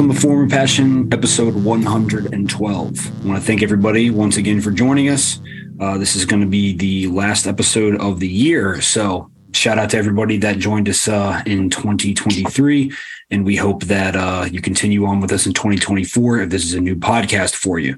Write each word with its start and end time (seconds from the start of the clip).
Welcome 0.00 0.16
to 0.16 0.22
Form 0.22 0.44
of 0.44 0.50
Passion, 0.50 1.12
episode 1.12 1.54
112. 1.54 2.64
I 2.64 3.28
want 3.28 3.38
to 3.38 3.46
thank 3.46 3.62
everybody 3.62 4.08
once 4.08 4.38
again 4.38 4.62
for 4.62 4.70
joining 4.70 5.10
us. 5.10 5.42
Uh, 5.78 5.98
this 5.98 6.16
is 6.16 6.24
going 6.24 6.40
to 6.40 6.48
be 6.48 6.74
the 6.74 7.08
last 7.08 7.46
episode 7.46 8.00
of 8.00 8.18
the 8.18 8.26
year. 8.26 8.80
So, 8.80 9.30
shout 9.60 9.78
out 9.78 9.90
to 9.90 9.98
everybody 9.98 10.38
that 10.38 10.58
joined 10.58 10.88
us 10.88 11.06
uh, 11.06 11.42
in 11.44 11.68
2023. 11.68 12.90
And 13.32 13.44
we 13.44 13.56
hope 13.56 13.84
that 13.84 14.16
uh, 14.16 14.48
you 14.50 14.62
continue 14.62 15.04
on 15.04 15.20
with 15.20 15.30
us 15.30 15.46
in 15.46 15.52
2024 15.52 16.40
if 16.40 16.50
this 16.50 16.64
is 16.64 16.74
a 16.74 16.80
new 16.80 16.96
podcast 16.96 17.54
for 17.54 17.78
you. 17.78 17.96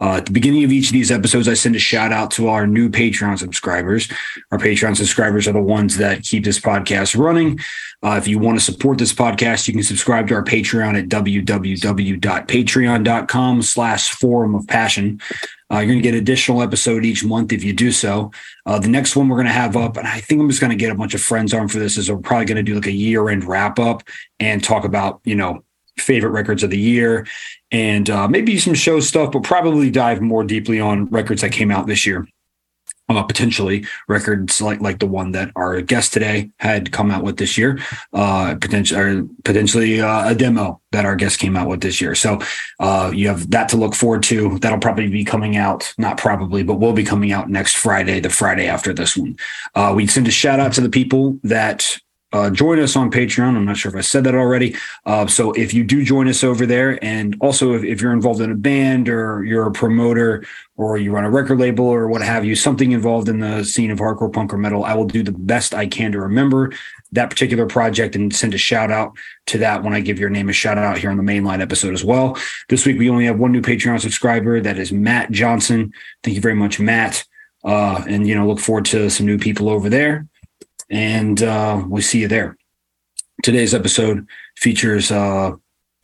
Uh, 0.00 0.16
at 0.16 0.26
the 0.26 0.32
beginning 0.32 0.64
of 0.64 0.72
each 0.72 0.86
of 0.86 0.92
these 0.92 1.12
episodes, 1.12 1.46
I 1.46 1.54
send 1.54 1.76
a 1.76 1.78
shout 1.78 2.10
out 2.12 2.32
to 2.32 2.48
our 2.48 2.66
new 2.66 2.88
Patreon 2.88 3.38
subscribers. 3.38 4.10
Our 4.50 4.58
Patreon 4.58 4.96
subscribers 4.96 5.46
are 5.46 5.52
the 5.52 5.60
ones 5.60 5.98
that 5.98 6.22
keep 6.22 6.42
this 6.44 6.58
podcast 6.58 7.16
running. 7.16 7.60
Uh, 8.02 8.18
if 8.20 8.26
you 8.26 8.40
want 8.40 8.58
to 8.58 8.64
support 8.64 8.98
this 8.98 9.12
podcast, 9.12 9.68
you 9.68 9.74
can 9.74 9.84
subscribe 9.84 10.26
to 10.28 10.34
our 10.34 10.42
Patreon 10.42 10.98
at 10.98 11.08
www.patreon.com 11.08 13.62
slash 13.62 14.10
forum 14.10 14.56
of 14.56 14.66
passion. 14.66 15.20
Uh, 15.72 15.78
you're 15.78 15.86
going 15.86 16.02
to 16.02 16.02
get 16.02 16.14
additional 16.14 16.62
episode 16.62 17.04
each 17.04 17.24
month 17.24 17.52
if 17.52 17.64
you 17.64 17.72
do 17.72 17.90
so. 17.90 18.30
Uh, 18.66 18.78
the 18.78 18.88
next 18.88 19.16
one 19.16 19.28
we're 19.28 19.36
going 19.36 19.46
to 19.46 19.52
have 19.52 19.76
up, 19.76 19.96
and 19.96 20.06
I 20.06 20.20
think 20.20 20.40
I'm 20.40 20.48
just 20.48 20.60
going 20.60 20.70
to 20.70 20.76
get 20.76 20.90
a 20.92 20.94
bunch 20.94 21.14
of 21.14 21.22
friends 21.22 21.54
on 21.54 21.68
for 21.68 21.78
this, 21.78 21.96
is 21.96 22.10
we're 22.10 22.18
probably 22.18 22.46
going 22.46 22.56
to 22.56 22.62
do 22.62 22.74
like 22.74 22.86
a 22.86 22.92
year 22.92 23.28
end 23.28 23.44
wrap 23.44 23.78
up 23.78 24.02
and 24.38 24.62
talk 24.62 24.84
about, 24.84 25.20
you 25.24 25.34
know, 25.34 25.64
favorite 25.98 26.30
records 26.30 26.62
of 26.62 26.70
the 26.70 26.78
year 26.78 27.26
and 27.70 28.08
uh, 28.10 28.28
maybe 28.28 28.58
some 28.58 28.74
show 28.74 29.00
stuff, 29.00 29.32
but 29.32 29.42
probably 29.42 29.90
dive 29.90 30.20
more 30.20 30.44
deeply 30.44 30.80
on 30.80 31.06
records 31.06 31.42
that 31.42 31.52
came 31.52 31.70
out 31.70 31.86
this 31.86 32.06
year. 32.06 32.26
Uh, 33.16 33.22
potentially 33.22 33.84
records 34.08 34.60
like 34.60 34.80
like 34.80 34.98
the 34.98 35.06
one 35.06 35.32
that 35.32 35.50
our 35.56 35.80
guest 35.80 36.12
today 36.12 36.50
had 36.58 36.92
come 36.92 37.10
out 37.10 37.22
with 37.22 37.36
this 37.36 37.58
year, 37.58 37.78
uh, 38.12 38.54
potentially 38.60 39.28
potentially 39.44 40.00
uh, 40.00 40.30
a 40.30 40.34
demo 40.34 40.80
that 40.92 41.04
our 41.04 41.16
guest 41.16 41.38
came 41.38 41.56
out 41.56 41.68
with 41.68 41.80
this 41.80 42.00
year. 42.00 42.14
So 42.14 42.38
uh, 42.80 43.10
you 43.14 43.28
have 43.28 43.50
that 43.50 43.68
to 43.70 43.76
look 43.76 43.94
forward 43.94 44.22
to. 44.24 44.58
That'll 44.58 44.78
probably 44.78 45.08
be 45.08 45.24
coming 45.24 45.56
out, 45.56 45.92
not 45.98 46.18
probably, 46.18 46.62
but 46.62 46.80
will 46.80 46.92
be 46.92 47.04
coming 47.04 47.32
out 47.32 47.50
next 47.50 47.76
Friday, 47.76 48.20
the 48.20 48.30
Friday 48.30 48.66
after 48.66 48.92
this 48.92 49.16
one. 49.16 49.36
Uh, 49.74 49.92
we 49.94 50.06
send 50.06 50.28
a 50.28 50.30
shout 50.30 50.60
out 50.60 50.72
to 50.74 50.80
the 50.80 50.90
people 50.90 51.38
that 51.42 51.98
uh, 52.32 52.50
join 52.50 52.78
us 52.78 52.96
on 52.96 53.10
Patreon. 53.10 53.56
I'm 53.56 53.64
not 53.64 53.76
sure 53.76 53.90
if 53.90 53.96
I 53.96 54.00
said 54.00 54.24
that 54.24 54.34
already. 54.34 54.74
Uh, 55.04 55.26
so 55.26 55.52
if 55.52 55.74
you 55.74 55.84
do 55.84 56.02
join 56.04 56.28
us 56.28 56.42
over 56.42 56.64
there, 56.64 57.02
and 57.04 57.36
also 57.40 57.74
if, 57.74 57.84
if, 57.84 58.00
you're 58.00 58.12
involved 58.12 58.40
in 58.40 58.50
a 58.50 58.54
band 58.54 59.08
or 59.08 59.44
you're 59.44 59.66
a 59.66 59.72
promoter 59.72 60.44
or 60.76 60.96
you 60.96 61.12
run 61.12 61.24
a 61.24 61.30
record 61.30 61.58
label 61.58 61.84
or 61.84 62.08
what 62.08 62.22
have 62.22 62.44
you, 62.44 62.56
something 62.56 62.92
involved 62.92 63.28
in 63.28 63.40
the 63.40 63.62
scene 63.64 63.90
of 63.90 63.98
hardcore 63.98 64.32
punk 64.32 64.52
or 64.52 64.58
metal, 64.58 64.84
I 64.84 64.94
will 64.94 65.04
do 65.04 65.22
the 65.22 65.32
best 65.32 65.74
I 65.74 65.86
can 65.86 66.12
to 66.12 66.20
remember 66.20 66.72
that 67.12 67.28
particular 67.28 67.66
project 67.66 68.16
and 68.16 68.34
send 68.34 68.54
a 68.54 68.58
shout 68.58 68.90
out 68.90 69.12
to 69.46 69.58
that 69.58 69.82
when 69.82 69.92
I 69.92 70.00
give 70.00 70.18
your 70.18 70.30
name 70.30 70.48
a 70.48 70.54
shout 70.54 70.78
out 70.78 70.96
here 70.96 71.10
on 71.10 71.18
the 71.18 71.22
mainline 71.22 71.60
episode 71.60 71.92
as 71.92 72.02
well. 72.02 72.38
This 72.70 72.86
week 72.86 72.98
we 72.98 73.10
only 73.10 73.26
have 73.26 73.38
one 73.38 73.52
new 73.52 73.60
Patreon 73.60 74.00
subscriber. 74.00 74.60
That 74.60 74.78
is 74.78 74.92
Matt 74.92 75.30
Johnson. 75.30 75.92
Thank 76.22 76.36
you 76.36 76.40
very 76.40 76.54
much, 76.54 76.80
Matt. 76.80 77.24
Uh, 77.62 78.02
and 78.08 78.26
you 78.26 78.34
know, 78.34 78.46
look 78.46 78.58
forward 78.58 78.86
to 78.86 79.10
some 79.10 79.26
new 79.26 79.38
people 79.38 79.68
over 79.68 79.88
there 79.88 80.26
and 80.92 81.42
uh, 81.42 81.82
we 81.88 82.02
see 82.02 82.20
you 82.20 82.28
there. 82.28 82.56
Today's 83.42 83.74
episode 83.74 84.28
features 84.56 85.10
uh, 85.10 85.52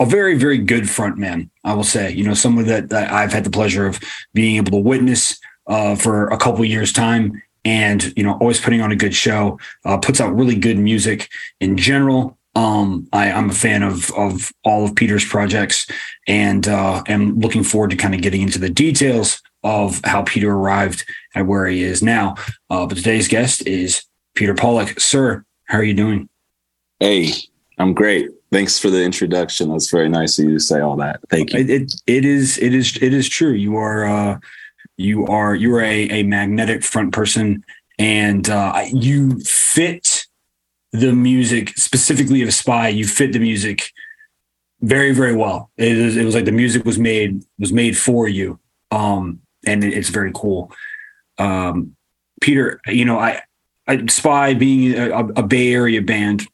a 0.00 0.06
very, 0.06 0.36
very 0.36 0.58
good 0.58 0.88
front 0.88 1.18
man, 1.18 1.50
I 1.62 1.74
will 1.74 1.84
say. 1.84 2.10
You 2.10 2.24
know, 2.24 2.34
someone 2.34 2.66
that, 2.66 2.88
that 2.88 3.12
I've 3.12 3.32
had 3.32 3.44
the 3.44 3.50
pleasure 3.50 3.86
of 3.86 4.00
being 4.32 4.56
able 4.56 4.72
to 4.72 4.78
witness 4.78 5.38
uh, 5.66 5.94
for 5.94 6.28
a 6.28 6.38
couple 6.38 6.64
years' 6.64 6.92
time 6.92 7.40
and, 7.64 8.16
you 8.16 8.22
know, 8.22 8.38
always 8.38 8.60
putting 8.60 8.80
on 8.80 8.90
a 8.90 8.96
good 8.96 9.14
show, 9.14 9.60
uh, 9.84 9.98
puts 9.98 10.20
out 10.20 10.34
really 10.34 10.56
good 10.56 10.78
music 10.78 11.28
in 11.60 11.76
general. 11.76 12.38
Um, 12.54 13.06
I, 13.12 13.26
am 13.26 13.50
a 13.50 13.54
fan 13.54 13.82
of 13.82 14.10
of 14.12 14.50
all 14.64 14.84
of 14.84 14.96
Peter's 14.96 15.24
projects 15.24 15.86
and 16.26 16.66
uh, 16.66 17.04
am 17.06 17.38
looking 17.38 17.62
forward 17.62 17.90
to 17.90 17.96
kind 17.96 18.14
of 18.14 18.22
getting 18.22 18.40
into 18.40 18.58
the 18.58 18.70
details 18.70 19.40
of 19.62 20.00
how 20.04 20.22
Peter 20.22 20.50
arrived 20.50 21.04
at 21.34 21.46
where 21.46 21.66
he 21.66 21.82
is 21.82 22.02
now. 22.02 22.34
Uh, 22.70 22.86
but 22.86 22.96
today's 22.96 23.28
guest 23.28 23.64
is 23.66 24.07
Peter 24.38 24.54
Pawlak. 24.54 25.00
Sir, 25.00 25.44
how 25.64 25.78
are 25.78 25.82
you 25.82 25.94
doing? 25.94 26.28
Hey, 27.00 27.32
I'm 27.76 27.92
great. 27.92 28.30
Thanks 28.52 28.78
for 28.78 28.88
the 28.88 29.02
introduction. 29.02 29.68
That's 29.68 29.90
very 29.90 30.08
nice 30.08 30.38
of 30.38 30.44
you 30.44 30.54
to 30.54 30.60
say 30.60 30.78
all 30.78 30.94
that. 30.98 31.18
Thank 31.28 31.52
you. 31.52 31.58
It, 31.58 31.68
it, 31.68 31.94
it 32.06 32.24
is 32.24 32.56
it 32.58 32.72
is 32.72 32.96
it 33.02 33.12
is 33.12 33.28
true. 33.28 33.50
You 33.50 33.76
are 33.76 34.06
uh, 34.06 34.38
you 34.96 35.26
are 35.26 35.56
you 35.56 35.74
are 35.74 35.82
a, 35.82 36.08
a 36.10 36.22
magnetic 36.22 36.84
front 36.84 37.12
person, 37.12 37.64
and 37.98 38.48
uh, 38.48 38.84
you 38.92 39.40
fit 39.40 40.28
the 40.92 41.12
music 41.12 41.76
specifically 41.76 42.40
of 42.42 42.54
Spy. 42.54 42.90
You 42.90 43.08
fit 43.08 43.32
the 43.32 43.40
music 43.40 43.92
very 44.82 45.12
very 45.12 45.34
well. 45.34 45.72
It 45.76 45.98
was, 45.98 46.16
it 46.16 46.24
was 46.24 46.36
like 46.36 46.44
the 46.44 46.52
music 46.52 46.84
was 46.84 46.98
made 46.98 47.42
was 47.58 47.72
made 47.72 47.98
for 47.98 48.28
you, 48.28 48.60
um, 48.92 49.40
and 49.66 49.82
it, 49.82 49.94
it's 49.94 50.10
very 50.10 50.30
cool. 50.32 50.70
Um, 51.38 51.96
Peter, 52.40 52.80
you 52.86 53.04
know 53.04 53.18
I 53.18 53.42
Spy 54.08 54.54
being 54.54 54.98
a, 54.98 55.18
a, 55.36 55.42
Bay 55.42 55.72
Area 55.72 56.02
band, 56.02 56.46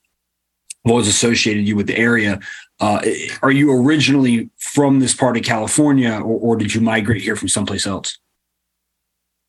I've 0.87 1.06
associated 1.06 1.67
you 1.67 1.77
with 1.77 1.87
the 1.87 1.97
area. 1.97 2.41
Uh, 2.81 3.00
are 3.43 3.50
you 3.50 3.72
originally 3.72 4.50
from 4.59 5.00
this 5.00 5.15
part 5.15 5.37
of 5.37 5.43
California, 5.43 6.12
or, 6.12 6.39
or 6.41 6.56
did 6.56 6.75
you 6.75 6.81
migrate 6.81 7.23
here 7.23 7.37
from 7.37 7.49
someplace 7.49 7.87
else? 7.87 8.19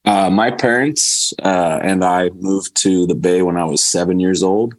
Uh, 0.06 0.30
my 0.30 0.52
parents 0.52 1.34
uh, 1.44 1.80
and 1.82 2.04
I 2.04 2.30
moved 2.30 2.76
to 2.78 3.08
the 3.08 3.16
Bay 3.16 3.42
when 3.42 3.58
I 3.58 3.66
was 3.66 3.84
seven 3.84 4.20
years 4.20 4.44
old, 4.44 4.76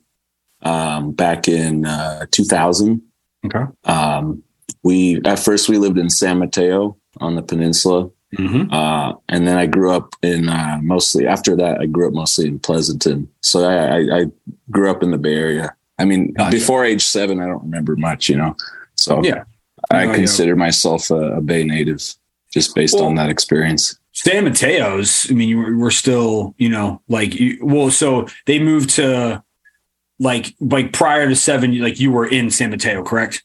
um, 0.62 1.12
back 1.12 1.48
in 1.48 1.84
uh, 1.84 2.26
2000. 2.30 3.02
Okay. 3.44 3.64
Um, 3.84 4.42
we 4.82 5.20
at 5.24 5.38
first 5.38 5.68
we 5.68 5.78
lived 5.78 5.98
in 5.98 6.10
San 6.10 6.38
Mateo 6.38 6.96
on 7.18 7.34
the 7.34 7.42
peninsula, 7.42 8.10
Mm-hmm. 8.36 8.72
Uh, 8.72 9.14
and 9.28 9.46
then 9.46 9.56
I 9.56 9.66
grew 9.66 9.92
up 9.92 10.14
in 10.22 10.48
uh, 10.48 10.78
mostly 10.82 11.26
after 11.26 11.56
that, 11.56 11.80
I 11.80 11.86
grew 11.86 12.08
up 12.08 12.14
mostly 12.14 12.46
in 12.48 12.58
Pleasanton. 12.58 13.28
So 13.40 13.64
I, 13.64 13.98
I, 13.98 14.20
I 14.20 14.24
grew 14.70 14.90
up 14.90 15.02
in 15.02 15.10
the 15.10 15.18
Bay 15.18 15.34
Area. 15.34 15.74
I 15.98 16.04
mean, 16.04 16.32
gotcha. 16.32 16.50
before 16.50 16.84
age 16.84 17.02
seven, 17.02 17.40
I 17.40 17.46
don't 17.46 17.62
remember 17.62 17.96
much, 17.96 18.28
you 18.28 18.36
know. 18.36 18.54
So 18.94 19.22
yeah, 19.22 19.44
I 19.90 20.06
consider 20.06 20.52
yeah. 20.52 20.56
myself 20.56 21.10
a, 21.10 21.36
a, 21.36 21.40
Bay 21.40 21.64
native 21.64 22.02
just 22.52 22.74
based 22.74 22.94
well, 22.94 23.06
on 23.06 23.14
that 23.14 23.30
experience. 23.30 23.98
San 24.12 24.44
Mateo's, 24.44 25.26
I 25.30 25.34
mean, 25.34 25.48
you 25.48 25.58
were, 25.58 25.76
were 25.76 25.90
still, 25.90 26.54
you 26.58 26.68
know, 26.68 27.02
like, 27.08 27.34
you, 27.34 27.58
well, 27.62 27.90
so 27.90 28.26
they 28.46 28.58
moved 28.58 28.90
to 28.90 29.42
like, 30.18 30.54
like 30.60 30.92
prior 30.92 31.28
to 31.28 31.36
seven, 31.36 31.78
like 31.80 32.00
you 32.00 32.10
were 32.10 32.26
in 32.26 32.50
San 32.50 32.70
Mateo, 32.70 33.02
correct? 33.04 33.44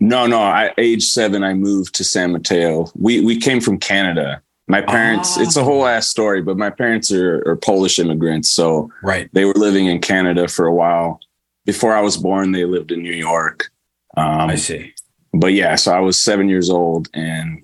No, 0.00 0.26
no. 0.26 0.40
I 0.40 0.72
age 0.78 1.04
seven, 1.04 1.42
I 1.42 1.54
moved 1.54 1.94
to 1.96 2.04
San 2.04 2.32
Mateo. 2.32 2.90
We 2.94 3.20
we 3.20 3.38
came 3.38 3.60
from 3.60 3.78
Canada. 3.78 4.42
My 4.68 4.82
parents, 4.82 5.38
it's 5.38 5.56
a 5.56 5.64
whole 5.64 5.86
ass 5.86 6.08
story, 6.08 6.42
but 6.42 6.58
my 6.58 6.68
parents 6.68 7.10
are, 7.10 7.42
are 7.48 7.56
Polish 7.56 7.98
immigrants. 7.98 8.50
So 8.50 8.92
right. 9.02 9.30
they 9.32 9.46
were 9.46 9.54
living 9.54 9.86
in 9.86 9.98
Canada 9.98 10.46
for 10.46 10.66
a 10.66 10.74
while. 10.74 11.20
Before 11.64 11.94
I 11.94 12.02
was 12.02 12.18
born, 12.18 12.52
they 12.52 12.66
lived 12.66 12.92
in 12.92 13.02
New 13.02 13.14
York. 13.14 13.70
Um, 14.18 14.50
I 14.50 14.56
see. 14.56 14.92
But 15.32 15.54
yeah, 15.54 15.74
so 15.76 15.92
I 15.92 16.00
was 16.00 16.20
seven 16.20 16.50
years 16.50 16.68
old 16.68 17.08
and 17.14 17.62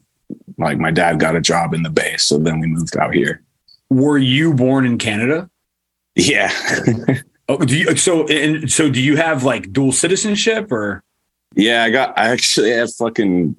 like 0.57 0.79
my 0.79 0.91
dad 0.91 1.21
got 1.21 1.37
a 1.37 1.43
job 1.43 1.75
in 1.75 1.83
the 1.83 1.91
Bay. 1.91 2.17
So 2.17 2.39
then 2.39 2.59
we 2.59 2.67
moved 2.67 2.97
out 2.97 3.15
here. 3.15 3.43
Were 3.91 4.19
you 4.19 4.55
born 4.55 4.87
in 4.87 4.97
Canada? 4.97 5.51
Yeah. 6.15 6.51
oh, 7.51 7.59
do 7.59 7.77
you, 7.77 7.97
so, 7.97 8.27
and 8.29 8.71
so 8.71 8.89
do 8.89 9.03
you 9.03 9.17
have 9.17 9.45
like 9.45 9.75
dual 9.75 9.93
citizenship 9.93 10.73
or? 10.73 11.03
Yeah, 11.55 11.85
I 11.85 11.91
got. 11.91 12.19
I 12.19 12.29
actually 12.29 12.71
have 12.71 12.93
fucking 12.95 13.57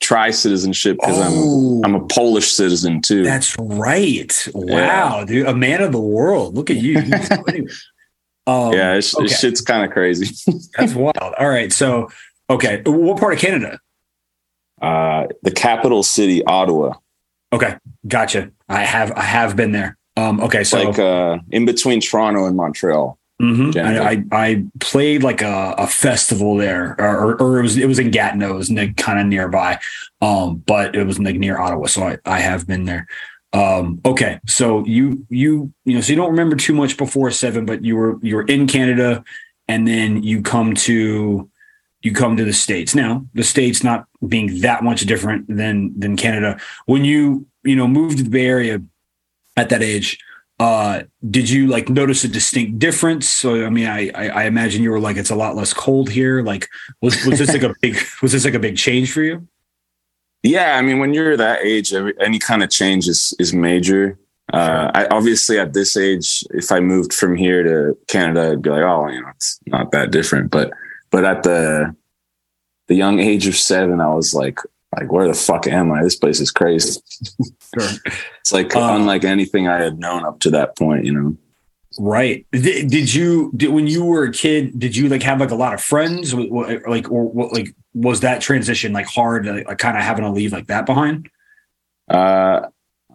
tri 0.00 0.30
citizenship 0.30 0.98
because 1.00 1.18
oh, 1.18 1.80
I'm 1.84 1.94
I'm 1.96 2.02
a 2.02 2.06
Polish 2.06 2.50
citizen 2.50 3.00
too. 3.00 3.22
That's 3.22 3.56
right. 3.58 4.48
Wow, 4.54 5.20
yeah. 5.20 5.24
dude, 5.24 5.46
a 5.46 5.54
man 5.54 5.82
of 5.82 5.92
the 5.92 6.00
world. 6.00 6.54
Look 6.54 6.70
at 6.70 6.76
you. 6.76 6.98
um, 8.46 8.72
yeah, 8.72 8.94
it's, 8.94 9.16
okay. 9.16 9.28
shit's 9.28 9.60
kind 9.60 9.84
of 9.84 9.90
crazy. 9.92 10.34
That's 10.78 10.94
wild. 10.94 11.34
All 11.38 11.48
right, 11.48 11.72
so 11.72 12.10
okay, 12.50 12.82
what 12.84 13.18
part 13.18 13.34
of 13.34 13.38
Canada? 13.38 13.78
Uh, 14.80 15.28
the 15.42 15.50
capital 15.52 16.02
city, 16.02 16.44
Ottawa. 16.44 16.94
Okay, 17.52 17.76
gotcha. 18.06 18.50
I 18.68 18.80
have 18.80 19.12
I 19.12 19.22
have 19.22 19.56
been 19.56 19.72
there. 19.72 19.96
Um, 20.16 20.40
okay, 20.40 20.64
so 20.64 20.82
like 20.82 20.98
uh, 20.98 21.38
in 21.50 21.64
between 21.64 22.00
Toronto 22.00 22.46
and 22.46 22.56
Montreal. 22.56 23.18
Mm-hmm. 23.42 23.76
I, 23.76 23.98
I, 23.98 24.24
I 24.30 24.64
played 24.78 25.24
like 25.24 25.42
a, 25.42 25.74
a 25.76 25.88
festival 25.88 26.56
there, 26.56 26.94
or, 27.00 27.40
or, 27.42 27.58
it 27.58 27.62
was 27.62 27.76
it 27.76 27.86
was 27.86 27.98
in 27.98 28.12
Gatineau, 28.12 28.54
it 28.54 28.56
was 28.56 28.68
kind 28.96 29.18
of 29.18 29.26
nearby, 29.26 29.80
um, 30.20 30.58
but 30.58 30.94
it 30.94 31.04
was 31.04 31.18
like 31.18 31.34
near 31.34 31.58
Ottawa, 31.58 31.86
so 31.86 32.04
I, 32.04 32.18
I 32.24 32.38
have 32.38 32.68
been 32.68 32.84
there. 32.84 33.08
Um, 33.52 34.00
okay, 34.06 34.38
so 34.46 34.84
you 34.86 35.26
you 35.28 35.72
you 35.84 35.96
know, 35.96 36.00
so 36.00 36.12
you 36.12 36.16
don't 36.16 36.30
remember 36.30 36.54
too 36.54 36.72
much 36.72 36.96
before 36.96 37.32
seven, 37.32 37.66
but 37.66 37.84
you 37.84 37.96
were 37.96 38.18
you 38.22 38.36
were 38.36 38.44
in 38.44 38.68
Canada, 38.68 39.24
and 39.66 39.88
then 39.88 40.22
you 40.22 40.40
come 40.40 40.74
to 40.74 41.50
you 42.02 42.12
come 42.12 42.36
to 42.36 42.44
the 42.44 42.52
states. 42.52 42.94
Now, 42.94 43.26
the 43.34 43.42
states 43.42 43.82
not 43.82 44.06
being 44.26 44.60
that 44.60 44.84
much 44.84 45.00
different 45.02 45.48
than 45.48 45.98
than 45.98 46.16
Canada. 46.16 46.60
When 46.86 47.04
you 47.04 47.46
you 47.64 47.74
know 47.74 47.88
moved 47.88 48.18
to 48.18 48.24
the 48.24 48.30
Bay 48.30 48.46
Area 48.46 48.80
at 49.56 49.68
that 49.68 49.82
age, 49.82 50.18
uh, 50.62 51.02
did 51.28 51.50
you 51.50 51.66
like 51.66 51.88
notice 51.88 52.22
a 52.22 52.28
distinct 52.28 52.78
difference? 52.78 53.28
So, 53.28 53.66
I 53.66 53.68
mean, 53.68 53.88
I, 53.88 54.10
I, 54.14 54.28
I 54.28 54.44
imagine 54.44 54.80
you 54.80 54.92
were 54.92 55.00
like, 55.00 55.16
it's 55.16 55.30
a 55.30 55.34
lot 55.34 55.56
less 55.56 55.74
cold 55.74 56.08
here. 56.08 56.40
Like, 56.40 56.68
was, 57.00 57.26
was 57.26 57.40
this 57.40 57.52
like 57.52 57.64
a 57.64 57.74
big, 57.80 57.96
was 58.22 58.30
this 58.30 58.44
like 58.44 58.54
a 58.54 58.60
big 58.60 58.76
change 58.76 59.10
for 59.10 59.22
you? 59.22 59.48
Yeah. 60.44 60.76
I 60.76 60.82
mean, 60.82 61.00
when 61.00 61.14
you're 61.14 61.36
that 61.36 61.64
age, 61.64 61.92
every, 61.92 62.14
any 62.20 62.38
kind 62.38 62.62
of 62.62 62.70
change 62.70 63.08
is, 63.08 63.34
is 63.40 63.52
major. 63.52 64.16
Uh, 64.52 64.88
I 64.94 65.06
obviously 65.06 65.58
at 65.58 65.72
this 65.72 65.96
age, 65.96 66.44
if 66.50 66.70
I 66.70 66.78
moved 66.78 67.12
from 67.12 67.34
here 67.34 67.64
to 67.64 67.98
Canada, 68.06 68.52
I'd 68.52 68.62
be 68.62 68.70
like, 68.70 68.84
oh, 68.84 69.08
you 69.08 69.20
know, 69.20 69.30
it's 69.34 69.58
not 69.66 69.90
that 69.90 70.12
different. 70.12 70.52
But, 70.52 70.70
but 71.10 71.24
at 71.24 71.42
the, 71.42 71.92
the 72.86 72.94
young 72.94 73.18
age 73.18 73.48
of 73.48 73.56
seven, 73.56 74.00
I 74.00 74.14
was 74.14 74.32
like, 74.32 74.60
like, 74.96 75.10
where 75.10 75.26
the 75.26 75.34
fuck 75.34 75.66
am 75.66 75.90
I? 75.90 76.02
This 76.02 76.16
place 76.16 76.40
is 76.40 76.50
crazy. 76.50 77.00
sure. 77.78 77.88
It's 78.40 78.52
like 78.52 78.74
um, 78.74 79.02
unlike 79.02 79.22
anything 79.22 79.68
I 79.68 79.80
had 79.80 80.00
known 80.00 80.24
up 80.24 80.40
to 80.40 80.50
that 80.50 80.76
point, 80.76 81.04
you 81.04 81.12
know. 81.12 81.36
Right. 81.98 82.44
Did, 82.50 82.90
did 82.90 83.14
you 83.14 83.52
did, 83.54 83.68
when 83.68 83.86
you 83.86 84.04
were 84.04 84.24
a 84.24 84.32
kid? 84.32 84.78
Did 84.78 84.96
you 84.96 85.08
like 85.08 85.22
have 85.22 85.38
like 85.38 85.52
a 85.52 85.54
lot 85.54 85.74
of 85.74 85.80
friends? 85.80 86.34
Like 86.34 87.10
or 87.10 87.28
what? 87.28 87.52
Like 87.52 87.74
was 87.94 88.20
that 88.20 88.40
transition 88.40 88.92
like 88.92 89.06
hard? 89.06 89.46
Like 89.46 89.78
kind 89.78 89.96
of 89.96 90.02
having 90.02 90.24
to 90.24 90.30
leave 90.30 90.52
like 90.52 90.66
that 90.66 90.86
behind? 90.86 91.30
Uh, 92.10 92.62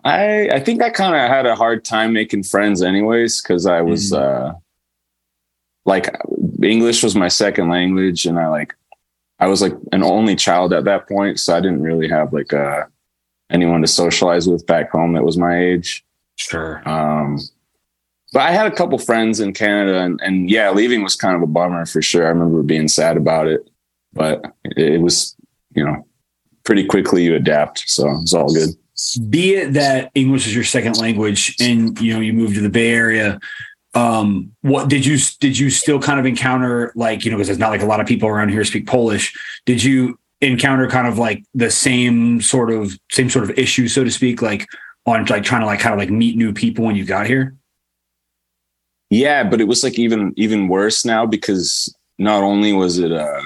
I 0.06 0.50
I 0.50 0.60
think 0.62 0.82
I 0.82 0.90
kind 0.90 1.14
of 1.14 1.30
had 1.30 1.46
a 1.46 1.56
hard 1.56 1.84
time 1.84 2.14
making 2.14 2.44
friends, 2.44 2.82
anyways, 2.82 3.42
because 3.42 3.66
I 3.66 3.82
was 3.82 4.12
mm. 4.12 4.20
uh, 4.20 4.54
like 5.86 6.16
English 6.64 7.04
was 7.04 7.16
my 7.16 7.28
second 7.28 7.70
language, 7.70 8.26
and 8.26 8.40
I 8.40 8.48
like 8.48 8.74
I 9.40 9.48
was 9.48 9.62
like 9.62 9.74
an 9.92 10.04
only 10.04 10.36
child 10.36 10.74
at 10.74 10.86
that 10.86 11.08
point, 11.08 11.40
so 11.40 11.56
I 11.56 11.60
didn't 11.60 11.84
really 11.84 12.10
have 12.10 12.34
like 12.34 12.54
uh, 12.54 12.86
anyone 13.50 13.82
to 13.82 13.88
socialize 13.88 14.48
with 14.48 14.66
back 14.66 14.92
home 14.92 15.14
that 15.14 15.24
was 15.24 15.38
my 15.38 15.58
age. 15.58 16.04
Sure. 16.38 16.88
Um, 16.88 17.40
but 18.34 18.42
I 18.42 18.52
had 18.52 18.72
a 18.72 18.76
couple 18.76 18.98
friends 18.98 19.40
in 19.40 19.54
Canada, 19.54 20.00
and, 20.02 20.20
and 20.22 20.50
yeah, 20.50 20.72
leaving 20.72 21.04
was 21.04 21.16
kind 21.16 21.36
of 21.36 21.42
a 21.42 21.48
bummer 21.48 21.86
for 21.86 22.02
sure. 22.02 22.26
I 22.26 22.30
remember 22.30 22.62
being 22.64 22.88
sad 22.88 23.16
about 23.16 23.48
it, 23.48 23.70
but 24.14 24.44
it, 24.66 24.78
it 24.78 25.02
was, 25.02 25.36
you 25.76 25.86
know, 25.86 26.06
pretty 26.64 26.86
quickly 26.86 27.24
you 27.24 27.36
adapt, 27.36 27.88
so 27.88 28.20
it's 28.22 28.34
all 28.34 28.54
good. 28.54 28.70
Be 29.30 29.56
it 29.56 29.74
that 29.74 30.12
English 30.16 30.48
is 30.48 30.56
your 30.56 30.64
second 30.64 30.98
language, 30.98 31.56
and 31.60 32.00
you 32.02 32.14
know 32.14 32.20
you 32.20 32.34
move 32.34 32.56
to 32.56 32.62
the 32.62 32.70
Bay 32.70 32.92
Area 32.92 33.40
um 33.94 34.52
what 34.62 34.90
did 34.90 35.06
you 35.06 35.18
did 35.40 35.58
you 35.58 35.70
still 35.70 36.00
kind 36.00 36.20
of 36.20 36.26
encounter 36.26 36.92
like 36.96 37.24
you 37.24 37.32
know 37.32 37.38
because 37.38 37.48
there's 37.48 37.60
not 37.60 37.70
like 37.70 37.82
a 37.82 37.86
lot 37.86 38.00
of 38.00 38.08
people 38.08 38.30
around 38.30 38.50
here 38.50 38.64
speak 38.64 38.88
polish. 38.88 39.36
Did 39.66 39.84
you 39.84 40.20
encounter 40.42 40.88
kind 40.88 41.08
of 41.08 41.18
like 41.18 41.44
the 41.54 41.72
same 41.72 42.42
sort 42.42 42.72
of 42.72 42.98
same 43.12 43.30
sort 43.30 43.44
of 43.44 43.58
issue 43.58 43.88
so 43.88 44.04
to 44.04 44.12
speak 44.12 44.42
like 44.42 44.68
on 45.06 45.26
like 45.26 45.44
trying 45.44 45.62
to 45.62 45.66
like 45.66 45.80
kind 45.80 45.94
of 45.94 46.00
like 46.00 46.10
meet 46.10 46.36
new 46.36 46.54
people 46.54 46.86
when 46.86 46.96
you 46.96 47.06
got 47.06 47.28
here? 47.28 47.56
Yeah 49.10 49.44
but 49.44 49.62
it 49.62 49.68
was 49.68 49.84
like 49.84 49.98
even 49.98 50.34
even 50.36 50.68
worse 50.68 51.06
now 51.06 51.26
because 51.26 51.94
not 52.18 52.44
only 52.44 52.74
was 52.74 53.00
it 53.00 53.12
uh 53.12 53.42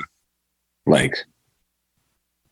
like 0.85 1.15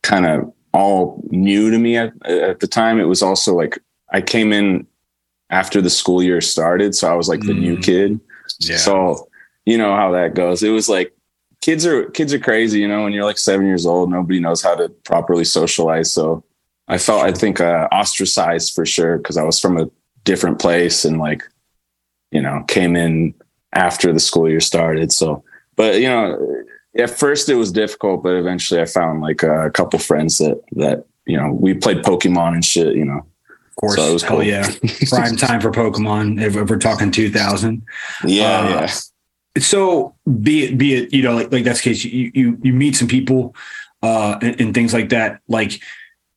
kind 0.03 0.25
of 0.25 0.53
all 0.73 1.21
new 1.31 1.71
to 1.71 1.79
me 1.79 1.97
at, 1.97 2.13
at 2.25 2.59
the 2.59 2.67
time 2.67 2.99
it 2.99 3.05
was 3.05 3.23
also 3.23 3.55
like 3.55 3.79
i 4.13 4.21
came 4.21 4.53
in 4.53 4.85
after 5.49 5.81
the 5.81 5.89
school 5.89 6.21
year 6.21 6.41
started. 6.41 6.95
So 6.95 7.11
I 7.11 7.15
was 7.15 7.27
like 7.27 7.41
the 7.41 7.53
mm. 7.53 7.59
new 7.59 7.77
kid. 7.77 8.19
Yeah. 8.59 8.77
So 8.77 9.29
you 9.65 9.77
know 9.77 9.95
how 9.95 10.11
that 10.11 10.33
goes. 10.33 10.63
It 10.63 10.69
was 10.69 10.89
like 10.89 11.13
kids 11.61 11.85
are 11.85 12.09
kids 12.11 12.33
are 12.33 12.39
crazy, 12.39 12.79
you 12.79 12.87
know, 12.87 13.03
when 13.03 13.13
you're 13.13 13.25
like 13.25 13.37
seven 13.37 13.65
years 13.65 13.85
old, 13.85 14.09
nobody 14.09 14.39
knows 14.39 14.61
how 14.61 14.75
to 14.75 14.89
properly 14.89 15.43
socialize. 15.43 16.11
So 16.11 16.43
I 16.87 16.97
felt 16.97 17.23
I 17.23 17.31
think 17.31 17.59
uh, 17.59 17.87
ostracized 17.91 18.73
for 18.73 18.85
sure 18.85 19.17
because 19.17 19.37
I 19.37 19.43
was 19.43 19.59
from 19.59 19.77
a 19.77 19.89
different 20.23 20.59
place 20.59 21.05
and 21.05 21.19
like, 21.19 21.43
you 22.31 22.41
know, 22.41 22.63
came 22.67 22.95
in 22.95 23.33
after 23.73 24.11
the 24.11 24.19
school 24.19 24.49
year 24.49 24.59
started. 24.59 25.11
So 25.11 25.43
but 25.75 26.01
you 26.01 26.07
know, 26.07 26.63
at 26.97 27.09
first 27.09 27.49
it 27.49 27.55
was 27.55 27.71
difficult, 27.71 28.23
but 28.23 28.35
eventually 28.35 28.81
I 28.81 28.85
found 28.85 29.21
like 29.21 29.43
a 29.43 29.69
couple 29.71 29.99
friends 29.99 30.37
that 30.39 30.61
that, 30.73 31.05
you 31.25 31.37
know, 31.37 31.51
we 31.51 31.73
played 31.73 31.99
Pokemon 31.99 32.53
and 32.53 32.65
shit, 32.65 32.95
you 32.95 33.05
know 33.05 33.25
course. 33.79 33.95
So 33.95 34.19
Hell 34.19 34.37
cool. 34.37 34.43
yeah. 34.43 34.69
Prime 35.09 35.35
time 35.35 35.61
for 35.61 35.71
Pokemon 35.71 36.41
if, 36.41 36.55
if 36.55 36.69
we're 36.69 36.77
talking 36.77 37.11
2000. 37.11 37.81
Yeah. 38.25 38.43
Uh, 38.43 38.69
yeah. 38.69 38.91
So 39.57 40.15
be 40.41 40.65
it, 40.65 40.77
be 40.77 40.95
it, 40.95 41.13
you 41.13 41.23
know, 41.23 41.33
like, 41.33 41.51
like 41.51 41.63
that's 41.63 41.81
the 41.81 41.89
case, 41.89 42.03
you, 42.03 42.31
you, 42.33 42.57
you 42.61 42.73
meet 42.73 42.95
some 42.95 43.07
people 43.07 43.55
uh, 44.03 44.37
and, 44.41 44.59
and 44.61 44.73
things 44.73 44.93
like 44.93 45.09
that. 45.09 45.41
Like, 45.47 45.81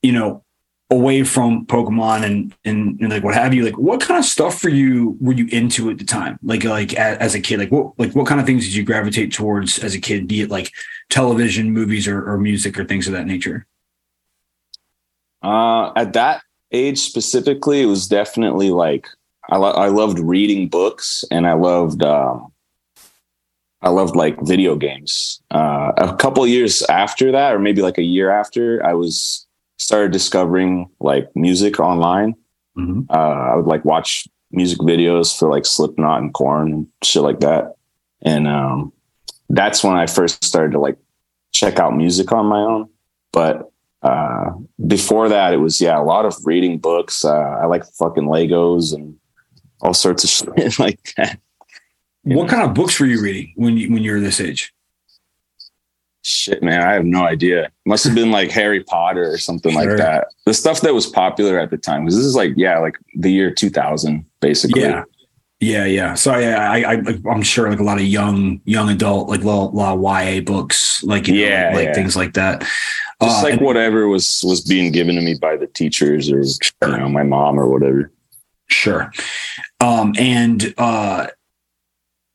you 0.03 0.13
know, 0.13 0.45
away 0.91 1.25
from 1.25 1.67
Pokemon 1.67 2.25
and, 2.25 2.55
and, 2.65 3.01
and 3.01 3.11
like 3.11 3.25
what 3.25 3.35
have 3.35 3.55
you, 3.55 3.65
like 3.65 3.79
what 3.79 4.01
kind 4.01 4.19
of 4.19 4.25
stuff 4.25 4.61
for 4.61 4.69
you 4.69 5.17
were 5.21 5.33
you 5.33 5.47
into 5.47 5.91
at 5.91 5.99
the 5.99 6.05
time? 6.05 6.39
Like 6.43 6.65
like 6.65 6.95
as, 6.95 7.19
as, 7.19 7.35
a 7.35 7.41
kid, 7.41 7.61
like 7.61 7.71
what 7.71 7.99
like 7.99 8.15
what 8.15 8.27
kind 8.27 8.41
of 8.41 8.47
things 8.47 8.65
did 8.65 8.75
you 8.75 8.85
gravitate 8.85 9.33
towards 9.33 9.79
as 9.79 9.95
a 9.95 10.01
kid? 10.01 10.29
Be 10.29 10.43
it 10.43 10.51
like 10.51 10.71
television, 11.09 11.71
movies, 11.71 12.07
or, 12.07 12.29
or 12.29 12.37
music, 12.37 12.79
or 12.79 12.85
things 12.85 13.07
of 13.07 13.15
that 13.15 13.27
nature. 13.27 13.67
Uh, 15.43 15.93
at 15.97 16.13
that 16.13 16.43
age 16.73 16.99
specifically, 16.99 17.83
it 17.83 17.87
was 17.87 18.09
definitely 18.09 18.71
like 18.71 19.07
I, 19.51 19.57
lo- 19.57 19.73
I 19.73 19.89
loved 19.89 20.19
reading 20.19 20.69
books 20.69 21.25
and 21.31 21.47
I 21.47 21.55
loved 21.55 22.03
um, 22.03 22.53
I 23.83 23.91
loved 23.91 24.15
like 24.15 24.41
video 24.43 24.77
games. 24.77 25.43
Uh, 25.51 25.93
a 25.97 26.17
couple 26.17 26.47
years 26.47 26.83
after 26.83 27.33
that, 27.33 27.55
or 27.55 27.59
maybe 27.59 27.83
like 27.83 27.99
a 27.99 28.03
year 28.03 28.31
after, 28.31 28.85
I 28.87 28.95
was 28.95 29.47
started 29.79 30.13
discovering 30.13 30.89
like 31.01 31.29
music 31.35 31.81
online. 31.81 32.35
Mm-hmm. 32.79 33.03
Uh, 33.11 33.53
I 33.53 33.57
would 33.57 33.67
like 33.67 33.85
watch 33.85 34.29
music 34.53 34.79
videos 34.79 35.37
for 35.37 35.51
like 35.51 35.67
Slipknot 35.67 36.23
and 36.23 36.33
Korn 36.33 36.73
and 36.73 36.87
shit 37.03 37.23
like 37.23 37.41
that, 37.41 37.75
and 38.23 38.47
um, 38.47 38.93
that's 39.49 39.83
when 39.83 39.97
I 39.97 40.07
first 40.07 40.45
started 40.45 40.73
to 40.73 40.79
like 40.79 40.97
check 41.51 41.81
out 41.81 41.97
music 41.97 42.31
on 42.31 42.47
my 42.47 42.61
own. 42.61 42.89
But 43.33 43.72
uh, 44.03 44.51
before 44.87 45.29
that, 45.29 45.55
it 45.55 45.59
was 45.59 45.81
yeah, 45.81 45.99
a 45.99 46.03
lot 46.03 46.25
of 46.25 46.35
reading 46.45 46.79
books. 46.79 47.25
Uh, 47.25 47.33
I 47.33 47.67
like 47.67 47.85
fucking 47.85 48.25
Legos 48.25 48.95
and 48.95 49.17
all 49.81 49.95
sorts 49.95 50.25
of 50.25 50.31
shit 50.57 50.79
like 50.79 51.15
that. 51.17 51.39
What 52.25 52.45
know? 52.45 52.49
kind 52.49 52.63
of 52.63 52.75
books 52.75 52.99
were 53.01 53.07
you 53.07 53.21
reading 53.21 53.53
when 53.57 53.77
you 53.77 53.93
when 53.93 54.03
you 54.03 54.13
were 54.13 54.21
this 54.21 54.41
age? 54.41 54.73
Shit, 56.25 56.63
man, 56.63 56.83
I 56.83 56.93
have 56.93 57.05
no 57.05 57.25
idea. 57.25 57.73
Must 57.85 58.05
have 58.05 58.15
been 58.15 58.31
like 58.31 58.51
Harry 58.53 58.85
Potter 58.85 59.29
or 59.29 59.39
something 59.39 59.73
sure. 59.73 59.89
like 59.89 59.99
that. 59.99 60.29
The 60.47 60.55
stuff 60.55 60.81
that 60.83 60.95
was 60.95 61.07
popular 61.07 61.59
at 61.59 61.71
the 61.71 61.79
time. 61.79 62.05
Because 62.05 62.17
this 62.17 62.25
is 62.25 62.37
like 62.37 62.53
yeah, 62.57 62.79
like 62.79 62.97
the 63.17 63.31
year 63.31 63.53
two 63.53 63.71
thousand, 63.71 64.25
basically. 64.41 64.83
Yeah. 64.83 65.05
Yeah, 65.63 65.85
yeah. 65.85 66.15
So 66.15 66.33
I, 66.33 66.81
I, 66.81 66.95
I, 66.95 67.33
am 67.33 67.43
sure 67.43 67.71
like 67.71 67.79
a 67.79 67.85
lot 67.85 67.99
of 67.99 68.05
young, 68.05 68.61
young 68.65 68.91
adult, 68.91 69.29
like 69.29 69.45
a 69.45 69.47
lot, 69.47 69.95
of 69.95 70.03
YA 70.03 70.41
books, 70.41 71.05
like 71.05 71.29
you 71.29 71.35
know, 71.35 71.41
yeah, 71.41 71.71
like 71.73 71.85
yeah. 71.85 71.95
things 71.95 72.17
like 72.17 72.33
that. 72.33 72.69
Just 73.23 73.45
uh, 73.45 73.49
like 73.49 73.61
whatever 73.61 74.09
was 74.09 74.43
was 74.45 74.61
being 74.61 74.93
given 74.93 75.15
to 75.15 75.21
me 75.21 75.35
by 75.35 75.57
the 75.57 75.67
teachers 75.67 76.31
or 76.31 76.41
you 76.41 76.99
know 76.99 77.09
my 77.09 77.23
mom 77.23 77.59
or 77.59 77.69
whatever. 77.69 78.11
Sure. 78.69 79.13
Um, 79.81 80.15
and 80.19 80.75
uh, 80.79 81.29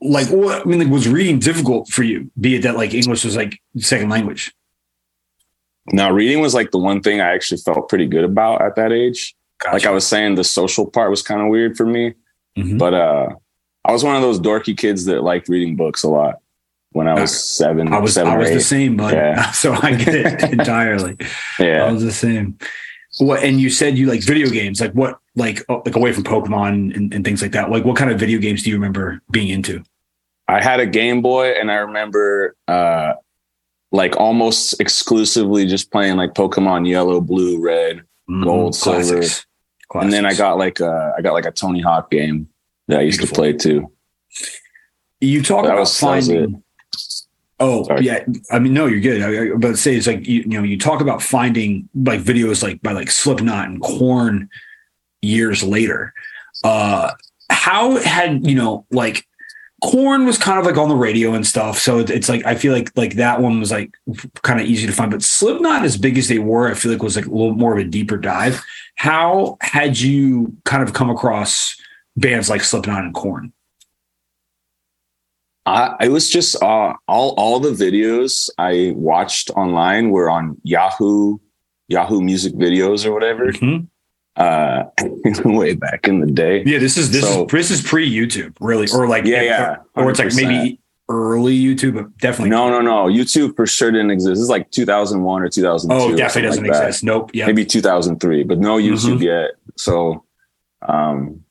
like 0.01 0.27
what 0.27 0.61
I 0.61 0.69
mean, 0.69 0.79
like 0.79 0.89
was 0.89 1.07
reading 1.07 1.39
difficult 1.39 1.89
for 1.89 2.03
you? 2.03 2.31
Be 2.39 2.55
it 2.55 2.61
that 2.61 2.75
like 2.75 2.93
English 2.93 3.25
was 3.25 3.35
like 3.35 3.59
second 3.77 4.09
language. 4.09 4.53
Now, 5.91 6.11
reading 6.11 6.41
was 6.41 6.53
like 6.53 6.71
the 6.71 6.77
one 6.77 7.01
thing 7.01 7.21
I 7.21 7.33
actually 7.33 7.61
felt 7.61 7.89
pretty 7.89 8.07
good 8.07 8.25
about 8.25 8.61
at 8.61 8.75
that 8.75 8.91
age. 8.91 9.35
Gotcha. 9.59 9.73
Like 9.73 9.85
I 9.85 9.91
was 9.91 10.05
saying, 10.05 10.35
the 10.35 10.43
social 10.43 10.85
part 10.85 11.09
was 11.09 11.21
kind 11.21 11.41
of 11.41 11.47
weird 11.47 11.77
for 11.77 11.85
me, 11.85 12.13
mm-hmm. 12.57 12.77
but 12.77 12.93
uh, 12.93 13.29
I 13.85 13.91
was 13.91 14.03
one 14.03 14.15
of 14.15 14.21
those 14.21 14.39
dorky 14.39 14.77
kids 14.77 15.05
that 15.05 15.23
liked 15.23 15.49
reading 15.49 15.75
books 15.75 16.03
a 16.03 16.09
lot 16.09 16.41
when 16.97 17.07
I 17.07 17.13
was 17.13 17.55
seven. 17.55 17.93
I 17.93 17.99
was 17.99 18.15
seven 18.15 18.33
I 18.33 18.37
was 18.37 18.49
the 18.49 18.59
same, 18.59 18.97
but 18.97 19.13
yeah. 19.13 19.51
so 19.51 19.73
I 19.73 19.93
get 19.93 20.15
it 20.15 20.43
entirely. 20.51 21.15
yeah, 21.59 21.85
I 21.85 21.91
was 21.91 22.03
the 22.03 22.11
same. 22.11 22.57
What 23.19 23.43
and 23.43 23.61
you 23.61 23.69
said 23.69 23.97
you 23.97 24.07
like 24.07 24.23
video 24.23 24.49
games, 24.49 24.81
like 24.81 24.93
what, 24.93 25.19
like 25.35 25.63
oh, 25.69 25.83
like 25.85 25.95
away 25.95 26.11
from 26.11 26.23
Pokemon 26.23 26.95
and, 26.95 27.13
and 27.13 27.23
things 27.23 27.41
like 27.41 27.51
that. 27.51 27.69
Like 27.69 27.85
what 27.85 27.97
kind 27.97 28.11
of 28.11 28.19
video 28.19 28.39
games 28.39 28.63
do 28.63 28.71
you 28.71 28.75
remember 28.75 29.21
being 29.29 29.49
into? 29.49 29.83
I 30.47 30.61
had 30.61 30.79
a 30.79 30.87
Game 30.87 31.21
Boy, 31.21 31.51
and 31.51 31.71
I 31.71 31.75
remember 31.75 32.55
uh, 32.67 33.13
like 33.91 34.17
almost 34.17 34.79
exclusively 34.81 35.67
just 35.67 35.91
playing 35.91 36.17
like 36.17 36.33
Pokemon 36.33 36.87
Yellow, 36.89 37.21
Blue, 37.21 37.61
Red, 37.61 38.01
mm, 38.29 38.43
Gold, 38.43 38.73
Classics. 38.73 39.07
Silver, 39.07 39.45
Classics. 39.89 40.03
and 40.03 40.13
then 40.13 40.25
I 40.25 40.33
got 40.33 40.57
like 40.57 40.79
a 40.79 41.13
I 41.15 41.21
got 41.21 41.33
like 41.33 41.45
a 41.45 41.51
Tony 41.51 41.81
Hawk 41.81 42.09
game 42.09 42.49
that 42.87 42.99
I 42.99 43.03
used 43.03 43.19
Beautiful. 43.19 43.35
to 43.35 43.41
play 43.41 43.53
too. 43.53 43.91
You 45.19 45.43
talk 45.43 45.63
that 45.63 45.73
about 45.73 45.81
was, 45.81 45.99
finding 45.99 46.63
Oh 47.59 47.83
Sorry. 47.85 48.05
yeah, 48.05 48.23
I 48.51 48.59
mean, 48.59 48.73
no, 48.73 48.85
you're 48.85 48.99
good. 48.99 49.21
I, 49.21 49.53
I, 49.53 49.55
but 49.57 49.77
say 49.77 49.95
it's 49.95 50.07
like 50.07 50.27
you, 50.27 50.41
you 50.41 50.47
know, 50.47 50.63
you 50.63 50.77
talk 50.77 51.01
about 51.01 51.21
finding 51.21 51.89
like 51.95 52.21
videos 52.21 52.61
like 52.61 52.81
by 52.81 52.91
like 52.91 53.09
Slipknot 53.09 53.67
and 53.67 53.81
Korn 53.81 54.49
years 55.21 55.63
later. 55.63 56.13
Uh, 56.63 57.11
how 57.49 57.97
had 57.97 58.45
you 58.45 58.55
know 58.55 58.85
like 58.91 59.27
Korn 59.83 60.25
was 60.25 60.37
kind 60.37 60.59
of 60.59 60.65
like 60.65 60.77
on 60.77 60.89
the 60.89 60.95
radio 60.95 61.33
and 61.33 61.45
stuff, 61.45 61.79
so 61.79 61.99
it's 61.99 62.29
like 62.29 62.45
I 62.45 62.55
feel 62.55 62.73
like 62.73 62.91
like 62.95 63.15
that 63.15 63.41
one 63.41 63.59
was 63.59 63.71
like 63.71 63.95
kind 64.41 64.59
of 64.59 64.67
easy 64.67 64.85
to 64.87 64.93
find. 64.93 65.11
But 65.11 65.23
Slipknot, 65.23 65.83
as 65.83 65.97
big 65.97 66.17
as 66.17 66.27
they 66.27 66.39
were, 66.39 66.69
I 66.69 66.75
feel 66.75 66.91
like 66.91 67.01
was 67.01 67.15
like 67.15 67.25
a 67.25 67.31
little 67.31 67.53
more 67.55 67.73
of 67.73 67.79
a 67.79 67.89
deeper 67.89 68.17
dive. 68.17 68.63
How 68.95 69.57
had 69.61 69.99
you 69.99 70.55
kind 70.65 70.83
of 70.83 70.93
come 70.93 71.09
across 71.09 71.75
bands 72.15 72.49
like 72.49 72.63
Slipknot 72.63 73.03
and 73.03 73.13
Korn? 73.13 73.53
I, 75.67 75.95
I 75.99 76.07
was 76.07 76.29
just 76.29 76.61
uh, 76.63 76.93
all 77.07 77.33
all 77.37 77.59
the 77.59 77.71
videos 77.71 78.49
I 78.57 78.93
watched 78.95 79.49
online 79.51 80.11
were 80.11 80.29
on 80.29 80.57
Yahoo 80.63 81.39
Yahoo 81.89 82.21
Music 82.21 82.53
Videos 82.53 83.05
or 83.05 83.13
whatever. 83.13 83.51
Mm-hmm. 83.51 83.85
Uh, 84.37 84.83
way 85.45 85.73
back 85.73 86.07
in 86.07 86.21
the 86.21 86.31
day. 86.31 86.63
Yeah, 86.65 86.79
this 86.79 86.95
is 86.95 87.11
this 87.11 87.23
so, 87.23 87.45
is 87.45 87.51
this 87.51 87.71
is 87.71 87.81
pre 87.81 88.09
YouTube, 88.09 88.55
really, 88.61 88.87
or 88.93 89.09
like 89.09 89.25
yeah, 89.25 89.41
yeah, 89.41 89.75
or 89.95 90.09
it's 90.09 90.19
like 90.19 90.33
maybe 90.35 90.79
early 91.09 91.57
YouTube, 91.57 91.95
but 91.95 92.17
definitely 92.17 92.51
no, 92.51 92.69
no, 92.69 92.79
no. 92.79 93.05
YouTube 93.07 93.55
for 93.55 93.67
sure 93.67 93.91
didn't 93.91 94.11
exist. 94.11 94.35
This 94.35 94.39
is 94.39 94.49
like 94.49 94.71
2001 94.71 95.41
or 95.41 95.49
2002. 95.49 95.93
Oh, 95.93 96.15
definitely 96.15 96.47
doesn't 96.49 96.63
like 96.63 96.69
exist. 96.69 97.03
Nope. 97.03 97.31
Yeah, 97.33 97.45
maybe 97.45 97.65
2003, 97.65 98.43
but 98.43 98.59
no 98.59 98.77
YouTube 98.77 99.15
mm-hmm. 99.15 99.23
yet. 99.23 99.51
So, 99.75 100.23
um, 100.87 101.43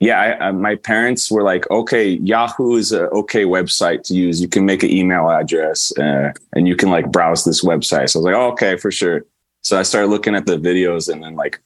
yeah, 0.00 0.18
I, 0.18 0.48
I, 0.48 0.50
my 0.52 0.76
parents 0.76 1.30
were 1.30 1.42
like, 1.42 1.70
okay, 1.70 2.12
Yahoo 2.12 2.76
is 2.76 2.90
a 2.90 3.08
okay 3.10 3.44
website 3.44 4.02
to 4.04 4.14
use. 4.14 4.40
You 4.40 4.48
can 4.48 4.64
make 4.64 4.82
an 4.82 4.90
email 4.90 5.28
address 5.28 5.96
uh, 5.98 6.32
and 6.54 6.66
you 6.66 6.74
can 6.74 6.88
like 6.88 7.12
browse 7.12 7.44
this 7.44 7.62
website. 7.62 8.08
So 8.08 8.18
I 8.18 8.20
was 8.20 8.24
like, 8.24 8.34
oh, 8.34 8.50
okay, 8.52 8.78
for 8.78 8.90
sure. 8.90 9.26
So 9.60 9.78
I 9.78 9.82
started 9.82 10.08
looking 10.08 10.34
at 10.34 10.46
the 10.46 10.56
videos 10.56 11.12
and 11.12 11.22
then 11.22 11.36
like, 11.36 11.60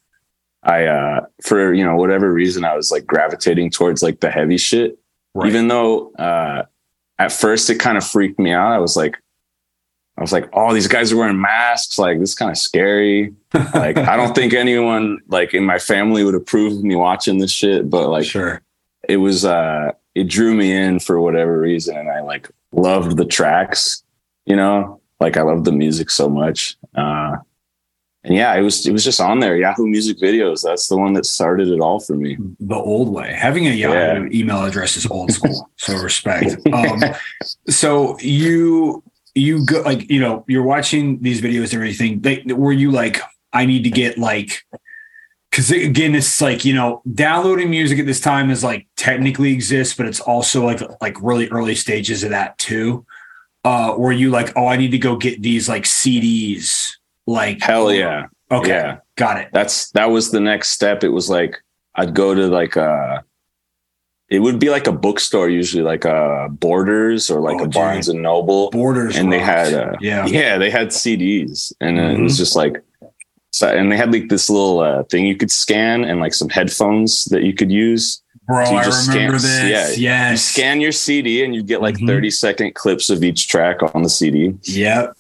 I, 0.65 0.87
uh, 0.87 1.27
for, 1.43 1.73
you 1.73 1.85
know, 1.85 1.95
whatever 1.95 2.33
reason, 2.33 2.65
I 2.65 2.75
was 2.75 2.91
like 2.91 3.07
gravitating 3.07 3.71
towards 3.71 4.03
like 4.03 4.19
the 4.19 4.33
heavy 4.33 4.57
shit, 4.57 4.99
right. 5.35 5.47
even 5.47 5.69
though, 5.69 6.11
uh, 6.15 6.65
at 7.21 7.31
first 7.31 7.71
it 7.71 7.77
kind 7.77 7.97
of 7.97 8.05
freaked 8.05 8.41
me 8.41 8.51
out. 8.51 8.73
I 8.73 8.79
was 8.79 8.97
like, 8.97 9.17
I 10.17 10.21
was 10.21 10.33
like, 10.33 10.49
oh, 10.53 10.73
these 10.73 10.87
guys 10.87 11.13
are 11.13 11.17
wearing 11.17 11.41
masks. 11.41 11.99
Like, 11.99 12.21
this 12.21 12.31
is 12.31 12.35
kind 12.35 12.51
of 12.51 12.59
scary. 12.59 13.35
like, 13.75 13.99
I 13.99 14.17
don't 14.17 14.35
think 14.35 14.55
anyone 14.55 15.19
like 15.29 15.55
in 15.55 15.65
my 15.65 15.79
family 15.79 16.25
would 16.25 16.37
approve 16.37 16.75
of 16.75 16.85
me 16.85 16.95
watching 16.95 17.39
this 17.39 17.51
shit, 17.51 17.91
but 17.91 18.09
like, 18.09 18.25
sure, 18.25 18.63
it 19.09 19.17
was, 19.17 19.45
uh, 19.45 19.93
it 20.15 20.29
drew 20.29 20.55
me 20.55 20.73
in 20.73 21.01
for 21.01 21.21
whatever 21.21 21.59
reason. 21.59 21.97
And 21.97 22.11
I 22.11 22.21
like 22.21 22.49
loved 22.71 23.17
the 23.17 23.25
tracks, 23.25 24.05
you 24.47 24.55
know, 24.55 25.01
like 25.19 25.37
I 25.37 25.43
loved 25.43 25.65
the 25.65 25.73
music 25.73 26.11
so 26.11 26.29
much. 26.29 26.77
Uh, 26.95 27.37
and 28.25 28.35
yeah, 28.35 28.55
it 28.55 28.63
was 28.63 28.87
it 28.87 28.93
was 28.93 29.05
just 29.05 29.21
on 29.21 29.41
there. 29.41 29.57
Yahoo 29.57 29.87
Music 29.87 30.19
Videos. 30.19 30.63
That's 30.63 30.89
the 30.89 30.97
one 30.97 31.13
that 31.13 31.27
started 31.27 31.69
it 31.69 31.81
all 31.81 32.01
for 32.01 32.15
me. 32.15 32.39
The 32.59 32.75
old 32.75 33.13
way. 33.13 33.35
Having 33.35 33.67
a 33.67 33.71
Yahoo 33.71 34.29
yeah. 34.29 34.39
email 34.41 34.65
address 34.65 34.97
is 34.97 35.07
old 35.11 35.31
school. 35.39 35.71
so 35.77 35.97
respect. 35.99 36.57
Um, 36.73 37.03
so 37.69 38.19
you 38.21 39.03
you 39.35 39.65
go 39.65 39.81
like 39.83 40.09
you 40.11 40.21
know 40.21 40.45
you're 40.47 40.63
watching 40.63 41.21
these 41.21 41.41
videos 41.41 41.73
and 41.73 41.75
everything 41.75 42.21
they, 42.21 42.43
were 42.53 42.73
you 42.73 42.91
like 42.91 43.21
i 43.53 43.67
need 43.67 43.83
to 43.83 43.91
get 43.91 44.17
like 44.17 44.63
because 45.51 45.71
again 45.71 46.15
it's 46.15 46.41
like 46.41 46.65
you 46.65 46.75
know 46.75 47.03
downloading 47.15 47.71
music 47.71 47.99
at 47.99 48.07
this 48.07 48.21
time 48.21 48.51
is 48.51 48.63
like 48.63 48.87
technically 48.97 49.53
exists 49.53 49.95
but 49.95 50.07
it's 50.07 50.21
also 50.21 50.65
like 50.65 50.81
like 51.01 51.17
really 51.21 51.49
early 51.51 51.75
stages 51.75 52.23
of 52.25 52.31
that 52.31 52.57
too. 52.59 53.05
Uh 53.65 53.95
were 53.97 54.13
you 54.13 54.31
like 54.31 54.53
oh 54.57 54.67
i 54.67 54.77
need 54.77 54.91
to 54.91 54.99
go 54.99 55.17
get 55.17 55.41
these 55.41 55.69
like 55.69 55.85
cds 55.85 56.91
like 57.27 57.63
hell 57.63 57.93
yeah. 57.93 58.27
Okay. 58.51 58.69
Yeah. 58.69 58.99
got 59.17 59.39
it. 59.39 59.49
That's 59.53 59.91
that 59.93 60.11
was 60.11 60.31
the 60.31 60.41
next 60.41 60.71
step. 60.71 61.03
It 61.03 61.09
was 61.09 61.31
like 61.31 61.63
i'd 61.97 62.15
go 62.15 62.35
to 62.35 62.47
like 62.49 62.77
uh 62.77 63.21
it 64.35 64.41
would 64.41 64.59
be 64.59 64.71
like 64.71 64.87
a 64.87 64.93
bookstore 64.93 65.49
usually 65.49 65.83
like 65.83 66.05
a 66.05 66.15
uh, 66.15 66.49
borders 66.49 67.31
or 67.31 67.41
like 67.41 67.61
oh, 67.61 67.65
a 67.65 67.69
barnes 67.69 68.09
and 68.09 68.23
noble 68.23 68.71
borders 68.71 69.17
and 69.17 69.33
they 69.33 69.39
had 69.39 69.73
uh, 69.73 69.95
yeah 70.01 70.27
yeah 70.27 70.59
they 70.59 70.71
had 70.71 70.89
cds 70.89 71.73
and 71.81 71.99
mm-hmm. 71.99 72.21
it 72.21 72.23
was 72.23 72.33
mm-hmm. 72.33 72.39
just 72.39 72.57
like 72.57 72.83
so 73.51 73.69
and 73.69 73.93
they 73.93 73.97
had 73.97 74.13
like 74.13 74.29
this 74.29 74.51
little 74.51 74.81
uh, 74.81 75.05
thing 75.05 75.27
you 75.27 75.37
could 75.37 75.51
scan 75.51 76.05
and 76.05 76.21
like 76.21 76.35
some 76.35 76.49
headphones 76.49 77.25
that 77.27 77.43
you 77.45 77.55
could 77.55 77.71
use 77.71 78.21
Bro, 78.47 78.67
so 78.67 78.75
I 78.75 78.81
remember 78.81 78.93
scan, 78.93 79.33
this. 79.33 79.99
Yeah, 79.99 80.29
yes. 80.29 80.31
You 80.33 80.37
scan 80.37 80.81
your 80.81 80.93
CD 80.93 81.45
and 81.45 81.55
you 81.55 81.63
get 81.63 81.81
like 81.81 81.95
mm-hmm. 81.95 82.09
30 82.09 82.31
second 82.31 82.75
clips 82.75 83.09
of 83.09 83.25
each 83.25 83.49
track 83.49 83.79
on 83.95 84.03
the 84.03 84.11
CD. 84.11 84.55
Yep. 84.65 85.17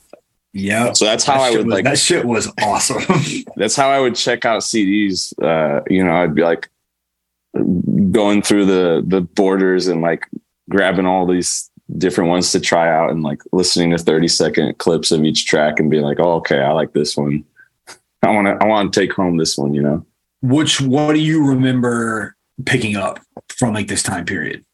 Yeah. 0.52 0.92
So 0.92 1.06
that's 1.06 1.24
how 1.24 1.38
that 1.38 1.42
I 1.42 1.50
would 1.52 1.66
was, 1.66 1.72
like 1.72 1.84
that 1.84 1.98
shit 1.98 2.24
was 2.24 2.52
awesome. 2.62 3.02
that's 3.56 3.74
how 3.74 3.88
I 3.88 3.98
would 3.98 4.14
check 4.14 4.44
out 4.44 4.60
CDs. 4.60 5.32
Uh, 5.42 5.82
you 5.88 6.04
know, 6.04 6.14
I'd 6.14 6.34
be 6.34 6.42
like, 6.42 6.68
going 8.10 8.42
through 8.42 8.66
the 8.66 9.04
the 9.06 9.20
borders 9.20 9.86
and 9.86 10.02
like 10.02 10.26
grabbing 10.68 11.06
all 11.06 11.26
these 11.26 11.70
different 11.98 12.30
ones 12.30 12.52
to 12.52 12.60
try 12.60 12.88
out 12.88 13.10
and 13.10 13.22
like 13.22 13.42
listening 13.52 13.90
to 13.90 13.98
30 13.98 14.28
second 14.28 14.78
clips 14.78 15.12
of 15.12 15.24
each 15.24 15.46
track 15.46 15.78
and 15.78 15.90
being 15.90 16.02
like, 16.02 16.18
oh, 16.18 16.34
okay, 16.34 16.60
I 16.60 16.72
like 16.72 16.92
this 16.92 17.16
one. 17.16 17.44
I 18.22 18.30
want 18.30 18.46
to, 18.46 18.64
I 18.64 18.66
want 18.66 18.92
to 18.92 19.00
take 19.00 19.12
home 19.12 19.36
this 19.36 19.58
one, 19.58 19.74
you 19.74 19.82
know? 19.82 20.04
Which, 20.40 20.80
what 20.80 21.12
do 21.12 21.20
you 21.20 21.46
remember 21.46 22.36
picking 22.64 22.96
up 22.96 23.20
from 23.48 23.74
like 23.74 23.88
this 23.88 24.02
time 24.02 24.24
period? 24.24 24.64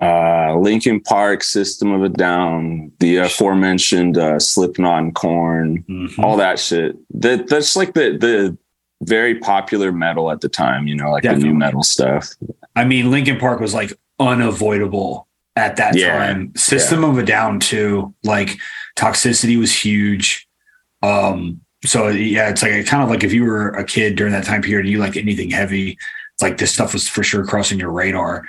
Uh, 0.00 0.56
Linkin 0.56 1.00
Park, 1.00 1.42
System 1.42 1.92
of 1.92 2.02
a 2.02 2.08
Down, 2.08 2.90
the 2.98 3.16
aforementioned 3.18 4.18
uh, 4.18 4.38
Slipknot 4.38 5.02
and 5.02 5.14
Korn, 5.14 5.84
mm-hmm. 5.88 6.24
all 6.24 6.36
that 6.36 6.58
shit. 6.58 6.96
That 7.20 7.48
that's 7.48 7.76
like 7.76 7.94
the 7.94 8.18
the 8.18 8.58
very 9.02 9.34
popular 9.38 9.92
metal 9.92 10.30
at 10.30 10.40
the 10.40 10.48
time, 10.48 10.86
you 10.86 10.94
know, 10.94 11.10
like 11.10 11.22
Definitely. 11.22 11.48
the 11.48 11.52
nu 11.52 11.58
metal 11.58 11.82
stuff. 11.82 12.28
I 12.76 12.84
mean, 12.84 13.10
Linkin 13.10 13.38
Park 13.38 13.60
was 13.60 13.74
like 13.74 13.92
unavoidable 14.18 15.28
at 15.56 15.76
that 15.76 15.96
yeah. 15.96 16.18
time. 16.18 16.54
System 16.56 17.02
yeah. 17.02 17.10
of 17.10 17.18
a 17.18 17.22
Down 17.22 17.60
too, 17.60 18.14
like 18.22 18.56
toxicity 18.96 19.58
was 19.58 19.74
huge. 19.76 20.48
Um, 21.02 21.60
so 21.84 22.08
yeah, 22.08 22.48
it's 22.48 22.62
like 22.62 22.86
kind 22.86 23.02
of 23.02 23.10
like 23.10 23.24
if 23.24 23.32
you 23.32 23.44
were 23.44 23.70
a 23.70 23.84
kid 23.84 24.16
during 24.16 24.32
that 24.32 24.44
time 24.44 24.62
period, 24.62 24.88
you 24.88 24.98
like 24.98 25.16
anything 25.16 25.50
heavy, 25.50 25.98
it's 26.32 26.42
like 26.42 26.58
this 26.58 26.72
stuff 26.72 26.92
was 26.92 27.08
for 27.08 27.22
sure 27.22 27.44
crossing 27.44 27.78
your 27.78 27.90
radar. 27.90 28.44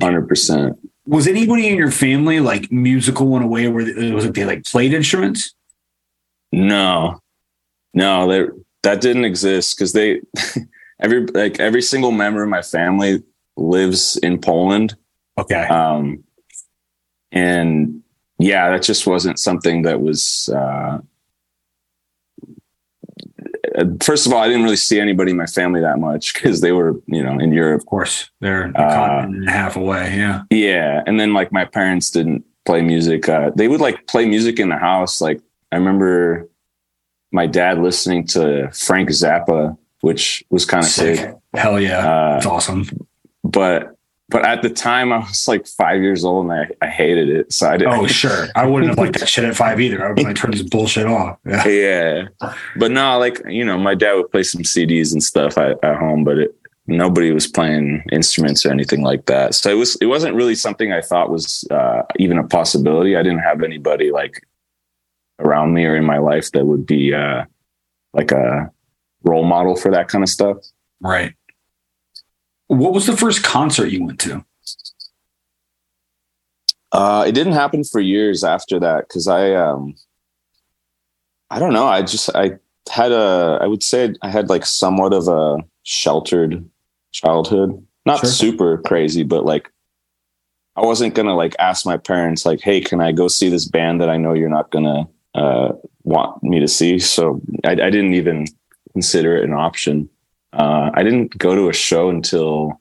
Hundred 0.00 0.28
percent. 0.28 0.76
Was 1.06 1.28
anybody 1.28 1.68
in 1.68 1.76
your 1.76 1.92
family 1.92 2.40
like 2.40 2.72
musical 2.72 3.36
in 3.36 3.42
a 3.42 3.46
way 3.46 3.68
where 3.68 3.86
it 3.88 4.12
was 4.12 4.24
like 4.24 4.34
they 4.34 4.44
like 4.44 4.64
played 4.64 4.92
instruments? 4.92 5.54
No, 6.50 7.20
no, 7.94 8.28
they 8.28 8.48
that 8.86 9.00
didn't 9.00 9.24
exist 9.24 9.76
because 9.76 9.92
they 9.92 10.20
every 11.00 11.26
like 11.26 11.58
every 11.58 11.82
single 11.82 12.12
member 12.12 12.42
of 12.44 12.48
my 12.48 12.62
family 12.62 13.22
lives 13.56 14.16
in 14.18 14.40
Poland. 14.40 14.96
Okay. 15.36 15.64
Um, 15.64 16.22
and 17.32 18.02
yeah, 18.38 18.70
that 18.70 18.82
just 18.82 19.06
wasn't 19.06 19.40
something 19.40 19.82
that 19.82 20.00
was. 20.00 20.48
Uh, 20.48 20.98
first 24.00 24.24
of 24.26 24.32
all, 24.32 24.38
I 24.38 24.46
didn't 24.46 24.62
really 24.62 24.76
see 24.76 25.00
anybody 25.00 25.32
in 25.32 25.36
my 25.36 25.46
family 25.46 25.80
that 25.80 25.98
much 25.98 26.34
because 26.34 26.60
they 26.60 26.70
were, 26.70 26.94
you 27.06 27.24
know, 27.24 27.40
in 27.40 27.52
Europe. 27.52 27.80
Of 27.80 27.86
course, 27.86 28.30
they're 28.40 28.70
a 28.70 28.80
uh, 28.80 29.22
and 29.24 29.48
a 29.48 29.50
half 29.50 29.74
away. 29.74 30.16
Yeah. 30.16 30.42
Yeah, 30.50 31.02
and 31.08 31.18
then 31.18 31.34
like 31.34 31.50
my 31.50 31.64
parents 31.64 32.12
didn't 32.12 32.44
play 32.64 32.82
music. 32.82 33.28
Uh, 33.28 33.50
they 33.56 33.66
would 33.66 33.80
like 33.80 34.06
play 34.06 34.26
music 34.26 34.60
in 34.60 34.68
the 34.68 34.78
house. 34.78 35.20
Like 35.20 35.40
I 35.72 35.76
remember 35.76 36.48
my 37.32 37.46
dad 37.46 37.78
listening 37.78 38.26
to 38.28 38.70
Frank 38.72 39.10
Zappa, 39.10 39.76
which 40.00 40.44
was 40.50 40.64
kind 40.64 40.84
of 40.84 40.90
sick. 40.90 41.18
sick. 41.18 41.34
Hell 41.54 41.80
yeah, 41.80 42.06
uh, 42.06 42.48
awesome. 42.48 42.86
But 43.44 43.96
but 44.28 44.44
at 44.44 44.62
the 44.62 44.70
time 44.70 45.12
I 45.12 45.18
was 45.18 45.46
like 45.46 45.66
five 45.66 46.02
years 46.02 46.24
old 46.24 46.50
and 46.50 46.52
I, 46.52 46.86
I 46.86 46.88
hated 46.88 47.28
it. 47.28 47.52
So 47.52 47.68
I 47.68 47.76
didn't. 47.76 47.94
Oh 47.94 48.06
sure, 48.06 48.48
I 48.54 48.66
wouldn't 48.66 48.90
have 48.90 48.98
liked 48.98 49.18
that 49.20 49.28
shit 49.28 49.44
at 49.44 49.56
five 49.56 49.80
either. 49.80 50.04
I 50.04 50.08
would 50.08 50.22
like 50.22 50.36
turn 50.36 50.50
this 50.50 50.62
bullshit 50.62 51.06
off. 51.06 51.38
Yeah. 51.46 51.68
yeah, 52.40 52.50
but 52.76 52.90
no, 52.90 53.18
like 53.18 53.40
you 53.48 53.64
know, 53.64 53.78
my 53.78 53.94
dad 53.94 54.14
would 54.14 54.30
play 54.30 54.42
some 54.42 54.62
CDs 54.62 55.12
and 55.12 55.22
stuff 55.22 55.56
at, 55.58 55.82
at 55.84 55.96
home, 55.96 56.24
but 56.24 56.38
it 56.38 56.56
nobody 56.88 57.32
was 57.32 57.46
playing 57.46 58.04
instruments 58.12 58.64
or 58.64 58.70
anything 58.70 59.02
like 59.02 59.26
that. 59.26 59.54
So 59.54 59.70
it 59.70 59.74
was 59.74 59.96
it 59.96 60.06
wasn't 60.06 60.36
really 60.36 60.54
something 60.54 60.92
I 60.92 61.00
thought 61.00 61.30
was 61.30 61.66
uh, 61.70 62.02
even 62.18 62.38
a 62.38 62.46
possibility. 62.46 63.16
I 63.16 63.22
didn't 63.22 63.40
have 63.40 63.62
anybody 63.62 64.10
like 64.10 64.45
around 65.38 65.74
me 65.74 65.84
or 65.84 65.96
in 65.96 66.04
my 66.04 66.18
life 66.18 66.52
that 66.52 66.66
would 66.66 66.86
be 66.86 67.14
uh, 67.14 67.44
like 68.12 68.32
a 68.32 68.70
role 69.22 69.44
model 69.44 69.76
for 69.76 69.90
that 69.90 70.08
kind 70.08 70.24
of 70.24 70.30
stuff. 70.30 70.58
Right. 71.00 71.34
What 72.68 72.92
was 72.92 73.06
the 73.06 73.16
first 73.16 73.42
concert 73.42 73.86
you 73.86 74.04
went 74.04 74.20
to? 74.20 74.44
Uh, 76.92 77.24
it 77.26 77.32
didn't 77.32 77.52
happen 77.52 77.84
for 77.84 78.00
years 78.00 78.42
after 78.42 78.80
that 78.80 79.08
because 79.08 79.28
I, 79.28 79.52
um, 79.52 79.94
I 81.50 81.58
don't 81.58 81.72
know. 81.72 81.86
I 81.86 82.02
just 82.02 82.34
I 82.34 82.52
had 82.90 83.12
a. 83.12 83.58
I 83.60 83.66
would 83.66 83.82
say 83.82 84.14
I 84.22 84.30
had 84.30 84.48
like 84.48 84.64
somewhat 84.64 85.12
of 85.12 85.28
a 85.28 85.58
sheltered 85.82 86.68
childhood. 87.12 87.84
Not 88.04 88.20
sure. 88.20 88.30
super 88.30 88.78
crazy, 88.78 89.22
but 89.22 89.44
like 89.44 89.70
I 90.76 90.82
wasn't 90.82 91.14
gonna 91.14 91.34
like 91.34 91.54
ask 91.58 91.86
my 91.86 91.96
parents 91.96 92.44
like, 92.46 92.60
"Hey, 92.60 92.80
can 92.80 93.00
I 93.00 93.12
go 93.12 93.28
see 93.28 93.48
this 93.48 93.66
band 93.66 94.00
that 94.00 94.10
I 94.10 94.16
know 94.16 94.32
you're 94.32 94.48
not 94.48 94.70
gonna 94.70 95.08
uh, 95.36 95.72
want 96.04 96.42
me 96.42 96.60
to 96.60 96.68
see. 96.68 96.98
So 96.98 97.40
I, 97.64 97.72
I, 97.72 97.90
didn't 97.90 98.14
even 98.14 98.46
consider 98.94 99.36
it 99.36 99.44
an 99.44 99.52
option. 99.52 100.08
Uh, 100.52 100.90
I 100.94 101.02
didn't 101.02 101.36
go 101.36 101.54
to 101.54 101.68
a 101.68 101.74
show 101.74 102.08
until 102.08 102.80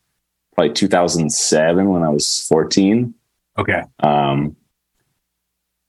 like 0.57 0.73
2007 0.73 1.89
when 1.89 2.03
I 2.03 2.09
was 2.09 2.47
14. 2.47 3.13
Okay. 3.57 3.83
Um, 3.99 4.55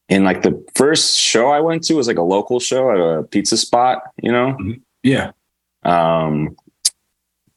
and 0.09 0.25
like 0.25 0.43
the 0.43 0.65
first 0.75 1.19
show 1.19 1.51
I 1.51 1.61
went 1.61 1.85
to 1.85 1.95
was 1.95 2.09
like 2.09 2.19
a 2.19 2.23
local 2.23 2.59
show 2.59 2.91
at 2.91 2.99
a 2.99 3.23
pizza 3.23 3.57
spot, 3.57 4.03
you 4.21 4.33
know? 4.33 4.57
Mm-hmm. 4.59 4.81
Yeah. 5.05 5.31
Um, 5.85 6.57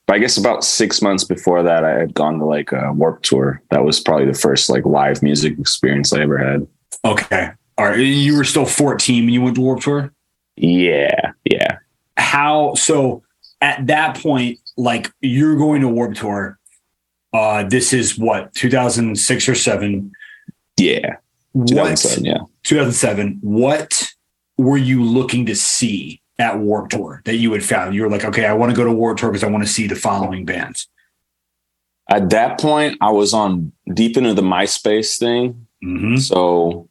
but 0.05 0.15
I 0.15 0.19
guess 0.19 0.37
about 0.37 0.63
six 0.63 1.01
months 1.01 1.23
before 1.23 1.63
that, 1.63 1.83
I 1.83 1.91
had 1.91 2.13
gone 2.13 2.39
to 2.39 2.45
like 2.45 2.71
a 2.71 2.93
Warped 2.93 3.25
Tour. 3.25 3.61
That 3.71 3.83
was 3.83 3.99
probably 3.99 4.25
the 4.25 4.37
first 4.37 4.69
like 4.69 4.85
live 4.85 5.23
music 5.23 5.57
experience 5.59 6.13
I 6.13 6.21
ever 6.21 6.37
had. 6.37 6.67
Okay. 7.05 7.51
All 7.79 7.85
right. 7.85 7.97
You 7.97 8.35
were 8.35 8.43
still 8.43 8.65
14 8.65 9.23
when 9.23 9.33
you 9.33 9.41
went 9.41 9.55
to 9.55 9.61
Warped 9.61 9.83
Tour? 9.83 10.13
Yeah. 10.57 11.31
Yeah. 11.45 11.77
How 12.17 12.73
so 12.73 13.23
at 13.61 13.87
that 13.87 14.17
point, 14.17 14.59
like 14.75 15.09
you're 15.21 15.55
going 15.55 15.81
to 15.81 15.87
Warped 15.87 16.17
Tour. 16.17 16.59
Uh 17.31 17.63
this 17.63 17.93
is 17.93 18.17
what, 18.17 18.53
2006 18.55 19.47
or 19.47 19.55
7? 19.55 20.11
Yeah. 20.75 21.15
2007, 21.53 22.25
yeah. 22.25 22.39
2007. 22.63 23.39
What 23.41 24.11
were 24.57 24.77
you 24.77 25.01
looking 25.01 25.45
to 25.45 25.55
see 25.55 26.21
at 26.37 26.59
Warped 26.59 26.91
Tour 26.91 27.21
that 27.23 27.37
you 27.37 27.53
had 27.53 27.63
found? 27.63 27.95
You 27.95 28.01
were 28.01 28.09
like, 28.09 28.25
okay, 28.25 28.45
I 28.45 28.51
want 28.51 28.71
to 28.71 28.75
go 28.75 28.83
to 28.83 28.91
Warped 28.91 29.21
Tour 29.21 29.29
because 29.29 29.45
I 29.45 29.49
want 29.49 29.63
to 29.63 29.69
see 29.69 29.87
the 29.87 29.95
following 29.95 30.43
bands. 30.43 30.89
At 32.09 32.29
that 32.31 32.59
point, 32.59 32.97
I 32.99 33.11
was 33.11 33.33
on 33.33 33.71
deep 33.93 34.17
into 34.17 34.33
the 34.33 34.41
MySpace 34.41 35.17
thing. 35.17 35.65
Mm-hmm. 35.81 36.17
So 36.17 36.88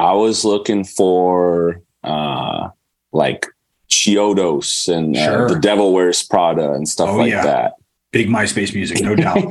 I 0.00 0.12
was 0.14 0.44
looking 0.44 0.84
for 0.84 1.80
uh 2.04 2.68
like 3.12 3.46
Chiodos 3.88 4.88
and 4.88 5.16
uh, 5.16 5.48
the 5.48 5.58
Devil 5.58 5.92
Wears 5.92 6.22
Prada 6.22 6.72
and 6.72 6.88
stuff 6.88 7.10
Oh, 7.10 7.16
like 7.18 7.30
yeah. 7.30 7.42
that. 7.44 7.72
Big 8.12 8.28
MySpace 8.28 8.74
music, 8.74 9.00
no 9.02 9.14
doubt. 9.24 9.42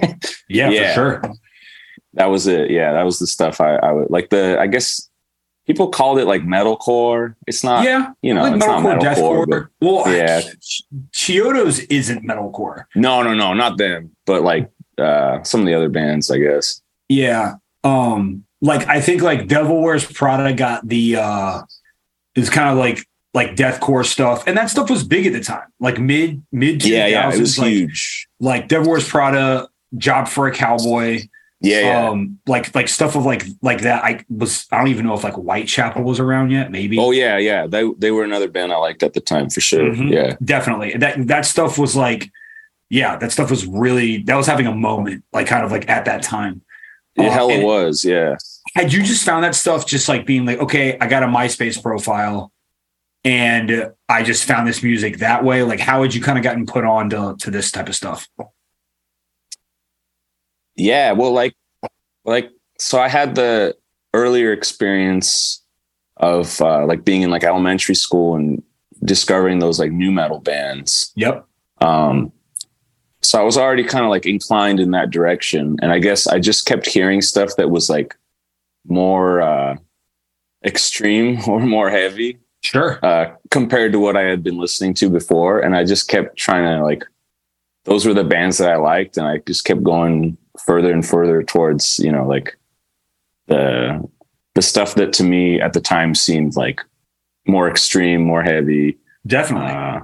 Yeah, 0.50 0.70
Yeah. 0.70 0.94
for 0.94 1.22
sure. 1.22 1.34
That 2.14 2.26
was 2.28 2.48
it. 2.48 2.72
Yeah, 2.72 2.94
that 2.94 3.04
was 3.04 3.20
the 3.20 3.28
stuff 3.28 3.62
I, 3.62 3.76
I 3.76 3.92
would 3.92 4.10
like. 4.10 4.30
The 4.30 4.58
I 4.60 4.68
guess 4.68 5.08
people 5.68 5.90
called 5.90 6.18
it 6.20 6.26
like 6.26 6.42
metalcore. 6.42 7.36
It's 7.48 7.64
not. 7.64 7.84
yeah, 7.86 8.12
you 8.22 8.34
know, 8.34 8.42
like 8.44 8.56
it's 8.56 8.66
not 8.66 8.84
metalcore, 8.84 9.00
metalcore. 9.00 9.46
deathcore. 9.46 9.68
Well, 9.82 10.14
Yeah. 10.16 10.42
Ch- 10.62 10.84
Chiodos 11.14 11.86
isn't 11.90 12.26
metalcore. 12.28 12.86
no, 12.96 13.22
no, 13.22 13.34
no, 13.34 13.54
not 13.54 13.78
them. 13.78 14.12
But 14.26 14.42
like 14.44 14.70
uh 14.98 15.44
some 15.44 15.62
of 15.62 15.68
the 15.68 15.74
other 15.76 15.90
bands, 15.90 16.32
I 16.32 16.40
guess. 16.40 16.82
Yeah. 17.08 17.56
Um, 17.84 18.44
like 18.62 18.88
I 18.88 19.02
think 19.02 19.22
like 19.22 19.48
Devil 19.48 19.82
Wears 19.82 20.06
Prada 20.06 20.54
got 20.54 20.88
the 20.88 21.16
uh 21.18 21.62
is 22.36 22.50
kind 22.50 22.70
of 22.70 22.78
like 22.78 23.06
like 23.34 23.56
deathcore 23.56 24.06
stuff. 24.06 24.44
And 24.48 24.58
that 24.58 24.70
stuff 24.70 24.90
was 24.90 25.04
big 25.04 25.28
at 25.28 25.34
the 25.34 25.40
time. 25.42 25.68
Like 25.80 26.00
mid 26.00 26.44
mid 26.52 26.84
Yeah, 26.84 27.08
yeah, 27.08 27.32
it 27.34 27.40
was 27.40 27.58
like, 27.60 27.70
huge. 27.70 28.28
like 28.40 28.68
Devil 28.68 28.90
Wears 28.90 29.08
Prada, 29.08 29.70
Job 29.98 30.28
for 30.28 30.48
a 30.48 30.52
Cowboy, 30.54 31.20
Yeah, 31.62 31.82
yeah. 31.82 32.10
um, 32.10 32.40
like 32.48 32.74
like 32.76 32.88
stuff 32.90 33.16
of 33.16 33.26
like 33.26 33.44
like 33.62 33.82
that. 33.82 34.04
I 34.04 34.26
was 34.30 34.66
I 34.72 34.78
don't 34.78 34.88
even 34.88 35.06
know 35.06 35.14
if 35.14 35.24
like 35.24 35.36
Whitechapel 35.36 36.04
was 36.04 36.20
around 36.20 36.52
yet. 36.52 36.72
Maybe. 36.72 36.98
oh 37.00 37.12
yeah, 37.12 37.38
yeah. 37.38 37.68
They 37.68 37.90
they 37.98 38.12
were 38.12 38.24
another 38.24 38.50
band 38.50 38.74
I 38.74 38.78
liked 38.78 39.04
at 39.04 39.14
the 39.14 39.22
time 39.22 39.50
for 39.50 39.62
sure. 39.62 39.92
Mhm. 39.94 40.12
Yeah, 40.12 40.36
definitely. 40.44 40.94
That 40.98 41.28
that 41.28 41.46
stuff 41.46 41.78
was 41.78 41.96
like, 41.96 42.32
yeah, 42.90 43.16
that 43.18 43.32
stuff 43.32 43.50
was 43.52 43.66
really 43.68 44.24
that 44.24 44.36
was 44.36 44.48
having 44.48 44.66
a 44.68 44.74
moment, 44.76 45.24
like 45.34 45.48
kind 45.48 45.64
of 45.64 45.72
like 45.72 45.88
at 45.90 46.06
that 46.06 46.24
time. 46.24 46.62
It 47.26 47.32
hella 47.32 47.54
and 47.54 47.64
was. 47.64 48.04
Yeah. 48.04 48.36
Had 48.76 48.94
you 48.94 49.04
just 49.04 49.26
found 49.26 49.44
that 49.44 49.56
stuff 49.56 49.86
just 49.86 50.08
like 50.08 50.26
being 50.26 50.46
like, 50.46 50.60
okay, 50.60 50.98
I 51.00 51.08
got 51.08 51.24
a 51.24 51.28
MySpace 51.28 51.82
profile, 51.82 52.52
and 53.24 53.92
I 54.08 54.24
just 54.24 54.46
found 54.46 54.68
this 54.68 54.84
music 54.84 55.18
that 55.18 55.44
way? 55.44 55.64
Like, 55.64 55.80
how 55.80 56.02
had 56.02 56.14
you 56.14 56.22
kind 56.22 56.38
of 56.38 56.44
gotten 56.44 56.66
put 56.66 56.86
on 56.86 57.10
to 57.10 57.36
to 57.40 57.52
this 57.52 57.72
type 57.72 57.90
of 57.90 57.96
stuff? 57.96 58.28
Yeah, 60.76 61.12
well, 61.12 61.34
like, 61.34 61.56
like, 62.24 62.52
so 62.78 63.00
I 63.00 63.10
had 63.10 63.36
the 63.36 63.76
earlier 64.14 64.54
experience 64.54 65.64
of 66.18 66.62
uh, 66.62 66.86
like 66.86 67.04
being 67.04 67.22
in 67.22 67.32
like 67.32 67.44
elementary 67.44 67.96
school 67.96 68.36
and 68.36 68.64
discovering 69.04 69.60
those 69.60 69.80
like 69.80 69.92
nu 69.92 70.12
metal 70.12 70.40
bands. 70.40 71.12
Yep. 71.16 71.46
Um, 71.82 72.32
so 73.22 73.40
I 73.40 73.44
was 73.44 73.58
already 73.58 73.84
kind 73.84 74.06
of 74.06 74.10
like 74.10 74.26
inclined 74.26 74.80
in 74.80 74.92
that 74.92 75.10
direction, 75.10 75.78
and 75.82 75.92
I 75.92 76.00
guess 76.00 76.28
I 76.28 76.40
just 76.40 76.66
kept 76.66 76.86
hearing 76.88 77.22
stuff 77.22 77.56
that 77.58 77.70
was 77.70 77.90
like 77.90 78.16
more 78.88 79.42
uh, 79.42 79.76
extreme 80.66 81.40
or 81.48 81.60
more 81.60 81.90
heavy 81.90 82.38
Sure. 82.62 83.00
uh, 83.04 83.34
compared 83.52 83.92
to 83.94 84.00
what 84.00 84.18
I 84.18 84.24
had 84.24 84.44
been 84.44 84.58
listening 84.58 84.94
to 84.96 85.10
before. 85.10 85.60
And 85.60 85.76
I 85.76 85.86
just 85.86 86.08
kept 86.10 86.38
trying 86.38 86.64
to 86.66 86.84
like, 86.84 87.06
those 87.86 88.06
were 88.06 88.14
the 88.14 88.24
bands 88.24 88.58
that 88.58 88.70
I 88.70 88.76
liked. 88.76 89.18
And 89.18 89.26
I 89.28 89.38
just 89.48 89.64
kept 89.64 89.82
going 89.84 90.38
further 90.66 90.92
and 90.92 91.06
further 91.06 91.42
towards, 91.42 92.00
you 92.00 92.12
know, 92.12 92.28
like 92.28 92.58
the, 93.48 94.04
the 94.56 94.62
stuff 94.62 94.96
that 94.96 95.14
to 95.14 95.24
me 95.24 95.62
at 95.62 95.72
the 95.74 95.80
time 95.82 96.14
seemed 96.14 96.56
like 96.58 96.82
more 97.48 97.70
extreme, 97.70 98.24
more 98.24 98.44
heavy, 98.44 98.98
Definitely. 99.26 99.72
uh, 99.72 100.02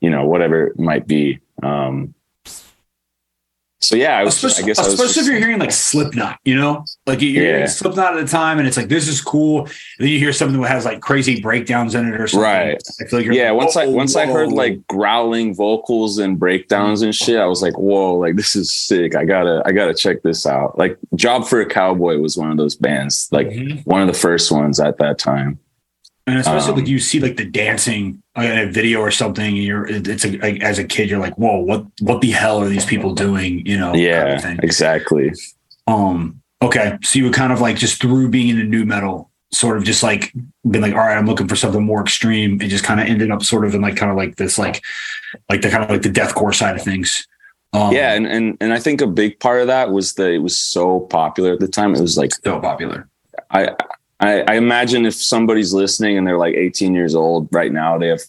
you 0.00 0.08
know, 0.10 0.24
whatever 0.26 0.68
it 0.68 0.78
might 0.78 1.06
be. 1.06 1.38
Um, 1.62 2.14
so 3.80 3.94
yeah, 3.94 4.18
I 4.18 4.24
was, 4.24 4.34
especially, 4.34 4.64
I 4.64 4.66
guess 4.66 4.78
I 4.80 4.88
was 4.88 5.16
if 5.16 5.26
you're 5.26 5.36
hearing 5.38 5.58
like 5.60 5.70
Slipknot, 5.70 6.40
you 6.44 6.56
know, 6.56 6.84
like 7.06 7.22
you're 7.22 7.30
Yeah. 7.42 7.52
hearing 7.52 7.66
Slipknot 7.68 8.16
at 8.18 8.26
the 8.26 8.30
time, 8.30 8.58
and 8.58 8.66
it's 8.66 8.76
like 8.76 8.88
this 8.88 9.06
is 9.06 9.20
cool. 9.20 9.60
And 9.60 9.70
then 10.00 10.08
you 10.08 10.18
hear 10.18 10.32
something 10.32 10.60
that 10.60 10.68
has 10.68 10.84
like 10.84 11.00
crazy 11.00 11.40
breakdowns 11.40 11.94
in 11.94 12.12
it 12.12 12.20
or 12.20 12.26
something. 12.26 12.42
Right. 12.44 12.82
I 13.00 13.04
feel 13.04 13.18
like 13.20 13.26
you're 13.26 13.34
yeah 13.34 13.50
like, 13.52 13.58
once 13.64 13.76
i 13.76 13.86
whoa, 13.86 13.92
once 13.92 14.16
i 14.16 14.26
heard 14.26 14.50
like 14.52 14.84
growling 14.88 15.54
vocals 15.54 16.18
and 16.18 16.38
breakdowns 16.38 17.02
and 17.02 17.14
shit 17.14 17.38
i 17.38 17.46
was 17.46 17.62
like 17.62 17.76
whoa 17.78 18.14
like 18.14 18.34
this 18.36 18.56
is 18.56 18.72
sick 18.72 19.14
i 19.14 19.24
gotta 19.24 19.62
i 19.64 19.72
gotta 19.72 19.94
check 19.94 20.22
this 20.22 20.46
out 20.46 20.76
like 20.78 20.98
job 21.14 21.46
for 21.46 21.60
a 21.60 21.66
cowboy 21.66 22.18
was 22.18 22.36
one 22.36 22.50
of 22.50 22.56
those 22.56 22.74
bands 22.74 23.28
like 23.32 23.46
Mhm. 23.48 23.84
one 23.86 24.00
of 24.00 24.06
the 24.08 24.12
first 24.14 24.50
ones 24.50 24.80
at 24.80 24.98
that 24.98 25.18
time 25.18 25.58
and 26.28 26.38
especially 26.38 26.72
um, 26.72 26.78
like 26.78 26.88
you 26.88 26.98
see 26.98 27.20
like 27.20 27.36
the 27.36 27.44
dancing 27.44 28.22
uh, 28.36 28.42
in 28.42 28.58
a 28.58 28.70
video 28.70 29.00
or 29.00 29.10
something, 29.10 29.46
and 29.46 29.64
you're 29.64 29.86
it's 29.86 30.24
a, 30.24 30.36
like 30.38 30.60
as 30.60 30.78
a 30.78 30.84
kid 30.84 31.08
you're 31.10 31.18
like, 31.18 31.34
whoa, 31.36 31.58
what 31.58 31.86
what 32.00 32.20
the 32.20 32.30
hell 32.30 32.60
are 32.60 32.68
these 32.68 32.84
people 32.84 33.14
doing? 33.14 33.64
You 33.66 33.78
know, 33.78 33.92
kind 33.92 34.02
yeah 34.02 34.24
of 34.34 34.42
thing. 34.42 34.60
exactly 34.62 35.32
Um. 35.86 36.40
Okay, 36.60 36.98
so 37.02 37.18
you 37.18 37.24
would 37.24 37.34
kind 37.34 37.52
of 37.52 37.60
like 37.60 37.76
just 37.76 38.00
through 38.00 38.30
being 38.30 38.48
in 38.48 38.58
into 38.58 38.76
nu 38.78 38.84
metal, 38.84 39.30
sort 39.52 39.76
of 39.76 39.84
just 39.84 40.02
like 40.02 40.32
been 40.68 40.82
like, 40.82 40.92
all 40.92 40.98
right, 40.98 41.16
I'm 41.16 41.26
looking 41.26 41.46
for 41.46 41.54
something 41.54 41.82
more 41.82 42.00
extreme, 42.00 42.60
and 42.60 42.68
just 42.68 42.84
kind 42.84 43.00
of 43.00 43.06
ended 43.06 43.30
up 43.30 43.42
sort 43.42 43.64
of 43.64 43.74
in 43.74 43.80
like 43.80 43.96
kind 43.96 44.10
of 44.10 44.16
like 44.16 44.36
this 44.36 44.58
like 44.58 44.82
like 45.48 45.62
the 45.62 45.70
kind 45.70 45.84
of 45.84 45.90
like 45.90 46.02
the 46.02 46.10
deathcore 46.10 46.54
side 46.54 46.76
of 46.76 46.82
things. 46.82 47.26
Um, 47.74 47.92
yeah 47.92 48.14
and, 48.14 48.26
and 48.26 48.56
and 48.62 48.72
i 48.72 48.78
think 48.78 49.02
a 49.02 49.06
big 49.06 49.38
part 49.40 49.60
of 49.60 49.66
that 49.66 49.90
was 49.90 50.14
that 50.14 50.30
it 50.30 50.38
was 50.38 50.56
so 50.56 51.00
popular 51.00 51.52
at 51.52 51.60
the 51.60 51.68
time 51.68 51.94
it 51.94 52.00
was 52.00 52.16
like 52.16 52.32
so 52.32 52.58
popular. 52.60 53.10
I, 53.50 53.76
I 54.20 54.40
I 54.42 54.54
imagine 54.54 55.06
if 55.06 55.14
somebody's 55.14 55.72
listening 55.72 56.18
and 56.18 56.26
they're 56.26 56.38
like 56.38 56.54
18 56.54 56.94
years 56.94 57.14
old 57.14 57.48
right 57.52 57.72
now, 57.72 57.98
they 57.98 58.08
have 58.08 58.22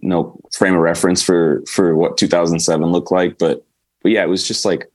no 0.00 0.38
frame 0.52 0.74
of 0.74 0.80
reference 0.80 1.22
for 1.22 1.62
for 1.66 1.96
what 1.96 2.16
2007 2.16 2.86
looked 2.86 3.10
like. 3.10 3.38
But 3.38 3.64
but 4.02 4.12
yeah, 4.12 4.22
it 4.22 4.28
was 4.28 4.46
just 4.46 4.64
like 4.64 4.90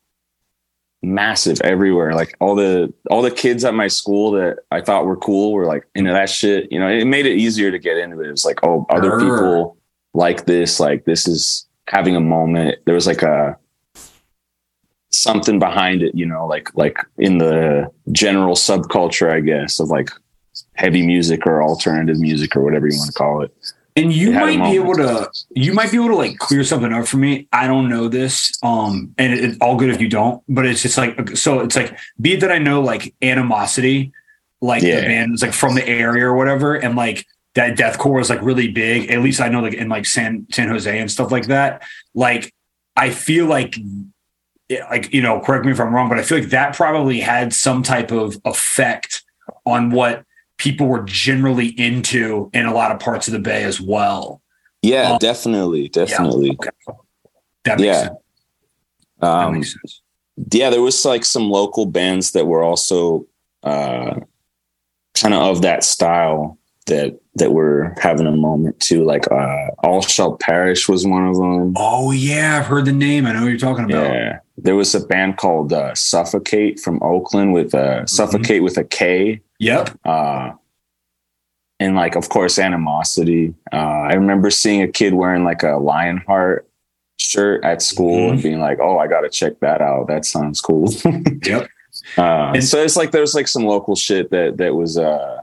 massive 1.01 1.59
everywhere. 1.61 2.13
Like 2.13 2.35
all 2.39 2.55
the 2.55 2.93
all 3.11 3.21
the 3.21 3.31
kids 3.31 3.65
at 3.65 3.73
my 3.73 3.87
school 3.87 4.31
that 4.31 4.59
I 4.71 4.81
thought 4.81 5.05
were 5.05 5.17
cool 5.17 5.51
were 5.51 5.65
like 5.65 5.85
into 5.95 6.11
that 6.11 6.29
shit. 6.29 6.71
You 6.71 6.79
know, 6.79 6.87
it 6.87 7.05
made 7.05 7.25
it 7.25 7.37
easier 7.37 7.71
to 7.71 7.79
get 7.79 7.97
into 7.97 8.19
it. 8.21 8.27
It 8.27 8.31
was 8.31 8.45
like, 8.45 8.59
oh, 8.63 8.85
other 8.89 9.19
people 9.19 9.77
like 10.13 10.45
this. 10.45 10.79
Like 10.79 11.05
this 11.05 11.27
is 11.27 11.67
having 11.87 12.15
a 12.15 12.21
moment. 12.21 12.79
There 12.85 12.95
was 12.95 13.07
like 13.07 13.21
a 13.21 13.57
something 15.13 15.59
behind 15.59 16.01
it, 16.01 16.15
you 16.15 16.25
know, 16.25 16.45
like 16.47 16.75
like 16.75 16.97
in 17.17 17.37
the 17.37 17.89
general 18.11 18.55
subculture, 18.55 19.31
I 19.31 19.39
guess, 19.39 19.79
of 19.79 19.89
like 19.89 20.09
heavy 20.73 21.05
music 21.05 21.45
or 21.45 21.63
alternative 21.63 22.19
music 22.19 22.55
or 22.55 22.61
whatever 22.61 22.87
you 22.87 22.97
want 22.97 23.11
to 23.11 23.17
call 23.17 23.41
it. 23.41 23.53
And 23.95 24.11
you 24.11 24.31
It 24.31 24.35
might 24.35 24.71
be 24.71 24.75
able 24.75 24.95
to 24.95 25.29
you 25.51 25.71
might 25.73 25.91
be 25.91 25.97
able 25.97 26.09
to 26.09 26.15
like 26.15 26.39
clear 26.39 26.63
something 26.63 26.91
up 26.91 27.07
for 27.07 27.17
me. 27.17 27.47
I 27.53 27.67
don't 27.67 27.89
know 27.89 28.07
this. 28.07 28.51
Um 28.63 29.13
and 29.19 29.33
it, 29.33 29.43
it's 29.43 29.57
all 29.61 29.75
good 29.75 29.89
if 29.91 30.01
you 30.01 30.09
don't, 30.09 30.43
but 30.49 30.65
it's 30.65 30.81
just 30.81 30.97
like 30.97 31.37
so 31.37 31.59
it's 31.59 31.75
like 31.75 31.97
be 32.19 32.33
it 32.33 32.39
that 32.39 32.51
I 32.51 32.57
know 32.57 32.81
like 32.81 33.13
animosity, 33.21 34.11
like 34.61 34.81
Yeah. 34.81 35.01
the 35.01 35.07
band 35.07 35.35
is 35.35 35.43
like 35.43 35.53
from 35.53 35.75
the 35.75 35.87
area 35.87 36.25
or 36.25 36.35
whatever, 36.35 36.73
and 36.73 36.95
like 36.95 37.25
that 37.53 37.77
deathcore 37.77 38.19
is 38.19 38.31
like 38.31 38.41
really 38.41 38.67
big. 38.67 39.11
At 39.11 39.21
least 39.21 39.39
I 39.39 39.47
know 39.47 39.59
like 39.61 39.75
in 39.75 39.89
like 39.89 40.07
San 40.07 40.47
San 40.51 40.69
Jose 40.69 40.99
and 40.99 41.11
stuff 41.11 41.31
like 41.31 41.45
that. 41.47 41.83
Like 42.15 42.51
I 42.95 43.11
feel 43.11 43.45
like 43.45 43.75
like 44.89 45.13
you 45.13 45.21
know, 45.21 45.39
correct 45.39 45.65
me 45.65 45.71
if 45.71 45.79
I'm 45.79 45.93
wrong, 45.93 46.09
but 46.09 46.17
I 46.19 46.23
feel 46.23 46.39
like 46.39 46.49
that 46.49 46.75
probably 46.75 47.19
had 47.19 47.53
some 47.53 47.83
type 47.83 48.11
of 48.11 48.37
effect 48.45 49.23
on 49.65 49.89
what 49.91 50.23
people 50.57 50.87
were 50.87 51.03
generally 51.03 51.67
into 51.79 52.49
in 52.53 52.65
a 52.65 52.73
lot 52.73 52.91
of 52.91 52.99
parts 52.99 53.27
of 53.27 53.33
the 53.33 53.39
bay 53.39 53.63
as 53.63 53.81
well. 53.81 54.41
Yeah, 54.81 55.13
Um, 55.13 55.17
definitely, 55.19 55.89
definitely. 55.89 56.51
Okay. 56.51 56.69
That 57.65 57.79
makes 57.79 57.85
Yeah. 57.87 58.01
sense. 58.03 58.17
That 59.21 59.27
Um, 59.27 59.53
makes 59.55 59.71
sense. 59.73 60.01
yeah, 60.51 60.69
there 60.69 60.81
was 60.81 61.03
like 61.05 61.25
some 61.25 61.49
local 61.49 61.85
bands 61.85 62.31
that 62.31 62.45
were 62.47 62.63
also 62.63 63.25
uh, 63.63 64.19
kind 65.13 65.33
of 65.33 65.41
of 65.57 65.61
that 65.61 65.83
style 65.83 66.57
that 66.87 67.17
that 67.35 67.53
were 67.53 67.95
having 67.99 68.27
a 68.27 68.31
moment 68.31 68.77
too. 68.81 69.05
Like 69.05 69.29
uh, 69.31 69.67
All 69.83 70.01
Shall 70.01 70.35
Perish 70.35 70.89
was 70.89 71.07
one 71.07 71.25
of 71.27 71.37
them. 71.37 71.73
Oh 71.77 72.11
yeah, 72.11 72.59
I've 72.59 72.65
heard 72.67 72.85
the 72.85 72.91
name. 72.91 73.25
I 73.25 73.31
know 73.31 73.41
what 73.41 73.47
you're 73.49 73.57
talking 73.57 73.85
about. 73.85 74.11
Yeah, 74.13 74.39
there 74.57 74.75
was 74.75 74.93
a 74.93 74.99
band 74.99 75.37
called 75.37 75.73
uh, 75.73 75.91
Suffokate 75.91 76.79
from 76.79 77.01
Oakland 77.01 77.53
with 77.53 77.73
uh, 77.73 78.03
Suffokate 78.03 78.63
with 78.63 78.77
a 78.77 78.83
K. 78.83 79.41
Yep. 79.59 79.97
uh, 80.05 80.51
and 81.79 81.95
like 81.95 82.15
of 82.15 82.29
course 82.29 82.59
animosity 82.59 83.53
uh, 83.71 83.75
i 83.75 84.13
remember 84.13 84.49
seeing 84.49 84.81
a 84.81 84.87
kid 84.87 85.13
wearing 85.13 85.43
like 85.43 85.63
a 85.63 85.77
lion 85.77 86.17
heart 86.27 86.67
shirt 87.23 87.63
at 87.63 87.81
school 87.81 88.17
mm-hmm. 88.17 88.33
and 88.33 88.43
being 88.43 88.59
like, 88.59 88.79
"Oh, 88.79 88.97
I 88.99 89.07
got 89.07 89.21
to 89.21 89.29
check 89.29 89.59
that 89.61 89.81
out. 89.81 90.07
That 90.07 90.25
sounds 90.25 90.61
cool." 90.61 90.91
yep. 91.45 91.69
Uh, 92.17 92.51
and 92.55 92.63
so 92.63 92.81
it's 92.81 92.95
like 92.95 93.11
there's 93.11 93.33
like 93.33 93.47
some 93.47 93.65
local 93.65 93.95
shit 93.95 94.31
that 94.31 94.57
that 94.57 94.75
was 94.75 94.97
uh 94.97 95.39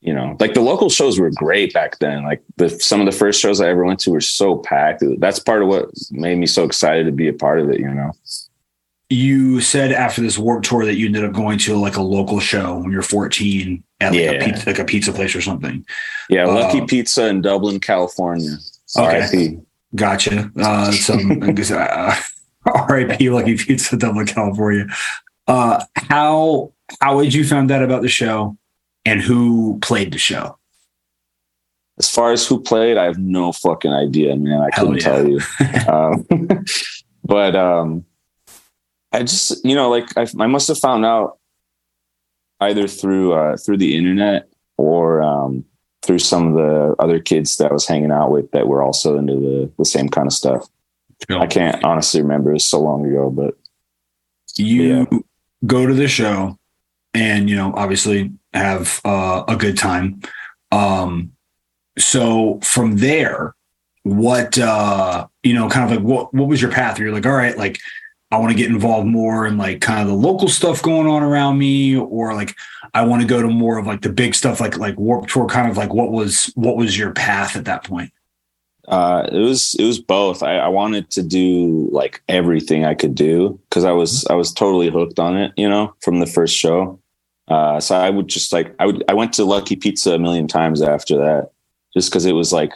you 0.00 0.14
know 0.14 0.34
like 0.40 0.54
the 0.54 0.62
local 0.62 0.88
shows 0.88 1.20
were 1.20 1.30
great 1.30 1.74
back 1.74 1.98
then 1.98 2.24
like 2.24 2.42
the 2.56 2.70
some 2.70 3.00
of 3.00 3.06
the 3.06 3.12
first 3.12 3.38
shows 3.38 3.60
i 3.60 3.68
ever 3.68 3.84
went 3.84 4.00
to 4.00 4.10
were 4.10 4.18
so 4.18 4.56
packed 4.56 5.04
that's 5.18 5.38
part 5.38 5.60
of 5.60 5.68
what 5.68 5.90
made 6.10 6.38
me 6.38 6.46
so 6.46 6.64
excited 6.64 7.04
to 7.04 7.12
be 7.12 7.28
a 7.28 7.34
part 7.34 7.60
of 7.60 7.68
it 7.68 7.78
you 7.78 7.90
know 7.90 8.10
you 9.10 9.60
said 9.60 9.90
after 9.90 10.22
this 10.22 10.38
Warped 10.38 10.64
Tour 10.64 10.86
that 10.86 10.94
you 10.94 11.06
ended 11.06 11.24
up 11.24 11.32
going 11.32 11.58
to 11.58 11.76
like 11.76 11.96
a 11.96 12.02
local 12.02 12.38
show 12.38 12.78
when 12.78 12.92
you're 12.92 13.02
14 13.02 13.82
at 14.00 14.12
like, 14.12 14.20
yeah. 14.20 14.30
a, 14.30 14.44
pizza, 14.44 14.66
like 14.70 14.78
a 14.78 14.84
pizza 14.84 15.12
place 15.12 15.34
or 15.34 15.40
something. 15.40 15.84
Yeah, 16.28 16.46
Lucky 16.46 16.80
uh, 16.80 16.86
Pizza 16.86 17.26
in 17.26 17.42
Dublin, 17.42 17.80
California. 17.80 18.56
Okay. 18.96 19.58
Gotcha. 19.94 20.50
Uh, 20.56 20.92
some 20.92 21.42
uh, 21.42 22.20
RIP 22.88 23.20
Lucky 23.20 23.56
Pizza, 23.56 23.96
Dublin, 23.96 24.26
California. 24.26 24.86
Uh, 25.46 25.84
how 25.96 26.72
how 27.00 27.20
did 27.20 27.34
you 27.34 27.44
find 27.44 27.70
out 27.70 27.82
about 27.82 28.02
the 28.02 28.08
show, 28.08 28.56
and 29.04 29.20
who 29.20 29.78
played 29.80 30.12
the 30.12 30.18
show? 30.18 30.56
As 31.98 32.08
far 32.08 32.32
as 32.32 32.46
who 32.46 32.60
played, 32.60 32.96
I 32.96 33.04
have 33.04 33.18
no 33.18 33.52
fucking 33.52 33.92
idea, 33.92 34.36
man. 34.36 34.60
I 34.60 34.68
Hell 34.72 34.86
couldn't 34.86 35.02
yeah. 35.02 35.08
tell 35.08 35.28
you. 35.28 35.40
um, 36.48 36.64
but 37.24 37.56
um, 37.56 38.04
I 39.12 39.20
just, 39.20 39.64
you 39.64 39.74
know, 39.74 39.90
like 39.90 40.16
I, 40.16 40.26
I 40.38 40.46
must 40.46 40.68
have 40.68 40.78
found 40.78 41.04
out 41.04 41.38
either 42.60 42.86
through 42.86 43.32
uh, 43.32 43.56
through 43.56 43.78
the 43.78 43.96
internet 43.96 44.48
or 44.76 45.22
um, 45.22 45.64
through 46.02 46.20
some 46.20 46.48
of 46.48 46.54
the 46.54 46.94
other 46.98 47.18
kids 47.18 47.56
that 47.56 47.70
I 47.70 47.74
was 47.74 47.86
hanging 47.86 48.12
out 48.12 48.30
with 48.30 48.50
that 48.52 48.68
were 48.68 48.82
also 48.82 49.18
into 49.18 49.34
the 49.34 49.72
the 49.78 49.84
same 49.84 50.08
kind 50.08 50.26
of 50.26 50.32
stuff. 50.32 50.68
I 51.28 51.46
can't 51.46 51.82
honestly 51.84 52.22
remember; 52.22 52.50
it 52.50 52.54
was 52.54 52.64
so 52.64 52.80
long 52.80 53.04
ago. 53.04 53.30
But 53.30 53.54
you 54.56 54.82
yeah. 54.82 55.18
go 55.66 55.86
to 55.86 55.94
the 55.94 56.08
show, 56.08 56.58
and 57.12 57.50
you 57.50 57.56
know, 57.56 57.72
obviously 57.74 58.32
have 58.54 59.00
uh, 59.04 59.44
a 59.48 59.56
good 59.56 59.76
time. 59.76 60.20
Um, 60.72 61.32
so 61.98 62.60
from 62.62 62.98
there, 62.98 63.54
what 64.04 64.58
uh, 64.58 65.26
you 65.42 65.54
know, 65.54 65.68
kind 65.68 65.90
of 65.90 65.96
like 65.96 66.06
what 66.06 66.32
what 66.32 66.48
was 66.48 66.62
your 66.62 66.70
path? 66.70 66.98
You're 66.98 67.12
like, 67.12 67.26
all 67.26 67.32
right, 67.32 67.56
like 67.56 67.78
I 68.32 68.38
want 68.38 68.52
to 68.52 68.56
get 68.56 68.70
involved 68.70 69.08
more 69.08 69.46
in 69.46 69.58
like 69.58 69.80
kind 69.80 70.00
of 70.00 70.06
the 70.06 70.14
local 70.14 70.48
stuff 70.48 70.82
going 70.82 71.08
on 71.08 71.22
around 71.22 71.58
me, 71.58 71.96
or 71.96 72.34
like 72.34 72.56
I 72.94 73.04
want 73.04 73.22
to 73.22 73.28
go 73.28 73.42
to 73.42 73.48
more 73.48 73.78
of 73.78 73.86
like 73.86 74.02
the 74.02 74.12
big 74.12 74.34
stuff, 74.34 74.60
like 74.60 74.78
like 74.78 74.98
Warped 74.98 75.30
Tour. 75.30 75.46
Kind 75.46 75.70
of 75.70 75.76
like 75.76 75.92
what 75.92 76.12
was 76.12 76.52
what 76.54 76.76
was 76.76 76.96
your 76.96 77.12
path 77.12 77.56
at 77.56 77.64
that 77.64 77.84
point? 77.84 78.12
Uh, 78.86 79.28
it 79.30 79.38
was 79.38 79.74
it 79.78 79.84
was 79.84 79.98
both. 79.98 80.42
I, 80.42 80.58
I 80.58 80.68
wanted 80.68 81.10
to 81.10 81.22
do 81.22 81.88
like 81.92 82.22
everything 82.28 82.84
I 82.84 82.94
could 82.94 83.14
do 83.14 83.60
because 83.68 83.84
I 83.84 83.92
was 83.92 84.24
I 84.26 84.34
was 84.34 84.52
totally 84.52 84.90
hooked 84.90 85.18
on 85.18 85.36
it, 85.36 85.52
you 85.56 85.68
know, 85.68 85.94
from 86.00 86.20
the 86.20 86.26
first 86.26 86.56
show. 86.56 87.00
Uh, 87.48 87.80
so 87.80 87.96
I 87.96 88.10
would 88.10 88.28
just 88.28 88.52
like 88.52 88.74
I 88.78 88.86
would 88.86 89.02
I 89.08 89.14
went 89.14 89.32
to 89.34 89.44
Lucky 89.44 89.74
Pizza 89.74 90.12
a 90.12 90.18
million 90.18 90.46
times 90.46 90.82
after 90.82 91.16
that, 91.18 91.50
just 91.94 92.10
because 92.10 92.26
it 92.26 92.32
was 92.32 92.52
like 92.52 92.72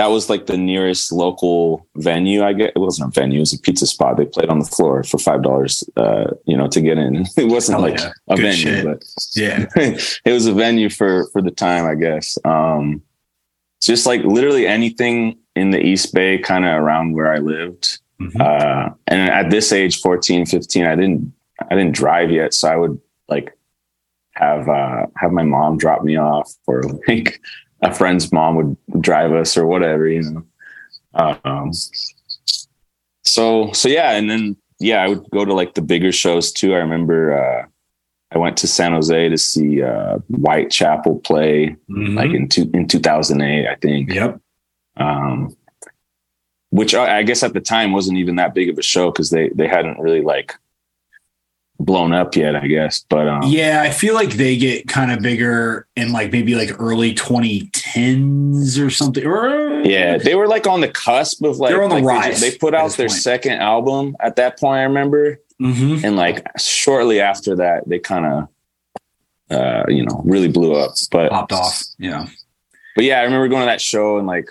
that 0.00 0.06
was 0.06 0.30
like 0.30 0.46
the 0.46 0.56
nearest 0.56 1.12
local 1.12 1.86
venue. 1.96 2.42
I 2.42 2.54
get 2.54 2.72
it 2.74 2.78
wasn't 2.78 3.14
a 3.14 3.20
venue; 3.20 3.36
it 3.36 3.40
was 3.40 3.52
a 3.52 3.58
pizza 3.58 3.86
spot. 3.86 4.16
They 4.16 4.24
played 4.24 4.48
on 4.48 4.58
the 4.58 4.64
floor 4.64 5.04
for 5.04 5.18
five 5.18 5.42
dollars, 5.42 5.84
uh, 5.98 6.30
you 6.46 6.56
know, 6.56 6.68
to 6.68 6.80
get 6.80 6.96
in. 6.96 7.26
It 7.36 7.50
wasn't 7.50 7.80
Hell 7.80 7.90
like 7.90 8.00
yeah. 8.00 8.12
a 8.30 8.36
Good 8.36 8.42
venue, 8.42 8.56
shit. 8.56 8.84
but 8.86 9.04
yeah, 9.36 9.66
it 10.24 10.32
was 10.32 10.46
a 10.46 10.54
venue 10.54 10.88
for 10.88 11.26
for 11.32 11.42
the 11.42 11.50
time, 11.50 11.84
I 11.84 11.96
guess. 11.96 12.38
Um, 12.46 13.02
just 13.82 14.06
like 14.06 14.24
literally 14.24 14.66
anything 14.66 15.36
in 15.54 15.70
the 15.70 15.84
East 15.84 16.14
Bay, 16.14 16.38
kind 16.38 16.64
of 16.64 16.82
around 16.82 17.12
where 17.14 17.30
I 17.30 17.36
lived. 17.36 17.98
Mm-hmm. 18.22 18.40
Uh, 18.40 18.94
and 19.06 19.30
at 19.30 19.50
this 19.50 19.70
age, 19.70 20.00
14, 20.00 20.46
15, 20.46 20.86
I 20.86 20.96
didn't 20.96 21.30
I 21.70 21.74
didn't 21.74 21.94
drive 21.94 22.30
yet, 22.30 22.54
so 22.54 22.70
I 22.70 22.76
would 22.76 22.98
like 23.28 23.54
have 24.32 24.66
uh, 24.66 25.08
have 25.16 25.32
my 25.32 25.42
mom 25.42 25.76
drop 25.76 26.02
me 26.02 26.16
off 26.16 26.50
or 26.66 26.84
like 27.06 27.38
a 27.82 27.94
friend's 27.94 28.32
mom 28.32 28.56
would 28.56 29.02
drive 29.02 29.32
us 29.32 29.56
or 29.56 29.66
whatever, 29.66 30.08
you 30.08 30.22
know. 30.22 30.44
Um, 31.14 31.72
so 33.24 33.72
so 33.72 33.88
yeah, 33.88 34.12
and 34.12 34.30
then 34.30 34.56
yeah, 34.78 35.02
I 35.02 35.08
would 35.08 35.28
go 35.30 35.44
to 35.44 35.54
like 35.54 35.74
the 35.74 35.82
bigger 35.82 36.12
shows 36.12 36.52
too. 36.52 36.74
I 36.74 36.78
remember 36.78 37.38
uh, 37.38 37.66
I 38.32 38.38
went 38.38 38.56
to 38.58 38.66
San 38.66 38.92
Jose 38.92 39.28
to 39.28 39.38
see 39.38 39.82
uh, 39.82 40.18
Whitechapel 40.28 41.20
play 41.20 41.76
mm-hmm. 41.90 42.16
like 42.16 42.30
in 42.30 42.48
two, 42.48 42.70
in 42.72 42.86
2008, 42.86 43.66
I 43.66 43.74
think. 43.76 44.12
Yep. 44.12 44.40
Um, 44.96 45.56
which 46.70 46.94
I, 46.94 47.18
I 47.18 47.22
guess 47.24 47.42
at 47.42 47.52
the 47.52 47.60
time 47.60 47.92
wasn't 47.92 48.18
even 48.18 48.36
that 48.36 48.54
big 48.54 48.68
of 48.68 48.78
a 48.78 48.82
show 48.82 49.10
because 49.10 49.30
they 49.30 49.48
they 49.50 49.66
hadn't 49.66 49.98
really 49.98 50.20
like 50.22 50.54
blown 51.80 52.12
up 52.12 52.36
yet, 52.36 52.54
I 52.54 52.66
guess. 52.66 53.04
But 53.08 53.26
um, 53.26 53.42
yeah, 53.44 53.82
I 53.82 53.90
feel 53.90 54.14
like 54.14 54.34
they 54.34 54.56
get 54.56 54.86
kind 54.86 55.10
of 55.10 55.20
bigger 55.20 55.86
in 55.96 56.12
like 56.12 56.30
maybe 56.30 56.54
like 56.54 56.80
early 56.80 57.14
2010s 57.14 58.84
or 58.84 58.90
something. 58.90 59.24
Yeah, 59.84 60.18
they 60.18 60.34
were 60.34 60.46
like 60.46 60.66
on 60.66 60.80
the 60.80 60.88
cusp 60.88 61.42
of 61.42 61.58
like 61.58 61.70
they're 61.70 61.82
on 61.82 61.88
the 61.88 61.96
like 61.96 62.04
rise. 62.04 62.40
They, 62.40 62.50
they 62.50 62.58
put 62.58 62.74
out 62.74 62.92
their 62.92 63.08
point. 63.08 63.20
second 63.20 63.52
album 63.54 64.16
at 64.20 64.36
that 64.36 64.58
point. 64.60 64.78
I 64.78 64.82
remember, 64.84 65.40
mm-hmm. 65.60 66.04
and 66.04 66.16
like 66.16 66.46
shortly 66.58 67.20
after 67.20 67.56
that, 67.56 67.88
they 67.88 67.98
kind 67.98 68.26
of. 68.26 68.48
Uh, 69.50 69.84
you 69.88 70.04
know, 70.04 70.22
really 70.24 70.46
blew 70.46 70.74
up, 70.74 70.92
but 71.10 71.28
popped 71.28 71.52
off. 71.52 71.82
Yeah, 71.98 72.28
but 72.94 73.04
yeah, 73.04 73.18
I 73.18 73.24
remember 73.24 73.48
going 73.48 73.62
to 73.62 73.66
that 73.66 73.80
show 73.80 74.16
and 74.16 74.24
like 74.24 74.48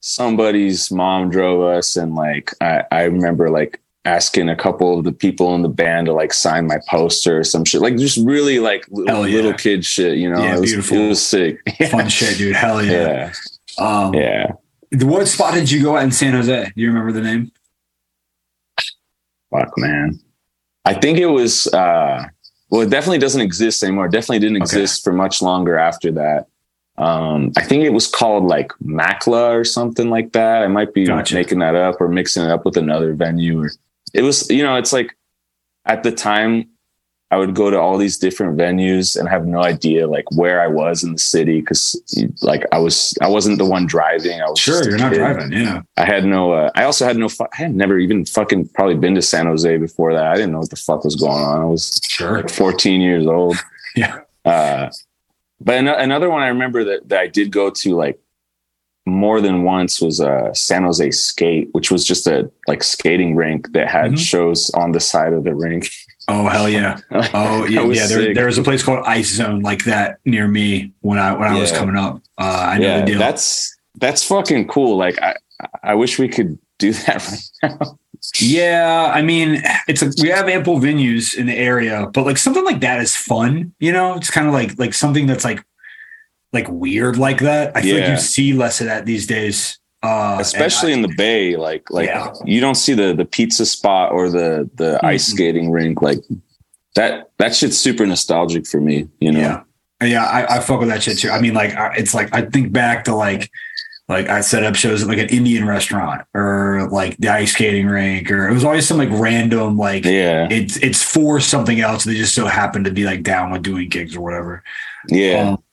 somebody's 0.00 0.90
mom 0.90 1.28
drove 1.28 1.60
us, 1.60 1.94
and 1.94 2.14
like 2.14 2.54
I, 2.58 2.84
I 2.90 3.02
remember 3.02 3.50
like 3.50 3.82
asking 4.08 4.48
a 4.48 4.56
couple 4.56 4.98
of 4.98 5.04
the 5.04 5.12
people 5.12 5.54
in 5.54 5.62
the 5.62 5.68
band 5.68 6.06
to 6.06 6.12
like 6.14 6.32
sign 6.32 6.66
my 6.66 6.78
poster 6.88 7.38
or 7.38 7.44
some 7.44 7.64
shit. 7.64 7.82
Like 7.82 7.96
just 7.96 8.18
really 8.24 8.58
like 8.58 8.86
little, 8.90 9.28
yeah. 9.28 9.36
little 9.36 9.52
kid 9.52 9.84
shit, 9.84 10.16
you 10.16 10.30
know? 10.30 10.42
Yeah, 10.42 10.56
it 10.56 10.60
was, 10.60 10.70
beautiful. 10.70 10.96
It 10.96 11.08
was 11.08 11.24
sick. 11.24 11.60
Fun 11.90 12.08
shit, 12.08 12.38
dude. 12.38 12.56
Hell 12.56 12.82
yeah. 12.82 13.32
Yeah. 13.78 13.84
Um, 13.84 14.14
yeah. 14.14 14.52
What 14.92 15.28
spot 15.28 15.54
did 15.54 15.70
you 15.70 15.82
go 15.82 15.96
at 15.96 16.04
in 16.04 16.10
San 16.10 16.32
Jose? 16.32 16.72
Do 16.74 16.82
you 16.82 16.88
remember 16.88 17.12
the 17.12 17.20
name? 17.20 17.52
Fuck, 19.50 19.76
man. 19.76 20.18
I 20.86 20.94
think 20.94 21.18
it 21.18 21.26
was, 21.26 21.66
uh, 21.68 22.24
well, 22.70 22.80
it 22.80 22.90
definitely 22.90 23.18
doesn't 23.18 23.42
exist 23.42 23.82
anymore. 23.82 24.06
It 24.06 24.12
definitely 24.12 24.38
didn't 24.38 24.56
exist 24.56 25.00
okay. 25.00 25.04
for 25.04 25.16
much 25.16 25.42
longer 25.42 25.78
after 25.78 26.10
that. 26.12 26.46
Um, 26.96 27.52
I 27.56 27.62
think 27.62 27.84
it 27.84 27.92
was 27.92 28.08
called 28.08 28.44
like 28.44 28.72
Makla 28.82 29.50
or 29.50 29.64
something 29.64 30.10
like 30.10 30.32
that. 30.32 30.62
I 30.62 30.66
might 30.66 30.92
be 30.94 31.04
gotcha. 31.04 31.34
making 31.34 31.60
that 31.60 31.74
up 31.76 32.00
or 32.00 32.08
mixing 32.08 32.42
it 32.42 32.50
up 32.50 32.64
with 32.64 32.76
another 32.76 33.14
venue 33.14 33.62
or 33.62 33.70
it 34.14 34.22
was 34.22 34.50
you 34.50 34.62
know 34.62 34.76
it's 34.76 34.92
like 34.92 35.16
at 35.84 36.02
the 36.02 36.12
time 36.12 36.68
I 37.30 37.36
would 37.36 37.54
go 37.54 37.68
to 37.70 37.78
all 37.78 37.98
these 37.98 38.16
different 38.16 38.56
venues 38.56 39.18
and 39.18 39.28
have 39.28 39.46
no 39.46 39.62
idea 39.62 40.08
like 40.08 40.30
where 40.32 40.62
I 40.62 40.66
was 40.66 41.04
in 41.04 41.12
the 41.12 41.18
city 41.18 41.60
because 41.60 42.00
like 42.40 42.64
I 42.72 42.78
was 42.78 43.14
I 43.20 43.28
wasn't 43.28 43.58
the 43.58 43.66
one 43.66 43.86
driving. 43.86 44.40
I 44.40 44.48
was 44.48 44.58
sure 44.58 44.82
you're 44.82 44.96
not 44.96 45.12
driving. 45.12 45.52
Yeah, 45.52 45.82
I 45.98 46.06
had 46.06 46.24
no. 46.24 46.52
Uh, 46.52 46.70
I 46.74 46.84
also 46.84 47.04
had 47.04 47.18
no. 47.18 47.28
Fu- 47.28 47.44
I 47.52 47.56
had 47.56 47.74
never 47.74 47.98
even 47.98 48.24
fucking 48.24 48.68
probably 48.68 48.94
been 48.94 49.14
to 49.14 49.22
San 49.22 49.44
Jose 49.44 49.76
before 49.76 50.14
that. 50.14 50.24
I 50.24 50.36
didn't 50.36 50.52
know 50.52 50.60
what 50.60 50.70
the 50.70 50.76
fuck 50.76 51.04
was 51.04 51.16
going 51.16 51.42
on. 51.42 51.60
I 51.60 51.64
was 51.66 52.00
sure 52.08 52.38
like 52.38 52.50
14 52.50 53.02
years 53.02 53.26
old. 53.26 53.56
yeah. 53.96 54.20
Uh, 54.46 54.88
but 55.60 55.74
an- 55.74 55.88
another 55.88 56.30
one 56.30 56.42
I 56.42 56.48
remember 56.48 56.82
that 56.84 57.10
that 57.10 57.20
I 57.20 57.26
did 57.26 57.50
go 57.50 57.68
to 57.68 57.94
like 57.94 58.18
more 59.08 59.40
than 59.40 59.62
once 59.62 60.00
was 60.00 60.20
a 60.20 60.50
San 60.54 60.82
Jose 60.84 61.10
Skate, 61.10 61.68
which 61.72 61.90
was 61.90 62.04
just 62.04 62.26
a 62.26 62.50
like 62.66 62.82
skating 62.82 63.36
rink 63.36 63.72
that 63.72 63.88
had 63.88 64.12
mm-hmm. 64.12 64.16
shows 64.16 64.70
on 64.70 64.92
the 64.92 65.00
side 65.00 65.32
of 65.32 65.44
the 65.44 65.54
rink. 65.54 65.90
Oh 66.28 66.46
hell 66.48 66.68
yeah! 66.68 66.98
Oh 67.34 67.64
yeah, 67.66 67.84
yeah. 67.84 68.06
There, 68.06 68.34
there 68.34 68.46
was 68.46 68.58
a 68.58 68.62
place 68.62 68.82
called 68.82 69.04
Ice 69.06 69.30
Zone 69.30 69.60
like 69.60 69.84
that 69.84 70.18
near 70.24 70.46
me 70.46 70.92
when 71.00 71.18
I 71.18 71.32
when 71.32 71.48
I 71.48 71.58
was 71.58 71.72
coming 71.72 71.96
up. 71.96 72.20
Uh, 72.36 72.66
I 72.68 72.78
know 72.78 72.86
yeah, 72.86 73.00
the 73.00 73.06
deal. 73.06 73.18
That's 73.18 73.76
that's 73.96 74.24
fucking 74.24 74.68
cool. 74.68 74.96
Like 74.96 75.20
I 75.20 75.36
I 75.82 75.94
wish 75.94 76.18
we 76.18 76.28
could 76.28 76.58
do 76.78 76.92
that 77.04 77.26
right 77.62 77.80
now. 77.80 77.98
Yeah, 78.40 79.12
I 79.14 79.22
mean, 79.22 79.62
it's 79.86 80.02
a, 80.02 80.10
we 80.20 80.28
have 80.28 80.48
ample 80.48 80.78
venues 80.80 81.36
in 81.36 81.46
the 81.46 81.54
area, 81.54 82.10
but 82.12 82.26
like 82.26 82.36
something 82.36 82.64
like 82.64 82.80
that 82.80 83.00
is 83.00 83.14
fun. 83.14 83.72
You 83.78 83.92
know, 83.92 84.14
it's 84.14 84.30
kind 84.30 84.46
of 84.46 84.52
like 84.52 84.78
like 84.78 84.92
something 84.92 85.26
that's 85.26 85.44
like 85.44 85.64
like 86.52 86.66
weird 86.68 87.16
like 87.16 87.40
that. 87.40 87.76
I 87.76 87.82
feel 87.82 88.00
like 88.00 88.08
you 88.08 88.16
see 88.18 88.52
less 88.52 88.80
of 88.80 88.86
that 88.86 89.06
these 89.06 89.26
days. 89.26 89.78
Uh, 90.02 90.36
especially 90.40 90.92
I, 90.92 90.94
in 90.94 91.02
the 91.02 91.12
bay, 91.16 91.56
like 91.56 91.90
like 91.90 92.08
yeah. 92.08 92.32
you 92.44 92.60
don't 92.60 92.76
see 92.76 92.94
the 92.94 93.14
the 93.14 93.24
pizza 93.24 93.66
spot 93.66 94.12
or 94.12 94.30
the 94.30 94.70
the 94.74 94.92
mm-hmm. 94.94 95.06
ice 95.06 95.26
skating 95.26 95.70
rink 95.70 96.02
like 96.02 96.20
that. 96.94 97.30
That 97.38 97.54
shit's 97.54 97.78
super 97.78 98.06
nostalgic 98.06 98.66
for 98.66 98.80
me, 98.80 99.08
you 99.20 99.32
know. 99.32 99.40
Yeah, 100.00 100.06
yeah, 100.06 100.24
I, 100.24 100.56
I 100.56 100.60
fuck 100.60 100.80
with 100.80 100.88
that 100.88 101.02
shit 101.02 101.18
too. 101.18 101.30
I 101.30 101.40
mean, 101.40 101.54
like 101.54 101.72
it's 101.98 102.14
like 102.14 102.32
I 102.32 102.42
think 102.42 102.72
back 102.72 103.04
to 103.04 103.14
like 103.14 103.50
like 104.08 104.28
I 104.28 104.40
set 104.40 104.64
up 104.64 104.74
shows 104.74 105.02
at 105.02 105.08
like 105.08 105.18
an 105.18 105.28
Indian 105.28 105.66
restaurant 105.66 106.24
or 106.32 106.88
like 106.90 107.16
the 107.18 107.28
ice 107.28 107.52
skating 107.52 107.88
rink, 107.88 108.30
or 108.30 108.48
it 108.48 108.54
was 108.54 108.64
always 108.64 108.86
some 108.86 108.98
like 108.98 109.10
random 109.10 109.76
like 109.76 110.04
yeah, 110.04 110.46
it's 110.48 110.76
it's 110.78 111.02
for 111.02 111.40
something 111.40 111.80
else. 111.80 112.04
They 112.04 112.14
just 112.14 112.34
so 112.34 112.46
happen 112.46 112.84
to 112.84 112.92
be 112.92 113.04
like 113.04 113.22
down 113.22 113.50
with 113.50 113.62
doing 113.62 113.88
gigs 113.88 114.16
or 114.16 114.20
whatever. 114.20 114.62
Yeah. 115.08 115.50
Um, 115.50 115.64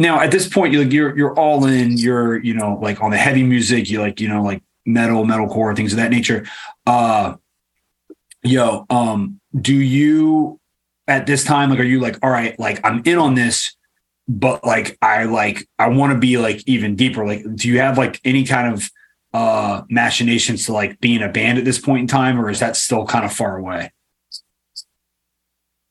now 0.00 0.20
at 0.20 0.30
this 0.30 0.48
point 0.48 0.72
you're 0.72 0.82
like 0.82 0.92
you're 0.92 1.16
you're 1.16 1.38
all 1.38 1.66
in 1.66 1.96
you're 1.96 2.38
you 2.38 2.54
know 2.54 2.78
like 2.82 3.00
on 3.02 3.10
the 3.10 3.16
heavy 3.16 3.42
music 3.42 3.90
you 3.90 4.00
like 4.00 4.20
you 4.20 4.28
know 4.28 4.42
like 4.42 4.62
metal, 4.86 5.24
metalcore, 5.24 5.74
things 5.74 5.92
of 5.92 5.98
that 5.98 6.10
nature. 6.10 6.46
Uh, 6.86 7.36
yo, 8.42 8.86
um, 8.90 9.40
do 9.58 9.74
you 9.74 10.60
at 11.06 11.26
this 11.26 11.44
time 11.44 11.70
like 11.70 11.80
are 11.80 11.84
you 11.84 12.00
like 12.00 12.18
all 12.22 12.30
right, 12.30 12.58
like 12.58 12.80
I'm 12.84 13.02
in 13.04 13.18
on 13.18 13.34
this, 13.34 13.76
but 14.28 14.64
like 14.64 14.96
I 15.02 15.24
like 15.24 15.68
I 15.78 15.88
want 15.88 16.12
to 16.12 16.18
be 16.18 16.38
like 16.38 16.62
even 16.66 16.96
deeper. 16.96 17.26
Like, 17.26 17.44
do 17.54 17.68
you 17.68 17.78
have 17.78 17.98
like 17.98 18.20
any 18.24 18.44
kind 18.44 18.72
of 18.72 18.90
uh 19.32 19.82
machinations 19.88 20.66
to 20.66 20.72
like 20.72 21.00
being 21.00 21.22
a 21.22 21.28
band 21.28 21.58
at 21.58 21.64
this 21.64 21.78
point 21.78 22.02
in 22.02 22.06
time, 22.06 22.40
or 22.40 22.50
is 22.50 22.60
that 22.60 22.76
still 22.76 23.06
kind 23.06 23.24
of 23.24 23.32
far 23.32 23.56
away? 23.56 23.92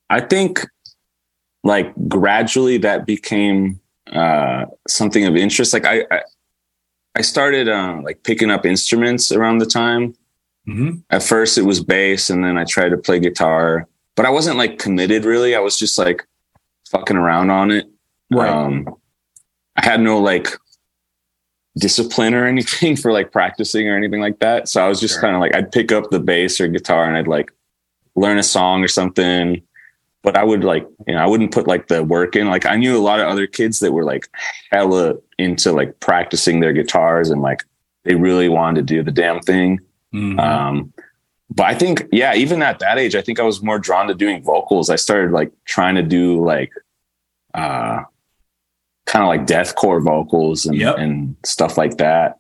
I 0.10 0.22
think 0.22 0.65
like 1.63 1.93
gradually 2.08 2.78
that 2.80 3.06
became 3.06 3.80
uh 4.12 4.65
something 4.88 5.26
of 5.26 5.36
interest. 5.36 5.74
Like 5.74 5.86
I 5.86 6.06
I, 6.12 6.22
I 7.15 7.22
started 7.22 7.67
uh, 7.67 8.00
like 8.04 8.24
picking 8.24 8.52
up 8.52 8.65
instruments 8.65 9.32
around 9.32 9.60
the 9.60 9.65
time. 9.65 10.15
Mm-hmm. 10.67 11.00
At 11.10 11.24
first 11.24 11.58
it 11.58 11.63
was 11.63 11.84
bass 11.84 12.30
and 12.30 12.43
then 12.43 12.58
I 12.58 12.63
tried 12.63 12.89
to 12.89 12.98
play 12.98 13.19
guitar, 13.19 13.88
but 14.15 14.26
I 14.26 14.30
wasn't 14.30 14.58
like 14.58 14.78
committed 14.78 15.26
really. 15.26 15.56
I 15.56 15.60
was 15.60 15.78
just 15.78 15.98
like 15.98 16.28
fucking 16.89 17.17
around 17.17 17.50
on 17.50 17.72
it. 17.72 17.88
Right. 18.32 18.50
Um, 18.50 18.88
I 19.76 19.86
had 19.86 20.02
no 20.02 20.19
like 20.19 20.50
discipline 21.78 22.34
or 22.34 22.45
anything 22.54 22.95
for 22.95 23.12
like 23.12 23.32
practicing 23.32 23.88
or 23.88 23.98
anything 23.98 24.22
like 24.22 24.39
that. 24.39 24.69
So 24.69 24.84
I 24.84 24.88
was 24.88 25.00
just 25.00 25.15
sure. 25.15 25.22
kind 25.22 25.36
of 25.36 25.41
like 25.41 25.56
I'd 25.56 25.72
pick 25.72 25.91
up 25.91 26.10
the 26.10 26.19
bass 26.19 26.60
or 26.60 26.67
guitar 26.67 27.06
and 27.06 27.17
I'd 27.17 27.28
like 27.28 27.52
learn 28.15 28.38
a 28.38 28.43
song 28.43 28.84
or 28.84 28.88
something. 28.88 29.62
But 30.21 30.36
I 30.36 30.43
would 30.43 30.63
like, 30.63 30.86
you 31.08 31.13
know, 31.13 31.19
I 31.19 31.27
wouldn't 31.27 31.53
put 31.53 31.67
like 31.67 31.88
the 31.88 32.03
work 32.03 32.36
in. 32.36 32.47
Like 32.47 32.65
I 32.65 32.75
knew 32.75 32.97
a 32.97 32.99
lot 32.99 33.19
of 33.19 33.27
other 33.27 33.47
kids 33.47 33.79
that 33.79 33.93
were 33.93 34.03
like 34.03 34.27
hella 34.71 35.15
into 35.38 35.71
like 35.71 35.99
practicing 36.01 36.60
their 36.60 36.73
guitars 36.73 37.29
and 37.29 37.41
like 37.41 37.63
they 38.03 38.15
really 38.15 38.49
wanted 38.49 38.88
to 38.88 38.93
do 38.93 39.03
the 39.03 39.12
damn 39.12 39.39
thing. 39.39 39.79
Mm-hmm. 40.13 40.39
Um, 40.39 40.93
but 41.49 41.67
I 41.67 41.73
think, 41.73 42.05
yeah, 42.12 42.36
even 42.36 42.62
at 42.62 42.79
that 42.79 42.97
age, 42.97 43.15
I 43.15 43.21
think 43.21 43.39
I 43.39 43.43
was 43.43 43.62
more 43.62 43.79
drawn 43.79 44.08
to 44.08 44.13
doing 44.13 44.43
vocals. 44.43 44.89
I 44.89 44.97
started 44.97 45.32
like 45.32 45.51
trying 45.65 45.95
to 45.95 46.03
do 46.03 46.43
like 46.43 46.71
uh 47.53 48.03
kind 49.10 49.23
of 49.23 49.27
like 49.27 49.47
deathcore 49.47 50.03
vocals 50.03 50.67
and, 50.67 50.77
yep. 50.77 50.97
and 50.99 51.36
stuff 51.43 51.77
like 51.77 51.97
that. 51.97 52.38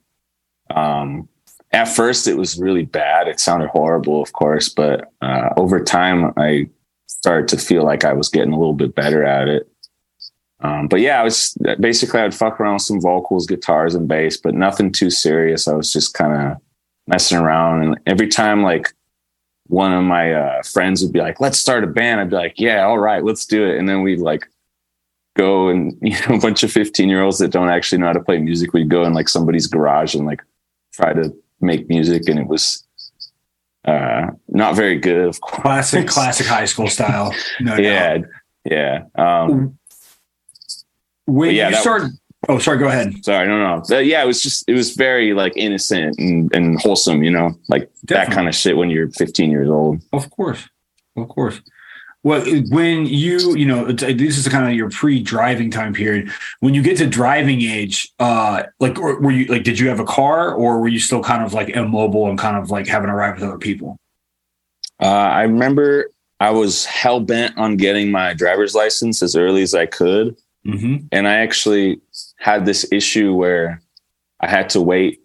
Um, 0.69 1.27
at 1.71 1.85
first, 1.85 2.27
it 2.27 2.37
was 2.37 2.59
really 2.59 2.85
bad. 2.85 3.27
It 3.27 3.39
sounded 3.39 3.69
horrible, 3.69 4.21
of 4.21 4.33
course, 4.33 4.69
but 4.69 5.11
uh, 5.21 5.49
over 5.57 5.83
time, 5.83 6.31
I 6.37 6.69
started 7.09 7.47
to 7.49 7.57
feel 7.57 7.83
like 7.83 8.05
I 8.05 8.13
was 8.13 8.29
getting 8.29 8.53
a 8.53 8.57
little 8.57 8.73
bit 8.73 8.95
better 8.95 9.23
at 9.23 9.47
it. 9.47 9.67
Um, 10.61 10.87
but 10.87 10.99
yeah, 10.99 11.19
I 11.19 11.23
was 11.23 11.57
basically 11.79 12.19
I'd 12.19 12.35
fuck 12.35 12.59
around 12.59 12.75
with 12.75 12.81
some 12.83 13.01
vocals, 13.01 13.47
guitars, 13.47 13.95
and 13.95 14.07
bass, 14.07 14.37
but 14.37 14.53
nothing 14.53 14.91
too 14.91 15.09
serious. 15.09 15.67
I 15.67 15.73
was 15.73 15.91
just 15.91 16.13
kind 16.13 16.33
of 16.33 16.57
messing 17.07 17.37
around, 17.37 17.83
and 17.83 17.99
every 18.05 18.27
time 18.27 18.61
like 18.61 18.93
one 19.67 19.93
of 19.93 20.03
my 20.03 20.33
uh, 20.33 20.63
friends 20.63 21.01
would 21.01 21.13
be 21.13 21.19
like, 21.19 21.39
"Let's 21.39 21.59
start 21.59 21.85
a 21.85 21.87
band," 21.87 22.19
I'd 22.19 22.29
be 22.29 22.35
like, 22.35 22.59
"Yeah, 22.59 22.83
all 22.83 22.99
right, 22.99 23.23
let's 23.23 23.45
do 23.45 23.65
it," 23.65 23.77
and 23.77 23.87
then 23.87 24.03
we'd 24.03 24.19
like 24.19 24.49
go 25.37 25.69
and 25.69 25.97
you 26.01 26.17
know 26.27 26.35
a 26.35 26.39
bunch 26.39 26.63
of 26.63 26.71
15 26.71 27.07
year 27.09 27.23
olds 27.23 27.39
that 27.39 27.51
don't 27.51 27.69
actually 27.69 27.99
know 27.99 28.07
how 28.07 28.13
to 28.13 28.23
play 28.23 28.37
music 28.37 28.73
we'd 28.73 28.89
go 28.89 29.03
in 29.03 29.13
like 29.13 29.29
somebody's 29.29 29.67
garage 29.67 30.13
and 30.13 30.25
like 30.25 30.41
try 30.91 31.13
to 31.13 31.33
make 31.61 31.87
music 31.87 32.27
and 32.27 32.39
it 32.39 32.47
was 32.47 32.85
uh 33.85 34.27
not 34.49 34.75
very 34.75 34.97
good 34.97 35.27
of 35.27 35.39
course. 35.41 35.61
Classic 35.61 36.07
classic 36.15 36.45
high 36.47 36.65
school 36.65 36.87
style 36.87 37.33
no 37.59 37.75
yeah 37.77 38.17
doubt. 38.17 38.27
yeah 38.65 39.03
um 39.15 39.77
when 41.25 41.55
yeah, 41.55 41.69
you 41.69 41.75
start 41.75 42.01
was, 42.03 42.19
oh 42.49 42.59
sorry 42.59 42.77
go 42.79 42.87
ahead. 42.87 43.13
Sorry 43.23 43.47
no 43.47 43.57
no 43.59 43.99
yeah 43.99 44.23
it 44.23 44.27
was 44.27 44.41
just 44.41 44.67
it 44.67 44.73
was 44.73 44.95
very 44.95 45.33
like 45.33 45.53
innocent 45.55 46.17
and, 46.17 46.53
and 46.55 46.79
wholesome 46.81 47.23
you 47.23 47.31
know? 47.31 47.51
Like 47.69 47.89
Definitely. 48.05 48.07
that 48.07 48.31
kind 48.35 48.47
of 48.47 48.55
shit 48.55 48.77
when 48.77 48.89
you're 48.89 49.09
15 49.11 49.51
years 49.51 49.69
old. 49.69 50.01
Of 50.11 50.29
course 50.31 50.67
of 51.15 51.27
course 51.29 51.61
well, 52.23 52.43
when 52.69 53.05
you, 53.05 53.55
you 53.55 53.65
know, 53.65 53.91
this 53.91 54.37
is 54.37 54.47
kind 54.49 54.67
of 54.67 54.73
your 54.73 54.89
pre-driving 54.89 55.71
time 55.71 55.93
period. 55.93 56.29
When 56.59 56.73
you 56.73 56.81
get 56.81 56.97
to 56.97 57.07
driving 57.07 57.61
age, 57.61 58.11
uh, 58.19 58.63
like, 58.79 58.97
were 58.97 59.31
you 59.31 59.45
like, 59.45 59.63
did 59.63 59.79
you 59.79 59.87
have 59.87 60.01
a 60.01 60.05
car, 60.05 60.53
or 60.53 60.79
were 60.79 60.89
you 60.89 60.99
still 60.99 61.23
kind 61.23 61.43
of 61.45 61.53
like 61.53 61.69
immobile 61.69 62.29
and 62.29 62.37
kind 62.37 62.57
of 62.57 62.71
like 62.71 62.87
having 62.87 63.09
a 63.09 63.15
ride 63.15 63.35
with 63.35 63.43
other 63.43 63.57
people? 63.57 63.97
Uh, 65.01 65.05
I 65.05 65.43
remember 65.43 66.09
I 66.41 66.49
was 66.49 66.83
hell 66.83 67.21
bent 67.21 67.57
on 67.57 67.77
getting 67.77 68.11
my 68.11 68.33
driver's 68.33 68.75
license 68.75 69.23
as 69.23 69.37
early 69.37 69.61
as 69.61 69.73
I 69.73 69.85
could, 69.85 70.35
mm-hmm. 70.67 71.05
and 71.13 71.25
I 71.25 71.35
actually 71.35 72.01
had 72.37 72.65
this 72.65 72.85
issue 72.91 73.33
where 73.33 73.81
I 74.41 74.49
had 74.49 74.69
to 74.71 74.81
wait 74.81 75.21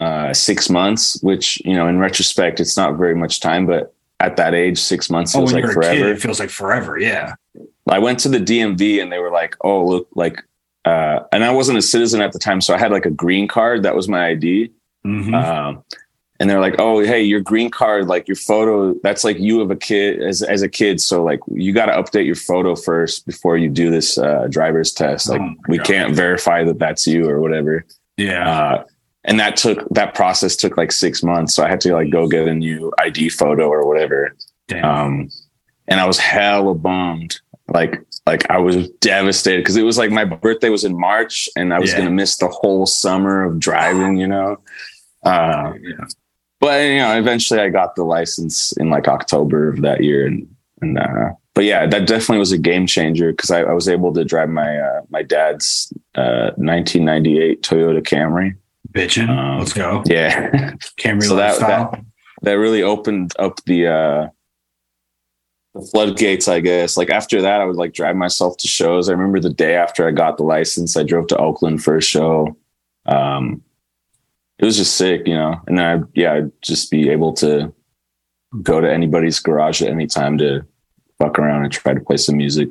uh, 0.00 0.32
six 0.32 0.70
months, 0.70 1.22
which 1.22 1.60
you 1.66 1.74
know, 1.74 1.86
in 1.86 1.98
retrospect, 1.98 2.60
it's 2.60 2.78
not 2.78 2.96
very 2.96 3.14
much 3.14 3.40
time, 3.40 3.66
but 3.66 3.94
at 4.20 4.36
that 4.36 4.54
age, 4.54 4.78
six 4.78 5.10
months 5.10 5.34
oh, 5.34 5.40
feels 5.40 5.52
like 5.52 5.64
forever. 5.64 5.94
Kid, 5.94 6.06
it 6.06 6.20
feels 6.20 6.40
like 6.40 6.50
forever. 6.50 6.98
Yeah. 6.98 7.34
I 7.88 7.98
went 7.98 8.18
to 8.20 8.28
the 8.28 8.38
DMV 8.38 9.02
and 9.02 9.12
they 9.12 9.18
were 9.18 9.30
like, 9.30 9.56
"Oh, 9.60 9.84
look, 9.84 10.08
like," 10.14 10.42
uh, 10.84 11.20
and 11.32 11.44
I 11.44 11.50
wasn't 11.50 11.78
a 11.78 11.82
citizen 11.82 12.20
at 12.20 12.32
the 12.32 12.38
time, 12.38 12.60
so 12.60 12.74
I 12.74 12.78
had 12.78 12.90
like 12.90 13.06
a 13.06 13.10
green 13.10 13.46
card. 13.48 13.82
That 13.82 13.94
was 13.94 14.08
my 14.08 14.28
ID. 14.28 14.70
Mm-hmm. 15.06 15.34
Um, 15.34 15.84
and 16.40 16.48
they're 16.48 16.60
like, 16.60 16.76
"Oh, 16.78 17.00
hey, 17.00 17.22
your 17.22 17.40
green 17.40 17.70
card, 17.70 18.06
like 18.06 18.26
your 18.26 18.36
photo, 18.36 18.94
that's 19.02 19.22
like 19.22 19.38
you 19.38 19.60
of 19.60 19.70
a 19.70 19.76
kid 19.76 20.22
as 20.22 20.42
as 20.42 20.62
a 20.62 20.68
kid. 20.68 21.00
So 21.00 21.22
like, 21.22 21.40
you 21.50 21.72
got 21.72 21.86
to 21.86 21.92
update 21.92 22.26
your 22.26 22.34
photo 22.34 22.74
first 22.74 23.26
before 23.26 23.56
you 23.56 23.68
do 23.68 23.90
this 23.90 24.16
uh, 24.16 24.46
driver's 24.48 24.92
test. 24.92 25.28
Like, 25.28 25.40
oh 25.40 25.54
we 25.68 25.76
God. 25.78 25.86
can't 25.86 26.14
verify 26.14 26.64
that 26.64 26.78
that's 26.78 27.06
you 27.06 27.28
or 27.28 27.40
whatever." 27.40 27.84
Yeah. 28.16 28.48
Uh, 28.48 28.84
and 29.24 29.40
that 29.40 29.56
took 29.56 29.88
that 29.90 30.14
process 30.14 30.56
took 30.56 30.76
like 30.76 30.92
six 30.92 31.22
months. 31.22 31.54
So 31.54 31.64
I 31.64 31.68
had 31.68 31.80
to 31.82 31.94
like 31.94 32.10
go 32.10 32.28
get 32.28 32.46
a 32.46 32.54
new 32.54 32.92
ID 32.98 33.30
photo 33.30 33.68
or 33.68 33.86
whatever. 33.86 34.36
Damn. 34.68 34.84
Um, 34.84 35.30
and 35.88 36.00
I 36.00 36.06
was 36.06 36.18
hella 36.18 36.74
bummed. 36.74 37.40
Like 37.68 38.02
like 38.26 38.48
I 38.50 38.58
was 38.58 38.88
devastated 39.00 39.62
because 39.62 39.76
it 39.76 39.82
was 39.82 39.96
like 39.96 40.10
my 40.10 40.24
birthday 40.24 40.68
was 40.68 40.84
in 40.84 40.98
March 40.98 41.48
and 41.56 41.72
I 41.72 41.78
was 41.80 41.92
yeah. 41.92 41.98
gonna 41.98 42.10
miss 42.10 42.36
the 42.36 42.48
whole 42.48 42.84
summer 42.86 43.44
of 43.44 43.58
driving, 43.58 44.16
you 44.16 44.26
know. 44.26 44.58
Uh, 45.24 45.72
yeah. 45.80 46.04
But 46.60 46.82
you 46.82 46.98
know, 46.98 47.18
eventually 47.18 47.58
I 47.58 47.70
got 47.70 47.96
the 47.96 48.04
license 48.04 48.72
in 48.72 48.90
like 48.90 49.08
October 49.08 49.70
of 49.70 49.80
that 49.80 50.04
year, 50.04 50.26
and 50.26 50.46
and 50.82 50.98
uh, 50.98 51.30
but 51.54 51.64
yeah, 51.64 51.86
that 51.86 52.06
definitely 52.06 52.40
was 52.40 52.52
a 52.52 52.58
game 52.58 52.86
changer 52.86 53.32
because 53.32 53.50
I, 53.50 53.62
I, 53.62 53.72
was 53.72 53.88
able 53.88 54.12
to 54.12 54.22
drive 54.22 54.50
my 54.50 54.76
uh, 54.76 55.00
my 55.08 55.22
dad's 55.22 55.90
1998 56.14 57.58
uh, 57.66 57.74
Toyota 57.74 58.02
Camry 58.02 58.54
bitching. 58.94 59.28
Um, 59.28 59.58
Let's 59.58 59.72
go. 59.72 60.02
Yeah. 60.06 60.50
Camry 60.98 61.24
so 61.24 61.36
that, 61.36 61.58
that, 61.60 62.00
that 62.42 62.52
really 62.52 62.82
opened 62.82 63.32
up 63.38 63.62
the 63.64 63.88
uh 63.88 64.28
the 65.74 65.82
floodgates, 65.92 66.46
I 66.46 66.60
guess. 66.60 66.96
Like 66.96 67.10
after 67.10 67.42
that, 67.42 67.60
I 67.60 67.64
would 67.64 67.76
like 67.76 67.94
drive 67.94 68.14
myself 68.14 68.56
to 68.58 68.68
shows. 68.68 69.08
I 69.08 69.12
remember 69.12 69.40
the 69.40 69.50
day 69.50 69.74
after 69.74 70.06
I 70.06 70.12
got 70.12 70.36
the 70.36 70.44
license, 70.44 70.96
I 70.96 71.02
drove 71.02 71.26
to 71.28 71.36
Oakland 71.36 71.82
for 71.82 71.96
a 71.96 72.02
show. 72.02 72.56
Um 73.06 73.62
it 74.58 74.64
was 74.64 74.76
just 74.76 74.96
sick, 74.96 75.26
you 75.26 75.34
know. 75.34 75.60
And 75.66 75.80
I 75.80 76.00
yeah, 76.14 76.34
I'd 76.34 76.62
just 76.62 76.90
be 76.90 77.10
able 77.10 77.32
to 77.34 77.72
go 78.62 78.80
to 78.80 78.90
anybody's 78.90 79.40
garage 79.40 79.82
at 79.82 79.90
any 79.90 80.06
time 80.06 80.38
to 80.38 80.64
fuck 81.18 81.38
around 81.38 81.64
and 81.64 81.72
try 81.72 81.92
to 81.92 82.00
play 82.00 82.16
some 82.16 82.36
music 82.36 82.68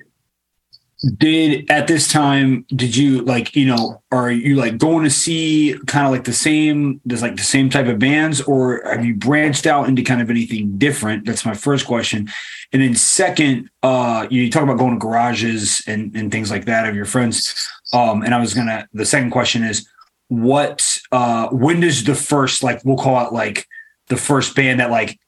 did 1.17 1.69
at 1.69 1.87
this 1.87 2.07
time 2.07 2.65
did 2.75 2.95
you 2.95 3.21
like 3.23 3.53
you 3.55 3.65
know 3.65 4.01
are 4.11 4.31
you 4.31 4.55
like 4.55 4.77
going 4.77 5.03
to 5.03 5.09
see 5.09 5.77
kind 5.85 6.05
of 6.05 6.13
like 6.13 6.23
the 6.23 6.31
same 6.31 7.01
there's 7.03 7.21
like 7.21 7.35
the 7.35 7.43
same 7.43 7.69
type 7.69 7.87
of 7.87 7.99
bands 7.99 8.41
or 8.41 8.81
have 8.85 9.03
you 9.03 9.13
branched 9.13 9.67
out 9.67 9.89
into 9.89 10.01
kind 10.01 10.21
of 10.21 10.29
anything 10.29 10.77
different? 10.77 11.25
That's 11.25 11.45
my 11.45 11.55
first 11.55 11.85
question. 11.85 12.29
And 12.71 12.81
then 12.81 12.95
second 12.95 13.69
uh 13.81 14.27
you 14.29 14.49
talk 14.49 14.63
about 14.63 14.77
going 14.77 14.93
to 14.93 14.99
garages 14.99 15.83
and 15.87 16.15
and 16.15 16.31
things 16.31 16.49
like 16.49 16.65
that 16.65 16.87
of 16.87 16.95
your 16.95 17.05
friends. 17.05 17.67
Um 17.91 18.23
and 18.23 18.33
i 18.33 18.39
was 18.39 18.53
gonna 18.53 18.87
the 18.93 19.05
second 19.05 19.31
question 19.31 19.63
is 19.63 19.87
what 20.29 20.99
uh 21.11 21.49
when 21.49 21.81
does 21.81 22.05
the 22.05 22.15
first 22.15 22.63
like 22.63 22.83
we'll 22.85 22.97
call 22.97 23.27
it 23.27 23.33
like 23.33 23.67
the 24.07 24.17
first 24.17 24.55
band 24.55 24.79
that 24.79 24.89
like 24.89 25.19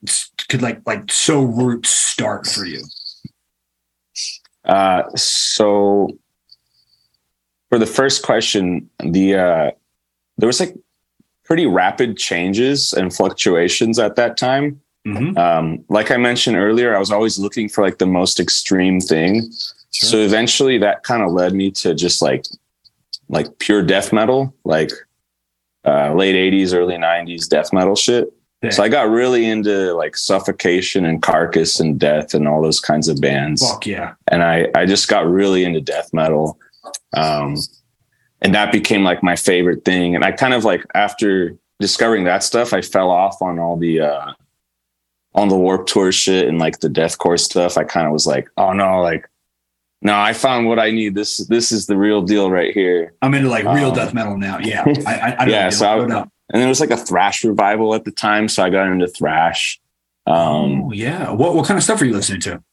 could 0.48 0.62
like 0.62 0.80
like 0.86 1.12
so 1.12 1.42
roots 1.42 1.90
start 1.90 2.48
for 2.48 2.66
you 2.66 2.82
uh, 4.66 5.04
so 5.16 6.18
for 7.70 7.80
the 7.80 7.86
first 7.86 8.24
question, 8.24 8.90
the 9.00 9.36
uh, 9.36 9.72
there 10.38 10.48
was 10.48 10.60
like 10.60 10.76
pretty 11.44 11.66
rapid 11.66 12.18
changes 12.18 12.94
and 12.94 13.14
fluctuations 13.14 14.00
at 14.00 14.16
that 14.16 14.38
time. 14.38 14.82
Mm-hmm. 15.08 15.38
Um, 15.38 15.86
like 15.90 16.10
I 16.10 16.18
mentioned 16.18 16.58
earlier, 16.58 16.96
I 16.96 17.00
was 17.00 17.12
always 17.12 17.38
looking 17.38 17.70
for 17.70 17.84
like 17.84 18.00
the 18.00 18.08
most 18.08 18.40
extreme 18.40 19.00
thing. 19.00 19.52
Sure. 19.92 20.10
So 20.10 20.18
eventually, 20.18 20.78
that 20.80 21.04
kind 21.04 21.22
of 21.22 21.32
led 21.32 21.54
me 21.54 21.72
to 21.72 21.94
just 21.94 22.22
like 22.22 22.46
like 23.30 23.60
pure 23.60 23.84
death 23.84 24.12
metal, 24.12 24.54
like 24.64 24.92
uh, 25.86 26.14
late 26.14 26.36
'80s, 26.36 26.74
early 26.74 26.96
'90s 26.96 27.48
death 27.48 27.72
metal 27.72 27.96
shit. 27.96 28.35
So 28.72 28.84
I 28.84 28.90
got 28.90 29.10
really 29.10 29.46
into 29.46 29.94
like 29.94 30.16
suffocation 30.16 31.06
and 31.06 31.22
carcass 31.22 31.80
and 31.80 32.00
death 32.00 32.34
and 32.34 32.48
all 32.48 32.62
those 32.62 32.80
kinds 32.80 33.08
of 33.08 33.20
bands. 33.22 33.68
Fuck 33.68 33.86
yeah. 33.86 34.14
And 34.28 34.44
I, 34.44 34.68
I 34.76 34.86
just 34.86 35.08
got 35.08 35.28
really 35.28 35.64
into 35.64 35.82
death 35.82 36.14
metal. 36.14 36.60
Um, 37.14 37.58
and 38.42 38.54
that 38.54 38.72
became 38.72 39.04
like 39.04 39.24
my 39.24 39.36
favorite 39.36 39.86
thing. 39.86 40.16
And 40.16 40.24
I 40.24 40.32
kind 40.32 40.54
of 40.54 40.64
like 40.64 40.86
after 40.94 41.58
discovering 41.80 42.26
that 42.26 42.44
stuff, 42.44 42.74
I 42.74 42.82
fell 42.82 43.10
off 43.10 43.42
on 43.42 43.60
all 43.60 43.78
the 43.78 44.02
uh 44.02 44.34
on 45.34 45.50
the 45.50 45.58
Warped 45.58 45.90
Tour 45.90 46.12
shit 46.12 46.48
and 46.48 46.60
like 46.60 46.80
the 46.80 46.88
deathcore 46.88 47.40
stuff. 47.40 47.78
I 47.78 47.84
kind 47.84 48.08
of 48.08 48.14
was 48.14 48.26
like, 48.26 48.48
oh 48.58 48.74
no, 48.74 49.02
like 49.02 49.28
no, 50.02 50.16
I 50.16 50.34
found 50.34 50.68
what 50.68 50.80
I 50.80 50.92
need. 50.92 51.16
This 51.16 51.38
this 51.48 51.72
is 51.72 51.88
the 51.88 51.98
real 51.98 52.22
deal 52.22 52.52
right 52.52 52.74
here. 52.74 53.14
I'm 53.22 53.34
into 53.34 53.50
like 53.50 53.66
real 53.66 53.90
um, 53.90 53.96
death 53.96 54.14
metal 54.14 54.38
now. 54.38 54.60
Yeah, 54.60 54.86
I, 55.08 55.14
I, 55.14 55.36
I 55.40 55.46
yeah. 55.48 55.70
So 55.70 55.88
I, 55.88 56.26
and 56.52 56.62
there 56.62 56.70
was 56.70 56.80
like 56.80 56.92
a 56.92 56.98
thrash 56.98 57.44
revival 57.44 57.96
at 57.96 58.06
the 58.06 58.12
time, 58.12 58.48
so 58.48 58.64
I 58.64 58.70
got 58.70 58.88
into 58.88 59.08
thrash. 59.08 59.80
Um, 60.28 60.84
oh 60.84 60.92
yeah, 60.92 61.32
what 61.32 61.56
what 61.56 61.66
kind 61.66 61.78
of 61.78 61.84
stuff 61.84 62.02
are 62.02 62.06
you 62.06 62.14
listening 62.14 62.42
to? 62.42 62.64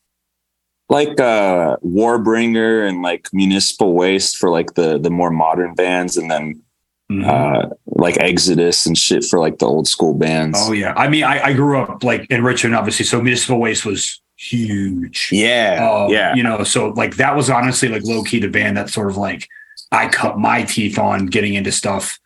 Like 0.89 1.21
uh, 1.21 1.77
Warbringer 1.85 2.87
and 2.87 3.03
like 3.03 3.29
Municipal 3.33 3.95
Waste 3.95 4.37
for 4.37 4.51
like 4.51 4.75
the 4.75 4.99
the 4.99 5.11
more 5.11 5.31
modern 5.31 5.75
bands, 5.75 6.17
and 6.17 6.31
then 6.31 6.63
mm-hmm. 7.11 7.29
uh, 7.29 7.75
like 7.87 8.19
Exodus 8.19 8.87
and 8.87 8.97
shit 8.97 9.25
for 9.25 9.39
like 9.39 9.59
the 9.59 9.67
old 9.67 9.89
school 9.89 10.15
bands. 10.15 10.59
Oh 10.61 10.73
yeah, 10.73 10.93
I 10.97 11.09
mean, 11.09 11.25
I, 11.25 11.47
I 11.47 11.53
grew 11.53 11.81
up 11.81 12.05
like 12.05 12.31
in 12.31 12.45
Richmond, 12.45 12.75
obviously, 12.75 13.05
so 13.07 13.21
Municipal 13.21 13.59
Waste 13.59 13.87
was 13.87 14.21
huge. 14.43 15.29
Yeah. 15.31 15.89
Um, 15.89 16.11
yeah. 16.11 16.35
You 16.35 16.43
know, 16.43 16.65
so 16.65 16.89
like 16.89 17.17
that 17.17 17.37
was 17.37 17.49
honestly 17.49 17.89
like 17.89 18.03
low 18.05 18.23
key 18.23 18.41
the 18.41 18.49
band 18.49 18.77
that 18.77 18.91
sort 18.91 19.09
of 19.09 19.17
like 19.17 19.49
I 19.93 20.09
cut 20.09 20.39
my 20.39 20.63
teeth 20.63 20.99
on 20.99 21.27
getting 21.27 21.55
into 21.55 21.71
stuff. 21.71 22.19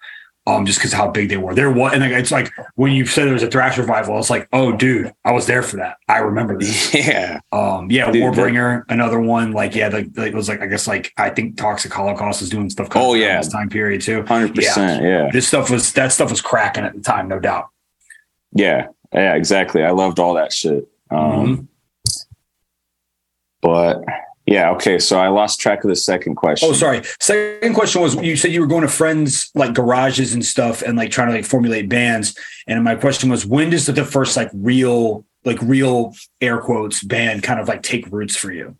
Um, 0.48 0.64
just 0.64 0.78
because 0.78 0.92
how 0.92 1.10
big 1.10 1.28
they 1.28 1.36
were. 1.36 1.54
There 1.54 1.72
was, 1.72 1.92
and 1.92 2.04
it's 2.04 2.30
like 2.30 2.52
when 2.76 2.92
you 2.92 3.04
said 3.04 3.24
there 3.24 3.32
was 3.32 3.42
a 3.42 3.50
thrash 3.50 3.78
revival, 3.78 4.16
it's 4.16 4.30
like, 4.30 4.48
oh, 4.52 4.70
dude, 4.70 5.12
I 5.24 5.32
was 5.32 5.46
there 5.46 5.60
for 5.60 5.76
that. 5.78 5.96
I 6.08 6.18
remember 6.18 6.56
this. 6.56 6.94
Yeah, 6.94 7.40
um, 7.50 7.90
yeah, 7.90 8.12
dude, 8.12 8.22
Warbringer, 8.22 8.86
that, 8.86 8.94
another 8.94 9.18
one. 9.18 9.50
Like, 9.50 9.74
yeah, 9.74 9.88
the, 9.88 10.02
the, 10.02 10.26
it 10.26 10.34
was 10.34 10.48
like 10.48 10.60
I 10.60 10.66
guess 10.66 10.86
like 10.86 11.12
I 11.16 11.30
think 11.30 11.56
Toxic 11.56 11.92
Holocaust 11.92 12.42
was 12.42 12.50
doing 12.50 12.70
stuff. 12.70 12.88
Oh 12.94 13.14
yeah, 13.14 13.38
this 13.38 13.48
time 13.48 13.68
period 13.68 14.02
too. 14.02 14.22
Hundred 14.22 14.56
yeah. 14.56 14.68
percent. 14.68 15.02
Yeah, 15.02 15.30
this 15.32 15.48
stuff 15.48 15.68
was 15.68 15.92
that 15.94 16.12
stuff 16.12 16.30
was 16.30 16.40
cracking 16.40 16.84
at 16.84 16.94
the 16.94 17.00
time, 17.00 17.26
no 17.26 17.40
doubt. 17.40 17.68
Yeah, 18.52 18.86
yeah, 19.12 19.34
exactly. 19.34 19.82
I 19.82 19.90
loved 19.90 20.20
all 20.20 20.34
that 20.34 20.52
shit. 20.52 20.86
Um, 21.10 21.18
mm-hmm. 21.18 21.62
But 23.62 24.04
yeah, 24.46 24.70
okay. 24.70 24.98
So 25.00 25.18
I 25.18 25.28
lost 25.28 25.60
track 25.60 25.82
of 25.82 25.88
the 25.88 25.96
second 25.96 26.36
question. 26.36 26.68
Oh, 26.68 26.72
sorry. 26.72 27.02
Second 27.18 27.74
question 27.74 28.00
was 28.00 28.14
you 28.16 28.36
said 28.36 28.52
you 28.52 28.60
were 28.60 28.68
going 28.68 28.82
to 28.82 28.88
friends 28.88 29.50
like 29.56 29.74
garages 29.74 30.34
and 30.34 30.44
stuff 30.44 30.82
and 30.82 30.96
like 30.96 31.10
trying 31.10 31.28
to 31.28 31.34
like 31.34 31.44
formulate 31.44 31.88
bands. 31.88 32.38
And 32.68 32.82
my 32.84 32.94
question 32.94 33.28
was 33.28 33.44
when 33.44 33.70
does 33.70 33.86
the, 33.86 33.92
the 33.92 34.04
first 34.04 34.36
like 34.36 34.50
real 34.54 35.24
like 35.44 35.60
real 35.62 36.14
air 36.40 36.58
quotes 36.58 37.02
band 37.02 37.42
kind 37.42 37.58
of 37.58 37.66
like 37.66 37.82
take 37.82 38.06
roots 38.12 38.36
for 38.36 38.52
you? 38.52 38.76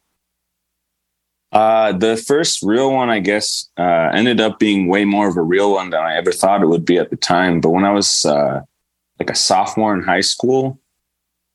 Uh, 1.51 1.93
the 1.93 2.17
first 2.17 2.63
real 2.63 2.93
one, 2.93 3.09
I 3.09 3.19
guess, 3.19 3.69
uh, 3.79 4.11
ended 4.13 4.41
up 4.41 4.59
being 4.59 4.89
way 4.89 5.05
more 5.05 5.29
of 5.29 5.37
a 5.37 5.43
real 5.43 5.73
one 5.73 5.91
than 5.91 6.01
I 6.01 6.17
ever 6.17 6.31
thought 6.31 6.63
it 6.63 6.67
would 6.67 6.85
be 6.85 6.99
at 6.99 7.11
the 7.11 7.17
time. 7.17 7.61
But 7.61 7.71
when 7.71 7.85
I 7.85 7.93
was 7.93 8.25
uh, 8.25 8.61
like 9.19 9.31
a 9.31 9.35
sophomore 9.35 9.95
in 9.95 10.03
high 10.03 10.21
school, 10.21 10.81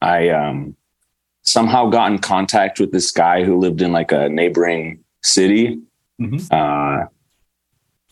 I 0.01 0.29
um, 0.29 0.75
somehow 1.51 1.89
got 1.89 2.09
in 2.09 2.17
contact 2.17 2.79
with 2.79 2.93
this 2.93 3.11
guy 3.11 3.43
who 3.43 3.59
lived 3.59 3.81
in 3.81 3.91
like 3.91 4.13
a 4.13 4.29
neighboring 4.29 5.03
city 5.21 5.77
mm-hmm. 6.19 6.37
uh, 6.49 7.05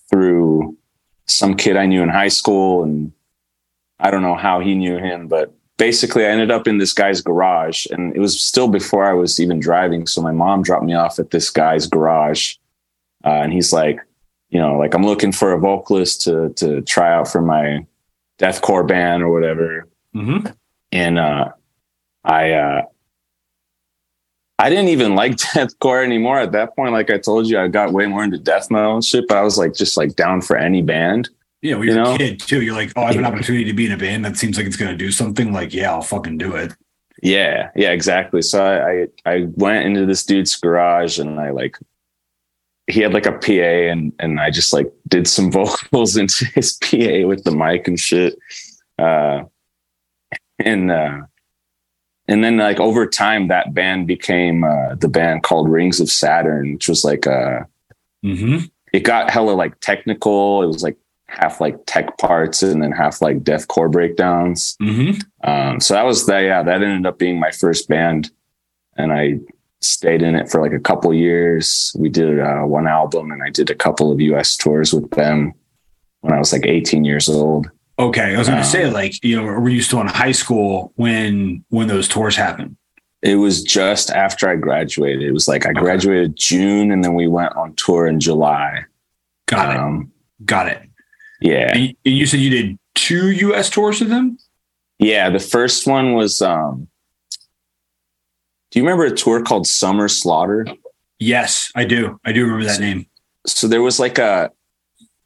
through 0.10 0.78
some 1.26 1.56
kid 1.56 1.78
I 1.78 1.86
knew 1.86 2.04
in 2.04 2.10
high 2.10 2.28
school. 2.28 2.84
And 2.84 3.14
I 3.98 4.12
don't 4.12 4.24
know 4.24 4.36
how 4.36 4.60
he 4.60 4.76
knew 4.76 4.98
him, 4.98 5.30
but 5.30 5.54
basically 5.78 6.26
I 6.26 6.30
ended 6.32 6.52
up 6.52 6.68
in 6.68 6.80
this 6.80 6.92
guy's 6.92 7.22
garage 7.22 7.86
and 7.92 8.14
it 8.14 8.20
was 8.20 8.38
still 8.42 8.68
before 8.68 9.06
I 9.06 9.14
was 9.14 9.40
even 9.40 9.62
driving. 9.62 10.06
So 10.06 10.22
my 10.22 10.34
mom 10.34 10.62
dropped 10.62 10.84
me 10.84 10.94
off 10.94 11.18
at 11.18 11.32
this 11.32 11.50
guy's 11.50 11.88
garage. 11.88 12.56
Uh, 13.24 13.40
and 13.44 13.54
he's 13.54 13.72
like, 13.72 14.02
you 14.50 14.60
know, 14.60 14.78
like 14.78 14.94
I'm 14.94 15.06
looking 15.06 15.32
for 15.32 15.54
a 15.54 15.60
vocalist 15.60 16.24
to, 16.24 16.50
to 16.58 16.82
try 16.82 17.14
out 17.14 17.30
for 17.30 17.42
my 17.42 17.86
deathcore 18.38 18.86
band 18.86 19.24
or 19.24 19.32
whatever. 19.32 19.88
Mm-hmm. 20.14 20.48
And, 20.92 21.20
uh, 21.20 21.52
I, 22.26 22.52
uh, 22.52 22.82
I 24.60 24.70
didn't 24.70 24.90
even 24.90 25.16
like 25.16 25.32
deathcore 25.38 26.04
anymore 26.04 26.38
at 26.38 26.52
that 26.52 26.76
point. 26.76 26.92
Like 26.92 27.10
I 27.10 27.18
told 27.18 27.48
you, 27.48 27.58
I 27.58 27.70
got 27.70 27.94
way 27.94 28.06
more 28.06 28.24
into 28.24 28.38
death 28.38 28.70
metal 28.70 28.96
and 28.96 29.04
shit, 29.04 29.28
but 29.28 29.38
I 29.38 29.42
was 29.42 29.58
like 29.58 29.74
just 29.74 29.98
like 29.98 30.16
down 30.16 30.42
for 30.42 30.58
any 30.58 30.82
band. 30.82 31.30
Yeah, 31.62 31.76
well, 31.76 31.86
you're 31.86 31.96
you 31.96 32.04
know? 32.04 32.16
a 32.16 32.18
kid 32.18 32.40
too. 32.40 32.62
You're 32.62 32.76
like, 32.76 32.92
oh, 32.96 33.04
I 33.04 33.08
have 33.08 33.18
an 33.18 33.26
opportunity 33.26 33.66
to 33.66 33.74
be 33.74 33.86
in 33.86 33.92
a 33.92 33.98
band 33.98 34.24
that 34.26 34.38
seems 34.38 34.58
like 34.58 34.66
it's 34.66 34.78
going 34.78 34.92
to 34.92 34.98
do 34.98 35.12
something. 35.12 35.52
Like, 35.52 35.74
yeah, 35.74 35.92
I'll 35.92 36.02
fucking 36.02 36.38
do 36.38 36.56
it. 36.56 36.74
Yeah, 37.22 37.70
yeah, 37.76 37.92
exactly. 37.92 38.42
So 38.42 38.64
I, 38.64 39.30
I, 39.30 39.36
I 39.36 39.48
went 39.56 39.86
into 39.86 40.06
this 40.06 40.26
dude's 40.26 40.56
garage 40.56 41.20
and 41.20 41.40
I 41.40 41.50
like 41.52 41.78
he 42.88 43.02
had 43.02 43.14
like 43.14 43.26
a 43.26 43.34
PA 43.34 43.92
and 43.92 44.14
and 44.20 44.40
I 44.40 44.52
just 44.52 44.74
like 44.74 44.92
did 45.08 45.28
some 45.28 45.52
vocals 45.54 46.18
into 46.18 46.46
his 46.46 46.78
PA 46.82 47.28
with 47.28 47.44
the 47.44 47.52
mic 47.52 47.88
and 47.88 48.00
shit. 48.00 48.38
Uh, 48.98 49.44
and 50.60 50.92
uh, 50.92 51.22
and 52.30 52.44
then 52.44 52.58
like 52.58 52.80
over 52.80 53.08
time 53.08 53.48
that 53.48 53.74
band 53.74 54.06
became 54.06 54.64
uh, 54.64 54.94
the 54.96 55.10
band 55.10 55.42
called 55.42 55.68
rings 55.68 56.00
of 56.00 56.10
saturn 56.10 56.74
which 56.74 56.88
was 56.88 57.04
like 57.04 57.26
uh 57.26 57.62
mm-hmm. 58.24 58.60
it 58.94 59.02
got 59.02 59.32
hella 59.32 59.52
like 59.52 59.80
technical. 59.82 60.64
It 60.64 60.68
was 60.68 60.84
like 60.84 60.98
half 61.26 61.60
like 61.60 61.78
tech 61.86 62.18
parts 62.18 62.64
and 62.64 62.82
then 62.82 62.92
half 62.92 63.22
like 63.22 63.44
deathcore 63.44 63.92
breakdowns. 63.92 64.78
Mm-hmm. 64.82 65.20
um, 65.50 65.80
so 65.80 65.94
that 65.96 66.06
was 66.06 66.26
that 66.28 66.42
yeah 66.42 66.64
that 66.64 66.82
ended 66.82 67.06
up 67.06 67.18
being 67.18 67.40
my 67.40 67.52
first 67.52 67.90
band. 67.90 68.32
And 68.96 69.12
i 69.12 69.40
stayed 69.82 70.22
in 70.22 70.36
it 70.36 70.52
for 70.52 70.62
like 70.62 70.74
a 70.74 70.80
couple 70.80 71.14
years. 71.14 71.96
We 71.98 72.10
did 72.10 72.40
uh, 72.40 72.64
one 72.64 72.88
album 72.88 73.32
and 73.32 73.42
i 73.42 73.50
did 73.50 73.70
a 73.70 73.76
couple 73.76 74.12
of 74.12 74.20
us 74.20 74.56
tours 74.56 74.94
with 74.94 75.10
them 75.12 75.54
when 76.22 76.34
i 76.34 76.38
was 76.38 76.52
like 76.52 76.66
18 76.66 77.06
years 77.06 77.30
old 77.30 77.72
Okay, 78.00 78.34
I 78.34 78.38
was 78.38 78.48
going 78.48 78.62
to 78.62 78.66
um, 78.66 78.72
say, 78.72 78.90
like, 78.90 79.22
you 79.26 79.36
know, 79.36 79.44
were 79.44 79.68
you 79.68 79.82
still 79.82 80.00
in 80.00 80.08
high 80.08 80.32
school 80.32 80.94
when 80.96 81.66
when 81.68 81.90
those 81.90 82.08
tours 82.08 82.36
happened? 82.36 82.78
It 83.22 83.36
was 83.36 83.62
just 83.62 84.10
after 84.10 84.48
I 84.48 84.56
graduated. 84.56 85.24
It 85.24 85.34
was 85.34 85.50
like 85.50 85.66
I 85.66 85.74
graduated 85.74 86.38
June, 86.38 86.92
and 86.92 87.04
then 87.04 87.14
we 87.14 87.28
went 87.28 87.54
on 87.58 87.76
tour 87.76 88.08
in 88.08 88.22
July. 88.22 88.86
Got 89.48 89.76
um, 89.76 90.14
it. 90.40 90.46
Got 90.46 90.68
it. 90.70 90.90
Yeah. 91.42 91.76
And 91.76 91.96
you 92.06 92.26
said 92.26 92.40
you 92.40 92.50
did 92.50 92.80
two 92.96 93.32
U.S. 93.32 93.70
tours 93.70 94.00
with 94.00 94.10
them. 94.10 94.38
Yeah, 94.98 95.30
the 95.30 95.40
first 95.40 95.86
one 95.86 96.14
was. 96.14 96.42
um 96.42 96.88
Do 98.72 98.80
you 98.80 98.86
remember 98.86 99.04
a 99.04 99.16
tour 99.16 99.44
called 99.44 99.68
Summer 99.68 100.08
Slaughter? 100.08 100.66
Yes, 101.18 101.70
I 101.76 101.84
do. 101.84 102.18
I 102.24 102.32
do 102.32 102.44
remember 102.44 102.64
that 102.64 102.78
so, 102.78 102.82
name. 102.82 103.06
So 103.46 103.68
there 103.68 103.82
was 103.82 104.00
like 104.00 104.18
a 104.20 104.52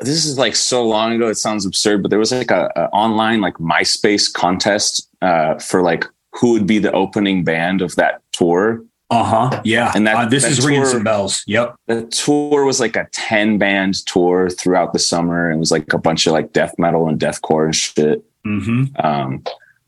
this 0.03 0.25
is 0.25 0.37
like 0.37 0.55
so 0.55 0.85
long 0.87 1.13
ago 1.13 1.27
it 1.27 1.35
sounds 1.35 1.65
absurd 1.65 2.01
but 2.01 2.09
there 2.09 2.19
was 2.19 2.31
like 2.31 2.51
a, 2.51 2.71
a 2.75 2.85
online 2.89 3.41
like 3.41 3.55
myspace 3.55 4.31
contest 4.31 5.09
uh, 5.21 5.57
for 5.59 5.81
like 5.81 6.05
who 6.33 6.51
would 6.51 6.67
be 6.67 6.79
the 6.79 6.91
opening 6.91 7.43
band 7.43 7.81
of 7.81 7.95
that 7.95 8.21
tour. 8.31 8.83
Uh-huh. 9.09 9.61
Yeah. 9.63 9.91
And 9.93 10.07
that 10.07 10.15
uh, 10.15 10.25
this 10.25 10.43
that 10.43 10.53
is 10.53 10.57
tour, 10.59 10.69
ringing 10.69 10.85
some 10.85 11.03
bells. 11.03 11.43
Yep. 11.45 11.75
the 11.87 12.05
tour 12.07 12.65
was 12.65 12.79
like 12.79 12.95
a 12.95 13.07
10 13.11 13.59
band 13.59 14.05
tour 14.05 14.49
throughout 14.49 14.93
the 14.93 14.99
summer. 14.99 15.49
And 15.49 15.57
it 15.57 15.59
was 15.59 15.71
like 15.71 15.93
a 15.93 15.99
bunch 15.99 16.25
of 16.25 16.33
like 16.33 16.51
death 16.51 16.73
metal 16.79 17.07
and 17.07 17.19
deathcore 17.19 17.65
and 17.65 17.75
shit. 17.75 18.23
Mm-hmm. 18.45 19.05
um, 19.05 19.41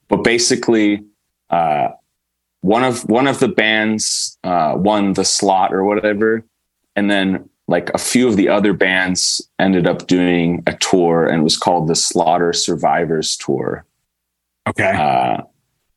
but 0.07 0.23
basically 0.23 1.03
uh, 1.49 1.89
one 2.61 2.85
of 2.85 3.03
one 3.09 3.27
of 3.27 3.39
the 3.39 3.49
bands 3.49 4.37
uh, 4.45 4.75
won 4.77 5.11
the 5.11 5.25
slot 5.25 5.73
or 5.73 5.83
whatever. 5.83 6.45
And 6.95 7.11
then 7.11 7.49
like 7.67 7.89
a 7.93 7.97
few 7.97 8.27
of 8.27 8.37
the 8.37 8.49
other 8.49 8.73
bands 8.73 9.41
ended 9.59 9.87
up 9.87 10.07
doing 10.07 10.63
a 10.67 10.73
tour 10.73 11.25
and 11.25 11.41
it 11.41 11.43
was 11.43 11.57
called 11.57 11.87
the 11.87 11.95
Slaughter 11.95 12.53
Survivors 12.53 13.35
Tour. 13.37 13.85
Okay. 14.67 14.91
Uh, 14.91 15.41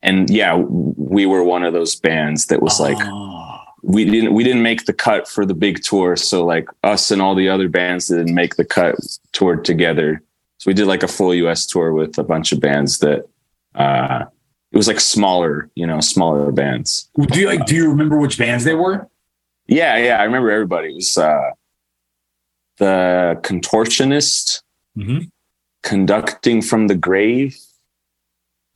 and 0.03 0.31
yeah, 0.31 0.57
we 0.57 1.27
were 1.27 1.43
one 1.43 1.65
of 1.65 1.73
those 1.73 1.97
bands 1.97 2.47
that 2.47 2.63
was 2.63 2.81
oh. 2.81 2.85
like 2.85 3.59
we 3.83 4.05
didn't 4.05 4.35
we 4.35 4.45
didn't 4.45 4.63
make 4.63 4.87
the 4.87 4.93
cut 4.93 5.29
for 5.29 5.47
the 5.47 5.55
big 5.55 5.83
tour, 5.83 6.17
so 6.17 6.45
like 6.45 6.69
us 6.83 7.11
and 7.11 7.23
all 7.23 7.35
the 7.35 7.49
other 7.49 7.69
bands 7.69 8.09
that 8.09 8.17
didn't 8.17 8.35
make 8.35 8.57
the 8.57 8.65
cut 8.65 8.97
toured 9.33 9.65
together. 9.65 10.23
So 10.59 10.71
we 10.71 10.75
did 10.75 10.87
like 10.87 11.03
a 11.03 11.09
full 11.09 11.35
US 11.35 11.67
tour 11.67 11.93
with 11.93 12.19
a 12.19 12.25
bunch 12.25 12.53
of 12.53 12.61
bands 12.61 12.99
that 12.99 13.29
uh 13.75 14.25
it 14.71 14.77
was 14.77 14.89
like 14.89 15.01
smaller, 15.01 15.71
you 15.75 15.87
know, 15.87 16.01
smaller 16.01 16.53
bands. 16.53 17.09
Do 17.17 17.41
you 17.41 17.47
like 17.47 17.67
do 17.67 17.75
you 17.75 17.89
remember 17.89 18.19
which 18.19 18.39
bands 18.39 18.65
they 18.65 18.75
were? 18.75 19.09
Yeah, 19.69 19.99
yeah, 19.99 20.19
I 20.19 20.25
remember 20.25 20.51
everybody. 20.51 20.91
It 20.91 20.95
was 20.95 21.19
uh, 21.19 21.51
the 22.79 23.39
contortionist, 23.43 24.63
mm-hmm. 24.97 25.27
conducting 25.83 26.63
from 26.63 26.87
the 26.87 26.95
grave, 26.95 27.57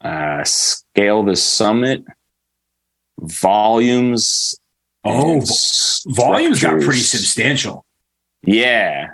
uh, 0.02 0.44
scale 0.44 1.22
the 1.22 1.34
summit, 1.34 2.04
volumes. 3.18 4.54
Oh, 5.04 5.42
volumes 6.08 6.62
got 6.62 6.80
pretty 6.82 7.00
substantial. 7.00 7.86
Yeah, 8.42 9.12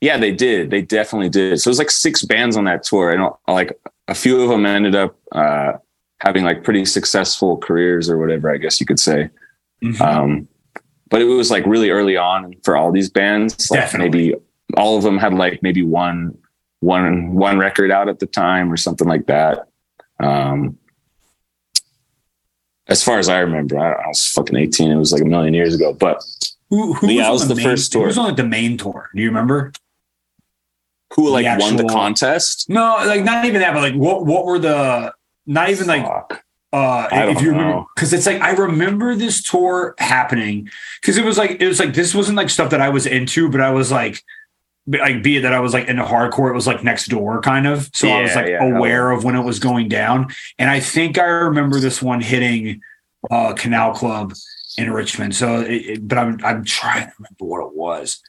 yeah, 0.00 0.16
they 0.16 0.32
did. 0.32 0.70
They 0.70 0.80
definitely 0.80 1.28
did. 1.28 1.60
So 1.60 1.68
it 1.68 1.72
was 1.72 1.78
like 1.78 1.90
six 1.90 2.24
bands 2.24 2.56
on 2.56 2.64
that 2.64 2.82
tour, 2.82 3.10
and 3.10 3.30
like 3.46 3.78
a 4.08 4.14
few 4.14 4.40
of 4.40 4.48
them 4.48 4.64
ended 4.64 4.94
up 4.94 5.18
uh, 5.32 5.72
having 6.20 6.44
like 6.44 6.64
pretty 6.64 6.86
successful 6.86 7.58
careers 7.58 8.08
or 8.08 8.16
whatever. 8.16 8.50
I 8.50 8.56
guess 8.56 8.80
you 8.80 8.86
could 8.86 9.00
say. 9.00 9.28
Mm-hmm. 9.82 10.02
Um, 10.02 10.48
but 11.10 11.20
it 11.20 11.24
was 11.24 11.50
like 11.50 11.64
really 11.66 11.90
early 11.90 12.16
on 12.16 12.54
for 12.62 12.76
all 12.76 12.92
these 12.92 13.10
bands. 13.10 13.70
Like 13.70 13.80
Definitely. 13.80 14.08
maybe 14.08 14.34
all 14.76 14.96
of 14.96 15.02
them 15.02 15.18
had 15.18 15.34
like 15.34 15.62
maybe 15.62 15.82
one 15.82 16.36
one 16.80 17.34
one 17.34 17.58
record 17.58 17.90
out 17.90 18.08
at 18.08 18.18
the 18.18 18.26
time 18.26 18.72
or 18.72 18.76
something 18.76 19.08
like 19.08 19.26
that. 19.26 19.68
Um, 20.20 20.78
as 22.88 23.02
far 23.02 23.18
as 23.18 23.28
I 23.28 23.40
remember, 23.40 23.78
I, 23.78 23.92
I, 23.92 24.08
was 24.08 24.26
fucking 24.26 24.56
18. 24.56 24.90
It 24.90 24.96
was 24.96 25.12
like 25.12 25.22
a 25.22 25.26
million 25.26 25.54
years 25.54 25.74
ago. 25.74 25.92
But 25.92 26.24
who, 26.70 26.94
who 26.94 27.10
yeah, 27.10 27.30
was, 27.30 27.42
was 27.42 27.48
the, 27.48 27.54
main, 27.54 27.64
first 27.64 27.92
tour. 27.92 28.02
Who 28.02 28.06
was 28.06 28.18
on 28.18 28.34
the 28.34 28.44
main 28.44 28.76
tour? 28.76 29.10
Do 29.14 29.22
you 29.22 29.28
remember? 29.28 29.72
Who 31.14 31.30
like 31.30 31.44
the 31.44 31.48
actual, 31.48 31.66
won 31.68 31.76
the 31.76 31.84
contest? 31.92 32.68
No, 32.68 32.96
like 33.06 33.24
not 33.24 33.44
even 33.44 33.60
that, 33.60 33.72
but 33.72 33.80
like 33.80 33.94
what 33.94 34.26
what 34.26 34.44
were 34.44 34.58
the 34.58 35.14
not 35.46 35.70
even 35.70 35.86
Fuck. 35.86 36.30
like 36.30 36.37
uh 36.72 37.08
if 37.12 37.40
you 37.40 37.50
remember 37.50 37.86
because 37.94 38.12
it's 38.12 38.26
like 38.26 38.42
I 38.42 38.50
remember 38.50 39.14
this 39.14 39.42
tour 39.42 39.94
happening 39.98 40.68
because 41.00 41.16
it 41.16 41.24
was 41.24 41.38
like 41.38 41.62
it 41.62 41.66
was 41.66 41.80
like 41.80 41.94
this 41.94 42.14
wasn't 42.14 42.36
like 42.36 42.50
stuff 42.50 42.70
that 42.70 42.80
I 42.80 42.90
was 42.90 43.06
into, 43.06 43.50
but 43.50 43.60
I 43.60 43.70
was 43.70 43.90
like 43.90 44.22
like 44.86 45.22
be 45.22 45.36
it 45.36 45.42
that 45.42 45.52
I 45.52 45.60
was 45.60 45.72
like 45.72 45.88
into 45.88 46.04
hardcore, 46.04 46.50
it 46.50 46.54
was 46.54 46.66
like 46.66 46.82
next 46.82 47.08
door 47.08 47.40
kind 47.40 47.66
of. 47.66 47.90
So 47.94 48.06
yeah, 48.06 48.14
I 48.14 48.22
was 48.22 48.34
like 48.34 48.48
yeah, 48.48 48.64
aware 48.64 49.10
of 49.10 49.24
when 49.24 49.34
it 49.34 49.42
was 49.42 49.58
going 49.58 49.88
down. 49.88 50.28
And 50.58 50.70
I 50.70 50.80
think 50.80 51.18
I 51.18 51.24
remember 51.24 51.80
this 51.80 52.02
one 52.02 52.20
hitting 52.20 52.80
uh 53.30 53.54
Canal 53.54 53.94
Club 53.94 54.34
in 54.76 54.92
Richmond. 54.92 55.34
So 55.34 55.60
it, 55.60 55.72
it, 55.72 56.08
but 56.08 56.18
I'm 56.18 56.38
I'm 56.44 56.64
trying 56.64 57.06
to 57.06 57.12
remember 57.18 57.44
what 57.44 57.66
it 57.66 57.74
was. 57.74 58.20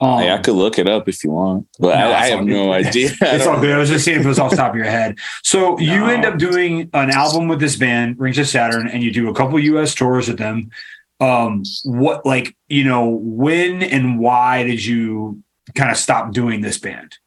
Um, 0.00 0.20
hey, 0.20 0.30
I 0.30 0.38
could 0.38 0.54
look 0.54 0.78
it 0.78 0.88
up 0.88 1.08
if 1.08 1.24
you 1.24 1.30
want, 1.30 1.66
but 1.80 1.96
no, 1.96 2.12
I, 2.12 2.20
I 2.20 2.26
have 2.28 2.44
no 2.44 2.72
idea. 2.72 3.10
it's 3.20 3.46
all 3.46 3.60
good. 3.60 3.74
I 3.74 3.78
was 3.78 3.88
just 3.88 4.04
seeing 4.04 4.20
if 4.20 4.24
it 4.24 4.28
was 4.28 4.38
off 4.38 4.50
the 4.50 4.56
top 4.56 4.70
of 4.70 4.76
your 4.76 4.84
head. 4.84 5.18
So 5.42 5.74
no. 5.74 5.78
you 5.78 6.06
end 6.06 6.24
up 6.24 6.38
doing 6.38 6.88
an 6.92 7.10
album 7.10 7.48
with 7.48 7.58
this 7.58 7.74
band, 7.74 8.18
Rings 8.18 8.38
of 8.38 8.46
Saturn, 8.46 8.86
and 8.86 9.02
you 9.02 9.12
do 9.12 9.28
a 9.28 9.34
couple 9.34 9.58
US 9.58 9.94
tours 9.94 10.28
with 10.28 10.38
them. 10.38 10.70
Um, 11.20 11.64
what 11.84 12.24
like 12.24 12.56
you 12.68 12.84
know 12.84 13.08
when 13.08 13.82
and 13.82 14.20
why 14.20 14.62
did 14.62 14.84
you 14.84 15.42
kind 15.74 15.90
of 15.90 15.96
stop 15.96 16.32
doing 16.32 16.60
this 16.60 16.78
band? 16.78 17.18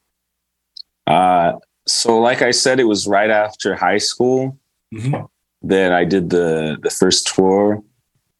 Uh, 1.05 1.53
so 1.85 2.19
like 2.19 2.41
I 2.41 2.51
said, 2.51 2.79
it 2.79 2.85
was 2.85 3.05
right 3.05 3.29
after 3.29 3.75
high 3.75 3.97
school 3.97 4.57
mm-hmm. 4.93 5.25
that 5.67 5.91
I 5.91 6.05
did 6.05 6.29
the 6.29 6.77
the 6.81 6.89
first 6.89 7.35
tour, 7.35 7.83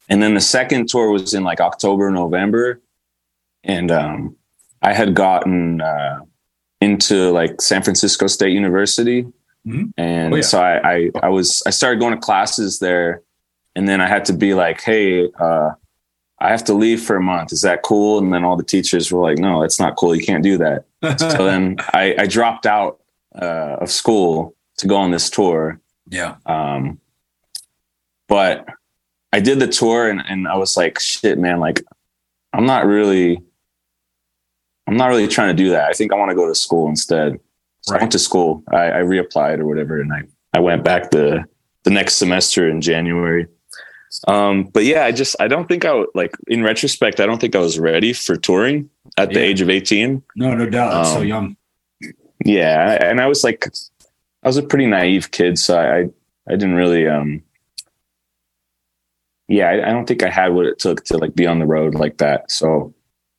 and 0.08 0.24
then 0.24 0.36
the 0.36 0.42
second 0.42 0.88
tour 0.88 1.12
was 1.12 1.34
in 1.34 1.44
like 1.44 1.60
October, 1.60 2.10
November 2.10 2.80
and 3.64 3.92
um, 3.92 4.36
I 4.82 4.94
had 4.94 5.14
gotten 5.14 5.82
uh, 5.82 6.20
into 6.80 7.32
like 7.32 7.62
San 7.62 7.84
Francisco 7.84 8.28
State 8.28 8.54
University, 8.54 9.24
mm-hmm. 9.66 9.86
and 9.98 10.34
oh, 10.34 10.38
yeah. 10.38 10.42
so 10.42 10.62
I, 10.62 10.94
I, 10.94 11.10
I 11.24 11.30
was 11.30 11.64
I 11.66 11.70
started 11.70 12.00
going 12.00 12.14
to 12.14 12.20
classes 12.20 12.80
there, 12.80 13.22
and 13.76 13.88
then 13.88 14.02
I 14.02 14.08
had 14.08 14.26
to 14.26 14.34
be 14.34 14.54
like, 14.54 14.82
hey. 14.82 15.30
Uh, 15.40 15.72
I 16.44 16.50
have 16.50 16.64
to 16.64 16.74
leave 16.74 17.04
for 17.04 17.16
a 17.16 17.22
month. 17.22 17.54
Is 17.54 17.62
that 17.62 17.84
cool? 17.84 18.18
And 18.18 18.34
then 18.34 18.44
all 18.44 18.58
the 18.58 18.64
teachers 18.64 19.12
were 19.12 19.22
like, 19.22 19.38
no, 19.38 19.62
that's 19.62 19.80
not 19.80 19.96
cool. 19.96 20.16
You 20.16 20.26
can't 20.26 20.42
do 20.44 20.58
that. 20.58 20.86
so 21.20 21.46
then 21.46 21.76
I, 21.94 22.16
I 22.18 22.26
dropped 22.26 22.66
out 22.66 23.00
uh, 23.40 23.78
of 23.80 23.92
school 23.92 24.56
to 24.78 24.88
go 24.88 24.98
on 24.98 25.12
this 25.12 25.30
tour. 25.30 25.80
Yeah. 26.10 26.38
Um, 26.48 27.00
but 28.28 28.66
I 29.32 29.40
did 29.40 29.60
the 29.60 29.68
tour 29.68 30.10
and, 30.10 30.22
and 30.28 30.48
I 30.48 30.56
was 30.56 30.76
like, 30.76 31.00
shit, 31.00 31.38
man, 31.38 31.60
like 31.60 31.84
I'm 32.54 32.66
not 32.66 32.86
really 32.86 33.42
I'm 34.88 34.98
not 34.98 35.08
really 35.08 35.28
trying 35.28 35.56
to 35.56 35.64
do 35.64 35.70
that. 35.70 35.90
I 35.90 35.94
think 35.94 36.12
I 36.12 36.16
want 36.16 36.30
to 36.30 36.36
go 36.36 36.48
to 36.48 36.56
school 36.56 36.88
instead. 36.88 37.40
So 37.82 37.94
right. 37.94 38.00
I 38.00 38.04
went 38.04 38.12
to 38.12 38.20
school. 38.20 38.64
I, 38.72 38.92
I, 38.92 39.02
reapplied 39.02 39.60
or 39.60 39.66
whatever, 39.66 40.00
and 40.00 40.12
I 40.14 40.24
I 40.54 40.60
went 40.60 40.84
back 40.84 41.12
the 41.12 41.46
the 41.84 41.90
next 41.90 42.16
semester 42.16 42.70
in 42.70 42.82
January. 42.82 43.48
Um, 44.28 44.66
but 44.66 44.84
yeah, 44.84 45.06
I 45.06 45.12
just 45.12 45.36
I 45.40 45.48
don't 45.48 45.68
think 45.68 45.86
I 45.86 45.94
would 45.94 46.10
like 46.14 46.36
in 46.48 46.64
retrospect. 46.64 47.20
I 47.20 47.26
don't 47.26 47.40
think 47.40 47.56
I 47.56 47.60
was 47.60 47.80
ready 47.80 48.14
for 48.14 48.36
touring 48.36 48.90
at 49.18 49.32
yeah. 49.32 49.40
the 49.40 49.46
age 49.46 49.62
of 49.62 49.70
18. 49.70 50.22
No, 50.36 50.54
no 50.54 50.70
doubt. 50.70 50.94
Um, 50.94 51.06
so 51.06 51.22
young. 51.22 51.58
Yeah, 52.44 52.98
and 53.02 53.22
I 53.22 53.28
was 53.28 53.44
like, 53.44 53.68
I 54.44 54.48
was 54.48 54.58
a 54.58 54.64
pretty 54.64 54.88
naive 54.88 55.32
kid, 55.32 55.58
so 55.58 55.80
I 55.80 56.10
I, 56.52 56.56
didn't 56.56 56.76
really 56.76 57.08
um. 57.08 57.42
Yeah, 59.48 59.70
I, 59.70 59.90
I 59.90 59.92
don't 59.92 60.06
think 60.06 60.24
I 60.24 60.30
had 60.30 60.54
what 60.54 60.66
it 60.66 60.80
took 60.80 61.04
to 61.06 61.18
like 61.18 61.36
be 61.36 61.48
on 61.48 61.60
the 61.60 61.66
road 61.66 61.96
like 61.96 62.18
that. 62.18 62.52
So 62.52 62.94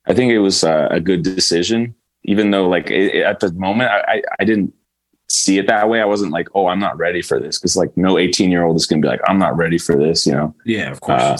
I 0.05 0.13
think 0.13 0.31
it 0.31 0.39
was 0.39 0.63
a, 0.63 0.87
a 0.91 0.99
good 0.99 1.23
decision, 1.23 1.95
even 2.23 2.51
though 2.51 2.67
like 2.67 2.89
it, 2.89 3.15
it, 3.15 3.23
at 3.23 3.39
the 3.39 3.51
moment 3.53 3.89
I, 3.89 4.21
I 4.39 4.43
didn't 4.43 4.73
see 5.29 5.57
it 5.57 5.67
that 5.67 5.89
way. 5.89 6.01
I 6.01 6.05
wasn't 6.05 6.31
like, 6.31 6.49
oh, 6.53 6.67
I'm 6.67 6.79
not 6.79 6.97
ready 6.97 7.21
for 7.21 7.39
this 7.39 7.57
because 7.57 7.75
like 7.75 7.95
no 7.97 8.17
18 8.17 8.51
year 8.51 8.63
old 8.63 8.75
is 8.75 8.85
going 8.85 9.01
to 9.01 9.05
be 9.05 9.09
like, 9.09 9.21
I'm 9.27 9.39
not 9.39 9.55
ready 9.55 9.77
for 9.77 9.95
this, 9.95 10.25
you 10.25 10.33
know? 10.33 10.55
Yeah, 10.65 10.91
of 10.91 11.01
course. 11.01 11.21
Uh, 11.21 11.37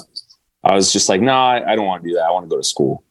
I 0.63 0.75
was 0.75 0.93
just 0.93 1.09
like, 1.09 1.21
no, 1.21 1.27
nah, 1.27 1.51
I, 1.51 1.73
I, 1.73 1.75
don't 1.75 1.85
want 1.85 2.03
to 2.03 2.09
do 2.09 2.15
that. 2.15 2.23
I 2.23 2.31
want 2.31 2.45
to 2.45 2.49
go 2.49 2.57
to 2.57 2.63
school. 2.63 3.03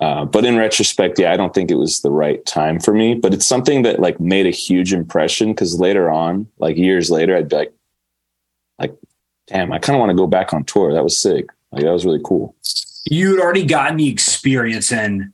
Uh, 0.00 0.24
but 0.24 0.44
in 0.44 0.56
retrospect, 0.56 1.18
yeah, 1.18 1.32
I 1.32 1.36
don't 1.36 1.52
think 1.52 1.70
it 1.70 1.74
was 1.74 2.00
the 2.00 2.10
right 2.10 2.44
time 2.46 2.78
for 2.78 2.94
me. 2.94 3.14
But 3.14 3.34
it's 3.34 3.46
something 3.46 3.82
that 3.82 3.98
like 3.98 4.20
made 4.20 4.46
a 4.46 4.50
huge 4.50 4.92
impression 4.92 5.52
because 5.52 5.78
later 5.78 6.08
on, 6.08 6.46
like 6.58 6.76
years 6.76 7.10
later, 7.10 7.36
I'd 7.36 7.48
be 7.48 7.56
like, 7.56 7.72
like, 8.78 8.96
damn, 9.48 9.72
I 9.72 9.78
kind 9.78 9.96
of 9.96 10.00
want 10.00 10.10
to 10.10 10.16
go 10.16 10.26
back 10.26 10.54
on 10.54 10.64
tour. 10.64 10.94
That 10.94 11.04
was 11.04 11.18
sick. 11.18 11.48
Like 11.72 11.82
that 11.82 11.92
was 11.92 12.06
really 12.06 12.20
cool 12.24 12.54
you'd 13.04 13.40
already 13.40 13.64
gotten 13.64 13.96
the 13.96 14.08
experience 14.08 14.92
and 14.92 15.32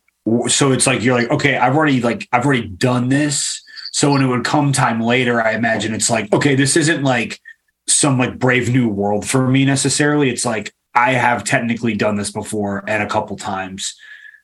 so 0.48 0.72
it's 0.72 0.86
like 0.86 1.02
you're 1.02 1.14
like 1.14 1.30
okay 1.30 1.56
i've 1.56 1.76
already 1.76 2.00
like 2.00 2.28
i've 2.32 2.44
already 2.44 2.66
done 2.66 3.08
this. 3.08 3.62
So 3.92 4.12
when 4.12 4.22
it 4.22 4.26
would 4.26 4.44
come 4.44 4.72
time 4.72 5.00
later 5.00 5.40
i 5.40 5.52
imagine 5.52 5.94
it's 5.94 6.10
like 6.10 6.32
okay 6.32 6.54
this 6.54 6.76
isn't 6.76 7.02
like 7.02 7.40
some 7.88 8.18
like 8.18 8.38
brave 8.38 8.68
new 8.68 8.88
world 8.88 9.28
for 9.28 9.48
me 9.48 9.64
necessarily. 9.64 10.30
It's 10.30 10.44
like 10.44 10.72
i 10.94 11.12
have 11.12 11.44
technically 11.44 11.94
done 11.94 12.16
this 12.16 12.30
before 12.30 12.84
and 12.88 13.02
a 13.02 13.08
couple 13.08 13.36
times. 13.36 13.94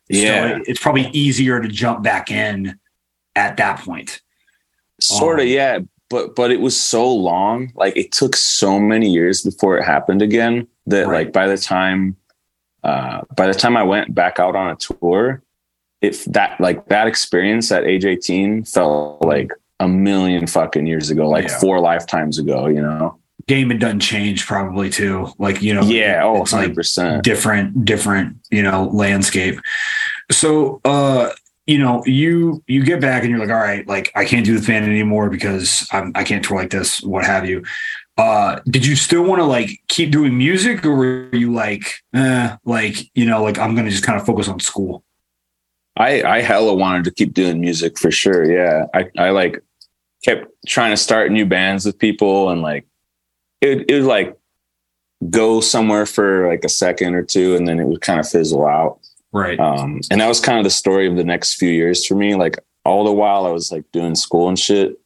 Yeah. 0.09 0.59
so 0.59 0.65
it's 0.67 0.81
probably 0.81 1.09
easier 1.13 1.61
to 1.61 1.69
jump 1.69 2.03
back 2.03 2.31
in 2.31 2.79
at 3.35 3.57
that 3.57 3.81
point. 3.81 4.21
Sort 5.01 5.41
of 5.41 5.45
um, 5.45 5.49
yeah 5.49 5.79
but 6.13 6.37
but 6.37 6.53
it 6.53 6.61
was 6.61 6.79
so 6.79 7.11
long. 7.11 7.73
Like 7.75 7.97
it 7.97 8.13
took 8.13 8.37
so 8.37 8.79
many 8.79 9.11
years 9.11 9.43
before 9.43 9.79
it 9.79 9.85
happened 9.85 10.23
again 10.23 10.69
that 10.87 11.07
right. 11.07 11.25
like 11.25 11.33
by 11.33 11.49
the 11.49 11.57
time 11.57 12.17
uh, 12.83 13.23
by 13.37 13.47
the 13.47 13.55
time 13.55 13.77
I 13.77 13.83
went 13.83 14.15
back 14.15 14.39
out 14.39 14.57
on 14.57 14.71
a 14.71 14.77
tour, 14.77 15.43
if 16.01 16.25
that 16.27 16.61
like 16.61 16.87
that 16.89 17.07
experience 17.07 17.71
at 17.71 17.85
age 17.85 18.05
18 18.05 18.65
felt 18.65 19.23
like 19.23 19.53
a 19.79 19.89
million 19.89 20.47
fucking 20.47 20.87
years 20.87 21.11
ago, 21.11 21.29
like 21.29 21.49
yeah. 21.49 21.61
four 21.61 21.81
lifetimes 21.81 22.39
ago, 22.39 22.67
you 22.67 22.83
know. 22.83 23.19
Game 23.49 23.71
had 23.71 23.81
done 23.81 23.99
change 23.99 24.47
probably 24.47 24.89
too. 24.89 25.29
Like, 25.39 25.63
you 25.63 25.75
know, 25.75 25.83
yeah, 25.83 26.23
oh, 26.25 26.43
100%. 26.43 27.13
Like 27.13 27.23
different, 27.23 27.85
different, 27.85 28.37
you 28.51 28.63
know, 28.63 28.89
landscape. 28.93 29.61
So, 30.31 30.81
uh, 30.85 31.31
you 31.67 31.79
know, 31.79 32.05
you 32.07 32.63
you 32.67 32.85
get 32.85 33.01
back 33.01 33.23
and 33.23 33.31
you're 33.31 33.39
like, 33.39 33.49
all 33.49 33.57
right, 33.57 33.87
like 33.87 34.11
I 34.15 34.25
can't 34.25 34.45
do 34.45 34.59
the 34.59 34.65
fan 34.65 34.85
anymore 34.85 35.31
because 35.31 35.87
I'm 35.93 36.13
I 36.15 36.25
can't 36.25 36.45
tour 36.45 36.59
like 36.59 36.71
this, 36.71 37.03
what 37.03 37.25
have 37.25 37.49
you 37.49 37.65
uh 38.19 38.61
did 38.69 38.85
you 38.85 38.95
still 38.95 39.23
want 39.23 39.41
to 39.41 39.45
like 39.45 39.81
keep 39.89 40.11
doing 40.11 40.37
music 40.37 40.85
or 40.85 40.95
were 40.95 41.29
you 41.33 41.53
like 41.53 42.03
eh, 42.15 42.57
like 42.65 43.11
you 43.15 43.25
know 43.25 43.43
like 43.43 43.59
i'm 43.59 43.75
gonna 43.75 43.91
just 43.91 44.05
kind 44.05 44.21
of 44.21 44.27
focus 44.27 44.49
on 44.49 44.61
school? 44.61 45.03
I 45.97 46.23
i 46.23 46.41
hella 46.41 46.75
wanted 46.75 47.05
to 47.05 47.11
keep 47.11 47.33
doing 47.33 47.61
music 47.61 47.99
for 47.99 48.11
sure 48.11 48.51
yeah. 48.51 48.87
I 48.95 49.11
i 49.19 49.31
like 49.31 49.63
kept 50.25 50.47
trying 50.67 50.91
to 50.91 50.97
start 50.97 51.33
new 51.33 51.47
bands 51.47 51.85
with 51.85 51.99
people 51.99 52.51
and 52.51 52.63
like 52.63 52.87
it, 53.61 53.89
it 53.89 54.01
would 54.01 54.09
like 54.09 54.37
go 55.31 55.61
somewhere 55.61 56.07
for 56.07 56.49
like 56.49 56.65
a 56.65 56.69
second 56.69 57.15
or 57.15 57.23
two 57.23 57.57
and 57.57 57.67
then 57.67 57.79
it 57.79 57.87
would 57.87 58.01
kind 58.01 58.19
of 58.19 58.29
fizzle 58.29 58.67
out. 58.67 58.99
Right. 59.31 59.59
Um 59.59 60.01
and 60.11 60.21
that 60.21 60.29
was 60.29 60.41
kind 60.41 60.59
of 60.59 60.65
the 60.65 60.71
story 60.71 61.07
of 61.07 61.17
the 61.17 61.25
next 61.25 61.55
few 61.55 61.71
years 61.71 62.05
for 62.07 62.15
me 62.15 62.35
like 62.35 62.59
all 62.85 63.05
the 63.05 63.13
while 63.13 63.47
i 63.47 63.51
was 63.51 63.71
like 63.71 63.85
doing 63.93 64.15
school 64.15 64.49
and 64.49 64.59
shit 64.59 64.99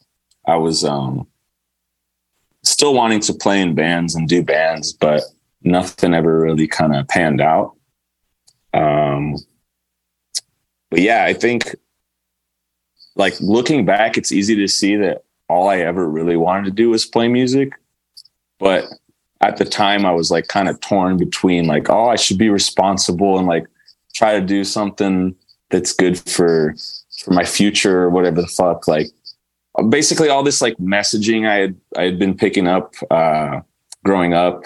i 0.46 0.56
was 0.56 0.84
um 0.84 1.26
still 2.66 2.94
wanting 2.94 3.20
to 3.20 3.34
play 3.34 3.60
in 3.60 3.74
bands 3.74 4.14
and 4.14 4.28
do 4.28 4.42
bands, 4.42 4.92
but 4.92 5.22
nothing 5.62 6.14
ever 6.14 6.40
really 6.40 6.66
kind 6.66 6.94
of 6.94 7.08
panned 7.08 7.40
out. 7.40 7.74
Um, 8.74 9.36
but 10.90 11.00
yeah, 11.00 11.24
I 11.24 11.32
think 11.32 11.74
like 13.14 13.34
looking 13.40 13.84
back, 13.84 14.16
it's 14.16 14.32
easy 14.32 14.54
to 14.56 14.68
see 14.68 14.96
that 14.96 15.24
all 15.48 15.68
I 15.68 15.78
ever 15.78 16.08
really 16.08 16.36
wanted 16.36 16.64
to 16.66 16.70
do 16.70 16.90
was 16.90 17.06
play 17.06 17.28
music. 17.28 17.72
But 18.58 18.84
at 19.40 19.56
the 19.56 19.64
time, 19.64 20.04
I 20.04 20.12
was 20.12 20.30
like 20.30 20.48
kind 20.48 20.68
of 20.68 20.80
torn 20.80 21.16
between 21.16 21.66
like, 21.66 21.88
oh, 21.88 22.08
I 22.08 22.16
should 22.16 22.38
be 22.38 22.50
responsible 22.50 23.38
and 23.38 23.46
like 23.46 23.66
try 24.14 24.38
to 24.38 24.44
do 24.44 24.64
something 24.64 25.34
that's 25.70 25.92
good 25.92 26.18
for 26.18 26.74
for 27.22 27.32
my 27.32 27.44
future 27.44 28.02
or 28.02 28.10
whatever 28.10 28.40
the 28.40 28.48
fuck. 28.48 28.88
Like 28.88 29.08
basically 29.82 30.28
all 30.28 30.42
this 30.42 30.62
like 30.62 30.76
messaging 30.78 31.48
I 31.48 31.56
had 31.56 31.76
I 31.96 32.02
had 32.02 32.18
been 32.18 32.36
picking 32.36 32.66
up 32.66 32.94
uh, 33.10 33.60
growing 34.04 34.32
up 34.32 34.64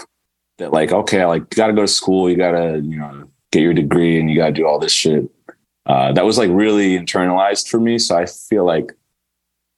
that 0.59 0.73
like 0.73 0.93
okay, 0.93 1.25
like 1.25 1.51
got 1.51 1.69
to 1.69 1.73
go 1.73 1.83
to 1.83 1.89
school, 1.89 2.31
you 2.31 2.37
got 2.37 2.53
to 2.53 2.81
you 2.81 2.99
know 2.99 3.29
get 3.51 3.63
your 3.63 3.75
degree, 3.75 4.21
and 4.21 4.31
you 4.31 4.37
got 4.37 4.47
to 4.47 4.53
do 4.53 4.67
all 4.67 4.79
this 4.79 4.93
shit. 4.93 5.29
Uh, 5.87 6.13
that 6.13 6.25
was 6.25 6.39
like 6.39 6.51
really 6.53 6.97
internalized 6.97 7.69
for 7.69 7.81
me. 7.81 7.99
So 7.99 8.17
I 8.17 8.27
feel 8.27 8.65
like 8.65 8.93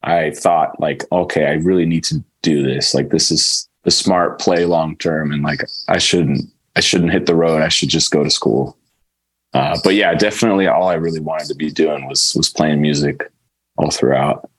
I 0.03 0.33
thought 0.33 0.79
like 0.81 1.05
okay, 1.11 1.47
I 1.47 1.55
really 1.55 1.87
need 1.87 2.05
to 2.05 2.23
do 2.43 2.63
this. 2.63 2.95
Like 2.95 3.11
this 3.11 3.31
is 3.31 3.69
the 3.85 3.91
smart 3.91 4.39
play 4.39 4.67
long 4.67 4.97
term, 4.97 5.33
and 5.33 5.43
like 5.43 5.63
I 5.89 5.99
shouldn't 5.99 6.43
I 6.77 6.81
shouldn't 6.81 7.13
hit 7.13 7.27
the 7.27 7.37
road. 7.37 7.63
I 7.63 7.69
should 7.69 7.89
just 7.89 8.11
go 8.11 8.23
to 8.23 8.31
school. 8.31 8.77
Uh, 9.55 9.79
but 9.85 9.95
yeah, 9.95 10.15
definitely 10.15 10.67
all 10.67 10.89
I 10.89 10.95
really 10.95 11.21
wanted 11.21 11.49
to 11.49 11.55
be 11.55 11.71
doing 11.71 12.07
was 12.09 12.35
was 12.35 12.49
playing 12.49 12.81
music 12.81 13.31
all 13.77 13.91
throughout. 13.91 14.51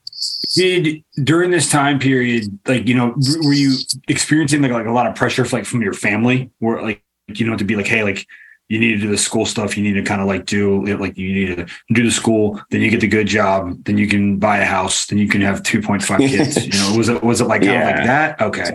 Did 0.55 1.03
during 1.24 1.51
this 1.51 1.69
time 1.69 1.99
period, 1.99 2.59
like 2.67 2.88
you 2.88 2.95
know, 2.95 3.15
were 3.43 3.53
you 3.53 3.76
experiencing 4.07 4.61
like 4.61 4.71
like 4.71 4.86
a 4.86 4.91
lot 4.91 5.07
of 5.07 5.15
pressure, 5.15 5.45
like 5.45 5.65
from 5.65 5.82
your 5.82 5.93
family, 5.93 6.51
where 6.59 6.82
like 6.82 7.03
you 7.28 7.47
know, 7.47 7.57
to 7.57 7.63
be 7.63 7.76
like, 7.76 7.88
hey, 7.88 8.03
like 8.03 8.28
you 8.69 8.80
need 8.80 8.93
to 8.93 8.97
do 8.97 9.09
the 9.09 9.17
school 9.17 9.45
stuff. 9.45 9.78
You 9.78 9.84
need 9.84 9.93
to 9.93 10.03
kind 10.03 10.21
of 10.21 10.28
like 10.28 10.45
do 10.45 10.86
it, 10.88 10.99
like 10.99 11.17
you 11.17 11.34
need 11.34 11.55
to 11.57 11.65
do 11.93 12.03
the 12.03 12.11
school, 12.11 12.61
then 12.69 12.82
you 12.82 12.89
get 12.89 13.01
the 13.01 13.07
good 13.07 13.28
job, 13.28 13.84
then 13.84 13.97
you 13.97 14.07
can 14.07 14.38
buy 14.38 14.57
a 14.57 14.65
house, 14.65 15.05
then 15.07 15.19
you 15.19 15.28
can 15.28 15.41
have 15.41 15.63
two 15.63 15.82
point 15.82 16.03
five 16.03 16.19
kids. 16.19 16.65
you 16.65 16.71
know, 16.74 16.97
was 16.97 17.09
it 17.09 17.24
was 17.24 17.41
it 17.41 17.45
like 17.45 17.61
yeah. 17.61 17.86
like 17.86 17.95
that? 17.97 18.41
Okay, 18.41 18.71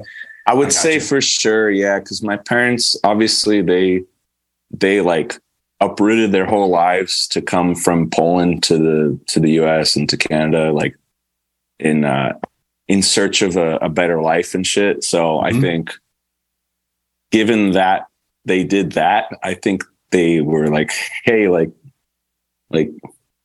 I 0.46 0.54
would 0.54 0.68
I 0.68 0.70
say 0.70 0.94
you. 0.94 1.00
for 1.00 1.20
sure, 1.20 1.70
yeah, 1.70 1.98
because 1.98 2.22
my 2.22 2.36
parents 2.36 2.96
obviously 3.04 3.62
they 3.62 4.02
they 4.70 5.00
like 5.00 5.38
uprooted 5.80 6.32
their 6.32 6.46
whole 6.46 6.68
lives 6.68 7.28
to 7.28 7.40
come 7.40 7.74
from 7.74 8.10
Poland 8.10 8.62
to 8.64 8.78
the 8.78 9.18
to 9.26 9.40
the 9.40 9.52
U.S. 9.52 9.96
and 9.96 10.08
to 10.08 10.16
Canada, 10.16 10.72
like 10.72 10.96
in 11.78 12.04
uh, 12.04 12.38
in 12.86 13.02
search 13.02 13.42
of 13.42 13.56
a, 13.56 13.76
a 13.76 13.88
better 13.88 14.20
life 14.22 14.54
and 14.54 14.66
shit. 14.66 15.04
So 15.04 15.38
mm-hmm. 15.38 15.56
I 15.56 15.60
think, 15.60 15.92
given 17.30 17.72
that 17.72 18.06
they 18.44 18.64
did 18.64 18.92
that, 18.92 19.26
I 19.42 19.54
think 19.54 19.84
they 20.10 20.40
were 20.40 20.68
like, 20.68 20.90
hey, 21.24 21.48
like, 21.48 21.70
like 22.70 22.90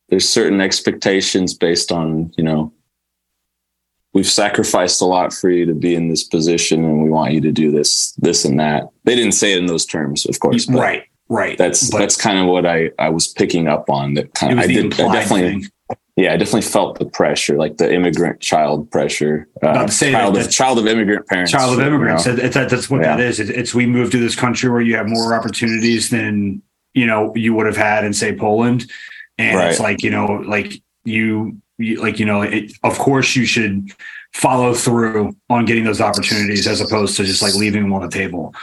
there's 0.08 0.28
certain 0.28 0.60
expectations 0.60 1.54
based 1.54 1.90
on 1.90 2.32
you 2.36 2.44
know 2.44 2.72
we've 4.12 4.30
sacrificed 4.30 5.00
a 5.00 5.04
lot 5.04 5.32
for 5.32 5.50
you 5.50 5.66
to 5.66 5.74
be 5.74 5.94
in 5.94 6.08
this 6.08 6.22
position 6.22 6.84
and 6.84 7.02
we 7.02 7.10
want 7.10 7.32
you 7.32 7.40
to 7.40 7.52
do 7.52 7.70
this 7.70 8.12
this 8.12 8.44
and 8.44 8.58
that 8.60 8.88
they 9.04 9.14
didn't 9.14 9.32
say 9.32 9.52
it 9.52 9.58
in 9.58 9.66
those 9.66 9.84
terms 9.84 10.26
of 10.26 10.38
course 10.40 10.68
right 10.70 11.04
right 11.28 11.58
that's 11.58 11.90
that's 11.90 12.16
kind 12.16 12.38
of 12.38 12.46
what 12.46 12.66
i 12.66 12.90
i 12.98 13.08
was 13.08 13.26
picking 13.26 13.66
up 13.66 13.90
on 13.90 14.14
that 14.14 14.32
kind 14.34 14.52
of 14.52 14.58
i 14.58 14.66
did 14.66 14.98
I 15.00 15.12
definitely 15.12 15.62
thing 15.62 15.70
yeah, 16.16 16.32
I 16.32 16.36
definitely 16.36 16.62
felt 16.62 16.98
the 17.00 17.06
pressure, 17.06 17.56
like 17.56 17.76
the 17.78 17.92
immigrant 17.92 18.40
child 18.40 18.88
pressure. 18.90 19.48
Uh, 19.60 19.88
child, 19.88 20.36
that, 20.36 20.46
of, 20.46 20.52
child 20.52 20.78
of 20.78 20.86
immigrant 20.86 21.26
parents. 21.26 21.50
Child 21.50 21.80
of 21.80 21.84
immigrants. 21.84 22.24
You 22.26 22.34
know? 22.34 22.42
it's, 22.44 22.54
that's 22.54 22.88
what 22.88 23.00
yeah. 23.00 23.16
that 23.16 23.20
is. 23.20 23.40
It's 23.40 23.74
we 23.74 23.86
moved 23.86 24.12
to 24.12 24.18
this 24.18 24.36
country 24.36 24.70
where 24.70 24.80
you 24.80 24.94
have 24.94 25.08
more 25.08 25.34
opportunities 25.34 26.10
than 26.10 26.62
you 26.92 27.06
know 27.06 27.34
you 27.34 27.52
would 27.54 27.66
have 27.66 27.76
had 27.76 28.04
in 28.04 28.12
say 28.12 28.34
Poland, 28.34 28.88
and 29.38 29.56
right. 29.58 29.70
it's 29.70 29.80
like 29.80 30.04
you 30.04 30.10
know 30.10 30.26
like 30.46 30.74
you, 31.04 31.60
you 31.78 32.00
like 32.00 32.20
you 32.20 32.26
know 32.26 32.42
it, 32.42 32.72
of 32.84 32.96
course 32.96 33.34
you 33.34 33.44
should 33.44 33.90
follow 34.34 34.72
through 34.72 35.34
on 35.50 35.64
getting 35.64 35.82
those 35.82 36.00
opportunities 36.00 36.68
as 36.68 36.80
opposed 36.80 37.16
to 37.16 37.24
just 37.24 37.42
like 37.42 37.54
leaving 37.54 37.82
them 37.82 37.92
on 37.92 38.02
the 38.02 38.08
table. 38.08 38.54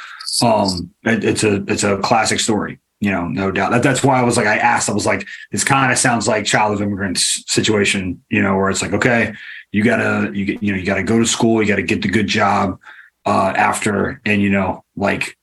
Um, 0.42 0.90
it, 1.04 1.26
it's 1.26 1.44
a 1.44 1.66
it's 1.68 1.84
a 1.84 1.98
classic 1.98 2.40
story 2.40 2.80
you 3.02 3.10
know, 3.10 3.28
no 3.28 3.52
doubt. 3.52 3.72
That, 3.72 3.84
that's 3.84 4.04
why 4.04 4.20
I 4.20 4.24
was 4.24 4.38
like, 4.38 4.46
I 4.46 4.58
asked, 4.58 4.88
I 4.88 4.94
was 4.94 5.08
like, 5.08 5.28
this 5.52 5.64
kind 5.64 5.92
of 5.92 5.98
sounds 5.98 6.28
like 6.28 6.46
child 6.46 6.74
of 6.74 6.82
immigrants 6.84 7.44
situation, 7.52 8.24
you 8.30 8.42
know, 8.42 8.56
where 8.56 8.70
it's 8.70 8.84
like, 8.84 8.94
okay, 8.94 9.34
you 9.72 9.84
gotta, 9.84 10.32
you 10.34 10.46
get, 10.46 10.64
you 10.64 10.72
know, 10.72 10.78
you 10.78 10.86
gotta 10.86 11.04
go 11.04 11.18
to 11.20 11.26
school, 11.26 11.62
you 11.62 11.68
gotta 11.68 11.82
get 11.82 12.04
the 12.04 12.08
good 12.08 12.28
job 12.28 12.80
uh, 13.26 13.54
after, 13.56 14.22
and 14.24 14.42
you 14.42 14.52
know, 14.52 14.86
like, 14.96 15.36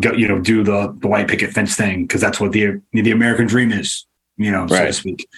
go, 0.00 0.12
you 0.12 0.26
know, 0.26 0.40
do 0.40 0.64
the 0.64 0.96
the 0.98 1.06
white 1.06 1.28
picket 1.28 1.50
fence 1.50 1.76
thing 1.76 2.06
because 2.06 2.20
that's 2.22 2.40
what 2.40 2.52
the 2.52 2.80
the 2.92 3.10
American 3.10 3.46
dream 3.46 3.72
is, 3.72 4.06
you 4.38 4.50
know, 4.50 4.62
right. 4.62 4.70
so 4.70 4.86
to 4.86 4.92
speak. 4.94 5.28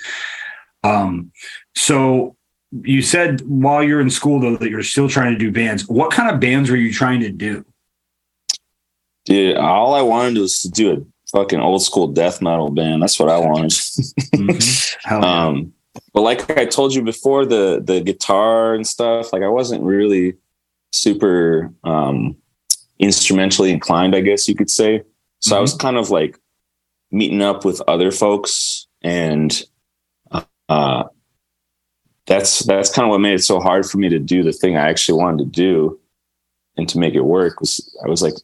Um, 0.85 1.33
so 1.75 2.37
you 2.71 3.03
said 3.03 3.41
while 3.43 3.83
you're 3.83 4.01
in 4.01 4.11
school 4.11 4.39
though 4.39 4.57
that 4.57 4.71
you're 4.71 4.83
still 4.85 5.09
trying 5.09 5.33
to 5.33 5.39
do 5.39 5.51
bands. 5.51 5.89
What 5.89 6.13
kind 6.13 6.31
of 6.33 6.39
bands 6.39 6.71
were 6.71 6.77
you 6.77 6.93
trying 6.93 7.21
to 7.21 7.31
do? 7.31 7.65
Yeah, 9.27 9.55
all 9.55 9.95
I 9.95 10.03
wanted 10.03 10.39
was 10.39 10.61
to 10.63 10.71
do 10.71 10.93
a 10.93 11.18
fucking 11.33 11.61
old 11.61 11.83
school 11.83 12.09
death 12.09 12.41
metal 12.41 12.71
band. 12.71 13.03
That's 13.03 13.19
what 13.19 13.29
I 13.29 13.39
wanted. 13.39 13.71
mm-hmm. 13.71 15.25
um, 15.25 15.73
but 16.13 16.23
like 16.23 16.51
I 16.51 16.65
told 16.65 16.95
you 16.95 17.03
before, 17.03 17.45
the 17.45 17.81
the 17.83 18.01
guitar 18.01 18.75
and 18.75 18.87
stuff, 18.87 19.33
like 19.33 19.43
I 19.43 19.49
wasn't 19.49 19.83
really 19.83 20.37
super 20.93 21.73
um, 21.85 22.37
instrumentally 22.99 23.71
inclined, 23.71 24.15
I 24.15 24.21
guess 24.21 24.49
you 24.49 24.55
could 24.55 24.71
say. 24.71 25.03
So 25.41 25.51
mm-hmm. 25.51 25.59
I 25.59 25.61
was 25.61 25.73
mm-hmm. 25.73 25.81
kind 25.81 25.97
of 25.97 26.11
like 26.11 26.39
meeting 27.11 27.43
up 27.43 27.65
with 27.65 27.81
other 27.89 28.11
folks, 28.11 28.87
and 29.03 29.63
uh, 30.69 31.05
that's 32.27 32.61
that's 32.61 32.93
kind 32.93 33.07
of 33.07 33.11
what 33.11 33.21
made 33.21 33.35
it 33.35 33.45
so 33.45 33.61
hard 33.61 33.87
for 33.87 33.99
me 33.99 34.09
to 34.09 34.19
do 34.19 34.43
the 34.43 34.53
thing 34.53 34.77
I 34.77 34.89
actually 34.89 35.21
wanted 35.21 35.45
to 35.45 35.51
do 35.51 35.99
and 36.77 36.89
to 36.91 36.99
make 36.99 37.15
it 37.15 37.23
work. 37.23 37.61
Was 37.61 37.97
I 38.05 38.09
was 38.09 38.23
like 38.23 38.35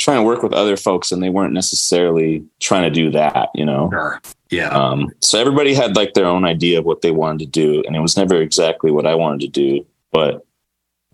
trying 0.00 0.16
to 0.16 0.22
work 0.22 0.42
with 0.42 0.54
other 0.54 0.78
folks 0.78 1.12
and 1.12 1.22
they 1.22 1.28
weren't 1.28 1.52
necessarily 1.52 2.42
trying 2.58 2.82
to 2.82 2.90
do 2.90 3.10
that, 3.10 3.50
you 3.54 3.66
know? 3.66 3.90
Sure. 3.92 4.20
Yeah. 4.48 4.70
Um, 4.70 5.10
so 5.20 5.38
everybody 5.38 5.74
had 5.74 5.94
like 5.94 6.14
their 6.14 6.24
own 6.24 6.46
idea 6.46 6.78
of 6.78 6.86
what 6.86 7.02
they 7.02 7.10
wanted 7.10 7.40
to 7.40 7.46
do. 7.46 7.84
And 7.86 7.94
it 7.94 8.00
was 8.00 8.16
never 8.16 8.40
exactly 8.40 8.90
what 8.90 9.06
I 9.06 9.14
wanted 9.14 9.40
to 9.42 9.48
do. 9.48 9.86
But, 10.10 10.46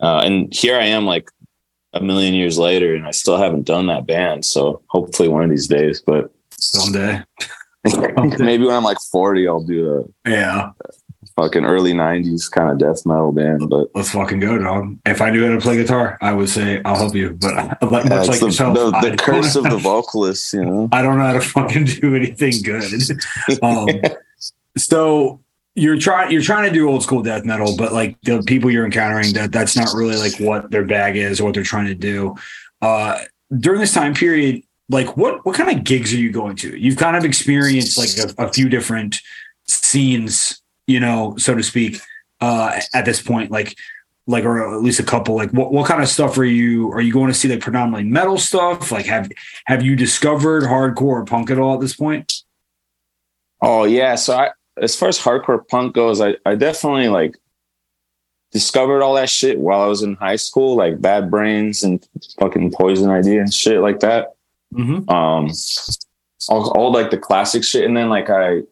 uh, 0.00 0.20
and 0.24 0.54
here 0.54 0.78
I 0.78 0.84
am 0.84 1.04
like 1.04 1.28
a 1.94 2.00
million 2.00 2.32
years 2.32 2.58
later 2.58 2.94
and 2.94 3.08
I 3.08 3.10
still 3.10 3.36
haven't 3.36 3.66
done 3.66 3.88
that 3.88 4.06
band. 4.06 4.44
So 4.44 4.82
hopefully 4.86 5.28
one 5.28 5.42
of 5.42 5.50
these 5.50 5.66
days, 5.66 6.00
but 6.00 6.32
someday. 6.52 7.24
maybe 8.38 8.64
when 8.64 8.76
I'm 8.76 8.84
like 8.84 9.00
40, 9.10 9.48
I'll 9.48 9.64
do 9.64 10.06
a, 10.24 10.30
yeah 10.30 10.70
fucking 11.36 11.64
early 11.64 11.92
'90s 11.92 12.50
kind 12.50 12.70
of 12.70 12.78
death 12.78 13.06
metal 13.06 13.30
band. 13.30 13.68
But 13.68 13.88
let's 13.94 14.10
fucking 14.10 14.40
go, 14.40 14.58
dog. 14.58 14.98
If 15.06 15.20
I 15.20 15.30
knew 15.30 15.46
how 15.46 15.54
to 15.54 15.60
play 15.60 15.76
guitar, 15.76 16.18
I 16.20 16.32
would 16.32 16.48
say 16.48 16.80
I'll 16.84 16.96
help 16.96 17.14
you. 17.14 17.30
But 17.30 17.80
much 17.90 18.06
yeah, 18.06 18.22
like 18.22 18.40
the, 18.40 18.46
yourself, 18.46 18.74
the, 18.74 19.10
the 19.10 19.16
curse 19.16 19.54
of 19.54 19.64
the 19.64 19.76
vocalist. 19.82 20.52
You 20.52 20.64
know, 20.64 20.88
I 20.92 21.02
don't 21.02 21.18
know 21.18 21.24
how 21.26 21.34
to 21.34 21.40
fucking 21.40 21.84
do 21.84 22.16
anything 22.16 22.62
good. 22.62 22.84
Um, 23.62 23.88
so 24.76 25.40
you're 25.74 25.98
trying 25.98 26.32
you're 26.32 26.42
trying 26.42 26.68
to 26.68 26.74
do 26.74 26.88
old 26.88 27.02
school 27.02 27.22
death 27.22 27.44
metal, 27.44 27.76
but 27.76 27.92
like 27.92 28.20
the 28.22 28.42
people 28.42 28.70
you're 28.70 28.84
encountering, 28.84 29.32
that 29.34 29.52
that's 29.52 29.76
not 29.76 29.94
really 29.94 30.16
like 30.16 30.38
what 30.40 30.70
their 30.70 30.84
bag 30.84 31.16
is 31.16 31.40
or 31.40 31.44
what 31.44 31.54
they're 31.54 31.62
trying 31.62 31.86
to 31.86 31.94
do. 31.94 32.34
Uh, 32.82 33.18
during 33.58 33.80
this 33.80 33.92
time 33.92 34.14
period, 34.14 34.62
like 34.88 35.16
what 35.16 35.44
what 35.44 35.54
kind 35.54 35.76
of 35.76 35.84
gigs 35.84 36.12
are 36.12 36.18
you 36.18 36.32
going 36.32 36.56
to? 36.56 36.76
You've 36.76 36.96
kind 36.96 37.16
of 37.16 37.24
experienced 37.24 37.98
like 37.98 38.36
a, 38.38 38.48
a 38.48 38.52
few 38.52 38.68
different 38.68 39.20
scenes 39.66 40.62
you 40.86 41.00
know, 41.00 41.36
so 41.36 41.54
to 41.54 41.62
speak, 41.62 42.00
uh, 42.40 42.80
at 42.94 43.04
this 43.04 43.22
point, 43.22 43.50
like, 43.50 43.76
like, 44.26 44.44
or 44.44 44.74
at 44.74 44.82
least 44.82 45.00
a 45.00 45.04
couple, 45.04 45.36
like 45.36 45.50
what, 45.50 45.72
what 45.72 45.86
kind 45.86 46.02
of 46.02 46.08
stuff 46.08 46.36
are 46.38 46.44
you, 46.44 46.90
are 46.92 47.00
you 47.00 47.12
going 47.12 47.28
to 47.28 47.34
see 47.34 47.48
like 47.48 47.60
predominantly 47.60 48.10
metal 48.10 48.38
stuff? 48.38 48.90
Like 48.90 49.06
have, 49.06 49.30
have 49.66 49.82
you 49.82 49.94
discovered 49.96 50.64
hardcore 50.64 51.26
punk 51.26 51.50
at 51.50 51.58
all 51.58 51.74
at 51.74 51.80
this 51.80 51.94
point? 51.94 52.32
Oh 53.62 53.84
yeah. 53.84 54.16
So 54.16 54.36
I, 54.36 54.50
as 54.80 54.96
far 54.96 55.08
as 55.08 55.18
hardcore 55.18 55.66
punk 55.68 55.94
goes, 55.94 56.20
I, 56.20 56.36
I 56.44 56.56
definitely 56.56 57.08
like 57.08 57.36
discovered 58.52 59.02
all 59.02 59.14
that 59.14 59.28
shit 59.28 59.58
while 59.58 59.82
I 59.82 59.86
was 59.86 60.02
in 60.02 60.14
high 60.14 60.36
school, 60.36 60.76
like 60.76 61.00
Bad 61.00 61.30
Brains 61.30 61.82
and 61.82 62.06
fucking 62.38 62.72
Poison 62.72 63.10
Idea 63.10 63.40
and 63.40 63.52
shit 63.52 63.80
like 63.80 64.00
that. 64.00 64.34
Mm-hmm. 64.74 65.08
Um, 65.08 65.50
all, 66.48 66.70
all 66.72 66.92
like 66.92 67.10
the 67.10 67.18
classic 67.18 67.64
shit, 67.64 67.84
and 67.84 67.96
then 67.96 68.08
like 68.08 68.30
I 68.30 68.62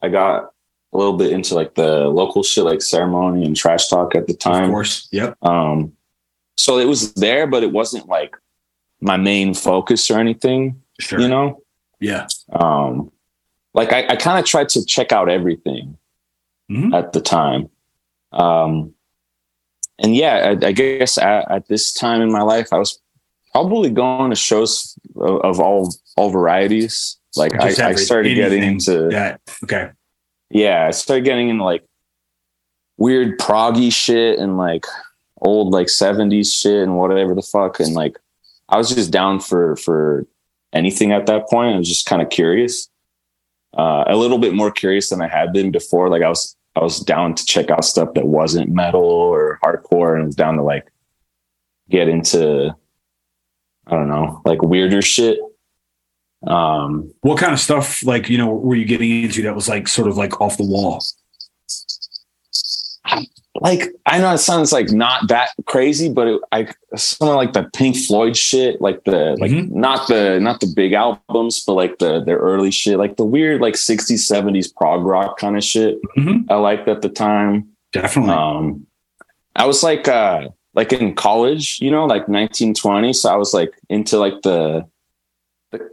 I 0.00 0.08
got 0.08 0.51
a 0.92 0.98
little 0.98 1.16
bit 1.16 1.32
into 1.32 1.54
like 1.54 1.74
the 1.74 2.08
local 2.08 2.42
shit 2.42 2.64
like 2.64 2.82
ceremony 2.82 3.44
and 3.44 3.56
trash 3.56 3.88
talk 3.88 4.14
at 4.14 4.26
the 4.26 4.34
time. 4.34 4.64
Of 4.64 4.70
course. 4.70 5.08
Yep. 5.10 5.36
Um, 5.42 5.92
so 6.56 6.78
it 6.78 6.86
was 6.86 7.14
there, 7.14 7.46
but 7.46 7.62
it 7.62 7.72
wasn't 7.72 8.08
like 8.08 8.36
my 9.00 9.16
main 9.16 9.54
focus 9.54 10.10
or 10.10 10.18
anything. 10.18 10.82
Sure. 11.00 11.18
You 11.18 11.28
know? 11.28 11.62
Yeah. 11.98 12.26
Um, 12.52 13.10
like 13.72 13.92
I, 13.92 14.06
I 14.06 14.16
kind 14.16 14.38
of 14.38 14.44
tried 14.44 14.68
to 14.70 14.84
check 14.84 15.12
out 15.12 15.30
everything 15.30 15.96
mm-hmm. 16.70 16.92
at 16.92 17.14
the 17.14 17.22
time. 17.22 17.70
Um, 18.32 18.94
and 19.98 20.14
yeah, 20.14 20.54
I, 20.62 20.66
I 20.66 20.72
guess 20.72 21.16
at, 21.16 21.50
at, 21.50 21.68
this 21.68 21.92
time 21.92 22.20
in 22.20 22.30
my 22.30 22.42
life, 22.42 22.72
I 22.72 22.78
was 22.78 22.98
probably 23.52 23.90
going 23.90 24.30
to 24.30 24.36
shows 24.36 24.98
of, 25.16 25.40
of 25.42 25.60
all 25.60 25.94
all 26.16 26.30
varieties. 26.30 27.18
Like 27.36 27.54
I, 27.60 27.88
I, 27.90 27.94
started 27.94 28.34
getting 28.34 28.62
into 28.62 29.08
yeah. 29.10 29.36
Okay 29.64 29.90
yeah, 30.52 30.86
I 30.86 30.90
started 30.90 31.24
getting 31.24 31.48
into 31.48 31.64
like 31.64 31.84
weird 32.98 33.38
proggy 33.38 33.92
shit 33.92 34.38
and 34.38 34.56
like 34.56 34.86
old 35.40 35.72
like 35.72 35.88
70s 35.88 36.54
shit 36.54 36.82
and 36.82 36.96
whatever 36.96 37.34
the 37.34 37.42
fuck. 37.42 37.80
And 37.80 37.94
like 37.94 38.18
I 38.68 38.76
was 38.76 38.94
just 38.94 39.10
down 39.10 39.40
for 39.40 39.76
for 39.76 40.26
anything 40.72 41.12
at 41.12 41.26
that 41.26 41.48
point. 41.48 41.74
I 41.74 41.78
was 41.78 41.88
just 41.88 42.06
kind 42.06 42.22
of 42.22 42.30
curious. 42.30 42.88
Uh, 43.76 44.04
a 44.06 44.16
little 44.16 44.38
bit 44.38 44.54
more 44.54 44.70
curious 44.70 45.08
than 45.08 45.22
I 45.22 45.28
had 45.28 45.52
been 45.52 45.70
before. 45.70 46.10
Like 46.10 46.22
I 46.22 46.28
was 46.28 46.54
I 46.76 46.80
was 46.80 47.00
down 47.00 47.34
to 47.34 47.44
check 47.44 47.70
out 47.70 47.84
stuff 47.84 48.14
that 48.14 48.26
wasn't 48.26 48.70
metal 48.70 49.04
or 49.04 49.58
hardcore 49.64 50.16
and 50.16 50.26
was 50.26 50.36
down 50.36 50.56
to 50.56 50.62
like 50.62 50.90
get 51.88 52.08
into 52.08 52.74
I 53.86 53.90
don't 53.90 54.08
know, 54.08 54.42
like 54.44 54.62
weirder 54.62 55.02
shit. 55.02 55.38
Um, 56.46 57.12
what 57.20 57.38
kind 57.38 57.52
of 57.52 57.60
stuff, 57.60 58.04
like, 58.04 58.28
you 58.28 58.38
know, 58.38 58.52
were 58.52 58.74
you 58.74 58.84
getting 58.84 59.22
into 59.22 59.42
that 59.42 59.54
was 59.54 59.68
like 59.68 59.88
sort 59.88 60.08
of 60.08 60.16
like 60.16 60.40
off 60.40 60.56
the 60.56 60.64
wall? 60.64 61.02
Like, 63.60 63.92
I 64.06 64.18
know 64.18 64.32
it 64.32 64.38
sounds 64.38 64.72
like 64.72 64.90
not 64.90 65.28
that 65.28 65.50
crazy, 65.66 66.08
but 66.08 66.26
it, 66.26 66.40
I 66.50 66.68
something 66.96 67.36
like 67.36 67.52
the 67.52 67.68
Pink 67.74 67.96
Floyd 67.96 68.36
shit, 68.36 68.80
like 68.80 69.04
the 69.04 69.36
like 69.38 69.50
mm-hmm. 69.50 69.78
not 69.78 70.08
the 70.08 70.40
not 70.40 70.60
the 70.60 70.72
big 70.74 70.94
albums, 70.94 71.62
but 71.64 71.74
like 71.74 71.98
the 71.98 72.24
their 72.24 72.38
early 72.38 72.70
shit, 72.70 72.98
like 72.98 73.16
the 73.18 73.24
weird 73.24 73.60
like 73.60 73.74
60s, 73.74 74.14
70s 74.14 74.74
prog 74.74 75.04
rock 75.04 75.38
kind 75.38 75.56
of 75.56 75.62
shit. 75.62 75.98
Mm-hmm. 76.16 76.50
I 76.50 76.56
liked 76.56 76.88
at 76.88 77.02
the 77.02 77.10
time. 77.10 77.68
Definitely. 77.92 78.32
Um, 78.32 78.86
I 79.54 79.66
was 79.66 79.82
like, 79.82 80.08
uh, 80.08 80.48
like 80.74 80.92
in 80.92 81.14
college, 81.14 81.78
you 81.80 81.90
know, 81.90 82.06
like 82.06 82.28
1920. 82.28 83.12
So 83.12 83.32
I 83.32 83.36
was 83.36 83.52
like 83.52 83.72
into 83.88 84.18
like 84.18 84.40
the, 84.42 84.88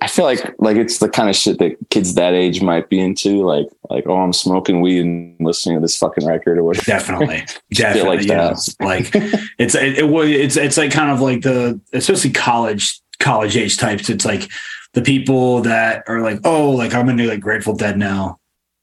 I 0.01 0.07
feel 0.07 0.25
like 0.25 0.55
like 0.59 0.77
it's 0.77 0.97
the 0.97 1.09
kind 1.09 1.29
of 1.29 1.35
shit 1.35 1.59
that 1.59 1.77
kids 1.89 2.15
that 2.15 2.33
age 2.33 2.61
might 2.61 2.89
be 2.89 2.99
into, 2.99 3.45
like 3.45 3.67
like 3.89 4.05
oh 4.07 4.17
I'm 4.17 4.33
smoking 4.33 4.81
weed 4.81 5.01
and 5.01 5.35
listening 5.39 5.77
to 5.77 5.81
this 5.81 5.97
fucking 5.97 6.27
record 6.27 6.57
or 6.57 6.63
whatever. 6.63 6.85
Definitely, 6.85 7.45
definitely, 7.71 8.17
like 8.17 8.27
that. 8.27 8.75
like 8.79 9.09
it's 9.57 9.75
it, 9.75 9.99
it 9.99 10.05
it's 10.05 10.57
it's 10.57 10.77
like 10.77 10.91
kind 10.91 11.11
of 11.11 11.21
like 11.21 11.41
the 11.41 11.79
especially 11.93 12.31
college 12.31 12.99
college 13.19 13.55
age 13.55 13.77
types. 13.77 14.09
It's 14.09 14.25
like 14.25 14.49
the 14.93 15.01
people 15.01 15.61
that 15.61 16.03
are 16.07 16.21
like 16.21 16.39
oh 16.43 16.71
like 16.71 16.93
I'm 16.93 17.07
into 17.09 17.27
like 17.27 17.39
Grateful 17.39 17.75
Dead 17.75 17.97
now, 17.97 18.38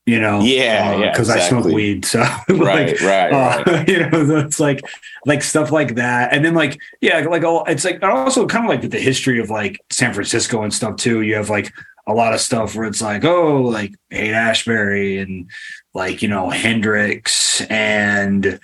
you 0.07 0.21
know 0.21 0.41
yeah 0.41 0.93
uh, 0.95 0.99
yeah 0.99 1.11
because 1.11 1.29
exactly. 1.29 1.59
i 1.59 1.61
smoke 1.61 1.75
weed 1.75 2.05
so 2.05 2.21
like, 2.49 2.49
right 2.49 3.01
right, 3.03 3.33
uh, 3.33 3.65
right. 3.67 3.89
you 3.89 3.99
know 3.99 4.39
it's 4.39 4.61
like 4.61 4.81
like 5.27 5.43
stuff 5.43 5.71
like 5.71 5.97
that 5.97 6.33
and 6.33 6.45
then 6.45 6.55
like 6.55 6.81
yeah 7.01 7.19
like 7.21 7.45
all 7.45 7.65
it's 7.67 7.85
like 7.85 8.03
also 8.03 8.47
kind 8.47 8.65
of 8.65 8.69
like 8.71 8.89
the 8.91 8.99
history 8.99 9.41
of 9.41 9.51
like 9.51 9.81
san 9.91 10.15
francisco 10.15 10.63
and 10.63 10.73
stuff 10.73 10.97
too 10.97 11.21
you 11.21 11.35
have 11.35 11.51
like 11.51 11.73
a 12.07 12.15
lot 12.15 12.33
of 12.33 12.41
stuff 12.41 12.77
where 12.77 12.87
it's 12.87 13.03
like 13.03 13.25
oh 13.25 13.63
like 13.63 13.93
Haight 14.11 14.33
Ashbury 14.33 15.19
and 15.19 15.51
like 15.93 16.23
you 16.23 16.29
know 16.29 16.51
hendrix 16.51 17.61
and 17.63 18.61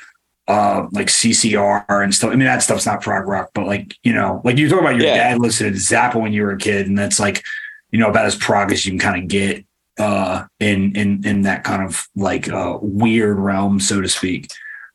uh 0.47 0.87
like 0.93 1.09
ccr 1.09 1.85
and 1.89 2.15
stuff 2.15 2.31
i 2.31 2.37
mean 2.37 2.47
that 2.47 2.63
stuff's 2.63 2.87
not 2.87 3.01
prog 3.01 3.27
rock 3.27 3.51
but 3.55 3.67
like 3.67 3.97
you 4.05 4.13
know 4.13 4.41
like 4.45 4.59
you 4.59 4.69
talk 4.69 4.81
about 4.81 4.95
your 4.95 5.07
yeah. 5.07 5.17
dad 5.17 5.41
listened 5.41 5.75
to 5.75 5.81
zappa 5.81 6.21
when 6.21 6.33
you 6.33 6.43
were 6.43 6.53
a 6.53 6.59
kid 6.59 6.87
and 6.87 6.97
that's 6.97 7.19
like 7.19 7.45
you 7.91 7.99
know 7.99 8.09
about 8.09 8.27
as 8.27 8.37
prog 8.37 8.71
as 8.71 8.85
you 8.85 8.93
can 8.93 8.99
kind 8.99 9.23
of 9.23 9.29
get 9.29 9.65
uh, 10.03 10.47
in 10.59 10.95
in 10.97 11.25
in 11.25 11.43
that 11.43 11.63
kind 11.63 11.83
of 11.83 12.09
like 12.17 12.49
uh, 12.49 12.79
weird 12.83 13.39
realm, 13.39 13.79
so 13.79 14.01
to 14.01 14.09
speak. 14.09 14.51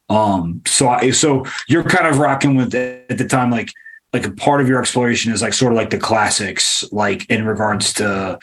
Um, 0.10 0.62
so 0.66 0.90
I 0.90 1.12
so 1.12 1.46
you're 1.68 1.84
kind 1.84 2.08
of 2.08 2.20
rocking 2.20 2.56
with 2.56 2.76
at 2.76 3.18
the 3.18 3.28
time, 3.28 3.50
like 3.50 3.72
like 4.14 4.26
a 4.26 4.32
part 4.32 4.62
of 4.62 4.68
your 4.68 4.80
exploration 4.80 5.32
is 5.32 5.42
like 5.42 5.54
sort 5.54 5.72
of 5.72 5.78
like 5.78 5.90
the 5.90 5.98
classics, 5.98 6.84
like 6.92 7.30
in 7.30 7.46
regards 7.46 7.94
to 7.94 8.38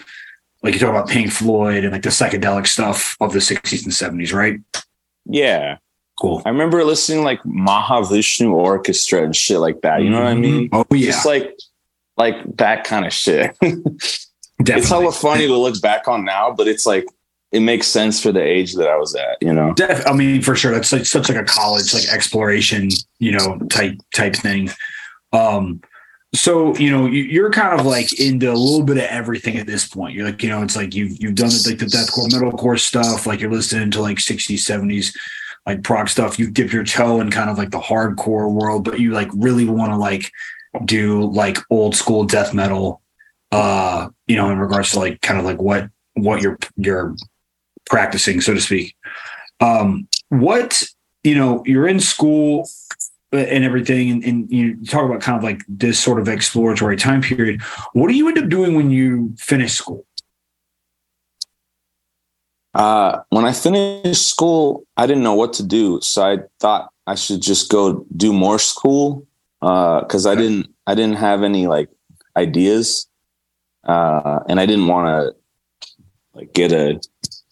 like 0.62 0.74
you 0.74 0.80
talk 0.80 0.90
about 0.90 1.08
Pink 1.08 1.30
Floyd 1.30 1.84
and 1.84 1.92
like 1.92 2.02
the 2.02 2.08
psychedelic 2.08 2.66
stuff 2.66 3.16
of 3.20 3.32
the 3.32 3.38
60s 3.38 3.84
and 3.84 4.20
70s, 4.20 4.32
right? 4.32 4.58
Yeah. 5.26 5.76
Cool. 6.18 6.42
I 6.46 6.50
remember 6.50 6.82
listening 6.84 7.24
like 7.24 7.42
Mahavishnu 7.42 8.50
Orchestra 8.50 9.22
and 9.22 9.36
shit 9.36 9.58
like 9.58 9.82
that. 9.82 10.02
You 10.02 10.10
know 10.10 10.20
what 10.20 10.28
I 10.28 10.34
mean? 10.34 10.70
Oh 10.72 10.86
yeah. 10.90 11.06
Just 11.06 11.26
like 11.26 11.54
like 12.16 12.36
that 12.56 12.84
kind 12.84 13.04
of 13.04 13.12
shit. 13.12 13.56
Definitely. 14.64 14.80
It's 14.80 14.88
hella 14.88 15.12
funny 15.12 15.46
to 15.46 15.56
look 15.56 15.80
back 15.82 16.08
on 16.08 16.24
now, 16.24 16.50
but 16.50 16.66
it's 16.66 16.86
like 16.86 17.06
it 17.52 17.60
makes 17.60 17.86
sense 17.86 18.20
for 18.20 18.32
the 18.32 18.42
age 18.42 18.74
that 18.74 18.88
I 18.88 18.96
was 18.96 19.14
at, 19.14 19.38
you 19.40 19.52
know. 19.52 19.74
Def- 19.74 20.06
I 20.06 20.12
mean, 20.12 20.42
for 20.42 20.56
sure, 20.56 20.72
that's 20.72 20.92
like 20.92 21.06
such 21.06 21.28
like 21.28 21.38
a 21.38 21.44
college 21.44 21.92
like 21.92 22.08
exploration, 22.08 22.88
you 23.18 23.32
know, 23.32 23.58
type 23.70 23.98
type 24.14 24.34
thing. 24.34 24.70
Um, 25.32 25.82
so 26.34 26.74
you 26.76 26.90
know, 26.90 27.06
you're 27.06 27.52
kind 27.52 27.78
of 27.78 27.86
like 27.86 28.18
into 28.18 28.50
a 28.50 28.54
little 28.54 28.82
bit 28.82 28.96
of 28.96 29.04
everything 29.04 29.56
at 29.58 29.66
this 29.66 29.86
point. 29.86 30.14
You're 30.14 30.26
like, 30.26 30.42
you 30.42 30.48
know, 30.48 30.62
it's 30.62 30.76
like 30.76 30.94
you've 30.94 31.22
you've 31.22 31.34
done 31.34 31.50
like 31.66 31.78
the 31.78 31.86
deathcore, 31.86 32.28
metalcore 32.28 32.80
stuff. 32.80 33.26
Like 33.26 33.40
you're 33.40 33.52
listening 33.52 33.90
to 33.92 34.02
like 34.02 34.16
60s, 34.16 34.58
70s, 34.58 35.14
like 35.66 35.82
prog 35.82 36.08
stuff. 36.08 36.38
You 36.38 36.50
dip 36.50 36.72
your 36.72 36.84
toe 36.84 37.20
in 37.20 37.30
kind 37.30 37.50
of 37.50 37.58
like 37.58 37.70
the 37.70 37.80
hardcore 37.80 38.50
world, 38.50 38.84
but 38.84 38.98
you 38.98 39.12
like 39.12 39.28
really 39.34 39.66
want 39.66 39.92
to 39.92 39.96
like 39.96 40.32
do 40.84 41.30
like 41.30 41.58
old 41.70 41.94
school 41.94 42.24
death 42.24 42.52
metal 42.52 43.00
uh, 43.54 44.08
you 44.26 44.36
know, 44.36 44.50
in 44.50 44.58
regards 44.58 44.90
to 44.90 44.98
like 44.98 45.20
kind 45.20 45.38
of 45.38 45.44
like 45.44 45.60
what 45.60 45.88
what 46.14 46.42
you're 46.42 46.58
you're 46.76 47.14
practicing, 47.86 48.40
so 48.40 48.54
to 48.54 48.60
speak. 48.60 48.96
Um, 49.60 50.08
what 50.30 50.82
you 51.22 51.34
know, 51.34 51.62
you're 51.64 51.86
in 51.86 52.00
school 52.00 52.68
and 53.32 53.64
everything, 53.64 54.10
and, 54.10 54.24
and 54.24 54.50
you 54.50 54.84
talk 54.84 55.04
about 55.04 55.20
kind 55.20 55.38
of 55.38 55.44
like 55.44 55.62
this 55.68 55.98
sort 55.98 56.20
of 56.20 56.28
exploratory 56.28 56.96
time 56.96 57.22
period. 57.22 57.62
What 57.92 58.08
do 58.08 58.14
you 58.14 58.28
end 58.28 58.38
up 58.38 58.48
doing 58.48 58.74
when 58.74 58.90
you 58.90 59.34
finish 59.38 59.74
school? 59.74 60.04
Uh, 62.74 63.20
when 63.30 63.44
I 63.44 63.52
finished 63.52 64.28
school, 64.28 64.84
I 64.96 65.06
didn't 65.06 65.22
know 65.22 65.34
what 65.34 65.52
to 65.54 65.62
do, 65.62 66.00
so 66.00 66.24
I 66.24 66.38
thought 66.58 66.90
I 67.06 67.14
should 67.14 67.40
just 67.40 67.70
go 67.70 68.04
do 68.16 68.32
more 68.32 68.58
school 68.58 69.26
because 69.60 70.26
uh, 70.26 70.32
I 70.32 70.34
didn't 70.34 70.66
I 70.88 70.96
didn't 70.96 71.16
have 71.16 71.44
any 71.44 71.68
like 71.68 71.88
ideas 72.36 73.06
uh, 73.86 74.40
and 74.48 74.60
I 74.60 74.66
didn't 74.66 74.86
want 74.86 75.06
to 75.06 75.36
like 76.34 76.52
get 76.52 76.72
a 76.72 77.00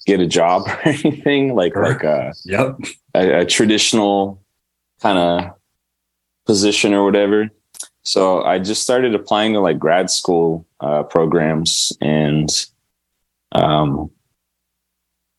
get 0.07 0.21
a 0.21 0.27
job 0.27 0.67
or 0.69 0.81
anything 0.85 1.55
like 1.55 1.73
sure. 1.73 1.89
like 1.89 2.03
a, 2.03 2.33
yep. 2.45 2.77
a, 3.15 3.41
a 3.41 3.47
traditional 3.47 4.43
kind 5.01 5.19
of 5.19 5.55
position 6.47 6.93
or 6.93 7.05
whatever. 7.05 7.51
So 8.03 8.43
I 8.43 8.59
just 8.59 8.83
started 8.83 9.15
applying 9.15 9.53
to 9.53 9.61
like 9.61 9.79
grad 9.79 10.11
school 10.11 10.67
uh, 10.81 11.05
programs 11.05 11.93
and 12.01 12.49
um 13.53 14.11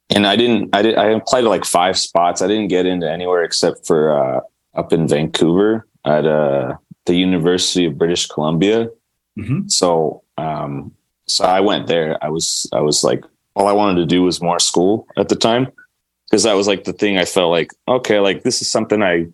and 0.09 0.27
I 0.27 0.35
didn't 0.35 0.73
I 0.73 0.81
did 0.81 0.95
I 0.95 1.05
applied 1.07 1.41
to 1.41 1.49
like 1.49 1.65
five 1.65 1.97
spots. 1.97 2.41
I 2.41 2.47
didn't 2.47 2.67
get 2.67 2.85
into 2.85 3.09
anywhere 3.09 3.43
except 3.43 3.85
for 3.85 4.11
uh, 4.11 4.41
up 4.75 4.93
in 4.93 5.07
Vancouver 5.07 5.87
at 6.05 6.25
uh, 6.25 6.75
the 7.05 7.15
University 7.15 7.85
of 7.85 7.97
British 7.97 8.27
Columbia. 8.27 8.89
Mm-hmm. 9.37 9.67
So 9.67 10.22
um, 10.37 10.91
so 11.27 11.45
I 11.45 11.59
went 11.59 11.87
there. 11.87 12.23
I 12.23 12.29
was 12.29 12.67
I 12.73 12.81
was 12.81 13.03
like 13.03 13.23
all 13.55 13.67
I 13.67 13.73
wanted 13.73 14.01
to 14.01 14.05
do 14.05 14.23
was 14.23 14.41
more 14.41 14.59
school 14.59 15.07
at 15.17 15.29
the 15.29 15.35
time 15.35 15.71
because 16.25 16.43
that 16.43 16.53
was 16.53 16.67
like 16.67 16.83
the 16.83 16.93
thing 16.93 17.17
I 17.17 17.25
felt 17.25 17.51
like 17.51 17.71
okay, 17.87 18.19
like 18.19 18.43
this 18.43 18.61
is 18.61 18.69
something 18.69 19.01
I 19.01 19.27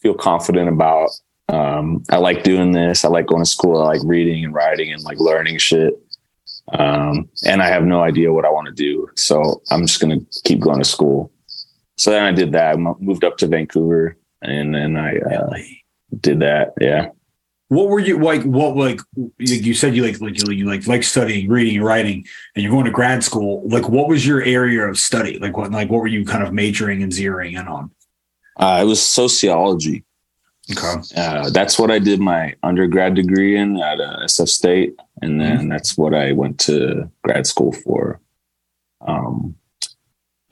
feel 0.00 0.14
confident 0.14 0.68
about. 0.68 1.10
Um, 1.48 2.02
I 2.10 2.16
like 2.16 2.44
doing 2.44 2.72
this. 2.72 3.04
I 3.04 3.08
like 3.08 3.26
going 3.26 3.42
to 3.42 3.50
school. 3.50 3.80
I 3.80 3.94
like 3.94 4.02
reading 4.04 4.44
and 4.44 4.54
writing 4.54 4.92
and 4.92 5.02
like 5.02 5.18
learning 5.18 5.58
shit. 5.58 5.94
Um, 6.72 7.28
and 7.44 7.62
I 7.62 7.68
have 7.68 7.84
no 7.84 8.02
idea 8.02 8.32
what 8.32 8.44
I 8.44 8.50
want 8.50 8.66
to 8.68 8.72
do. 8.72 9.08
So 9.16 9.62
I'm 9.70 9.86
just 9.86 10.00
to 10.00 10.24
keep 10.44 10.60
going 10.60 10.78
to 10.78 10.84
school. 10.84 11.30
So 11.96 12.10
then 12.10 12.22
I 12.22 12.32
did 12.32 12.52
that. 12.52 12.74
I 12.74 12.76
moved 12.76 13.24
up 13.24 13.36
to 13.38 13.46
Vancouver 13.46 14.16
and 14.40 14.74
then 14.74 14.96
I 14.96 15.18
uh, 15.18 15.58
did 16.20 16.40
that. 16.40 16.72
Yeah 16.80 17.08
what 17.72 17.88
were 17.88 18.00
you 18.00 18.18
like 18.18 18.42
what 18.42 18.76
like 18.76 19.00
you 19.38 19.72
said 19.72 19.96
you 19.96 20.04
like 20.04 20.20
like 20.20 20.38
you, 20.38 20.52
you 20.52 20.66
like 20.66 20.86
like 20.86 21.02
studying 21.02 21.48
reading 21.48 21.76
and 21.76 21.86
writing 21.86 22.26
and 22.54 22.62
you're 22.62 22.70
going 22.70 22.84
to 22.84 22.90
grad 22.90 23.24
school 23.24 23.66
like 23.66 23.88
what 23.88 24.08
was 24.08 24.26
your 24.26 24.42
area 24.42 24.82
of 24.86 24.98
study? 24.98 25.38
Like 25.38 25.56
what 25.56 25.70
like 25.70 25.88
what 25.88 26.02
were 26.02 26.06
you 26.06 26.22
kind 26.26 26.44
of 26.44 26.52
majoring 26.52 27.02
and 27.02 27.10
zeroing 27.10 27.58
in 27.58 27.66
on? 27.66 27.90
Uh, 28.58 28.80
it 28.82 28.84
was 28.84 29.02
sociology. 29.02 30.04
Okay. 30.70 31.00
Uh, 31.16 31.48
that's 31.50 31.78
what 31.78 31.90
i 31.90 31.98
did 31.98 32.20
my 32.20 32.54
undergrad 32.62 33.14
degree 33.14 33.56
in 33.56 33.80
at 33.80 34.00
uh, 34.00 34.18
sf 34.24 34.48
state 34.48 34.94
and 35.22 35.40
then 35.40 35.58
mm-hmm. 35.58 35.68
that's 35.68 35.96
what 35.96 36.14
i 36.14 36.30
went 36.30 36.60
to 36.60 37.10
grad 37.24 37.46
school 37.46 37.72
for. 37.72 38.20
Um 39.00 39.56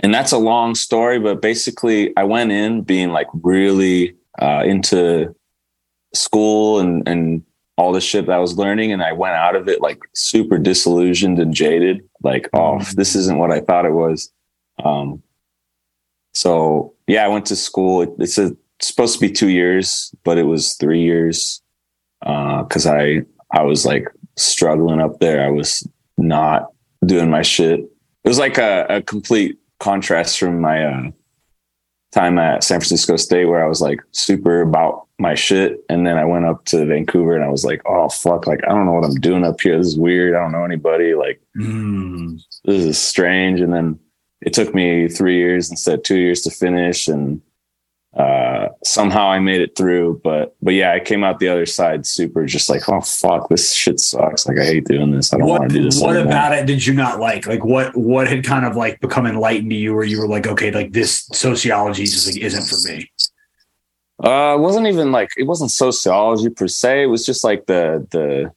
and 0.01 0.13
that's 0.15 0.33
a 0.33 0.39
long 0.39 0.75
story 0.75 1.19
but 1.21 1.43
basically 1.43 2.17
i 2.17 2.25
went 2.25 2.51
in 2.51 2.81
being 2.81 3.11
like 3.11 3.29
really 3.43 4.17
uh, 4.41 4.63
into 4.65 5.35
school 6.15 6.81
and 6.81 7.07
and 7.09 7.43
all 7.77 7.93
the 7.93 8.01
shit 8.01 8.27
that 8.27 8.33
I 8.33 8.39
was 8.39 8.59
learning, 8.59 8.93
and 8.93 9.03
I 9.03 9.13
went 9.13 9.35
out 9.35 9.57
of 9.57 9.69
it 9.69 9.81
like 9.81 10.01
super 10.13 10.59
disillusioned 10.59 11.39
and 11.39 11.55
jaded. 11.55 12.03
Like, 12.23 12.49
oh, 12.53 12.79
mm-hmm. 12.79 12.95
this 12.95 13.15
isn't 13.17 13.39
what 13.39 13.51
I 13.51 13.61
thought 13.61 13.87
it 13.87 13.93
was. 13.93 14.31
Um, 14.85 15.23
so 16.35 16.95
yeah, 17.07 17.25
I 17.25 17.29
went 17.29 17.47
to 17.47 17.57
school. 17.57 18.15
It's, 18.21 18.39
a, 18.39 18.55
it's 18.79 18.89
supposed 18.89 19.15
to 19.15 19.21
be 19.21 19.33
two 19.33 19.49
years, 19.49 20.15
but 20.25 20.39
it 20.39 20.45
was 20.45 20.75
three 20.75 21.03
years 21.03 21.63
because 22.21 22.87
uh, 22.87 22.93
I 22.93 23.23
I 23.53 23.63
was 23.63 23.87
like 23.87 24.07
struggling 24.37 25.01
up 25.01 25.19
there. 25.21 25.45
I 25.45 25.51
was 25.51 25.87
not 26.19 26.73
doing 27.05 27.31
my 27.31 27.43
shit. 27.43 27.81
It 27.81 28.29
was 28.29 28.39
like 28.39 28.59
a, 28.59 28.87
a 28.89 29.03
complete 29.03 29.59
contrast 29.79 30.39
from 30.39 30.61
my 30.61 30.85
uh, 30.85 31.11
time 32.13 32.39
at 32.39 32.65
San 32.65 32.81
Francisco 32.81 33.17
State 33.17 33.47
where 33.47 33.65
I 33.65 33.69
was 33.69 33.81
like 33.81 34.01
super 34.13 34.63
about 34.63 35.07
my 35.19 35.35
shit. 35.35 35.85
And 35.89 36.07
then 36.07 36.17
I 36.17 36.25
went 36.25 36.47
up 36.47 36.65
to 36.67 36.85
Vancouver 36.87 37.37
and 37.37 37.45
I 37.45 37.49
was 37.49 37.65
like, 37.65 37.83
oh, 37.87 38.09
fuck. 38.09 38.47
Like, 38.47 38.61
I 38.65 38.71
don't 38.71 38.87
know 38.87 38.93
what 38.93 39.05
I'm 39.05 39.21
doing 39.21 39.45
up 39.45 39.61
here. 39.61 39.79
This 39.79 39.89
is 39.89 39.99
weird. 39.99 40.35
I 40.35 40.41
don't 40.41 40.53
know 40.53 40.65
anybody. 40.65 41.15
Like, 41.15 41.41
mm. 41.57 42.41
this 42.65 42.85
is 42.85 42.99
strange. 42.99 43.61
And 43.61 43.73
then 43.73 43.99
it 44.41 44.53
took 44.55 44.75
me 44.75 45.09
three 45.09 45.37
years 45.37 45.71
instead 45.71 46.03
two 46.03 46.19
years 46.19 46.43
to 46.43 46.51
finish. 46.51 47.07
And 47.07 47.43
uh, 48.17 48.69
somehow 48.85 49.31
I 49.31 49.39
made 49.39 49.61
it 49.61 49.77
through. 49.77 50.21
But 50.25 50.57
but 50.61 50.75
yeah, 50.75 50.93
I 50.93 51.01
came 51.01 51.23
out 51.23 51.39
the 51.39 51.49
other 51.49 51.67
side 51.67 52.07
super 52.07 52.45
just 52.45 52.69
like, 52.69 52.89
oh 52.89 53.01
fuck, 53.01 53.49
this 53.49 53.73
shit 53.73 54.01
sucks. 54.01 54.47
Like 54.47 54.59
I 54.59 54.65
hate 54.65 54.87
doing 54.87 55.13
this. 55.13 55.33
I 55.33 55.39
don't 55.39 55.47
want 55.47 55.69
to 55.71 55.75
do 55.75 55.85
this. 55.85 56.01
What 56.01 56.17
anymore. 56.17 56.27
about 56.27 56.53
it 56.53 56.67
did 56.67 56.85
you 56.85 56.95
not 56.95 57.21
like? 57.21 57.47
Like 57.47 57.65
what 57.65 57.97
what 57.97 58.29
had 58.29 58.45
kind 58.45 58.67
of 58.67 58.77
like 58.77 59.01
become 59.01 59.27
enlightened 59.27 59.71
to 59.71 59.77
you 59.77 59.95
where 59.95 60.05
you 60.05 60.21
were 60.21 60.29
like, 60.29 60.47
okay, 60.47 60.71
like 60.71 60.93
this 60.93 61.27
sociology 61.33 62.05
just 62.05 62.27
like 62.27 62.43
isn't 62.43 62.65
for 62.65 62.93
me? 62.93 63.11
Uh 64.23 64.57
it 64.57 64.61
wasn't 64.61 64.87
even 64.87 65.13
like 65.13 65.31
it 65.37 65.45
wasn't 65.45 65.71
sociology 65.71 66.51
per 66.51 66.67
se. 66.67 67.05
It 67.05 67.07
was 67.07 67.25
just 67.25 67.45
like 67.45 67.67
the 67.67 68.07
the 68.11 68.53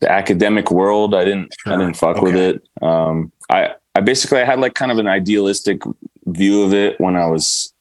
the 0.00 0.12
academic 0.12 0.70
world. 0.70 1.14
I 1.14 1.24
didn't 1.24 1.54
sure. 1.60 1.72
I 1.72 1.76
didn't 1.76 1.96
fuck 1.96 2.18
okay. 2.18 2.24
with 2.24 2.36
it. 2.36 2.62
Um 2.82 3.32
I 3.48 3.70
I 3.94 4.00
basically 4.00 4.40
I 4.40 4.44
had 4.44 4.60
like 4.60 4.74
kind 4.74 4.92
of 4.92 4.98
an 4.98 5.08
idealistic 5.08 5.80
view 6.26 6.62
of 6.62 6.74
it 6.74 7.00
when 7.00 7.16
I 7.16 7.26
was 7.26 7.72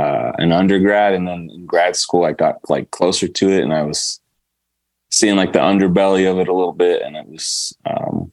uh, 0.00 0.32
an 0.38 0.50
undergrad, 0.50 1.12
and 1.12 1.28
then 1.28 1.50
in 1.52 1.66
grad 1.66 1.94
school, 1.94 2.24
I 2.24 2.32
got 2.32 2.70
like 2.70 2.90
closer 2.90 3.28
to 3.28 3.50
it, 3.50 3.62
and 3.62 3.74
I 3.74 3.82
was 3.82 4.20
seeing 5.10 5.36
like 5.36 5.52
the 5.52 5.58
underbelly 5.58 6.30
of 6.30 6.38
it 6.38 6.48
a 6.48 6.54
little 6.54 6.72
bit, 6.72 7.02
and 7.02 7.16
it 7.16 7.26
was 7.26 7.76
um, 7.84 8.32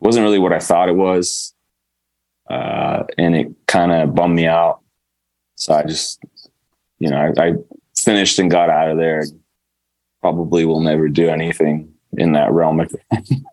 wasn't 0.00 0.24
really 0.24 0.38
what 0.38 0.54
I 0.54 0.60
thought 0.60 0.88
it 0.88 0.96
was, 0.96 1.54
uh, 2.48 3.04
and 3.18 3.36
it 3.36 3.52
kind 3.66 3.92
of 3.92 4.14
bummed 4.14 4.36
me 4.36 4.46
out. 4.46 4.80
So 5.56 5.74
I 5.74 5.82
just, 5.82 6.24
you 6.98 7.10
know, 7.10 7.32
I, 7.36 7.48
I 7.48 7.52
finished 7.94 8.38
and 8.38 8.50
got 8.50 8.70
out 8.70 8.90
of 8.90 8.96
there. 8.96 9.24
Probably 10.22 10.64
will 10.64 10.80
never 10.80 11.08
do 11.10 11.28
anything 11.28 11.92
in 12.16 12.32
that 12.32 12.52
realm 12.52 12.80
again. 12.80 13.00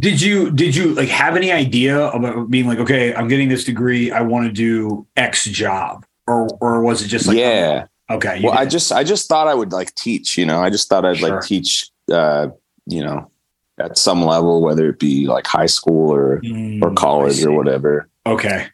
Did 0.00 0.20
you 0.20 0.50
did 0.50 0.74
you 0.74 0.92
like 0.94 1.08
have 1.08 1.36
any 1.36 1.52
idea 1.52 2.08
about 2.08 2.50
being 2.50 2.66
like, 2.66 2.80
okay, 2.80 3.14
I'm 3.14 3.28
getting 3.28 3.48
this 3.48 3.62
degree, 3.62 4.10
I 4.10 4.22
want 4.22 4.44
to 4.46 4.52
do 4.52 5.06
X 5.16 5.44
job, 5.44 6.04
or 6.26 6.48
or 6.60 6.82
was 6.82 7.02
it 7.02 7.08
just 7.08 7.26
like, 7.26 7.36
yeah, 7.36 7.86
oh, 8.08 8.16
okay? 8.16 8.40
Well, 8.42 8.52
I 8.52 8.66
just 8.66 8.92
I 8.92 9.04
just 9.04 9.28
thought 9.28 9.48
I 9.48 9.54
would 9.54 9.72
like 9.72 9.94
teach, 9.94 10.38
you 10.38 10.46
know, 10.46 10.60
I 10.60 10.70
just 10.70 10.88
thought 10.88 11.04
I'd 11.04 11.18
sure. 11.18 11.30
like 11.30 11.42
teach, 11.42 11.90
uh, 12.10 12.48
you 12.86 13.02
know, 13.02 13.30
at 13.78 13.98
some 13.98 14.22
level, 14.22 14.62
whether 14.62 14.88
it 14.88 14.98
be 14.98 15.26
like 15.26 15.46
high 15.46 15.66
school 15.66 16.12
or 16.12 16.40
mm, 16.40 16.82
or 16.82 16.92
college 16.94 17.44
or 17.44 17.52
whatever. 17.52 18.08
Okay, 18.26 18.66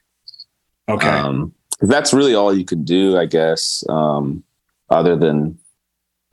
okay. 0.88 1.08
Um, 1.08 1.52
that's 1.80 2.12
really 2.12 2.34
all 2.34 2.54
you 2.54 2.64
can 2.64 2.84
do, 2.84 3.16
I 3.16 3.26
guess, 3.26 3.82
um, 3.88 4.44
other 4.90 5.16
than 5.16 5.58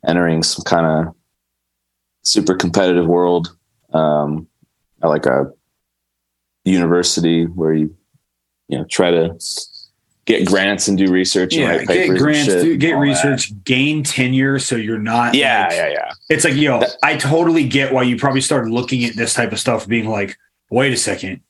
entering 0.05 0.43
some 0.43 0.63
kind 0.63 1.07
of 1.07 1.15
super 2.24 2.55
competitive 2.55 3.07
world. 3.07 3.55
Um, 3.93 4.47
at 5.01 5.07
like 5.07 5.26
a 5.26 5.51
university 6.65 7.45
where 7.45 7.74
you 7.74 7.95
you 8.68 8.78
know 8.78 8.86
try 8.86 9.11
to 9.11 9.36
get 10.28 10.45
grants 10.45 10.88
and 10.88 10.97
do 10.97 11.11
research 11.11 11.55
yeah, 11.55 11.71
and 11.71 11.88
get 11.88 12.15
grants, 12.17 12.45
do, 12.45 12.78
get 12.78 12.93
research, 12.93 13.49
that. 13.49 13.63
gain 13.63 14.03
tenure 14.03 14.59
so 14.59 14.75
you're 14.75 14.99
not 14.99 15.34
Yeah, 15.34 15.63
like, 15.63 15.78
yeah, 15.78 15.89
yeah. 15.89 16.11
It's 16.30 16.43
like, 16.43 16.53
yo, 16.53 16.82
that, 16.82 16.97
I 17.01 17.15
totally 17.15 17.67
get 17.67 17.93
why 17.93 18.03
you 18.03 18.17
probably 18.17 18.41
started 18.41 18.69
looking 18.69 19.03
at 19.05 19.15
this 19.15 19.34
type 19.34 19.51
of 19.51 19.59
stuff 19.59 19.88
being 19.88 20.07
like, 20.07 20.38
wait 20.69 20.93
a 20.93 20.97
second, 20.97 21.41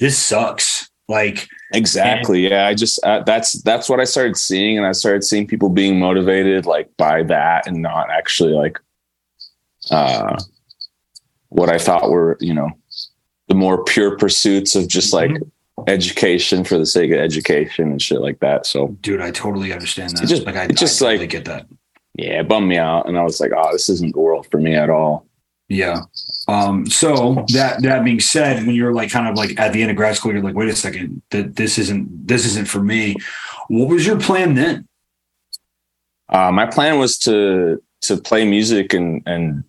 this 0.00 0.18
sucks. 0.18 0.88
Like 1.08 1.48
exactly, 1.74 2.44
and, 2.44 2.52
yeah. 2.52 2.66
I 2.68 2.74
just 2.74 3.04
uh, 3.04 3.24
that's 3.24 3.60
that's 3.62 3.88
what 3.88 3.98
I 3.98 4.04
started 4.04 4.36
seeing, 4.36 4.78
and 4.78 4.86
I 4.86 4.92
started 4.92 5.24
seeing 5.24 5.44
people 5.44 5.68
being 5.68 5.98
motivated 5.98 6.66
like 6.66 6.96
by 6.96 7.24
that, 7.24 7.66
and 7.66 7.82
not 7.82 8.10
actually 8.10 8.52
like 8.52 8.78
uh 9.90 10.36
what 11.48 11.68
I 11.68 11.78
thought 11.78 12.10
were, 12.10 12.36
you 12.38 12.54
know, 12.54 12.70
the 13.48 13.56
more 13.56 13.82
pure 13.82 14.16
pursuits 14.16 14.76
of 14.76 14.86
just 14.86 15.12
like 15.12 15.32
mm-hmm. 15.32 15.48
Education 15.86 16.64
for 16.64 16.78
the 16.78 16.86
sake 16.86 17.10
of 17.10 17.18
education 17.18 17.90
and 17.90 18.00
shit 18.00 18.20
like 18.20 18.40
that. 18.40 18.66
So, 18.66 18.88
dude, 19.00 19.20
I 19.20 19.30
totally 19.30 19.72
understand 19.72 20.16
that. 20.16 20.24
It 20.24 20.26
just, 20.26 20.44
like, 20.44 20.56
I, 20.56 20.66
just 20.68 21.00
I 21.00 21.06
totally 21.06 21.18
like 21.24 21.30
get 21.30 21.44
that. 21.46 21.66
Yeah, 22.14 22.40
it 22.40 22.48
bummed 22.48 22.68
me 22.68 22.76
out, 22.76 23.08
and 23.08 23.18
I 23.18 23.22
was 23.22 23.40
like, 23.40 23.52
oh, 23.56 23.72
this 23.72 23.88
isn't 23.88 24.14
the 24.14 24.20
world 24.20 24.46
for 24.50 24.58
me 24.58 24.74
at 24.74 24.90
all. 24.90 25.26
Yeah. 25.68 26.00
Um, 26.48 26.84
so 26.86 27.46
that 27.52 27.80
that 27.82 28.04
being 28.04 28.18
said, 28.18 28.66
when 28.66 28.74
you're 28.74 28.92
like 28.92 29.10
kind 29.10 29.28
of 29.28 29.36
like 29.36 29.58
at 29.58 29.72
the 29.72 29.80
end 29.80 29.92
of 29.92 29.96
grad 29.96 30.16
school, 30.16 30.32
you're 30.32 30.42
like, 30.42 30.56
wait 30.56 30.68
a 30.68 30.74
second, 30.74 31.22
that 31.30 31.54
this 31.54 31.78
isn't 31.78 32.26
this 32.26 32.44
isn't 32.44 32.66
for 32.66 32.82
me. 32.82 33.14
What 33.68 33.88
was 33.88 34.04
your 34.04 34.18
plan 34.18 34.54
then? 34.54 34.88
Uh, 36.28 36.50
my 36.50 36.66
plan 36.66 36.98
was 36.98 37.16
to 37.18 37.80
to 38.02 38.16
play 38.16 38.44
music 38.44 38.92
and 38.92 39.22
and 39.26 39.62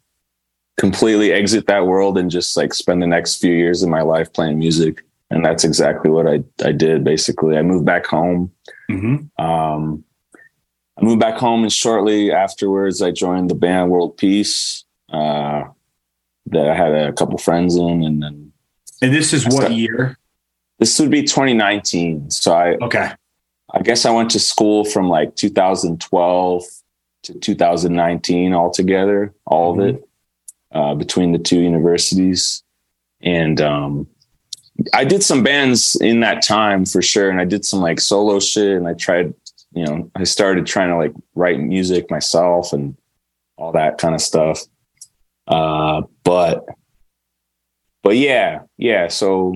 completely 0.77 1.31
exit 1.31 1.67
that 1.67 1.85
world 1.85 2.17
and 2.17 2.31
just 2.31 2.57
like 2.57 2.73
spend 2.73 3.03
the 3.03 3.07
next 3.07 3.37
few 3.37 3.53
years 3.53 3.83
of 3.83 3.89
my 3.89 4.01
life 4.01 4.33
playing 4.33 4.57
music. 4.57 5.03
And 5.31 5.45
that's 5.45 5.63
exactly 5.63 6.11
what 6.11 6.27
I, 6.27 6.43
I 6.63 6.73
did. 6.73 7.05
Basically, 7.05 7.57
I 7.57 7.61
moved 7.61 7.85
back 7.85 8.05
home. 8.05 8.51
Mm-hmm. 8.89 9.43
Um, 9.43 10.03
I 10.97 11.03
moved 11.03 11.21
back 11.21 11.37
home, 11.37 11.63
and 11.63 11.71
shortly 11.71 12.33
afterwards, 12.33 13.01
I 13.01 13.11
joined 13.11 13.49
the 13.49 13.55
band 13.55 13.89
World 13.89 14.17
Peace 14.17 14.83
uh, 15.09 15.63
that 16.47 16.67
I 16.67 16.75
had 16.75 16.93
a 16.93 17.13
couple 17.13 17.37
friends 17.37 17.77
in, 17.77 18.03
and 18.03 18.21
then. 18.21 18.51
And 19.01 19.13
this 19.13 19.31
is 19.31 19.47
what 19.47 19.71
year? 19.71 20.17
This 20.79 20.99
would 20.99 21.09
be 21.09 21.21
2019. 21.21 22.29
So 22.29 22.53
I 22.53 22.75
okay. 22.81 23.11
I 23.73 23.81
guess 23.81 24.05
I 24.05 24.11
went 24.11 24.31
to 24.31 24.39
school 24.39 24.83
from 24.83 25.07
like 25.07 25.37
2012 25.37 26.63
to 27.23 27.33
2019 27.35 28.53
altogether, 28.53 29.33
all 29.45 29.71
mm-hmm. 29.71 29.81
of 29.81 29.87
it 29.87 30.09
uh, 30.73 30.95
between 30.95 31.31
the 31.31 31.39
two 31.39 31.61
universities. 31.61 32.63
And 33.21 33.61
um, 33.61 34.07
I 34.93 35.03
did 35.03 35.23
some 35.23 35.43
bands 35.43 35.95
in 36.01 36.19
that 36.21 36.43
time 36.43 36.85
for 36.85 37.01
sure. 37.01 37.29
And 37.29 37.39
I 37.39 37.45
did 37.45 37.65
some 37.65 37.81
like 37.81 37.99
solo 37.99 38.39
shit 38.39 38.77
and 38.77 38.87
I 38.87 38.93
tried, 38.93 39.33
you 39.73 39.85
know, 39.85 40.11
I 40.15 40.23
started 40.23 40.65
trying 40.65 40.89
to 40.89 40.97
like 40.97 41.13
write 41.35 41.59
music 41.59 42.09
myself 42.09 42.73
and 42.73 42.95
all 43.57 43.71
that 43.73 43.97
kind 43.97 44.15
of 44.15 44.21
stuff. 44.21 44.61
Uh, 45.47 46.03
but, 46.23 46.65
but 48.03 48.17
yeah, 48.17 48.61
yeah. 48.77 49.07
So 49.07 49.55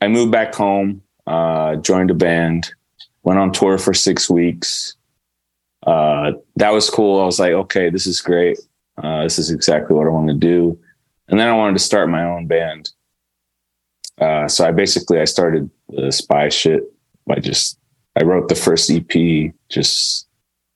I 0.00 0.08
moved 0.08 0.32
back 0.32 0.54
home, 0.54 1.02
uh, 1.26 1.76
joined 1.76 2.10
a 2.10 2.14
band, 2.14 2.72
went 3.22 3.38
on 3.38 3.52
tour 3.52 3.78
for 3.78 3.94
six 3.94 4.28
weeks. 4.28 4.96
Uh, 5.86 6.32
that 6.56 6.72
was 6.72 6.88
cool. 6.88 7.20
I 7.20 7.24
was 7.24 7.38
like, 7.38 7.52
okay, 7.52 7.90
this 7.90 8.06
is 8.06 8.20
great. 8.20 8.58
Uh, 8.96 9.22
this 9.24 9.38
is 9.38 9.50
exactly 9.50 9.94
what 9.96 10.06
I 10.06 10.10
want 10.10 10.28
to 10.28 10.34
do. 10.34 10.78
And 11.28 11.38
then 11.38 11.48
I 11.48 11.56
wanted 11.56 11.74
to 11.74 11.84
start 11.84 12.08
my 12.08 12.24
own 12.24 12.46
band. 12.46 12.90
Uh, 14.20 14.48
so 14.48 14.66
I 14.66 14.70
basically 14.70 15.20
I 15.20 15.24
started 15.24 15.70
the 15.88 16.12
spy 16.12 16.48
shit 16.48 16.84
by 17.26 17.36
just 17.36 17.78
I 18.16 18.24
wrote 18.24 18.48
the 18.48 18.54
first 18.54 18.90
EP 18.90 19.52
just 19.68 20.28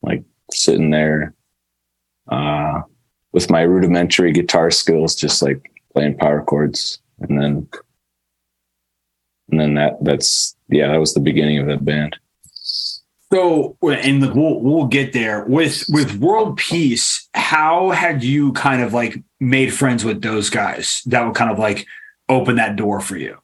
like 0.03 0.25
sitting 0.51 0.91
there 0.91 1.35
uh, 2.29 2.83
with 3.33 3.51
my 3.51 3.63
rudimentary 3.63 4.33
guitar 4.33 4.71
skills, 4.71 5.15
just 5.15 5.43
like 5.43 5.71
playing 5.93 6.17
power 6.17 6.43
chords, 6.43 7.01
and 7.21 7.41
then 7.41 7.69
and 9.51 9.61
then 9.61 9.75
that 9.75 10.03
that's 10.03 10.57
yeah 10.69 10.89
that 10.89 11.01
was 11.01 11.15
the 11.15 11.21
beginning 11.21 11.59
of 11.59 11.67
that 11.67 11.85
band. 11.85 12.17
So, 13.31 13.77
and 13.83 14.35
we'll 14.35 14.61
we'll 14.61 14.87
get 14.87 15.13
there 15.13 15.45
with 15.45 15.85
with 15.89 16.17
World 16.17 16.57
Peace. 16.57 17.29
How 17.35 17.91
had 17.91 18.25
you 18.25 18.53
kind 18.53 18.83
of 18.83 18.95
like 18.95 19.23
made 19.39 19.73
friends 19.73 20.05
with 20.05 20.23
those 20.23 20.51
guys 20.51 21.03
that 21.07 21.25
would 21.25 21.35
kind 21.35 21.51
of 21.51 21.59
like 21.59 21.87
open 22.29 22.57
that 22.57 22.77
door 22.77 23.01
for 23.01 23.17
you? 23.17 23.39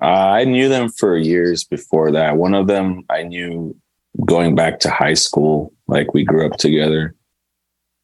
Uh, 0.00 0.04
I 0.04 0.44
knew 0.44 0.68
them 0.68 0.88
for 0.88 1.16
years 1.16 1.64
before 1.64 2.10
that. 2.12 2.36
One 2.36 2.54
of 2.54 2.66
them 2.66 3.04
I 3.10 3.22
knew 3.22 3.76
going 4.24 4.54
back 4.54 4.80
to 4.80 4.90
high 4.90 5.14
school. 5.14 5.72
Like 5.86 6.14
we 6.14 6.24
grew 6.24 6.46
up 6.46 6.56
together, 6.56 7.14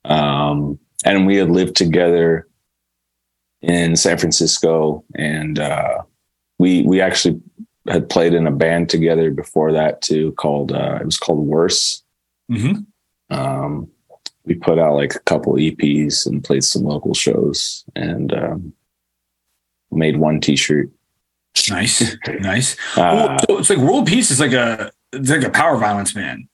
um, 0.05 0.79
and 1.05 1.27
we 1.27 1.37
had 1.37 1.51
lived 1.51 1.77
together 1.77 2.47
in 3.62 3.97
San 3.97 4.19
Francisco, 4.19 5.05
and 5.14 5.59
uh, 5.59 6.03
we 6.59 6.83
we 6.83 7.01
actually 7.01 7.41
had 7.89 8.09
played 8.11 8.35
in 8.35 8.47
a 8.47 8.53
band 8.53 8.91
together 8.91 9.31
before 9.31 9.73
that 9.73 10.03
too, 10.03 10.33
called 10.33 10.73
uh, 10.73 10.99
it 11.01 11.05
was 11.07 11.19
called 11.19 11.47
Worse. 11.47 12.03
Mm-hmm. 12.51 13.35
Um, 13.35 13.89
we 14.45 14.55
put 14.55 14.79
out 14.79 14.95
like 14.95 15.14
a 15.14 15.21
couple 15.21 15.55
EPs 15.55 16.27
and 16.27 16.45
played 16.45 16.64
some 16.64 16.85
local 16.85 17.14
shows 17.14 17.85
and 17.97 18.33
um, 18.33 18.73
made 19.97 20.18
one 20.18 20.40
T-shirt. 20.40 20.90
Nice, 21.70 22.16
nice. 22.40 22.76
Uh, 22.97 23.38
so 23.38 23.59
it's 23.59 23.70
like 23.70 23.78
World 23.78 24.07
Peace 24.07 24.30
is 24.30 24.40
like 24.40 24.53
a 24.53 24.92
it's 25.12 25.30
like 25.30 25.42
a 25.42 25.51
power 25.51 25.76
violence 25.76 26.14
man. 26.14 26.49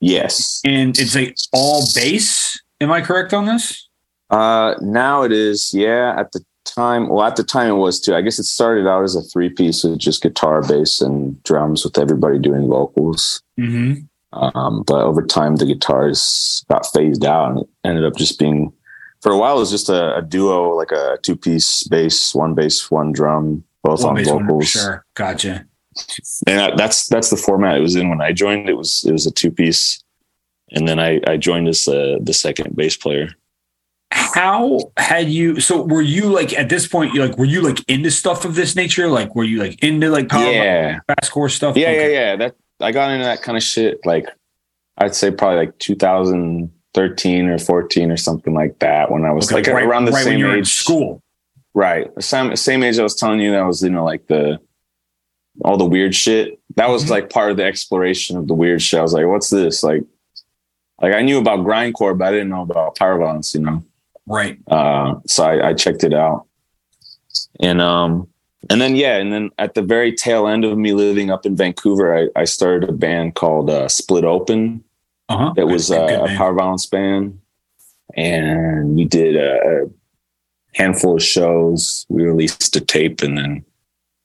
Yes, 0.00 0.60
and 0.64 0.98
it's 0.98 1.14
like 1.14 1.36
all 1.52 1.82
bass. 1.94 2.60
Am 2.80 2.92
I 2.92 3.00
correct 3.00 3.34
on 3.34 3.46
this? 3.46 3.88
Uh, 4.30 4.74
now 4.80 5.22
it 5.22 5.32
is. 5.32 5.72
Yeah, 5.74 6.14
at 6.18 6.32
the 6.32 6.44
time, 6.64 7.08
well, 7.08 7.26
at 7.26 7.36
the 7.36 7.44
time 7.44 7.70
it 7.70 7.74
was 7.74 8.00
too. 8.00 8.14
I 8.14 8.20
guess 8.20 8.38
it 8.38 8.44
started 8.44 8.86
out 8.86 9.02
as 9.02 9.16
a 9.16 9.22
three 9.22 9.48
piece 9.48 9.84
with 9.84 9.98
just 9.98 10.22
guitar, 10.22 10.62
bass, 10.62 11.00
and 11.00 11.42
drums 11.42 11.84
with 11.84 11.98
everybody 11.98 12.38
doing 12.38 12.68
vocals. 12.68 13.42
Mm-hmm. 13.58 14.02
Um, 14.34 14.82
but 14.86 15.02
over 15.02 15.24
time, 15.24 15.56
the 15.56 15.66
guitars 15.66 16.64
got 16.68 16.86
phased 16.92 17.24
out 17.24 17.50
and 17.50 17.58
it 17.60 17.68
ended 17.84 18.04
up 18.04 18.16
just 18.16 18.38
being, 18.38 18.72
for 19.24 19.32
a 19.32 19.38
while, 19.38 19.56
it 19.56 19.60
was 19.60 19.70
just 19.70 19.88
a, 19.88 20.16
a 20.16 20.22
duo, 20.22 20.76
like 20.76 20.92
a 20.92 21.18
two 21.22 21.34
piece 21.34 21.84
bass, 21.84 22.34
one 22.34 22.52
bass, 22.52 22.90
one 22.90 23.10
drum, 23.10 23.64
both 23.82 24.04
one 24.04 24.18
on 24.18 24.24
vocals. 24.24 24.68
Sure, 24.68 25.02
gotcha. 25.14 25.64
And 26.46 26.78
that's 26.78 27.08
that's 27.08 27.30
the 27.30 27.38
format 27.38 27.78
it 27.78 27.80
was 27.80 27.96
in 27.96 28.10
when 28.10 28.20
I 28.20 28.32
joined. 28.32 28.68
It 28.68 28.74
was 28.74 29.02
it 29.04 29.12
was 29.12 29.26
a 29.26 29.30
two 29.30 29.50
piece, 29.50 30.04
and 30.72 30.86
then 30.86 31.00
I 31.00 31.22
I 31.26 31.38
joined 31.38 31.68
as 31.68 31.88
uh, 31.88 32.18
the 32.20 32.34
second 32.34 32.76
bass 32.76 32.98
player 32.98 33.30
how 34.14 34.78
had 34.96 35.28
you 35.28 35.58
so 35.60 35.82
were 35.82 36.02
you 36.02 36.26
like 36.26 36.52
at 36.52 36.68
this 36.68 36.86
point 36.86 37.12
you 37.14 37.20
like 37.20 37.36
were 37.36 37.44
you 37.44 37.60
like 37.60 37.78
into 37.88 38.10
stuff 38.10 38.44
of 38.44 38.54
this 38.54 38.76
nature 38.76 39.08
like 39.08 39.34
were 39.34 39.42
you 39.42 39.58
like 39.58 39.82
into 39.82 40.08
like 40.08 40.28
power 40.28 40.52
yeah 40.52 41.00
fast 41.08 41.32
core 41.32 41.48
stuff 41.48 41.76
yeah 41.76 41.88
okay. 41.88 42.12
yeah 42.12 42.20
yeah 42.20 42.36
that 42.36 42.54
i 42.80 42.92
got 42.92 43.10
into 43.10 43.24
that 43.24 43.42
kind 43.42 43.56
of 43.56 43.62
shit 43.62 43.98
like 44.04 44.26
i'd 44.98 45.16
say 45.16 45.32
probably 45.32 45.66
like 45.66 45.76
2013 46.94 47.48
or 47.48 47.58
14 47.58 48.10
or 48.10 48.16
something 48.16 48.54
like 48.54 48.78
that 48.78 49.10
when 49.10 49.24
i 49.24 49.32
was 49.32 49.46
okay, 49.46 49.56
like 49.56 49.66
right, 49.66 49.84
around 49.84 50.04
the 50.04 50.12
right 50.12 50.24
same 50.24 50.44
age 50.44 50.72
school 50.72 51.22
right 51.74 52.10
same 52.22 52.54
same 52.56 52.82
age 52.82 52.98
i 52.98 53.02
was 53.02 53.16
telling 53.16 53.40
you 53.40 53.50
that 53.50 53.62
was 53.62 53.82
you 53.82 53.90
know 53.90 54.04
like 54.04 54.26
the 54.28 54.58
all 55.62 55.76
the 55.76 55.84
weird 55.84 56.14
shit. 56.14 56.58
That 56.76 56.88
was 56.88 57.02
mm-hmm. 57.02 57.12
like 57.12 57.30
part 57.30 57.50
of 57.50 57.56
the 57.56 57.64
exploration 57.64 58.36
of 58.36 58.48
the 58.48 58.54
weird 58.54 58.82
shit. 58.82 58.98
I 58.98 59.02
was 59.02 59.12
like, 59.12 59.26
what's 59.26 59.50
this? 59.50 59.82
Like, 59.82 60.02
like 61.00 61.12
I 61.12 61.22
knew 61.22 61.38
about 61.38 61.60
grindcore, 61.60 62.16
but 62.16 62.28
I 62.28 62.30
didn't 62.32 62.48
know 62.48 62.62
about 62.62 62.96
power 62.96 63.18
violence, 63.18 63.54
you 63.54 63.60
know? 63.60 63.84
Right. 64.26 64.58
Uh, 64.68 65.16
so 65.26 65.44
I, 65.44 65.68
I 65.68 65.74
checked 65.74 66.02
it 66.02 66.14
out. 66.14 66.46
And, 67.60 67.80
um, 67.80 68.28
and 68.70 68.80
then, 68.80 68.96
yeah. 68.96 69.18
And 69.18 69.32
then 69.32 69.50
at 69.58 69.74
the 69.74 69.82
very 69.82 70.12
tail 70.12 70.48
end 70.48 70.64
of 70.64 70.78
me 70.78 70.92
living 70.92 71.30
up 71.30 71.44
in 71.44 71.56
Vancouver, 71.56 72.16
I, 72.16 72.40
I 72.40 72.44
started 72.44 72.88
a 72.88 72.92
band 72.92 73.34
called, 73.34 73.68
uh, 73.70 73.88
Split 73.88 74.24
Open. 74.24 74.82
Uh-huh. 75.28 75.52
That 75.56 75.66
was 75.66 75.90
uh, 75.90 76.26
a 76.28 76.36
power 76.36 76.54
violence 76.54 76.86
band. 76.86 77.40
And 78.16 78.94
we 78.94 79.04
did 79.04 79.36
a 79.36 79.90
handful 80.74 81.16
of 81.16 81.22
shows. 81.22 82.06
We 82.08 82.24
released 82.24 82.76
a 82.76 82.80
tape 82.80 83.22
and 83.22 83.36
then, 83.36 83.64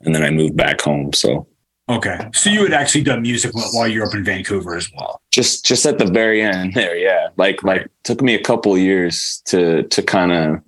and 0.01 0.13
then 0.13 0.23
I 0.23 0.29
moved 0.29 0.55
back 0.55 0.81
home. 0.81 1.13
So, 1.13 1.47
Okay, 1.89 2.19
so 2.35 2.51
you 2.51 2.61
had 2.61 2.71
actually 2.71 3.03
done 3.03 3.23
music 3.23 3.51
while 3.73 3.87
you're 3.87 4.05
up 4.05 4.13
in 4.13 4.23
Vancouver 4.23 4.75
as 4.75 4.91
well. 4.93 5.21
Just 5.31 5.65
just 5.65 5.87
at 5.87 5.97
the 5.97 6.05
very 6.05 6.39
end 6.39 6.75
there, 6.75 6.95
yeah. 6.95 7.29
Like 7.35 7.63
like 7.63 7.87
took 8.03 8.21
me 8.21 8.35
a 8.35 8.41
couple 8.41 8.77
years 8.77 9.41
to 9.45 9.83
to 9.83 10.03
kind 10.03 10.31
of 10.31 10.61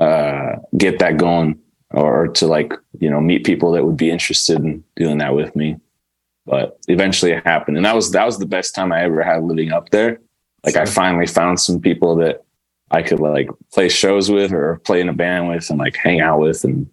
uh, 0.00 0.56
get 0.76 0.98
that 0.98 1.16
going, 1.16 1.60
or 1.90 2.26
to 2.28 2.48
like 2.48 2.72
you 2.98 3.08
know 3.08 3.20
meet 3.20 3.46
people 3.46 3.70
that 3.72 3.84
would 3.84 3.96
be 3.96 4.10
interested 4.10 4.58
in 4.58 4.82
doing 4.96 5.18
that 5.18 5.32
with 5.32 5.54
me. 5.54 5.76
But 6.48 6.78
eventually 6.88 7.32
it 7.32 7.44
happened, 7.44 7.76
and 7.76 7.86
that 7.86 7.94
was 7.94 8.10
that 8.12 8.24
was 8.24 8.38
the 8.38 8.46
best 8.46 8.74
time 8.74 8.92
I 8.92 9.02
ever 9.02 9.22
had 9.22 9.42
living 9.42 9.72
up 9.72 9.90
there. 9.90 10.20
Like 10.64 10.74
sure. 10.74 10.82
I 10.82 10.86
finally 10.86 11.26
found 11.26 11.60
some 11.60 11.80
people 11.80 12.16
that 12.16 12.44
I 12.90 13.02
could 13.02 13.20
like 13.20 13.48
play 13.72 13.88
shows 13.88 14.30
with 14.30 14.52
or 14.52 14.80
play 14.84 15.00
in 15.00 15.08
a 15.08 15.12
band 15.12 15.48
with 15.48 15.68
and 15.70 15.78
like 15.78 15.96
hang 15.96 16.20
out 16.20 16.40
with 16.40 16.64
and 16.64 16.88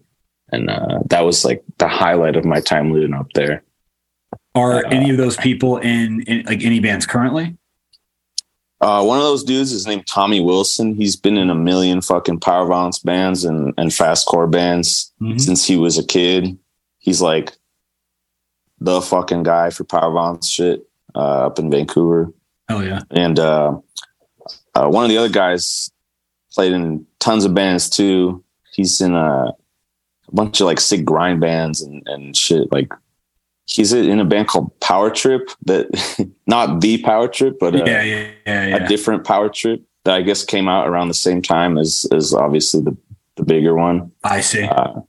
and 0.52 0.70
uh, 0.70 1.00
that 1.06 1.24
was 1.24 1.44
like 1.44 1.64
the 1.78 1.88
highlight 1.88 2.36
of 2.36 2.44
my 2.44 2.60
time 2.60 2.92
living 2.92 3.14
up 3.14 3.32
there. 3.34 3.64
Are 4.54 4.86
uh, 4.86 4.90
any 4.90 5.10
of 5.10 5.16
those 5.16 5.36
people 5.36 5.78
in, 5.78 6.22
in, 6.22 6.44
like 6.44 6.62
any 6.62 6.80
bands 6.80 7.04
currently? 7.04 7.56
Uh, 8.80 9.02
one 9.02 9.18
of 9.18 9.24
those 9.24 9.42
dudes 9.42 9.72
is 9.72 9.86
named 9.86 10.06
Tommy 10.06 10.40
Wilson. 10.40 10.94
He's 10.94 11.16
been 11.16 11.36
in 11.36 11.50
a 11.50 11.54
million 11.54 12.00
fucking 12.00 12.40
power 12.40 12.66
violence 12.66 12.98
bands 12.98 13.44
and, 13.44 13.72
and 13.76 13.90
fastcore 13.90 14.50
bands 14.50 15.12
mm-hmm. 15.20 15.38
since 15.38 15.64
he 15.64 15.76
was 15.76 15.98
a 15.98 16.06
kid. 16.06 16.56
He's 16.98 17.22
like 17.22 17.55
the 18.78 19.00
fucking 19.00 19.42
guy 19.42 19.70
for 19.70 19.84
power 19.84 20.12
violence 20.12 20.48
shit 20.48 20.88
uh, 21.14 21.46
up 21.46 21.58
in 21.58 21.70
Vancouver. 21.70 22.32
Hell 22.68 22.84
yeah! 22.84 23.00
And 23.10 23.38
uh, 23.38 23.78
uh, 24.74 24.88
one 24.88 25.04
of 25.04 25.10
the 25.10 25.18
other 25.18 25.28
guys 25.28 25.90
played 26.52 26.72
in 26.72 27.06
tons 27.18 27.44
of 27.44 27.54
bands 27.54 27.88
too. 27.88 28.42
He's 28.72 29.00
in 29.00 29.14
a 29.14 29.54
a 30.28 30.34
bunch 30.34 30.60
of 30.60 30.66
like 30.66 30.80
sick 30.80 31.04
grind 31.04 31.40
bands 31.40 31.80
and, 31.80 32.02
and 32.06 32.36
shit. 32.36 32.70
Like 32.72 32.92
he's 33.66 33.92
in 33.92 34.20
a 34.20 34.24
band 34.24 34.48
called 34.48 34.78
Power 34.80 35.10
Trip 35.10 35.50
that 35.66 35.86
not 36.46 36.80
the 36.80 36.98
Power 37.02 37.28
Trip, 37.28 37.58
but 37.58 37.74
yeah, 37.74 38.02
yeah, 38.02 38.30
yeah, 38.46 38.76
a 38.76 38.88
different 38.88 39.24
Power 39.24 39.48
Trip 39.48 39.82
that 40.04 40.14
I 40.14 40.22
guess 40.22 40.44
came 40.44 40.68
out 40.68 40.88
around 40.88 41.08
the 41.08 41.14
same 41.14 41.42
time 41.42 41.78
as 41.78 42.06
as 42.12 42.34
obviously 42.34 42.80
the 42.80 42.96
the 43.36 43.44
bigger 43.44 43.74
one. 43.74 44.10
I 44.24 44.40
see. 44.40 44.64
Uh, 44.64 45.00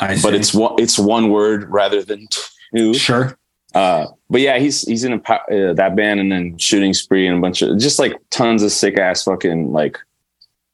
I 0.00 0.16
see. 0.16 0.22
But 0.22 0.34
it's 0.34 0.54
one 0.54 0.74
it's 0.78 0.98
one 0.98 1.30
word 1.30 1.70
rather 1.70 2.02
than 2.02 2.26
Sure. 2.94 3.38
Uh, 3.74 4.06
but 4.30 4.40
yeah, 4.40 4.58
he's 4.58 4.82
he's 4.82 5.04
in 5.04 5.12
a, 5.12 5.32
uh, 5.32 5.72
that 5.74 5.94
band 5.96 6.20
and 6.20 6.32
then 6.32 6.56
Shooting 6.56 6.94
Spree 6.94 7.26
and 7.26 7.38
a 7.38 7.40
bunch 7.40 7.62
of 7.62 7.78
just 7.78 7.98
like 7.98 8.14
tons 8.30 8.62
of 8.62 8.72
sick 8.72 8.98
ass 8.98 9.24
fucking 9.24 9.72
like 9.72 9.98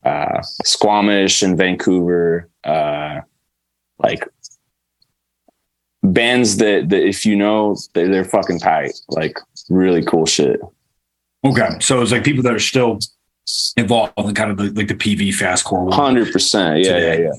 uh, 0.04 0.40
Squamish 0.64 1.42
and 1.42 1.56
Vancouver, 1.56 2.48
uh, 2.64 3.20
like 3.98 4.24
bands 6.02 6.56
that, 6.56 6.88
that 6.88 7.06
if 7.06 7.24
you 7.24 7.36
know 7.36 7.76
they're, 7.94 8.08
they're 8.08 8.24
fucking 8.24 8.58
tight 8.58 8.92
like 9.08 9.38
really 9.70 10.04
cool 10.04 10.26
shit 10.26 10.60
okay 11.44 11.68
so 11.80 12.02
it's 12.02 12.10
like 12.10 12.24
people 12.24 12.42
that 12.42 12.52
are 12.52 12.58
still 12.58 12.98
involved 13.76 14.12
in 14.18 14.34
kind 14.34 14.50
of 14.50 14.56
the, 14.56 14.70
like 14.72 14.88
the 14.88 14.94
pv 14.94 15.32
fast 15.32 15.64
core. 15.64 15.88
100% 15.88 16.84
yeah 16.84 16.94
today. 16.94 17.22
yeah 17.22 17.26
yeah 17.26 17.32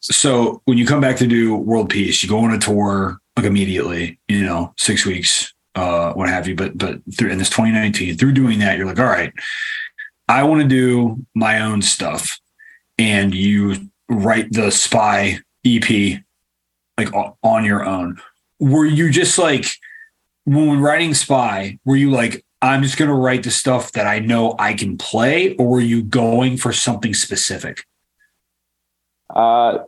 so 0.00 0.60
when 0.64 0.76
you 0.76 0.84
come 0.84 1.00
back 1.00 1.16
to 1.16 1.26
do 1.26 1.54
world 1.54 1.90
peace 1.90 2.22
you 2.22 2.28
go 2.28 2.38
on 2.38 2.52
a 2.52 2.58
tour 2.58 3.20
like 3.36 3.46
immediately 3.46 4.18
you 4.28 4.44
know 4.44 4.72
six 4.76 5.06
weeks 5.06 5.52
uh 5.74 6.12
what 6.12 6.28
have 6.28 6.46
you 6.46 6.54
but 6.54 6.76
but 6.76 7.00
through 7.16 7.30
in 7.30 7.38
this 7.38 7.50
2019 7.50 8.16
through 8.16 8.32
doing 8.32 8.58
that 8.58 8.76
you're 8.76 8.86
like 8.86 8.98
all 8.98 9.06
right 9.06 9.32
i 10.28 10.42
want 10.42 10.60
to 10.60 10.68
do 10.68 11.24
my 11.34 11.60
own 11.60 11.80
stuff 11.80 12.38
and 12.98 13.34
you 13.34 13.74
write 14.08 14.52
the 14.52 14.70
spy 14.70 15.38
EP 15.64 16.20
like 16.98 17.12
on 17.42 17.64
your 17.64 17.84
own. 17.84 18.20
Were 18.58 18.86
you 18.86 19.10
just 19.10 19.38
like 19.38 19.66
when 20.44 20.80
writing 20.80 21.14
Spy, 21.14 21.78
were 21.84 21.96
you 21.96 22.10
like, 22.10 22.44
I'm 22.60 22.82
just 22.82 22.96
gonna 22.96 23.14
write 23.14 23.42
the 23.42 23.50
stuff 23.50 23.92
that 23.92 24.06
I 24.06 24.18
know 24.20 24.54
I 24.58 24.74
can 24.74 24.98
play, 24.98 25.56
or 25.56 25.68
were 25.68 25.80
you 25.80 26.02
going 26.02 26.56
for 26.56 26.72
something 26.72 27.14
specific? 27.14 27.84
Uh 29.34 29.78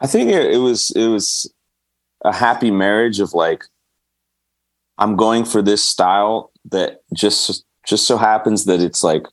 I 0.00 0.06
think 0.06 0.30
it, 0.30 0.54
it 0.54 0.58
was 0.58 0.90
it 0.90 1.08
was 1.08 1.52
a 2.24 2.34
happy 2.34 2.70
marriage 2.70 3.20
of 3.20 3.34
like 3.34 3.64
I'm 4.98 5.16
going 5.16 5.44
for 5.44 5.62
this 5.62 5.84
style 5.84 6.50
that 6.70 7.02
just 7.14 7.64
just 7.86 8.06
so 8.06 8.16
happens 8.16 8.64
that 8.64 8.80
it's 8.80 9.02
like 9.02 9.24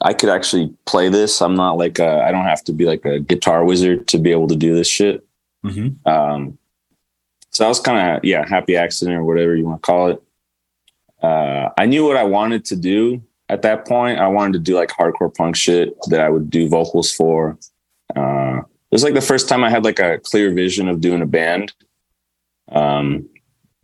I 0.00 0.12
could 0.14 0.28
actually 0.28 0.72
play 0.86 1.08
this. 1.08 1.40
I'm 1.40 1.56
not 1.56 1.76
like 1.78 2.00
I 2.00 2.30
don't 2.30 2.44
have 2.44 2.64
to 2.64 2.72
be 2.72 2.84
like 2.84 3.04
a 3.04 3.20
guitar 3.20 3.64
wizard 3.64 4.06
to 4.08 4.18
be 4.18 4.30
able 4.30 4.48
to 4.48 4.56
do 4.56 4.74
this 4.74 4.88
shit. 4.88 5.24
Mm-hmm. 5.64 6.08
Um, 6.08 6.58
so 7.50 7.64
I 7.64 7.68
was 7.68 7.80
kind 7.80 8.16
of 8.16 8.24
yeah, 8.24 8.46
happy 8.46 8.76
accident 8.76 9.16
or 9.16 9.24
whatever 9.24 9.56
you 9.56 9.64
want 9.64 9.82
to 9.82 9.86
call 9.86 10.08
it. 10.08 10.22
Uh, 11.22 11.70
I 11.76 11.86
knew 11.86 12.06
what 12.06 12.16
I 12.16 12.22
wanted 12.22 12.64
to 12.66 12.76
do 12.76 13.22
at 13.48 13.62
that 13.62 13.86
point. 13.86 14.20
I 14.20 14.28
wanted 14.28 14.52
to 14.52 14.58
do 14.60 14.76
like 14.76 14.90
hardcore 14.90 15.34
punk 15.34 15.56
shit 15.56 15.96
that 16.08 16.20
I 16.20 16.28
would 16.28 16.50
do 16.50 16.68
vocals 16.68 17.10
for. 17.10 17.58
Uh, 18.14 18.60
it 18.90 18.94
was 18.94 19.04
like 19.04 19.14
the 19.14 19.20
first 19.20 19.48
time 19.48 19.62
I 19.62 19.70
had 19.70 19.84
like 19.84 19.98
a 19.98 20.18
clear 20.18 20.52
vision 20.52 20.88
of 20.88 21.00
doing 21.00 21.20
a 21.20 21.26
band 21.26 21.74
um, 22.72 23.28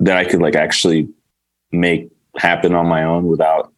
that 0.01 0.17
I 0.17 0.25
could 0.25 0.41
like 0.41 0.57
actually 0.57 1.09
make 1.71 2.11
happen 2.37 2.75
on 2.75 2.89
my 2.89 3.05
own 3.05 3.27
without 3.27 3.73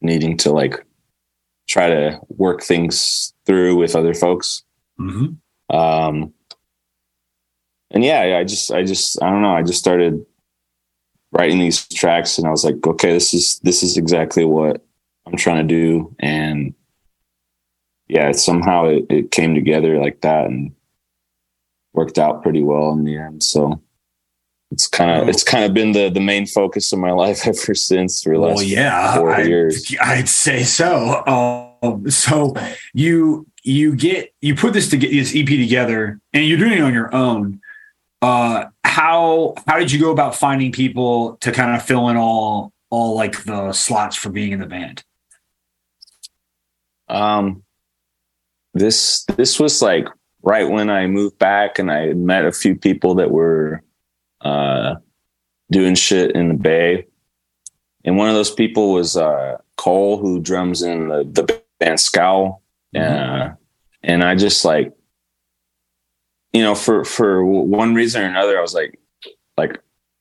needing 0.00 0.36
to 0.38 0.50
like 0.50 0.84
try 1.68 1.88
to 1.88 2.20
work 2.28 2.62
things 2.62 3.32
through 3.46 3.76
with 3.76 3.94
other 3.94 4.12
folks. 4.12 4.64
Mm-hmm. 4.98 5.74
Um, 5.74 6.34
and 7.92 8.04
yeah, 8.04 8.38
I 8.38 8.44
just, 8.44 8.72
I 8.72 8.84
just, 8.84 9.22
I 9.22 9.30
don't 9.30 9.42
know. 9.42 9.54
I 9.54 9.62
just 9.62 9.78
started 9.78 10.24
writing 11.30 11.60
these 11.60 11.86
tracks 11.88 12.38
and 12.38 12.46
I 12.46 12.50
was 12.50 12.64
like, 12.64 12.84
okay, 12.86 13.12
this 13.12 13.32
is, 13.32 13.60
this 13.60 13.82
is 13.82 13.96
exactly 13.96 14.44
what 14.44 14.84
I'm 15.26 15.36
trying 15.36 15.66
to 15.66 15.74
do. 15.74 16.14
And 16.18 16.74
yeah, 18.12 18.30
somehow 18.32 18.84
it, 18.84 19.06
it 19.08 19.30
came 19.30 19.54
together 19.54 19.98
like 19.98 20.20
that 20.20 20.44
and 20.44 20.74
worked 21.94 22.18
out 22.18 22.42
pretty 22.42 22.62
well 22.62 22.92
in 22.92 23.04
the 23.04 23.16
end. 23.16 23.42
So 23.42 23.80
it's 24.70 24.86
kind 24.86 25.22
of, 25.22 25.28
it's 25.30 25.42
kind 25.42 25.64
of 25.64 25.72
been 25.72 25.92
the, 25.92 26.10
the 26.10 26.20
main 26.20 26.46
focus 26.46 26.92
of 26.92 26.98
my 26.98 27.10
life 27.24 27.46
ever 27.46 27.74
since 27.74 28.22
for 28.22 28.34
the 28.34 28.38
last 28.38 28.56
well, 28.56 28.64
yeah, 28.64 29.16
four 29.16 29.34
I, 29.34 29.44
years. 29.44 29.94
I'd 30.02 30.28
say 30.28 30.62
so. 30.62 31.24
Um, 31.82 32.10
so 32.10 32.54
you, 32.92 33.46
you 33.62 33.96
get, 33.96 34.34
you 34.42 34.54
put 34.56 34.74
this 34.74 34.90
to 34.90 34.98
get 34.98 35.10
this 35.10 35.32
EP 35.34 35.46
together 35.46 36.20
and 36.34 36.44
you're 36.44 36.58
doing 36.58 36.72
it 36.72 36.82
on 36.82 36.92
your 36.92 37.14
own. 37.14 37.62
Uh, 38.20 38.66
how, 38.84 39.54
how 39.66 39.78
did 39.78 39.90
you 39.90 39.98
go 39.98 40.10
about 40.10 40.34
finding 40.34 40.70
people 40.70 41.38
to 41.38 41.50
kind 41.50 41.74
of 41.74 41.82
fill 41.82 42.10
in 42.10 42.18
all, 42.18 42.74
all 42.90 43.16
like 43.16 43.44
the 43.44 43.72
slots 43.72 44.16
for 44.16 44.28
being 44.28 44.52
in 44.52 44.60
the 44.60 44.66
band? 44.66 45.02
Um, 47.08 47.62
this, 48.74 49.24
this 49.36 49.60
was 49.60 49.82
like 49.82 50.06
right 50.42 50.68
when 50.68 50.90
I 50.90 51.06
moved 51.06 51.38
back 51.38 51.78
and 51.78 51.90
I 51.90 52.12
met 52.12 52.44
a 52.44 52.52
few 52.52 52.74
people 52.74 53.14
that 53.16 53.30
were, 53.30 53.82
uh, 54.40 54.96
doing 55.70 55.94
shit 55.94 56.32
in 56.32 56.48
the 56.48 56.54
Bay. 56.54 57.06
And 58.04 58.16
one 58.16 58.28
of 58.28 58.34
those 58.34 58.50
people 58.50 58.92
was 58.92 59.16
uh, 59.16 59.56
Cole, 59.76 60.18
who 60.18 60.40
drums 60.40 60.82
in 60.82 61.08
the, 61.08 61.24
the 61.24 61.62
band 61.78 61.98
Scowl. 61.98 62.62
Mm-hmm. 62.94 63.50
Uh, 63.50 63.54
and 64.02 64.22
I 64.22 64.34
just 64.34 64.64
like, 64.64 64.92
you 66.52 66.62
know, 66.62 66.74
for 66.74 67.04
for 67.04 67.44
one 67.44 67.94
reason 67.94 68.22
or 68.22 68.26
another, 68.26 68.58
I 68.58 68.60
was 68.60 68.74
like, 68.74 68.98
like, 69.56 69.78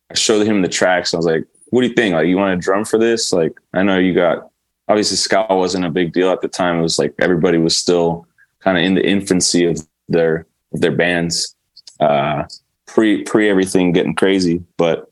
I 0.10 0.14
showed 0.14 0.48
him 0.48 0.62
the 0.62 0.70
tracks. 0.70 1.14
I 1.14 1.18
was 1.18 1.26
like, 1.26 1.46
"What 1.72 1.82
do 1.82 1.88
you 1.88 1.94
think? 1.94 2.14
Like, 2.14 2.28
you 2.28 2.38
want 2.38 2.60
to 2.60 2.64
drum 2.64 2.86
for 2.86 2.98
this? 2.98 3.34
Like, 3.34 3.60
I 3.74 3.84
know 3.84 3.98
you 3.98 4.14
got. 4.14 4.50
Obviously, 4.88 5.18
Scowl 5.18 5.60
wasn't 5.60 5.86
a 5.86 5.90
big 5.90 6.14
deal 6.14 6.32
at 6.32 6.42
the 6.42 6.48
time. 6.48 6.80
It 6.80 6.84
was 6.84 7.00
like 7.00 7.14
everybody 7.20 7.58
was 7.58 7.76
still 7.76 8.28
kind 8.62 8.78
of 8.78 8.84
in 8.84 8.96
the 8.96 9.06
infancy 9.06 9.66
of 9.66 9.80
their 10.08 10.48
of 10.74 10.82
their 10.82 10.96
bands. 10.96 11.56
Uh, 12.00 12.44
pre 12.88 13.24
pre 13.24 13.50
everything 13.50 13.92
getting 13.92 14.16
crazy. 14.16 14.64
But 14.78 15.12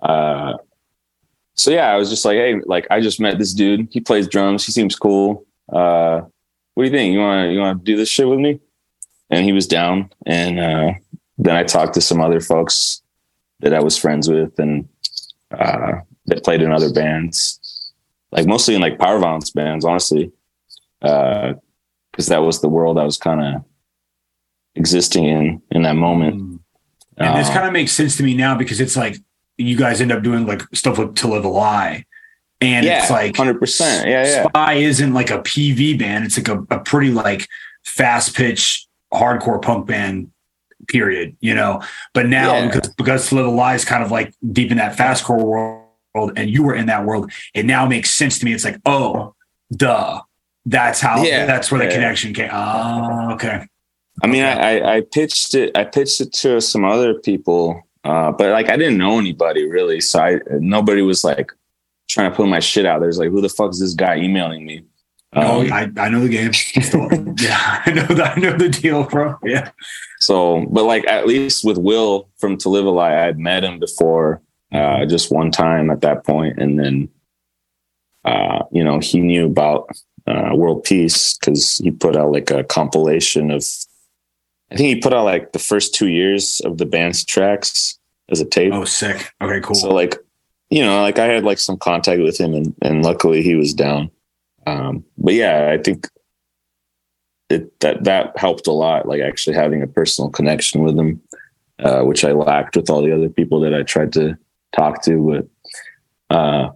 uh, 0.00 0.54
so 1.54 1.70
yeah, 1.70 1.92
I 1.92 1.96
was 1.96 2.10
just 2.10 2.24
like, 2.24 2.36
hey, 2.36 2.60
like 2.64 2.86
I 2.90 3.00
just 3.00 3.20
met 3.20 3.38
this 3.38 3.52
dude. 3.54 3.88
He 3.90 4.00
plays 4.00 4.28
drums. 4.28 4.64
He 4.64 4.72
seems 4.72 4.96
cool. 4.96 5.46
Uh, 5.72 6.22
what 6.74 6.84
do 6.84 6.90
you 6.90 6.96
think? 6.96 7.12
You 7.12 7.20
want 7.20 7.48
to 7.48 7.52
you 7.52 7.60
want 7.60 7.78
to 7.78 7.84
do 7.84 7.96
this 7.96 8.08
shit 8.08 8.28
with 8.28 8.38
me? 8.38 8.60
And 9.30 9.44
he 9.44 9.52
was 9.52 9.66
down, 9.66 10.10
and 10.26 10.60
uh, 10.60 10.92
then 11.38 11.56
I 11.56 11.64
talked 11.64 11.94
to 11.94 12.00
some 12.00 12.20
other 12.20 12.40
folks 12.40 13.02
that 13.60 13.72
I 13.72 13.80
was 13.80 13.96
friends 13.96 14.28
with 14.28 14.58
and 14.58 14.88
uh, 15.52 16.00
that 16.26 16.44
played 16.44 16.62
in 16.62 16.72
other 16.72 16.92
bands, 16.92 17.92
like 18.30 18.46
mostly 18.46 18.74
in 18.74 18.80
like 18.80 18.98
power 18.98 19.18
violence 19.18 19.50
bands, 19.50 19.84
honestly, 19.84 20.32
because 22.12 22.26
that 22.26 22.42
was 22.42 22.60
the 22.60 22.68
world 22.68 22.98
I 22.98 23.04
was 23.04 23.16
kind 23.16 23.56
of 23.56 23.64
existing 24.74 25.24
in 25.24 25.62
in 25.70 25.82
that 25.82 25.96
moment. 25.96 26.36
Mm. 26.36 26.58
And 27.18 27.38
this 27.38 27.48
uh, 27.48 27.54
kind 27.54 27.66
of 27.66 27.72
makes 27.72 27.92
sense 27.92 28.16
to 28.16 28.22
me 28.22 28.34
now 28.34 28.56
because 28.56 28.80
it's 28.80 28.96
like 28.96 29.16
you 29.58 29.76
guys 29.76 30.00
end 30.00 30.12
up 30.12 30.22
doing 30.22 30.46
like 30.46 30.62
stuff 30.72 30.98
with 30.98 31.14
To 31.16 31.28
Live 31.28 31.44
a 31.44 31.48
Lie. 31.48 32.04
And 32.60 32.86
yeah, 32.86 33.02
it's 33.02 33.10
like 33.10 33.34
100%. 33.34 34.04
Yeah, 34.04 34.24
yeah. 34.24 34.46
Spy 34.46 34.74
isn't 34.74 35.12
like 35.12 35.30
a 35.30 35.38
PV 35.38 35.98
band. 35.98 36.24
It's 36.24 36.38
like 36.38 36.48
a, 36.48 36.64
a 36.74 36.78
pretty 36.80 37.10
like 37.10 37.48
fast 37.84 38.36
pitch 38.36 38.86
hardcore 39.12 39.60
punk 39.60 39.86
band 39.86 40.30
period, 40.88 41.36
you 41.40 41.54
know. 41.54 41.82
But 42.14 42.26
now 42.26 42.54
yeah. 42.54 42.66
because 42.66 42.88
because 42.94 43.28
To 43.28 43.34
Live 43.34 43.46
a 43.46 43.50
Lie 43.50 43.74
is 43.74 43.84
kind 43.84 44.02
of 44.02 44.10
like 44.10 44.32
deep 44.52 44.70
in 44.70 44.78
that 44.78 44.96
fast 44.96 45.24
core 45.24 45.84
world 46.14 46.32
and 46.36 46.50
you 46.50 46.62
were 46.62 46.74
in 46.74 46.86
that 46.86 47.04
world, 47.04 47.30
it 47.54 47.64
now 47.64 47.86
makes 47.86 48.10
sense 48.10 48.38
to 48.38 48.44
me. 48.44 48.52
It's 48.52 48.64
like, 48.64 48.80
oh, 48.86 49.34
duh. 49.74 50.20
That's 50.64 51.00
how 51.00 51.22
yeah. 51.22 51.46
that's 51.46 51.70
where 51.70 51.78
the 51.78 51.86
yeah. 51.86 51.94
connection 51.94 52.34
came. 52.34 52.50
Oh, 52.52 53.32
okay. 53.32 53.66
I 54.22 54.26
mean, 54.26 54.44
I, 54.44 54.96
I 54.96 55.00
pitched 55.00 55.54
it. 55.54 55.76
I 55.76 55.84
pitched 55.84 56.20
it 56.20 56.32
to 56.34 56.60
some 56.60 56.84
other 56.84 57.14
people, 57.14 57.82
uh, 58.04 58.30
but 58.32 58.50
like 58.50 58.68
I 58.68 58.76
didn't 58.76 58.98
know 58.98 59.18
anybody 59.18 59.68
really, 59.68 60.00
so 60.00 60.20
I 60.20 60.40
nobody 60.60 61.02
was 61.02 61.24
like 61.24 61.50
trying 62.08 62.30
to 62.30 62.36
put 62.36 62.46
my 62.46 62.60
shit 62.60 62.84
out 62.84 63.00
There's 63.00 63.18
like, 63.18 63.30
who 63.30 63.40
the 63.40 63.48
fuck 63.48 63.70
is 63.70 63.80
this 63.80 63.94
guy 63.94 64.18
emailing 64.18 64.66
me? 64.66 64.84
Oh, 65.34 65.62
um, 65.62 65.72
I, 65.72 65.90
I 65.96 66.08
know 66.10 66.20
the 66.20 66.28
game. 66.28 66.52
yeah, 67.40 67.82
I 67.86 67.90
know 67.90 68.06
that. 68.14 68.36
I 68.36 68.40
know 68.40 68.52
the 68.52 68.68
deal, 68.68 69.04
bro. 69.04 69.38
Yeah. 69.42 69.70
So, 70.20 70.66
but 70.70 70.84
like 70.84 71.06
at 71.06 71.26
least 71.26 71.64
with 71.64 71.78
Will 71.78 72.28
from 72.38 72.58
To 72.58 72.68
Live 72.68 72.84
a 72.84 72.90
Lie, 72.90 73.16
I 73.16 73.20
had 73.24 73.38
met 73.38 73.64
him 73.64 73.78
before, 73.78 74.42
uh, 74.72 75.06
just 75.06 75.32
one 75.32 75.50
time 75.50 75.90
at 75.90 76.02
that 76.02 76.24
point, 76.26 76.58
and 76.58 76.78
then, 76.78 77.08
uh, 78.26 78.64
you 78.70 78.84
know, 78.84 78.98
he 78.98 79.20
knew 79.20 79.46
about 79.46 79.88
uh, 80.26 80.50
World 80.54 80.84
Peace 80.84 81.36
because 81.38 81.78
he 81.78 81.90
put 81.90 82.16
out 82.16 82.32
like 82.32 82.50
a 82.50 82.64
compilation 82.64 83.50
of 83.50 83.64
I 84.70 84.76
think 84.76 84.88
he 84.88 85.00
put 85.00 85.12
out 85.12 85.24
like 85.24 85.52
the 85.52 85.58
first 85.58 85.94
two 85.94 86.08
years 86.08 86.60
of 86.64 86.78
the 86.78 86.86
band's 86.86 87.24
tracks 87.24 87.98
as 88.30 88.40
a 88.40 88.46
tape. 88.46 88.72
Oh, 88.72 88.86
sick. 88.86 89.30
Okay, 89.42 89.60
cool. 89.60 89.74
So 89.74 89.90
like, 89.90 90.16
you 90.70 90.82
know, 90.82 91.02
like 91.02 91.18
I 91.18 91.26
had 91.26 91.44
like 91.44 91.58
some 91.58 91.76
contact 91.76 92.22
with 92.22 92.38
him, 92.38 92.54
and 92.54 92.74
and 92.80 93.04
luckily 93.04 93.42
he 93.42 93.54
was 93.54 93.74
down. 93.74 94.10
Um, 94.66 95.04
but 95.18 95.34
yeah, 95.34 95.70
I 95.70 95.78
think 95.78 96.08
it 97.50 97.78
that 97.80 98.04
that 98.04 98.38
helped 98.38 98.66
a 98.66 98.72
lot. 98.72 99.06
Like 99.06 99.20
actually 99.20 99.56
having 99.56 99.82
a 99.82 99.86
personal 99.86 100.30
connection 100.30 100.82
with 100.82 100.98
him, 100.98 101.20
uh, 101.78 102.02
which 102.02 102.24
I 102.24 102.32
lacked 102.32 102.74
with 102.74 102.88
all 102.88 103.02
the 103.02 103.12
other 103.14 103.28
people 103.28 103.60
that 103.60 103.74
I 103.74 103.82
tried 103.82 104.14
to 104.14 104.38
talk 104.74 105.02
to. 105.04 105.46
But 106.30 106.34
uh, 106.34 106.70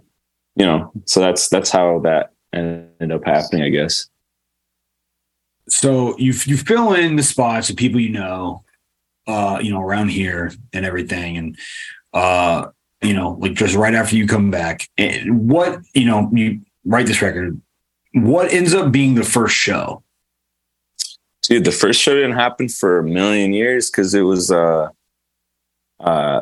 you 0.54 0.66
know, 0.66 0.92
so 1.06 1.20
that's 1.20 1.48
that's 1.48 1.70
how 1.70 2.00
that 2.00 2.32
ended 2.56 3.12
up 3.12 3.24
happening, 3.24 3.62
I 3.62 3.68
guess 3.70 4.08
so 5.68 6.16
you 6.18 6.32
you 6.44 6.56
fill 6.56 6.94
in 6.94 7.16
the 7.16 7.22
spots 7.22 7.70
of 7.70 7.76
people 7.76 8.00
you 8.00 8.10
know, 8.10 8.64
uh, 9.26 9.58
you 9.60 9.70
know, 9.70 9.80
around 9.80 10.08
here 10.08 10.52
and 10.72 10.84
everything, 10.86 11.36
and 11.36 11.58
uh, 12.12 12.68
you 13.02 13.14
know, 13.14 13.36
like 13.40 13.54
just 13.54 13.74
right 13.74 13.94
after 13.94 14.16
you 14.16 14.26
come 14.26 14.50
back, 14.50 14.88
and 14.96 15.48
what 15.48 15.80
you 15.94 16.06
know, 16.06 16.30
you 16.32 16.60
write 16.84 17.06
this 17.06 17.22
record. 17.22 17.60
What 18.14 18.52
ends 18.52 18.74
up 18.74 18.92
being 18.92 19.14
the 19.14 19.24
first 19.24 19.54
show? 19.54 20.02
Dude, 21.42 21.64
the 21.64 21.72
first 21.72 22.00
show 22.00 22.14
didn't 22.14 22.32
happen 22.32 22.68
for 22.68 22.98
a 22.98 23.04
million 23.04 23.52
years 23.52 23.90
because 23.90 24.14
it 24.14 24.22
was 24.22 24.50
uh 24.50 24.88
uh 26.00 26.40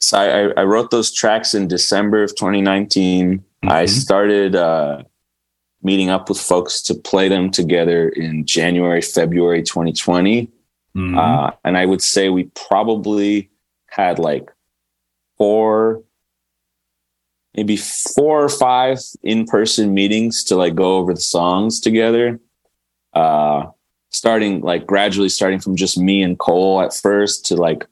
so 0.00 0.18
I, 0.18 0.60
I 0.60 0.64
wrote 0.64 0.90
those 0.90 1.12
tracks 1.12 1.54
in 1.54 1.68
December 1.68 2.22
of 2.22 2.30
2019. 2.30 3.38
Mm-hmm. 3.38 3.68
I 3.68 3.84
started 3.86 4.56
uh 4.56 5.02
meeting 5.82 6.10
up 6.10 6.28
with 6.28 6.40
folks 6.40 6.82
to 6.82 6.94
play 6.94 7.28
them 7.28 7.50
together 7.50 8.08
in 8.10 8.44
January, 8.44 9.00
February 9.00 9.62
2020. 9.62 10.50
Mm-hmm. 10.96 11.18
Uh, 11.18 11.50
and 11.64 11.76
I 11.76 11.86
would 11.86 12.02
say 12.02 12.28
we 12.28 12.44
probably 12.68 13.50
had 13.88 14.18
like 14.18 14.50
four, 15.38 16.02
maybe 17.56 17.76
four 17.76 18.44
or 18.44 18.48
five 18.48 18.98
in 19.22 19.46
person 19.46 19.94
meetings 19.94 20.44
to 20.44 20.56
like 20.56 20.74
go 20.74 20.96
over 20.96 21.14
the 21.14 21.20
songs 21.20 21.80
together. 21.80 22.38
Uh, 23.14 23.66
starting 24.10 24.60
like 24.60 24.86
gradually 24.86 25.28
starting 25.28 25.60
from 25.60 25.76
just 25.76 25.96
me 25.96 26.22
and 26.22 26.38
Cole 26.38 26.80
at 26.82 26.92
first 26.92 27.46
to 27.46 27.56
like 27.56 27.86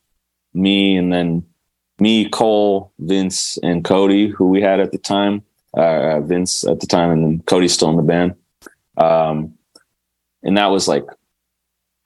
me 0.52 0.96
and 0.96 1.12
then 1.12 1.44
me, 2.00 2.28
Cole, 2.28 2.92
Vince, 2.98 3.58
and 3.62 3.84
Cody, 3.84 4.28
who 4.28 4.48
we 4.48 4.60
had 4.60 4.78
at 4.80 4.92
the 4.92 4.98
time 4.98 5.42
uh, 5.74 6.20
Vince 6.20 6.64
at 6.64 6.80
the 6.80 6.86
time, 6.86 7.10
and 7.10 7.24
then 7.24 7.42
Cody's 7.46 7.72
still 7.72 7.90
in 7.90 7.96
the 7.96 8.02
band. 8.02 8.34
Um, 8.96 9.54
and 10.42 10.56
that 10.56 10.66
was 10.66 10.88
like, 10.88 11.04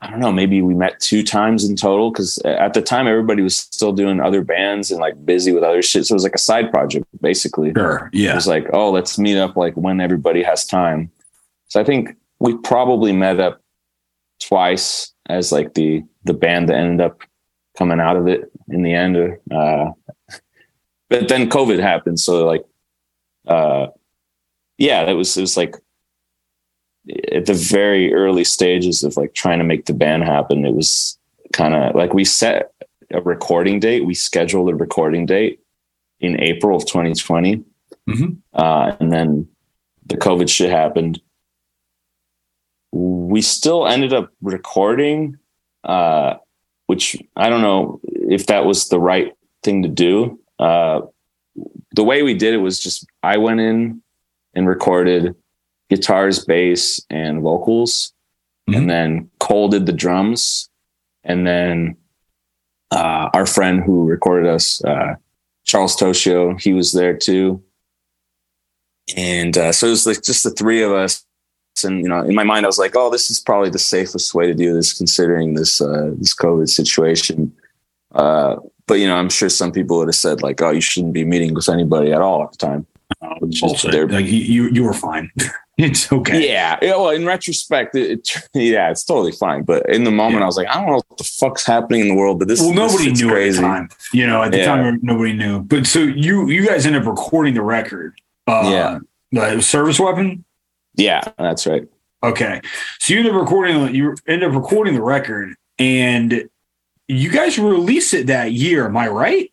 I 0.01 0.11
don't 0.11 0.21
know, 0.21 0.33
maybe 0.33 0.63
we 0.63 0.75
met 0.75 0.99
two 0.99 1.23
times 1.23 1.65
in 1.65 1.77
total 1.77 2.11
because 2.11 2.39
at 2.39 2.75
the 2.75 2.83
time 2.83 3.07
everybody 3.07 3.43
was 3.43 3.57
still 3.57 3.93
doing 3.93 4.21
other 4.21 4.43
bands 4.43 4.91
and 4.91 5.01
like 5.01 5.25
busy 5.25 5.53
with 5.53 5.63
other 5.63 5.81
shit. 5.81 6.07
So 6.07 6.13
it 6.13 6.17
was 6.17 6.25
like 6.25 6.35
a 6.35 6.39
side 6.39 6.73
project 6.73 7.07
basically. 7.21 7.73
Sure. 7.73 8.11
Yeah. 8.13 8.33
It 8.33 8.35
was 8.35 8.49
like, 8.49 8.67
oh, 8.73 8.91
let's 8.91 9.17
meet 9.17 9.39
up 9.39 9.57
like 9.57 9.75
when 9.75 10.01
everybody 10.01 10.43
has 10.43 10.67
time. 10.67 11.11
So 11.69 11.81
I 11.81 11.85
think 11.85 12.17
we 12.41 12.57
probably 12.59 13.13
met 13.13 13.39
up 13.39 13.61
twice 14.41 15.13
as 15.29 15.53
like 15.53 15.75
the 15.75 16.03
the 16.25 16.35
band 16.35 16.69
that 16.69 16.77
ended 16.77 17.01
up 17.01 17.21
coming 17.79 18.01
out 18.01 18.17
of 18.17 18.27
it 18.27 18.51
in 18.69 18.83
the 18.83 18.93
end. 18.93 19.17
Uh, 19.51 19.93
but 21.09 21.29
then 21.29 21.49
COVID 21.49 21.79
happened, 21.79 22.19
so 22.19 22.45
like 22.45 22.65
uh, 23.47 23.89
yeah, 24.79 25.05
that 25.05 25.17
was 25.17 25.37
it 25.37 25.41
was 25.41 25.57
like 25.57 25.77
at 27.33 27.47
the 27.47 27.55
very 27.55 28.13
early 28.13 28.45
stages 28.45 29.03
of 29.03 29.17
like 29.17 29.35
trying 29.35 29.59
to 29.59 29.65
make 29.65 29.87
the 29.87 29.93
band 29.93 30.25
happen. 30.25 30.65
It 30.65 30.75
was 30.75 31.19
kind 31.53 31.75
of 31.75 31.95
like 31.95 32.15
we 32.15 32.25
set 32.25 32.73
a 33.11 33.21
recording 33.21 33.81
date. 33.81 34.07
We 34.07 34.15
scheduled 34.15 34.71
a 34.71 34.75
recording 34.75 35.27
date 35.27 35.61
in 36.21 36.41
April 36.41 36.77
of 36.77 36.87
2020, 36.87 37.65
mm-hmm. 38.09 38.33
uh, 38.55 38.97
and 39.01 39.13
then 39.13 39.49
the 40.07 40.17
COVID 40.17 40.49
shit 40.49 40.71
happened. 40.71 41.21
We 42.93 43.41
still 43.43 43.87
ended 43.87 44.13
up 44.13 44.33
recording, 44.43 45.39
uh, 45.85 46.35
which 46.87 47.17
I 47.37 47.49
don't 47.49 47.63
know 47.63 48.01
if 48.05 48.47
that 48.47 48.65
was 48.65 48.89
the 48.89 49.01
right 49.01 49.33
thing 49.63 49.83
to 49.83 49.89
do. 49.89 50.39
Uh, 50.59 51.03
the 51.93 52.05
way 52.05 52.23
we 52.23 52.35
did 52.35 52.55
it 52.55 52.59
was 52.59 52.81
just 52.81 53.07
I 53.23 53.37
went 53.37 53.61
in 53.61 54.03
and 54.55 54.69
recorded 54.69 55.35
guitars, 55.91 56.45
bass, 56.45 57.05
and 57.11 57.43
vocals, 57.43 58.13
mm-hmm. 58.69 58.79
and 58.79 58.91
then 58.91 59.31
Cole 59.41 59.69
did 59.69 59.87
the 59.87 59.93
drums, 59.93 60.71
and 61.25 61.47
then 61.47 61.97
uh, 62.91 63.31
our 63.35 63.47
friend 63.47 63.83
who 63.83 64.07
recorded 64.07 64.49
us, 64.49 64.83
uh, 64.85 65.15
Charles 65.65 65.97
Toshio, 65.97 66.61
he 66.61 66.73
was 66.73 66.93
there 66.93 67.17
too, 67.17 67.63
and 69.17 69.57
uh, 69.57 69.73
so 69.73 69.87
it 69.87 69.91
was 69.91 70.07
like 70.07 70.23
just 70.23 70.45
the 70.45 70.51
three 70.51 70.83
of 70.83 70.93
us. 70.93 71.25
And 71.85 72.01
you 72.01 72.09
know, 72.09 72.21
in 72.21 72.35
my 72.35 72.45
mind, 72.45 72.67
I 72.67 72.69
was 72.69 72.79
like, 72.79 72.95
"Oh, 72.97 73.11
this 73.11 73.31
is 73.31 73.41
probably 73.41 73.71
the 73.71 73.79
safest 73.79 74.35
way 74.35 74.47
to 74.47 74.55
do 74.55 74.75
this, 74.75 74.93
considering 74.93 75.55
this 75.55 75.81
uh, 75.81 76.13
this 76.19 76.35
COVID 76.35 76.69
situation." 76.69 77.53
Uh, 78.93 78.95
but 78.95 79.01
you 79.01 79.07
know, 79.07 79.17
I'm 79.17 79.31
sure 79.31 79.49
some 79.49 79.73
people 79.73 79.99
would 79.99 80.09
have 80.09 80.15
said 80.15 80.43
like, 80.43 80.61
"Oh, 80.61 80.71
you 80.71 80.81
shouldn't 80.81 81.15
be 81.15 81.25
meeting 81.25 81.55
with 81.55 81.69
anybody 81.69 82.13
at 82.13 82.21
all 82.21 82.43
at 82.45 82.53
the 82.53 82.59
time." 82.59 82.87
Oh, 83.23 83.37
like 83.41 84.27
you, 84.27 84.69
you 84.69 84.85
were 84.85 84.95
fine. 84.95 85.31
it's 85.79 86.11
okay. 86.11 86.49
Yeah. 86.49 86.79
yeah. 86.83 86.97
Well, 86.97 87.11
in 87.11 87.27
retrospect, 87.27 87.95
it, 87.95 88.11
it, 88.11 88.49
yeah, 88.55 88.91
it's 88.91 89.05
totally 89.05 89.33
fine. 89.33 89.63
But 89.63 89.89
in 89.89 90.05
the 90.05 90.11
moment, 90.11 90.41
yeah. 90.41 90.45
I 90.45 90.47
was 90.47 90.57
like, 90.57 90.69
I 90.69 90.75
don't 90.75 90.87
know 90.87 91.03
what 91.07 91.19
the 91.19 91.25
fuck's 91.25 91.65
happening 91.65 92.01
in 92.01 92.09
the 92.09 92.15
world. 92.15 92.39
But 92.39 92.49
this, 92.49 92.61
well, 92.61 92.73
nobody 92.73 93.11
this 93.11 93.21
knew 93.21 93.29
crazy. 93.29 93.59
at 93.59 93.63
the 93.63 93.67
time. 93.67 93.89
You 94.13 94.27
know, 94.27 94.43
at 94.43 94.53
the 94.53 94.59
yeah. 94.59 94.65
time, 94.65 94.99
nobody 95.03 95.35
knew. 95.35 95.61
But 95.61 95.87
so 95.87 96.01
you, 96.01 96.49
you 96.49 96.67
guys 96.67 96.87
end 96.87 96.97
up 96.97 97.07
recording 97.07 97.55
the 97.55 97.63
record. 97.63 98.15
Uh, 98.47 98.69
yeah. 98.71 98.99
The 99.31 99.61
service 99.61 100.01
weapon. 100.01 100.45
Yeah, 100.95 101.23
that's 101.39 101.67
right. 101.67 101.89
Okay, 102.25 102.61
so 103.01 103.15
you 103.15 103.21
end 103.21 103.29
up 103.29 103.35
recording. 103.35 103.95
You 103.95 104.15
end 104.29 104.45
up 104.45 104.53
recording 104.53 104.95
the 104.95 105.03
record, 105.03 105.55
and 105.79 106.49
you 107.09 107.31
guys 107.31 107.59
released 107.59 108.15
it 108.15 108.27
that 108.29 108.53
year. 108.53 108.87
Am 108.87 108.97
I 108.97 109.09
right? 109.09 109.53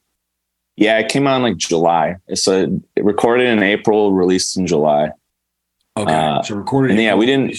Yeah, 0.75 0.97
it 0.99 1.09
came 1.09 1.27
out 1.27 1.37
in 1.37 1.43
like 1.43 1.57
July. 1.57 2.15
It's 2.27 2.47
a 2.47 2.69
it 2.95 3.03
recorded 3.03 3.47
in 3.47 3.61
April, 3.61 4.13
released 4.13 4.57
in 4.57 4.65
July. 4.65 5.11
Okay, 5.97 6.13
uh, 6.13 6.41
so 6.41 6.55
recorded. 6.55 6.91
And 6.91 7.01
yeah, 7.01 7.15
we 7.15 7.25
didn't. 7.25 7.55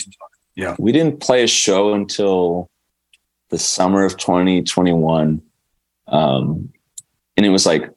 Yeah, 0.55 0.74
we 0.78 0.93
didn't 0.93 1.20
play 1.20 1.43
a 1.43 1.47
show 1.47 1.93
until 1.93 2.70
the 3.51 3.59
summer 3.59 4.05
of 4.05 4.16
2021, 4.16 5.43
um, 6.09 6.72
and 7.36 7.47
it 7.47 7.51
was 7.51 7.66
like 7.66 7.91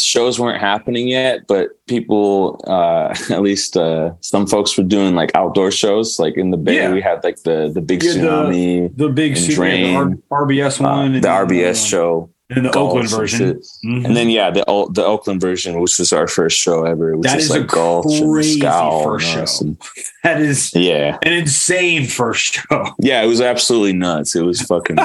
shows 0.00 0.38
weren't 0.38 0.60
happening 0.60 1.08
yet, 1.08 1.46
but 1.46 1.70
people, 1.86 2.60
uh, 2.66 3.14
at 3.30 3.42
least 3.42 3.76
uh, 3.76 4.12
some 4.20 4.46
folks 4.46 4.76
were 4.76 4.84
doing 4.84 5.14
like 5.14 5.30
outdoor 5.34 5.70
shows. 5.70 6.18
Like 6.18 6.36
in 6.36 6.50
the 6.50 6.56
Bay, 6.56 6.76
yeah. 6.76 6.92
we 6.92 7.00
had 7.00 7.22
like 7.24 7.42
the 7.42 7.70
the 7.72 7.80
big 7.80 8.00
tsunami, 8.00 8.96
the, 8.96 9.06
the 9.06 9.12
big 9.12 9.34
tsunami, 9.34 10.16
the 10.16 10.34
RBS 10.34 10.80
uh, 10.80 10.84
one, 10.84 11.16
uh, 11.16 11.20
the 11.20 11.28
RBS 11.28 11.88
show. 11.88 12.30
And 12.50 12.64
the 12.64 12.74
Oakland 12.74 13.10
version, 13.10 13.60
mm-hmm. 13.84 14.06
and 14.06 14.16
then 14.16 14.30
yeah, 14.30 14.50
the 14.50 14.64
the 14.94 15.04
Oakland 15.04 15.38
version, 15.38 15.80
which 15.80 15.98
was 15.98 16.14
our 16.14 16.26
first 16.26 16.56
show 16.56 16.86
ever. 16.86 17.14
Which 17.14 17.28
that 17.28 17.38
is 17.40 17.50
like 17.50 17.60
a 17.60 17.64
golf 17.64 18.06
crazy 18.06 18.62
first 18.62 19.26
show. 19.26 19.66
And, 19.66 19.76
that 20.24 20.40
is 20.40 20.74
yeah, 20.74 21.18
an 21.24 21.34
insane 21.34 22.06
first 22.06 22.54
show. 22.54 22.86
Yeah, 23.00 23.22
it 23.22 23.26
was 23.26 23.42
absolutely 23.42 23.92
nuts. 23.92 24.34
It 24.34 24.46
was 24.46 24.62
fucking 24.62 24.96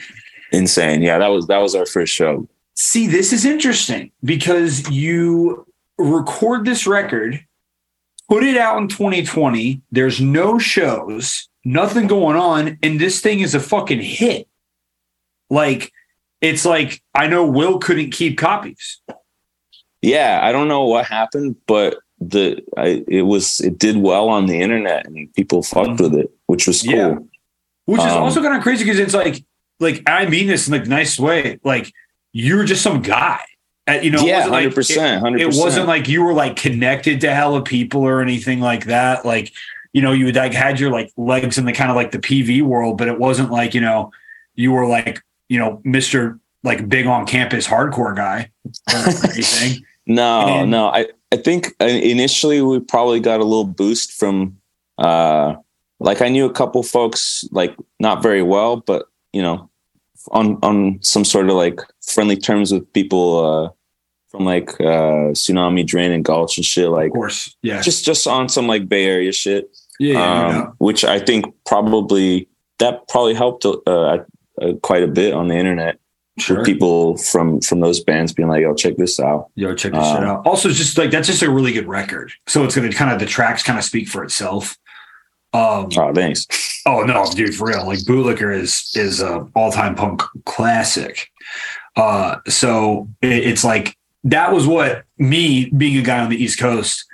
insane. 0.52 1.00
Yeah, 1.00 1.16
that 1.16 1.28
was 1.28 1.46
that 1.46 1.56
was 1.62 1.74
our 1.74 1.86
first 1.86 2.12
show. 2.12 2.46
See, 2.82 3.06
this 3.06 3.34
is 3.34 3.44
interesting 3.44 4.10
because 4.24 4.88
you 4.88 5.66
record 5.98 6.64
this 6.64 6.86
record, 6.86 7.44
put 8.26 8.42
it 8.42 8.56
out 8.56 8.78
in 8.78 8.88
2020. 8.88 9.82
There's 9.92 10.18
no 10.18 10.58
shows, 10.58 11.50
nothing 11.62 12.06
going 12.06 12.36
on, 12.36 12.78
and 12.82 12.98
this 12.98 13.20
thing 13.20 13.40
is 13.40 13.54
a 13.54 13.60
fucking 13.60 14.00
hit. 14.00 14.48
Like 15.50 15.92
it's 16.40 16.64
like 16.64 17.02
I 17.14 17.26
know 17.26 17.46
Will 17.46 17.78
couldn't 17.78 18.12
keep 18.12 18.38
copies. 18.38 19.02
Yeah, 20.00 20.40
I 20.42 20.50
don't 20.50 20.66
know 20.66 20.84
what 20.84 21.04
happened, 21.04 21.56
but 21.66 21.98
the 22.18 22.62
I, 22.78 23.04
it 23.06 23.26
was 23.26 23.60
it 23.60 23.78
did 23.78 23.98
well 23.98 24.30
on 24.30 24.46
the 24.46 24.58
internet 24.58 25.06
and 25.06 25.30
people 25.34 25.62
fucked 25.62 26.00
with 26.00 26.14
it, 26.14 26.30
which 26.46 26.66
was 26.66 26.80
cool. 26.80 26.94
Yeah. 26.94 27.14
Which 27.84 28.00
is 28.00 28.06
um, 28.06 28.22
also 28.22 28.40
kind 28.40 28.56
of 28.56 28.62
crazy 28.62 28.84
because 28.84 28.98
it's 28.98 29.12
like 29.12 29.44
like 29.80 30.02
I 30.06 30.24
mean 30.24 30.46
this 30.46 30.66
in 30.66 30.72
like 30.72 30.86
nice 30.86 31.18
way. 31.18 31.60
Like 31.62 31.92
you 32.32 32.56
were 32.56 32.64
just 32.64 32.82
some 32.82 33.02
guy. 33.02 33.40
Uh, 33.88 33.94
you 33.94 34.10
know, 34.10 34.24
yeah, 34.24 34.48
hundred 34.48 34.74
percent, 34.74 35.20
hundred. 35.20 35.40
It 35.40 35.54
wasn't 35.54 35.86
like 35.86 36.06
you 36.06 36.22
were 36.22 36.34
like 36.34 36.56
connected 36.56 37.20
to 37.22 37.34
hella 37.34 37.62
people 37.62 38.02
or 38.02 38.20
anything 38.20 38.60
like 38.60 38.84
that. 38.84 39.24
Like, 39.24 39.52
you 39.92 40.02
know, 40.02 40.12
you 40.12 40.30
like 40.32 40.52
had 40.52 40.78
your 40.78 40.90
like 40.90 41.10
legs 41.16 41.58
in 41.58 41.64
the 41.64 41.72
kind 41.72 41.90
of 41.90 41.96
like 41.96 42.12
the 42.12 42.18
PV 42.18 42.62
world, 42.62 42.98
but 42.98 43.08
it 43.08 43.18
wasn't 43.18 43.50
like 43.50 43.74
you 43.74 43.80
know 43.80 44.12
you 44.54 44.70
were 44.72 44.86
like 44.86 45.22
you 45.50 45.58
know, 45.58 45.82
Mr. 45.84 46.38
like 46.62 46.88
big 46.88 47.06
on 47.06 47.26
campus 47.26 47.66
hardcore 47.66 48.16
guy 48.16 48.50
anything. 48.88 49.84
no, 50.06 50.46
and, 50.46 50.70
no. 50.70 50.86
I, 50.86 51.08
I 51.32 51.36
think 51.36 51.74
uh, 51.80 51.86
initially 51.86 52.62
we 52.62 52.78
probably 52.78 53.20
got 53.20 53.40
a 53.40 53.44
little 53.44 53.64
boost 53.64 54.12
from 54.12 54.56
uh 54.96 55.56
like 55.98 56.22
I 56.22 56.28
knew 56.28 56.46
a 56.46 56.52
couple 56.52 56.82
folks 56.82 57.44
like 57.50 57.76
not 57.98 58.22
very 58.22 58.42
well, 58.42 58.76
but 58.76 59.06
you 59.32 59.42
know, 59.42 59.68
on 60.30 60.58
on 60.62 60.98
some 61.02 61.24
sort 61.24 61.50
of 61.50 61.56
like 61.56 61.80
friendly 62.14 62.36
terms 62.36 62.72
with 62.72 62.90
people 62.92 63.44
uh 63.44 63.68
from 64.28 64.44
like 64.44 64.70
uh 64.80 65.32
tsunami 65.32 65.86
drain 65.86 66.12
and 66.12 66.24
gulch 66.24 66.56
and 66.56 66.64
shit 66.64 66.88
like 66.88 67.08
of 67.08 67.12
course 67.12 67.56
yeah 67.62 67.80
just 67.80 68.04
just 68.04 68.26
on 68.26 68.48
some 68.48 68.66
like 68.66 68.88
bay 68.88 69.06
area 69.06 69.32
shit 69.32 69.70
yeah, 69.98 70.14
yeah, 70.14 70.46
um, 70.46 70.54
yeah. 70.54 70.66
which 70.78 71.04
i 71.04 71.18
think 71.18 71.44
probably 71.66 72.48
that 72.78 73.06
probably 73.08 73.34
helped 73.34 73.64
uh, 73.64 73.78
uh, 73.86 74.18
quite 74.82 75.02
a 75.02 75.06
bit 75.08 75.34
on 75.34 75.48
the 75.48 75.54
internet 75.54 75.98
sure. 76.40 76.56
for 76.56 76.64
people 76.64 77.16
from 77.18 77.60
from 77.60 77.80
those 77.80 78.02
bands 78.02 78.32
being 78.32 78.48
like, 78.48 78.62
"Yo, 78.62 78.74
check 78.74 78.96
this 78.96 79.20
out." 79.20 79.50
Yo, 79.54 79.74
check 79.74 79.92
this 79.92 80.04
um, 80.04 80.16
shit 80.16 80.24
out. 80.24 80.46
Also, 80.46 80.70
just 80.70 80.98
like 80.98 81.10
that's 81.10 81.28
just 81.28 81.42
a 81.42 81.50
really 81.50 81.72
good 81.72 81.86
record. 81.86 82.32
So 82.48 82.64
it's 82.64 82.74
gonna 82.74 82.92
kind 82.92 83.12
of 83.12 83.20
the 83.20 83.26
tracks 83.26 83.62
kind 83.62 83.78
of 83.78 83.84
speak 83.84 84.08
for 84.08 84.24
itself. 84.24 84.76
Um, 85.52 85.88
oh, 85.96 86.12
thanks. 86.14 86.46
Oh 86.86 87.02
no, 87.02 87.26
dude, 87.34 87.54
for 87.54 87.68
real. 87.68 87.86
Like 87.86 87.98
Bootlicker 88.00 88.54
is 88.54 88.90
is 88.94 89.20
a 89.20 89.46
all 89.54 89.70
time 89.70 89.94
punk 89.94 90.22
classic. 90.44 91.28
Uh, 91.96 92.36
so 92.48 93.08
it, 93.20 93.46
it's 93.46 93.64
like 93.64 93.96
that 94.24 94.52
was 94.52 94.66
what 94.66 95.04
me 95.18 95.70
being 95.70 95.96
a 95.98 96.02
guy 96.02 96.20
on 96.20 96.30
the 96.30 96.42
East 96.42 96.58
Coast. 96.58 97.04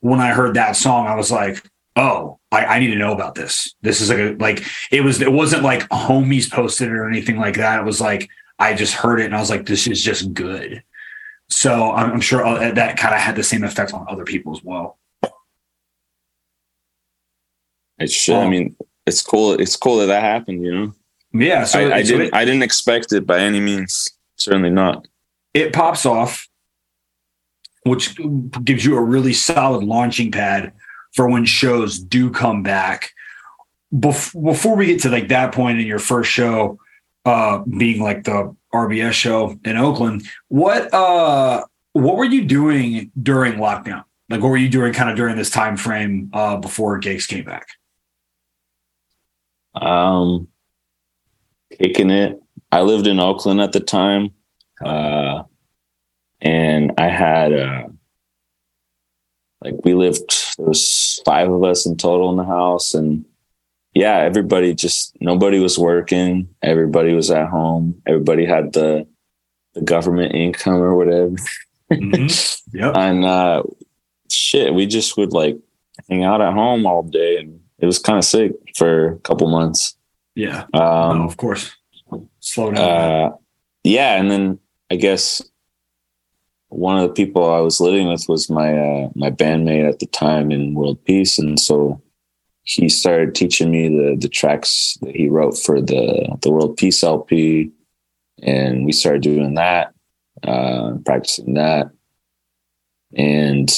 When 0.00 0.20
I 0.20 0.32
heard 0.32 0.54
that 0.54 0.76
song, 0.76 1.06
I 1.06 1.14
was 1.14 1.32
like, 1.32 1.62
oh, 1.96 2.38
I, 2.52 2.64
I, 2.64 2.78
need 2.78 2.88
to 2.88 2.96
know 2.96 3.12
about 3.12 3.34
this. 3.34 3.74
This 3.80 4.00
is 4.00 4.10
like 4.10 4.18
a 4.18 4.36
like 4.38 4.64
it 4.90 5.02
was 5.02 5.20
it 5.20 5.32
wasn't 5.32 5.62
like 5.62 5.88
homies 5.88 6.50
posted 6.50 6.88
it 6.88 6.94
or 6.94 7.08
anything 7.08 7.38
like 7.38 7.56
that. 7.56 7.80
It 7.80 7.84
was 7.84 8.00
like 8.00 8.28
I 8.58 8.74
just 8.74 8.94
heard 8.94 9.20
it 9.20 9.26
and 9.26 9.34
I 9.34 9.40
was 9.40 9.50
like, 9.50 9.66
this 9.66 9.86
is 9.86 10.02
just 10.02 10.32
good. 10.32 10.82
So 11.48 11.92
I'm, 11.92 12.12
I'm 12.12 12.20
sure 12.20 12.44
uh, 12.44 12.72
that 12.72 12.96
kind 12.96 13.14
of 13.14 13.20
had 13.20 13.36
the 13.36 13.42
same 13.42 13.64
effect 13.64 13.92
on 13.94 14.06
other 14.08 14.24
people 14.24 14.54
as 14.54 14.62
well. 14.62 14.98
It 17.98 18.10
should. 18.10 18.36
Um, 18.36 18.46
I 18.46 18.50
mean, 18.50 18.76
it's 19.06 19.22
cool. 19.22 19.52
It's 19.52 19.76
cool 19.76 19.98
that 19.98 20.06
that 20.06 20.22
happened. 20.22 20.64
You 20.64 20.74
know. 20.74 20.94
Yeah. 21.32 21.64
So 21.64 21.78
I, 21.78 21.96
I 21.96 22.02
didn't. 22.02 22.26
It, 22.26 22.34
I 22.34 22.44
didn't 22.44 22.62
expect 22.62 23.12
it 23.12 23.26
by 23.26 23.40
any 23.40 23.60
means. 23.60 24.10
Certainly 24.36 24.70
not. 24.70 25.06
It 25.54 25.72
pops 25.72 26.04
off, 26.06 26.48
which 27.84 28.18
gives 28.62 28.84
you 28.84 28.96
a 28.96 29.02
really 29.02 29.32
solid 29.32 29.84
launching 29.84 30.30
pad 30.30 30.72
for 31.14 31.28
when 31.28 31.44
shows 31.44 31.98
do 31.98 32.30
come 32.30 32.62
back. 32.62 33.10
Bef- 33.94 34.42
before 34.44 34.76
we 34.76 34.86
get 34.86 35.00
to 35.02 35.10
like 35.10 35.28
that 35.28 35.52
point 35.52 35.80
in 35.80 35.86
your 35.86 35.98
first 35.98 36.30
show, 36.30 36.78
uh, 37.24 37.58
being 37.58 38.00
like 38.02 38.24
the 38.24 38.54
RBS 38.72 39.12
show 39.12 39.58
in 39.64 39.76
Oakland, 39.76 40.26
what 40.48 40.92
uh, 40.92 41.64
what 41.92 42.16
were 42.16 42.24
you 42.24 42.44
doing 42.44 43.10
during 43.20 43.54
lockdown? 43.54 44.04
Like, 44.28 44.42
what 44.42 44.48
were 44.48 44.56
you 44.56 44.68
doing 44.68 44.92
kind 44.92 45.08
of 45.08 45.16
during 45.16 45.36
this 45.36 45.50
time 45.50 45.76
frame 45.76 46.30
uh, 46.32 46.56
before 46.56 46.98
gigs 46.98 47.26
came 47.26 47.44
back? 47.44 47.68
Um, 49.74 50.48
kicking 51.78 52.10
it. 52.10 52.40
I 52.72 52.82
lived 52.82 53.06
in 53.06 53.20
Oakland 53.20 53.60
at 53.60 53.72
the 53.72 53.80
time, 53.80 54.30
uh, 54.84 55.44
and 56.40 56.92
I 56.98 57.08
had 57.08 57.52
uh, 57.52 57.84
like 59.62 59.74
we 59.84 59.94
lived. 59.94 60.56
There 60.58 60.66
was 60.66 61.20
five 61.24 61.50
of 61.50 61.62
us 61.64 61.86
in 61.86 61.96
total 61.96 62.30
in 62.30 62.36
the 62.36 62.44
house, 62.44 62.94
and 62.94 63.24
yeah, 63.94 64.18
everybody 64.18 64.74
just 64.74 65.16
nobody 65.20 65.58
was 65.58 65.78
working. 65.78 66.48
Everybody 66.62 67.14
was 67.14 67.30
at 67.30 67.48
home. 67.48 68.00
Everybody 68.06 68.44
had 68.44 68.72
the 68.72 69.06
the 69.74 69.82
government 69.82 70.34
income 70.34 70.82
or 70.82 70.94
whatever. 70.94 71.36
Mm-hmm. 71.92 72.52
Yep. 72.72 72.96
and 72.96 73.24
uh, 73.24 73.62
shit, 74.28 74.74
we 74.74 74.86
just 74.86 75.16
would 75.16 75.32
like 75.32 75.56
hang 76.10 76.24
out 76.24 76.42
at 76.42 76.52
home 76.52 76.84
all 76.84 77.04
day, 77.04 77.38
and 77.38 77.60
it 77.78 77.86
was 77.86 77.98
kind 77.98 78.18
of 78.18 78.24
sick 78.24 78.52
for 78.74 79.12
a 79.12 79.18
couple 79.20 79.48
months. 79.48 79.96
Yeah, 80.34 80.64
um, 80.74 81.22
of 81.22 81.36
course. 81.36 81.74
Slow 82.46 82.70
down. 82.70 82.88
Uh, 82.88 83.36
yeah, 83.82 84.20
and 84.20 84.30
then 84.30 84.60
I 84.88 84.94
guess 84.94 85.42
one 86.68 86.96
of 86.96 87.02
the 87.02 87.12
people 87.12 87.50
I 87.50 87.58
was 87.58 87.80
living 87.80 88.06
with 88.08 88.24
was 88.28 88.48
my 88.48 88.72
uh, 88.78 89.08
my 89.16 89.30
bandmate 89.30 89.88
at 89.88 89.98
the 89.98 90.06
time 90.06 90.52
in 90.52 90.74
World 90.74 91.04
Peace, 91.04 91.40
and 91.40 91.58
so 91.58 92.00
he 92.62 92.88
started 92.88 93.34
teaching 93.34 93.72
me 93.72 93.88
the 93.88 94.16
the 94.16 94.28
tracks 94.28 94.96
that 95.02 95.16
he 95.16 95.28
wrote 95.28 95.58
for 95.58 95.80
the 95.80 96.38
the 96.42 96.52
World 96.52 96.76
Peace 96.76 97.02
LP, 97.02 97.72
and 98.40 98.86
we 98.86 98.92
started 98.92 99.22
doing 99.22 99.54
that, 99.54 99.92
uh, 100.44 100.92
practicing 101.04 101.54
that, 101.54 101.90
and 103.16 103.74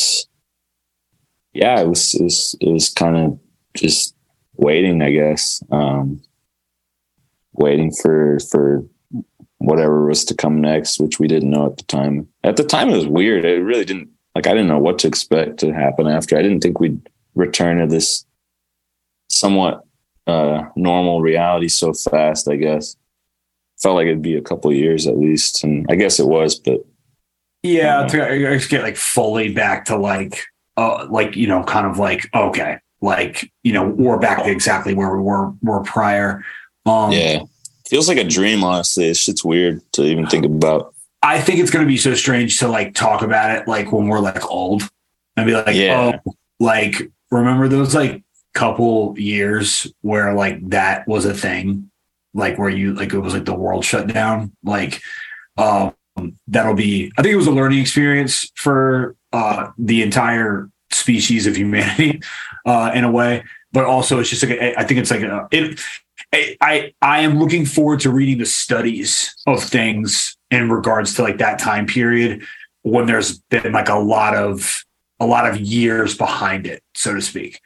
yeah, 1.55 1.81
it 1.81 1.89
was 1.89 2.15
it 2.15 2.23
was, 2.23 2.55
was 2.61 2.91
kind 2.91 3.17
of 3.17 3.41
just 3.73 4.15
waiting, 4.57 5.01
I 5.01 5.11
guess, 5.11 5.63
um, 5.71 6.21
waiting 7.59 7.93
for 7.93 8.39
for 8.51 8.85
whatever 9.59 10.07
was 10.07 10.25
to 10.27 10.35
come 10.35 10.61
next, 10.61 11.01
which 11.01 11.19
we 11.19 11.29
didn't 11.29 11.51
know 11.51 11.67
at 11.67 11.77
the 11.77 11.85
time. 11.85 12.29
At 12.45 12.57
the 12.57 12.65
time, 12.65 12.91
it 12.91 12.97
was 12.97 13.07
weird. 13.07 13.45
It 13.45 13.63
really 13.63 13.85
didn't 13.85 14.11
like 14.35 14.47
I 14.47 14.51
didn't 14.51 14.69
know 14.69 14.79
what 14.79 14.99
to 15.01 15.09
expect 15.09 15.59
to 15.59 15.73
happen 15.73 16.07
after. 16.07 16.39
I 16.39 16.43
didn't 16.43 16.61
think 16.61 16.81
we'd 16.81 17.01
return 17.35 17.79
to 17.79 17.87
this 17.87 18.25
somewhat 19.29 19.85
uh, 20.27 20.65
normal 20.77 21.21
reality 21.21 21.69
so 21.69 21.93
fast. 21.93 22.49
I 22.49 22.57
guess 22.57 22.97
felt 23.81 23.97
like 23.97 24.07
it'd 24.07 24.23
be 24.23 24.37
a 24.37 24.43
couple 24.43 24.73
years 24.73 25.07
at 25.07 25.19
least, 25.19 25.65
and 25.65 25.87
I 25.89 25.95
guess 25.95 26.19
it 26.19 26.27
was. 26.27 26.59
But 26.59 26.85
yeah, 27.63 28.01
uh, 28.01 28.09
to 28.09 28.67
get 28.69 28.83
like 28.83 28.97
fully 28.97 29.53
back 29.53 29.87
to 29.87 29.97
like, 29.97 30.45
uh, 30.77 31.07
like 31.11 31.37
you 31.37 31.47
know, 31.47 31.63
kind 31.65 31.87
of 31.87 31.99
like 31.99 32.29
okay, 32.35 32.79
like 33.01 33.51
you 33.63 33.73
know, 33.73 33.89
we're 33.89 34.19
back 34.19 34.45
to 34.45 34.51
exactly 34.51 34.95
where 34.95 35.17
we 35.17 35.23
were 35.23 35.53
were 35.63 35.83
prior. 35.83 36.45
Um, 36.89 37.13
yeah, 37.13 37.41
feels 37.87 38.09
like 38.09 38.19
a 38.19 38.25
dream. 38.25 38.65
Honestly, 38.65 39.07
it's 39.09 39.21
shit's 39.21 39.45
weird 39.45 39.81
to 39.93 40.03
even 40.03 40.27
think 40.27 40.45
about. 40.45 40.95
I 41.23 41.41
think 41.41 41.59
it's 41.59 41.71
going 41.71 41.85
to 41.85 41.89
be 41.89 41.97
so 41.97 42.15
strange 42.15 42.59
to 42.59 42.69
like 42.69 42.95
talk 42.95 43.23
about 43.23 43.57
it 43.57 43.69
like 43.69 43.93
when 43.93 44.07
we're 44.07 44.21
like 44.21 44.49
old 44.51 44.89
and 45.37 45.47
be 45.47 45.53
like, 45.53 45.75
yeah. 45.75 46.21
oh, 46.25 46.33
like 46.61 47.11
remember 47.31 47.69
those 47.69 47.95
like 47.95 48.23
couple 48.55 49.15
years 49.19 49.87
where 50.03 50.35
like 50.35 50.69
that 50.71 51.07
was 51.07 51.25
a 51.25 51.35
thing, 51.35 51.91
like 52.35 52.59
where 52.59 52.69
you 52.69 52.95
like 52.95 53.13
it 53.13 53.19
was 53.19 53.35
like 53.35 53.45
the 53.45 53.55
world 53.55 53.85
shut 53.85 54.07
down. 54.09 54.53
Like 54.65 55.01
um 55.57 55.95
that'll 56.47 56.75
be 56.75 57.13
I 57.17 57.23
think 57.23 57.33
it 57.33 57.37
was 57.37 57.47
a 57.47 57.53
learning 57.53 57.81
experience 57.81 58.51
for 58.55 59.15
uh 59.33 59.71
the 59.79 60.03
entire 60.03 60.71
species 60.91 61.47
of 61.47 61.57
humanity 61.57 62.21
uh 62.67 62.91
in 62.95 63.05
a 63.05 63.11
way. 63.11 63.45
But 63.73 63.85
also 63.85 64.19
it's 64.19 64.31
just 64.31 64.43
like 64.43 64.59
I 64.59 64.85
think 64.85 65.01
it's 65.01 65.11
like 65.11 65.23
a, 65.23 65.47
it 65.51 65.81
I 66.33 66.93
I 67.01 67.21
am 67.21 67.39
looking 67.39 67.65
forward 67.65 68.01
to 68.01 68.11
reading 68.11 68.39
the 68.39 68.47
studies 68.47 69.35
of 69.47 69.63
things 69.63 70.37
in 70.51 70.71
regards 70.71 71.15
to 71.15 71.23
like 71.23 71.39
that 71.39 71.59
time 71.59 71.87
period 71.87 72.43
when 72.83 73.07
there's 73.07 73.39
been 73.39 73.73
like 73.73 73.89
a 73.89 73.99
lot 73.99 74.35
of 74.35 74.85
a 75.21 75.27
lot 75.27 75.49
of 75.49 75.61
years 75.61 76.17
behind 76.17 76.67
it, 76.67 76.83
so 76.95 77.15
to 77.15 77.21
speak. 77.21 77.61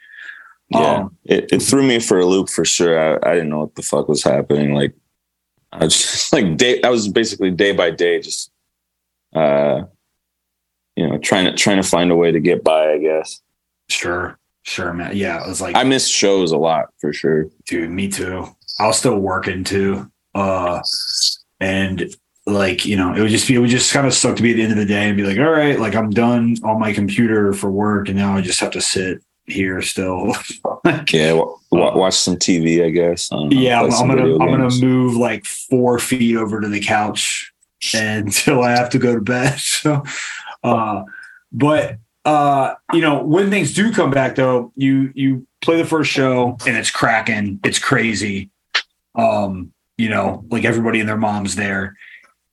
Yeah, 0.69 0.95
um, 0.95 1.17
it, 1.23 1.51
it 1.51 1.61
threw 1.61 1.83
me 1.83 1.99
for 1.99 2.19
a 2.19 2.25
loop 2.25 2.49
for 2.49 2.65
sure. 2.65 2.97
I, 2.99 3.29
I 3.29 3.33
didn't 3.35 3.49
know 3.49 3.59
what 3.59 3.75
the 3.75 3.83
fuck 3.83 4.07
was 4.07 4.23
happening. 4.23 4.73
Like, 4.73 4.95
I 5.71 5.85
was 5.85 5.95
just 5.95 6.33
like 6.33 6.57
day. 6.57 6.81
I 6.81 6.89
was 6.89 7.07
basically 7.07 7.51
day 7.51 7.73
by 7.73 7.91
day, 7.91 8.19
just 8.19 8.51
uh, 9.33 9.83
you 10.95 11.07
know, 11.07 11.17
trying 11.19 11.45
to 11.45 11.53
trying 11.53 11.81
to 11.81 11.87
find 11.87 12.11
a 12.11 12.15
way 12.15 12.31
to 12.31 12.39
get 12.39 12.63
by. 12.63 12.93
I 12.93 12.97
guess. 12.97 13.41
Sure, 13.89 14.39
sure, 14.63 14.93
man. 14.93 15.15
Yeah, 15.15 15.43
it 15.43 15.47
was 15.47 15.61
like 15.61 15.75
I 15.75 15.83
miss 15.83 16.07
shows 16.07 16.51
a 16.51 16.57
lot 16.57 16.87
for 16.99 17.13
sure, 17.13 17.47
dude. 17.65 17.89
Me 17.89 18.07
too. 18.07 18.47
I 18.79 18.87
was 18.87 18.97
still 18.97 19.19
working 19.19 19.63
too, 19.63 20.09
uh, 20.33 20.81
and 21.59 22.13
like 22.45 22.85
you 22.85 22.97
know, 22.97 23.13
it 23.13 23.21
would 23.21 23.29
just 23.29 23.47
be 23.47 23.55
it 23.55 23.59
would 23.59 23.69
just 23.69 23.93
kind 23.93 24.07
of 24.07 24.13
suck 24.13 24.35
to 24.35 24.43
be 24.43 24.51
at 24.51 24.55
the 24.55 24.63
end 24.63 24.71
of 24.71 24.77
the 24.77 24.85
day 24.85 25.07
and 25.07 25.17
be 25.17 25.23
like, 25.23 25.37
all 25.37 25.51
right, 25.51 25.79
like 25.79 25.95
I'm 25.95 26.09
done 26.09 26.55
on 26.63 26.79
my 26.79 26.93
computer 26.93 27.53
for 27.53 27.71
work, 27.71 28.09
and 28.09 28.17
now 28.17 28.35
I 28.35 28.41
just 28.41 28.59
have 28.59 28.71
to 28.71 28.81
sit 28.81 29.21
here 29.45 29.81
still. 29.81 30.35
yeah, 31.11 31.29
w- 31.29 31.57
watch 31.71 32.15
some 32.15 32.35
TV, 32.35 32.85
I 32.85 32.89
guess. 32.89 33.31
I 33.31 33.47
yeah, 33.49 33.81
I'm, 33.81 33.91
I'm 33.93 34.07
gonna 34.07 34.33
I'm 34.33 34.49
gonna 34.49 34.75
move 34.81 35.15
like 35.15 35.45
four 35.45 35.99
feet 35.99 36.35
over 36.35 36.61
to 36.61 36.67
the 36.67 36.81
couch 36.81 37.51
until 37.93 38.63
I 38.63 38.71
have 38.71 38.89
to 38.91 38.99
go 38.99 39.15
to 39.15 39.21
bed. 39.21 39.59
So, 39.83 40.03
uh, 40.63 41.03
but 41.51 41.97
uh, 42.25 42.75
you 42.93 43.01
know, 43.01 43.23
when 43.23 43.49
things 43.49 43.73
do 43.73 43.91
come 43.91 44.11
back, 44.11 44.35
though, 44.35 44.71
you 44.75 45.11
you 45.13 45.47
play 45.61 45.77
the 45.77 45.85
first 45.85 46.11
show 46.11 46.57
and 46.65 46.77
it's 46.77 46.91
cracking, 46.91 47.59
it's 47.63 47.79
crazy. 47.79 48.49
Um, 49.15 49.73
you 49.97 50.09
know, 50.09 50.45
like 50.49 50.65
everybody 50.65 50.99
and 50.99 51.07
their 51.07 51.17
moms 51.17 51.55
there, 51.55 51.97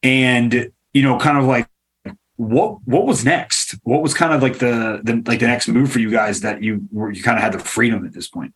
and 0.02 0.72
you 0.92 1.02
know, 1.02 1.18
kind 1.18 1.38
of 1.38 1.44
like 1.44 1.68
what 2.36 2.78
what 2.86 3.06
was 3.06 3.24
next? 3.24 3.76
What 3.84 4.02
was 4.02 4.14
kind 4.14 4.32
of 4.32 4.42
like 4.42 4.58
the, 4.58 5.00
the 5.04 5.22
like 5.26 5.40
the 5.40 5.46
next 5.46 5.68
move 5.68 5.92
for 5.92 6.00
you 6.00 6.10
guys 6.10 6.40
that 6.40 6.62
you 6.62 6.88
were 6.90 7.10
you 7.10 7.22
kind 7.22 7.36
of 7.36 7.42
had 7.42 7.52
the 7.52 7.58
freedom 7.58 8.04
at 8.04 8.12
this 8.12 8.28
point? 8.28 8.54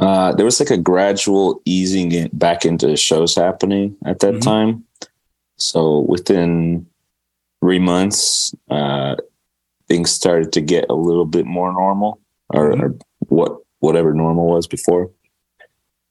Uh, 0.00 0.32
there 0.32 0.46
was 0.46 0.58
like 0.58 0.70
a 0.70 0.78
gradual 0.78 1.60
easing 1.66 2.10
it 2.12 2.36
back 2.36 2.64
into 2.64 2.96
shows 2.96 3.34
happening 3.34 3.96
at 4.06 4.20
that 4.20 4.32
mm-hmm. 4.32 4.40
time. 4.40 4.84
So 5.56 6.00
within 6.00 6.86
three 7.60 7.78
months, 7.78 8.54
uh, 8.70 9.16
things 9.88 10.10
started 10.10 10.52
to 10.52 10.60
get 10.60 10.86
a 10.88 10.94
little 10.94 11.26
bit 11.26 11.46
more 11.46 11.72
normal, 11.72 12.20
or, 12.48 12.72
mm-hmm. 12.72 12.82
or 12.82 12.98
what 13.20 13.58
whatever 13.80 14.12
normal 14.12 14.46
was 14.46 14.66
before. 14.66 15.10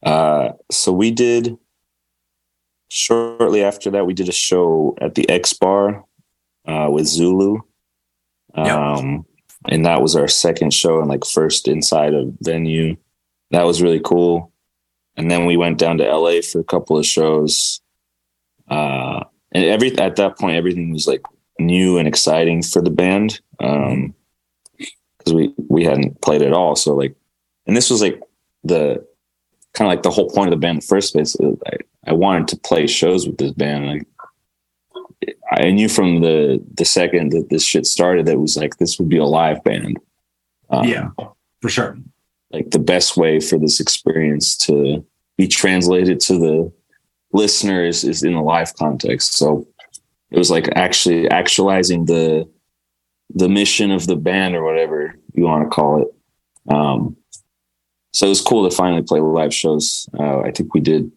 Uh, 0.03 0.51
so 0.71 0.91
we 0.91 1.11
did 1.11 1.57
shortly 2.89 3.63
after 3.63 3.89
that, 3.91 4.05
we 4.05 4.13
did 4.13 4.27
a 4.27 4.33
show 4.33 4.95
at 4.99 5.15
the 5.15 5.29
X 5.29 5.53
Bar 5.53 6.03
uh, 6.65 6.89
with 6.91 7.07
Zulu. 7.07 7.59
Um, 8.55 8.65
yep. 8.65 9.25
And 9.69 9.85
that 9.85 10.01
was 10.01 10.15
our 10.15 10.27
second 10.27 10.73
show 10.73 10.99
and 10.99 11.07
like 11.07 11.25
first 11.25 11.67
inside 11.67 12.13
a 12.13 12.31
venue. 12.41 12.97
That 13.51 13.65
was 13.65 13.81
really 13.81 14.01
cool. 14.03 14.51
And 15.15 15.29
then 15.29 15.45
we 15.45 15.57
went 15.57 15.77
down 15.77 15.97
to 15.97 16.15
LA 16.15 16.41
for 16.41 16.59
a 16.59 16.63
couple 16.63 16.97
of 16.97 17.05
shows. 17.05 17.81
Uh, 18.67 19.23
and 19.51 19.65
every 19.65 19.97
at 19.97 20.15
that 20.15 20.37
point, 20.37 20.55
everything 20.55 20.91
was 20.91 21.07
like 21.07 21.21
new 21.59 21.97
and 21.97 22.07
exciting 22.07 22.63
for 22.63 22.81
the 22.81 22.89
band. 22.89 23.41
Um, 23.59 24.13
because 25.19 25.33
we 25.33 25.53
we 25.69 25.83
hadn't 25.83 26.21
played 26.21 26.41
at 26.41 26.53
all. 26.53 26.75
So 26.75 26.95
like, 26.95 27.15
and 27.67 27.75
this 27.75 27.89
was 27.89 28.01
like 28.01 28.21
the 28.63 29.05
kind 29.73 29.91
of 29.91 29.95
like 29.95 30.03
the 30.03 30.09
whole 30.09 30.29
point 30.29 30.47
of 30.47 30.51
the 30.51 30.57
band 30.57 30.77
in 30.77 30.79
the 30.79 30.85
first 30.85 31.13
place. 31.13 31.35
I, 31.65 31.77
I 32.07 32.13
wanted 32.13 32.47
to 32.49 32.57
play 32.57 32.87
shows 32.87 33.27
with 33.27 33.37
this 33.37 33.51
band. 33.51 33.87
Like, 33.87 35.35
I 35.51 35.71
knew 35.71 35.89
from 35.89 36.21
the 36.21 36.63
the 36.75 36.85
second 36.85 37.31
that 37.33 37.49
this 37.49 37.63
shit 37.63 37.85
started 37.85 38.25
that 38.25 38.39
was 38.39 38.57
like 38.57 38.77
this 38.77 38.97
would 38.97 39.09
be 39.09 39.17
a 39.17 39.25
live 39.25 39.63
band. 39.63 39.99
Um, 40.69 40.85
yeah, 40.85 41.09
for 41.61 41.69
sure. 41.69 41.97
Like 42.51 42.71
the 42.71 42.79
best 42.79 43.17
way 43.17 43.39
for 43.39 43.59
this 43.59 43.79
experience 43.79 44.57
to 44.57 45.05
be 45.37 45.47
translated 45.47 46.19
to 46.21 46.39
the 46.39 46.71
listeners 47.31 48.03
is 48.03 48.23
in 48.23 48.33
a 48.33 48.43
live 48.43 48.75
context. 48.75 49.33
So 49.33 49.67
it 50.31 50.37
was 50.37 50.51
like 50.51 50.69
actually 50.75 51.29
actualizing 51.29 52.05
the 52.05 52.47
the 53.33 53.49
mission 53.49 53.91
of 53.91 54.07
the 54.07 54.15
band 54.15 54.55
or 54.55 54.63
whatever 54.63 55.15
you 55.33 55.43
want 55.43 55.63
to 55.63 55.69
call 55.69 56.01
it. 56.01 56.73
Um, 56.73 57.15
so 58.11 58.25
it 58.25 58.29
was 58.29 58.41
cool 58.41 58.67
to 58.67 58.75
finally 58.75 59.03
play 59.03 59.19
live 59.19 59.53
shows. 59.53 60.09
Uh, 60.17 60.39
I 60.39 60.51
think 60.51 60.73
we 60.73 60.79
did 60.79 61.11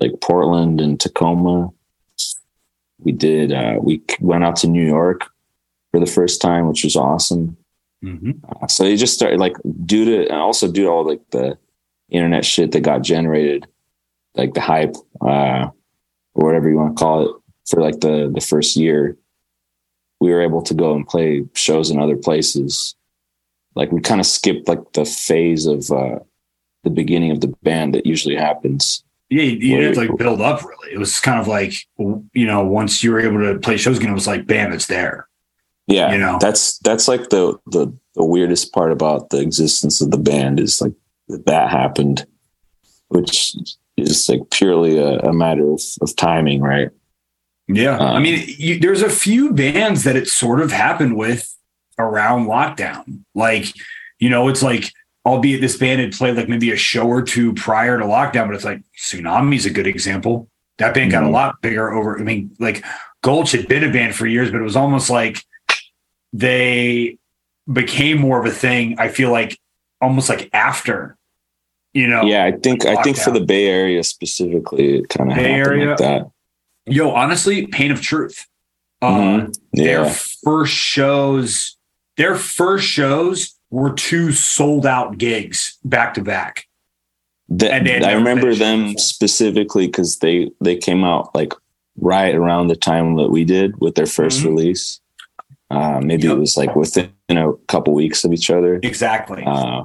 like 0.00 0.20
Portland 0.20 0.80
and 0.80 0.98
Tacoma. 1.00 1.70
We 3.00 3.12
did. 3.12 3.52
Uh, 3.52 3.78
we 3.80 4.02
went 4.20 4.44
out 4.44 4.56
to 4.56 4.68
New 4.68 4.86
York 4.86 5.28
for 5.90 5.98
the 5.98 6.06
first 6.06 6.40
time, 6.40 6.68
which 6.68 6.84
was 6.84 6.96
awesome. 6.96 7.56
Mm-hmm. 8.04 8.32
Uh, 8.48 8.66
so 8.68 8.84
you 8.84 8.96
just 8.96 9.14
started 9.14 9.40
like 9.40 9.56
due 9.84 10.04
to 10.04 10.28
and 10.28 10.40
also 10.40 10.70
due 10.70 10.84
to 10.84 10.90
all 10.90 11.06
like 11.06 11.22
the 11.30 11.58
internet 12.08 12.44
shit 12.44 12.72
that 12.72 12.80
got 12.80 13.02
generated, 13.02 13.66
like 14.34 14.54
the 14.54 14.60
hype 14.60 14.94
uh, 15.20 15.68
or 16.34 16.46
whatever 16.46 16.68
you 16.68 16.76
want 16.76 16.96
to 16.96 17.00
call 17.00 17.26
it 17.26 17.41
for 17.66 17.80
like 17.80 18.00
the 18.00 18.30
the 18.32 18.40
first 18.40 18.76
year. 18.76 19.16
We 20.20 20.30
were 20.30 20.42
able 20.42 20.62
to 20.62 20.74
go 20.74 20.94
and 20.94 21.06
play 21.06 21.44
shows 21.54 21.90
in 21.90 21.98
other 21.98 22.16
places. 22.16 22.94
Like 23.74 23.90
we 23.90 24.00
kind 24.00 24.20
of 24.20 24.26
skipped 24.26 24.68
like 24.68 24.92
the 24.92 25.04
phase 25.04 25.66
of 25.66 25.90
uh, 25.90 26.20
the 26.84 26.90
beginning 26.90 27.32
of 27.32 27.40
the 27.40 27.48
band 27.62 27.94
that 27.94 28.06
usually 28.06 28.36
happens 28.36 29.02
yeah, 29.32 29.44
you, 29.44 29.78
didn't 29.78 29.96
like 29.96 30.18
build 30.18 30.42
up 30.42 30.62
really. 30.62 30.92
It 30.92 30.98
was 30.98 31.18
kind 31.18 31.40
of 31.40 31.48
like 31.48 31.72
you 31.96 32.46
know, 32.46 32.66
once 32.66 33.02
you 33.02 33.12
were 33.12 33.20
able 33.20 33.40
to 33.40 33.58
play 33.60 33.78
shows 33.78 33.96
again, 33.96 34.10
it 34.10 34.14
was 34.14 34.26
like 34.26 34.46
bam, 34.46 34.74
it's 34.74 34.88
there. 34.88 35.26
Yeah, 35.86 36.12
you 36.12 36.18
know, 36.18 36.36
that's 36.38 36.76
that's 36.80 37.08
like 37.08 37.30
the 37.30 37.58
the 37.66 37.90
the 38.14 38.24
weirdest 38.26 38.74
part 38.74 38.92
about 38.92 39.30
the 39.30 39.40
existence 39.40 40.02
of 40.02 40.10
the 40.10 40.18
band 40.18 40.60
is 40.60 40.82
like 40.82 40.92
that 41.28 41.70
happened, 41.70 42.26
which 43.08 43.56
is 43.96 44.28
like 44.28 44.50
purely 44.50 44.98
a, 44.98 45.18
a 45.20 45.32
matter 45.32 45.70
of, 45.70 45.80
of 46.02 46.14
timing, 46.16 46.60
right? 46.60 46.90
Yeah, 47.74 47.96
um, 47.96 48.16
I 48.16 48.18
mean, 48.20 48.44
you, 48.46 48.78
there's 48.78 49.02
a 49.02 49.10
few 49.10 49.52
bands 49.52 50.04
that 50.04 50.16
it 50.16 50.28
sort 50.28 50.60
of 50.60 50.72
happened 50.72 51.16
with 51.16 51.54
around 51.98 52.46
lockdown. 52.46 53.24
Like, 53.34 53.66
you 54.18 54.30
know, 54.30 54.48
it's 54.48 54.62
like 54.62 54.92
albeit 55.24 55.60
this 55.60 55.76
band 55.76 56.00
had 56.00 56.12
played 56.12 56.36
like 56.36 56.48
maybe 56.48 56.72
a 56.72 56.76
show 56.76 57.06
or 57.06 57.22
two 57.22 57.52
prior 57.54 57.98
to 57.98 58.04
lockdown, 58.04 58.46
but 58.46 58.54
it's 58.54 58.64
like 58.64 58.82
Tsunami's 58.96 59.66
a 59.66 59.70
good 59.70 59.86
example. 59.86 60.48
That 60.78 60.94
band 60.94 61.10
got 61.10 61.20
mm-hmm. 61.20 61.28
a 61.28 61.32
lot 61.32 61.62
bigger 61.62 61.92
over. 61.92 62.18
I 62.18 62.22
mean, 62.22 62.56
like 62.58 62.84
Gulch 63.22 63.52
had 63.52 63.68
been 63.68 63.84
a 63.84 63.92
band 63.92 64.14
for 64.14 64.26
years, 64.26 64.50
but 64.50 64.60
it 64.60 64.64
was 64.64 64.76
almost 64.76 65.10
like 65.10 65.44
they 66.32 67.18
became 67.72 68.18
more 68.18 68.40
of 68.40 68.46
a 68.46 68.50
thing. 68.50 68.96
I 68.98 69.08
feel 69.08 69.30
like 69.30 69.58
almost 70.00 70.28
like 70.28 70.50
after, 70.52 71.16
you 71.92 72.08
know. 72.08 72.22
Yeah, 72.22 72.44
I 72.44 72.52
think 72.52 72.84
I 72.84 73.00
think 73.02 73.16
for 73.16 73.30
the 73.30 73.44
Bay 73.44 73.66
Area 73.66 74.02
specifically, 74.02 74.98
it 74.98 75.08
kind 75.08 75.30
of 75.30 75.36
Bay 75.36 75.52
Area 75.52 75.90
like 75.90 75.98
that. 75.98 76.30
Yo, 76.86 77.10
honestly, 77.10 77.66
Pain 77.66 77.90
of 77.90 78.00
Truth. 78.00 78.46
Uh, 79.00 79.10
mm-hmm. 79.10 79.52
yeah. 79.72 79.84
Their 79.84 80.10
first 80.10 80.72
shows, 80.72 81.76
their 82.16 82.36
first 82.36 82.86
shows 82.86 83.54
were 83.70 83.92
two 83.92 84.32
sold 84.32 84.86
out 84.86 85.18
gigs 85.18 85.78
back 85.84 86.14
to 86.14 86.22
back. 86.22 86.66
I 87.60 88.12
remember 88.12 88.54
them 88.54 88.96
specifically 88.96 89.86
because 89.86 90.18
they 90.18 90.50
they 90.60 90.76
came 90.76 91.04
out 91.04 91.34
like 91.34 91.52
right 91.96 92.34
around 92.34 92.68
the 92.68 92.76
time 92.76 93.16
that 93.16 93.30
we 93.30 93.44
did 93.44 93.78
with 93.80 93.94
their 93.94 94.06
1st 94.06 94.38
mm-hmm. 94.38 94.48
release. 94.48 95.00
Uh, 95.70 96.00
maybe 96.02 96.24
yep. 96.24 96.36
it 96.36 96.40
was 96.40 96.56
like 96.56 96.74
within 96.76 97.10
a 97.30 97.52
couple 97.68 97.94
weeks 97.94 98.24
of 98.24 98.32
each 98.32 98.50
other. 98.50 98.78
Exactly. 98.82 99.42
Uh, 99.44 99.84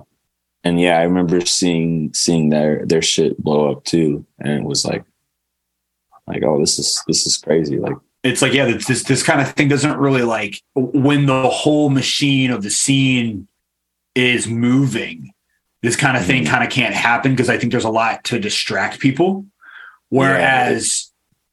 and 0.63 0.79
yeah, 0.81 0.99
I 0.99 1.03
remember 1.03 1.41
seeing 1.41 2.13
seeing 2.13 2.49
their 2.49 2.85
their 2.85 3.01
shit 3.01 3.41
blow 3.41 3.71
up 3.71 3.85
too, 3.85 4.25
and 4.39 4.51
it 4.51 4.63
was 4.63 4.83
like, 4.83 5.05
like 6.27 6.43
oh, 6.43 6.59
this 6.59 6.77
is 6.79 7.03
this 7.07 7.25
is 7.25 7.37
crazy. 7.37 7.79
Like 7.79 7.95
it's 8.23 8.41
like 8.41 8.53
yeah, 8.53 8.65
this 8.65 9.03
this 9.03 9.23
kind 9.23 9.41
of 9.41 9.51
thing 9.51 9.67
doesn't 9.67 9.97
really 9.97 10.23
like 10.23 10.61
when 10.75 11.25
the 11.25 11.49
whole 11.49 11.89
machine 11.89 12.51
of 12.51 12.63
the 12.63 12.69
scene 12.69 13.47
is 14.15 14.47
moving, 14.47 15.33
this 15.81 15.95
kind 15.95 16.17
of 16.17 16.25
thing 16.25 16.43
mm-hmm. 16.43 16.51
kind 16.51 16.63
of 16.63 16.71
can't 16.71 16.95
happen 16.95 17.33
because 17.33 17.49
I 17.49 17.57
think 17.57 17.71
there's 17.71 17.85
a 17.85 17.89
lot 17.89 18.23
to 18.25 18.39
distract 18.39 18.99
people. 18.99 19.45
Whereas 20.09 21.11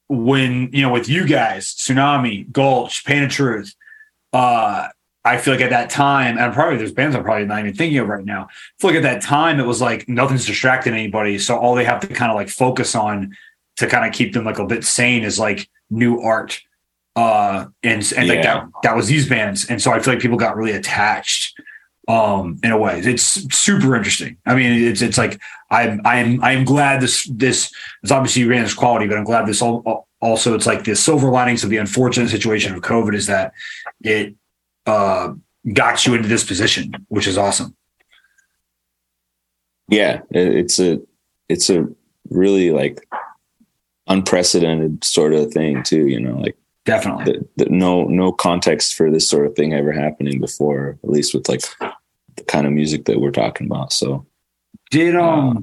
yeah. 0.08 0.16
when, 0.16 0.70
you 0.72 0.82
know, 0.82 0.90
with 0.90 1.08
you 1.08 1.26
guys, 1.26 1.74
Tsunami, 1.74 2.50
Gulch, 2.50 3.04
Pain 3.04 3.24
of 3.24 3.30
Truth, 3.30 3.74
uh, 4.32 4.88
I 5.26 5.38
feel 5.38 5.54
like 5.54 5.62
at 5.62 5.70
that 5.70 5.90
time, 5.90 6.38
and 6.38 6.52
probably 6.52 6.76
there's 6.76 6.92
bands 6.92 7.16
I'm 7.16 7.24
probably 7.24 7.46
not 7.46 7.60
even 7.60 7.74
thinking 7.74 7.98
of 7.98 8.08
right 8.08 8.24
now. 8.24 8.48
I 8.50 8.54
feel 8.78 8.90
like 8.90 8.96
at 8.96 9.02
that 9.02 9.22
time 9.22 9.58
it 9.58 9.66
was 9.66 9.80
like 9.80 10.08
nothing's 10.08 10.46
distracting 10.46 10.92
anybody. 10.92 11.38
So 11.38 11.56
all 11.56 11.74
they 11.74 11.84
have 11.84 12.00
to 12.00 12.08
kind 12.08 12.30
of 12.30 12.36
like 12.36 12.48
focus 12.48 12.94
on 12.94 13.34
to 13.76 13.86
kind 13.86 14.06
of 14.06 14.12
keep 14.12 14.32
them 14.32 14.44
like 14.44 14.58
a 14.58 14.66
bit 14.66 14.84
sane 14.84 15.24
is 15.24 15.38
like 15.38 15.68
new 15.90 16.20
art. 16.20 16.60
Uh 17.16 17.66
and 17.82 18.12
and 18.16 18.26
yeah. 18.26 18.34
like 18.34 18.42
that 18.42 18.66
that 18.82 18.96
was 18.96 19.06
these 19.06 19.28
bands. 19.28 19.66
And 19.70 19.80
so 19.80 19.92
I 19.92 20.00
feel 20.00 20.14
like 20.14 20.22
people 20.22 20.38
got 20.38 20.56
really 20.56 20.72
attached 20.72 21.60
um 22.06 22.60
in 22.62 22.70
a 22.70 22.76
way 22.76 23.00
it's 23.00 23.22
super 23.56 23.96
interesting 23.96 24.36
i 24.44 24.54
mean 24.54 24.72
it's 24.72 25.00
it's 25.00 25.16
like 25.16 25.40
i'm 25.70 26.02
i'm 26.04 26.38
i'm 26.44 26.62
glad 26.62 27.00
this 27.00 27.26
this 27.32 27.72
is 28.02 28.12
obviously 28.12 28.44
ran 28.44 28.62
this 28.62 28.74
quality 28.74 29.06
but 29.06 29.16
i'm 29.16 29.24
glad 29.24 29.46
this 29.46 29.62
all 29.62 30.06
also 30.24 30.54
it's 30.54 30.66
like 30.66 30.84
the 30.84 30.96
silver 30.96 31.30
linings 31.30 31.62
of 31.62 31.70
the 31.70 31.76
unfortunate 31.76 32.30
situation 32.30 32.74
of 32.74 32.80
COVID 32.80 33.14
is 33.14 33.26
that 33.26 33.52
it 34.02 34.34
uh, 34.86 35.34
got 35.74 36.06
you 36.06 36.14
into 36.14 36.28
this 36.28 36.44
position, 36.44 36.94
which 37.08 37.26
is 37.26 37.36
awesome. 37.36 37.76
Yeah, 39.88 40.22
it's 40.30 40.80
a 40.80 41.00
it's 41.50 41.68
a 41.68 41.86
really 42.30 42.70
like 42.70 43.06
unprecedented 44.06 45.04
sort 45.04 45.34
of 45.34 45.52
thing 45.52 45.82
too. 45.82 46.06
You 46.06 46.20
know, 46.20 46.38
like 46.38 46.56
definitely 46.84 47.24
the, 47.56 47.64
the, 47.64 47.70
no 47.70 48.04
no 48.04 48.32
context 48.32 48.94
for 48.94 49.10
this 49.10 49.28
sort 49.28 49.46
of 49.46 49.54
thing 49.54 49.72
ever 49.74 49.92
happening 49.92 50.40
before, 50.40 50.98
at 51.02 51.10
least 51.10 51.34
with 51.34 51.48
like 51.48 51.62
the 52.36 52.44
kind 52.44 52.66
of 52.66 52.72
music 52.72 53.04
that 53.06 53.20
we're 53.20 53.30
talking 53.30 53.66
about. 53.66 53.92
So 53.92 54.26
did 54.90 55.16
um. 55.16 55.56
Uh, 55.56 55.60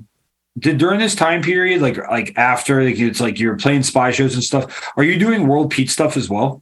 did 0.60 0.78
during 0.78 1.00
this 1.00 1.16
time 1.16 1.42
period, 1.42 1.82
like 1.82 1.98
like 2.10 2.38
after 2.38 2.84
like 2.84 3.00
it's 3.00 3.22
like 3.22 3.40
you're 3.40 3.56
playing 3.56 3.84
spy 3.84 4.12
shows 4.12 4.34
and 4.34 4.44
stuff, 4.44 4.92
are 4.98 5.04
you 5.04 5.18
doing 5.18 5.48
World 5.48 5.72
Peace 5.72 5.94
stuff 5.94 6.18
as 6.18 6.30
well? 6.30 6.62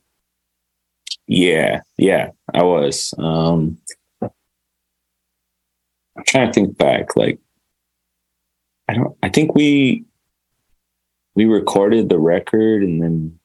Yeah, 1.25 1.81
yeah, 1.97 2.29
I 2.53 2.61
was. 2.63 3.15
Um 3.17 3.79
I'm 4.21 4.29
trying 6.25 6.47
to 6.47 6.53
think 6.53 6.77
back. 6.77 7.15
Like 7.15 7.39
I 8.87 8.93
don't 8.93 9.17
I 9.23 9.29
think 9.29 9.55
we 9.55 10.05
we 11.39 11.45
recorded 11.45 12.09
the 12.09 12.19
record 12.19 12.83
and 12.83 13.01
then 13.01 13.39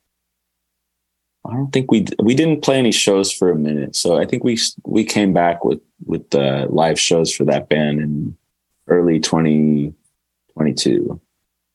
I 1.46 1.52
don't 1.52 1.70
think 1.70 1.92
we 1.92 2.06
we 2.20 2.34
didn't 2.34 2.62
play 2.62 2.76
any 2.76 2.90
shows 2.90 3.30
for 3.30 3.52
a 3.52 3.54
minute. 3.54 3.94
So 3.94 4.18
I 4.18 4.24
think 4.24 4.42
we 4.42 4.58
we 4.84 5.04
came 5.04 5.32
back 5.32 5.64
with 5.64 5.80
with 6.04 6.28
the 6.30 6.66
live 6.70 6.98
shows 6.98 7.32
for 7.32 7.44
that 7.44 7.68
band 7.68 8.00
in 8.00 8.36
early 8.88 9.20
20 9.20 9.94
22. 10.54 11.20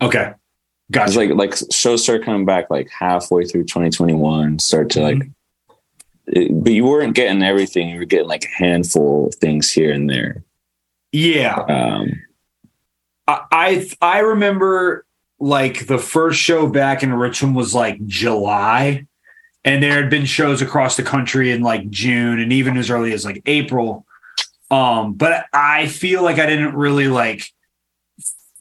Okay. 0.01 0.33
Gotcha. 0.91 1.17
Like 1.17 1.29
like 1.29 1.55
shows 1.71 2.03
start 2.03 2.25
coming 2.25 2.45
back 2.45 2.69
like 2.69 2.89
halfway 2.89 3.45
through 3.45 3.63
2021, 3.63 4.59
start 4.59 4.89
to 4.89 4.99
mm-hmm. 4.99 5.19
like 5.19 5.29
it, 6.27 6.63
but 6.63 6.73
you 6.73 6.85
weren't 6.85 7.15
getting 7.15 7.43
everything. 7.43 7.87
You 7.87 7.99
were 7.99 8.05
getting 8.05 8.27
like 8.27 8.43
a 8.43 8.61
handful 8.61 9.27
of 9.27 9.35
things 9.35 9.71
here 9.71 9.93
and 9.93 10.09
there. 10.09 10.43
Yeah. 11.13 11.55
Um 11.55 12.11
I, 13.25 13.87
I 14.01 14.19
remember 14.19 15.05
like 15.39 15.87
the 15.87 15.97
first 15.97 16.39
show 16.39 16.67
back 16.67 17.03
in 17.03 17.13
Richmond 17.13 17.55
was 17.55 17.73
like 17.73 18.05
July. 18.05 19.05
And 19.65 19.83
there 19.83 20.01
had 20.01 20.09
been 20.09 20.25
shows 20.25 20.61
across 20.61 20.95
the 20.95 21.03
country 21.03 21.51
in 21.51 21.61
like 21.61 21.89
June 21.89 22.39
and 22.39 22.53
even 22.53 22.77
as 22.77 22.89
early 22.89 23.11
as 23.13 23.25
like 23.25 23.41
April. 23.45 24.05
Um, 24.71 25.13
but 25.13 25.45
I 25.51 25.87
feel 25.87 26.23
like 26.23 26.39
I 26.39 26.45
didn't 26.45 26.75
really 26.75 27.07
like 27.07 27.43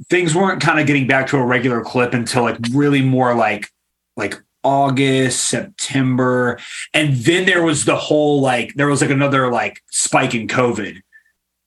things 0.09 0.35
weren't 0.35 0.63
kind 0.63 0.81
of 0.81 0.87
getting 0.87 1.07
back 1.07 1.29
to 1.29 1.37
a 1.37 1.45
regular 1.45 1.83
clip 1.83 2.15
until 2.15 2.43
like 2.43 2.57
really 2.73 3.03
more 3.03 3.35
like 3.35 3.69
like 4.17 4.41
August, 4.65 5.49
September, 5.49 6.59
and 6.93 7.15
then 7.15 7.47
there 7.47 7.63
was 7.63 7.85
the 7.85 7.97
whole 7.97 8.41
like 8.41 8.75
there 8.75 8.89
was 8.89 9.01
like 9.01 9.11
another 9.11 9.51
like 9.51 9.83
spike 9.91 10.35
in 10.35 10.49
COVID. 10.49 11.01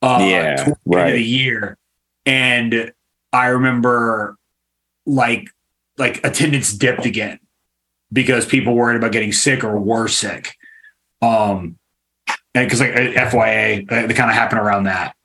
Uh, 0.02 0.18
yeah, 0.22 0.74
right. 0.86 1.12
The 1.12 1.22
year, 1.22 1.78
and 2.26 2.92
I 3.32 3.48
remember 3.48 4.38
like 5.14 5.50
like 5.98 6.24
attendance 6.26 6.74
dipped 6.74 7.06
again 7.06 7.40
because 8.12 8.46
people 8.46 8.74
worried 8.74 8.98
about 8.98 9.12
getting 9.12 9.32
sick 9.32 9.64
or 9.64 9.80
were 9.80 10.08
sick. 10.08 10.58
Um, 11.22 11.78
and 12.54 12.66
because 12.66 12.82
like 12.82 12.92
FYA, 12.92 13.88
they 13.88 14.14
kind 14.14 14.30
of 14.30 14.36
happened 14.36 14.60
around 14.60 14.84
that 14.86 15.16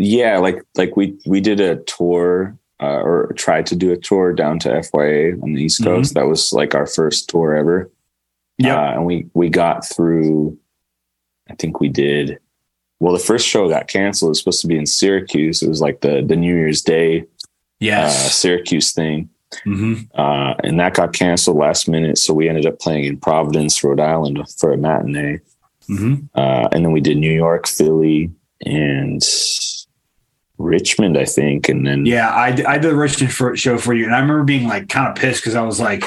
yeah, 0.00 0.38
like 0.38 0.62
like 0.76 0.96
we 0.96 1.16
we 1.26 1.40
did 1.40 1.60
a 1.60 1.76
tour 1.76 2.56
uh, 2.80 3.00
or 3.00 3.32
tried 3.36 3.66
to 3.66 3.76
do 3.76 3.92
a 3.92 3.96
tour 3.96 4.32
down 4.32 4.58
to 4.60 4.68
FYA 4.68 5.40
on 5.42 5.52
the 5.52 5.62
East 5.62 5.80
mm-hmm. 5.80 5.90
Coast. 5.90 6.10
Mm-hmm. 6.10 6.20
That 6.20 6.28
was 6.28 6.52
like 6.52 6.74
our 6.74 6.86
first 6.86 7.28
tour 7.28 7.54
ever. 7.54 7.90
Yeah, 8.58 8.80
uh, 8.80 8.92
and 8.92 9.06
we 9.06 9.26
we 9.34 9.48
got 9.48 9.86
through. 9.86 10.58
I 11.48 11.54
think 11.54 11.80
we 11.80 11.88
did. 11.88 12.38
Well, 13.00 13.12
the 13.12 13.18
first 13.18 13.46
show 13.46 13.68
got 13.68 13.88
canceled. 13.88 14.28
It 14.28 14.32
was 14.32 14.38
supposed 14.38 14.60
to 14.60 14.66
be 14.66 14.76
in 14.76 14.86
Syracuse. 14.86 15.62
It 15.62 15.68
was 15.68 15.80
like 15.80 16.00
the 16.00 16.22
the 16.26 16.36
New 16.36 16.54
Year's 16.54 16.82
Day, 16.82 17.26
yeah, 17.80 18.06
uh, 18.06 18.10
Syracuse 18.10 18.92
thing. 18.92 19.30
Mm-hmm. 19.66 20.04
Uh, 20.14 20.54
and 20.62 20.78
that 20.78 20.94
got 20.94 21.12
canceled 21.12 21.56
last 21.56 21.88
minute. 21.88 22.18
So 22.18 22.32
we 22.32 22.48
ended 22.48 22.66
up 22.66 22.78
playing 22.78 23.04
in 23.04 23.16
Providence, 23.16 23.82
Rhode 23.82 23.98
Island 23.98 24.38
for 24.58 24.72
a 24.72 24.76
matinee. 24.76 25.40
Mm-hmm. 25.88 26.26
Uh, 26.34 26.68
and 26.70 26.84
then 26.84 26.92
we 26.92 27.00
did 27.00 27.16
New 27.16 27.32
York, 27.32 27.66
Philly, 27.66 28.30
and 28.64 29.22
Richmond, 30.58 31.18
I 31.18 31.24
think, 31.24 31.68
and 31.68 31.86
then 31.86 32.06
yeah, 32.06 32.28
I, 32.28 32.48
I 32.66 32.78
did 32.78 32.90
the 32.90 32.96
Richmond 32.96 33.32
for, 33.32 33.56
show 33.56 33.78
for 33.78 33.94
you, 33.94 34.04
and 34.04 34.14
I 34.14 34.20
remember 34.20 34.44
being 34.44 34.68
like 34.68 34.88
kind 34.88 35.08
of 35.08 35.16
pissed 35.16 35.40
because 35.40 35.54
I 35.54 35.62
was 35.62 35.80
like, 35.80 36.04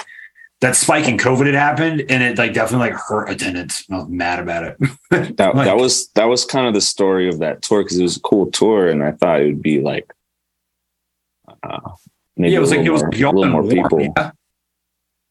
that 0.62 0.76
spike 0.76 1.08
in 1.08 1.18
COVID 1.18 1.48
had 1.48 1.56
happened, 1.56 2.06
and 2.10 2.24
it 2.24 2.38
like 2.38 2.54
definitely 2.54 2.90
like 2.90 3.00
hurt 3.00 3.30
attendance. 3.30 3.84
I 3.92 3.98
was 3.98 4.08
mad 4.08 4.40
about 4.40 4.64
it. 4.64 4.78
that 5.38 5.56
like, 5.56 5.66
that 5.66 5.78
was 5.78 6.08
that 6.10 6.26
was 6.26 6.46
kind 6.46 6.68
of 6.68 6.74
the 6.74 6.82
story 6.82 7.28
of 7.28 7.40
that 7.40 7.64
tour 7.64 7.84
because 7.84 7.98
it 7.98 8.04
was 8.04 8.18
a 8.18 8.22
cool 8.22 8.50
tour, 8.52 8.88
and 8.88 9.04
I 9.04 9.12
thought 9.12 9.42
it 9.42 9.48
would 9.48 9.62
be 9.62 9.82
like 9.82 10.14
uh, 11.64 11.80
maybe 12.38 12.52
yeah, 12.52 12.58
it 12.58 12.62
was 12.62 12.72
like 12.72 12.86
it 12.86 12.90
was 12.90 13.04
more, 13.04 13.12
a 13.12 13.32
little 13.32 13.50
more 13.50 13.68
people. 13.68 14.02
Yeah. 14.02 14.32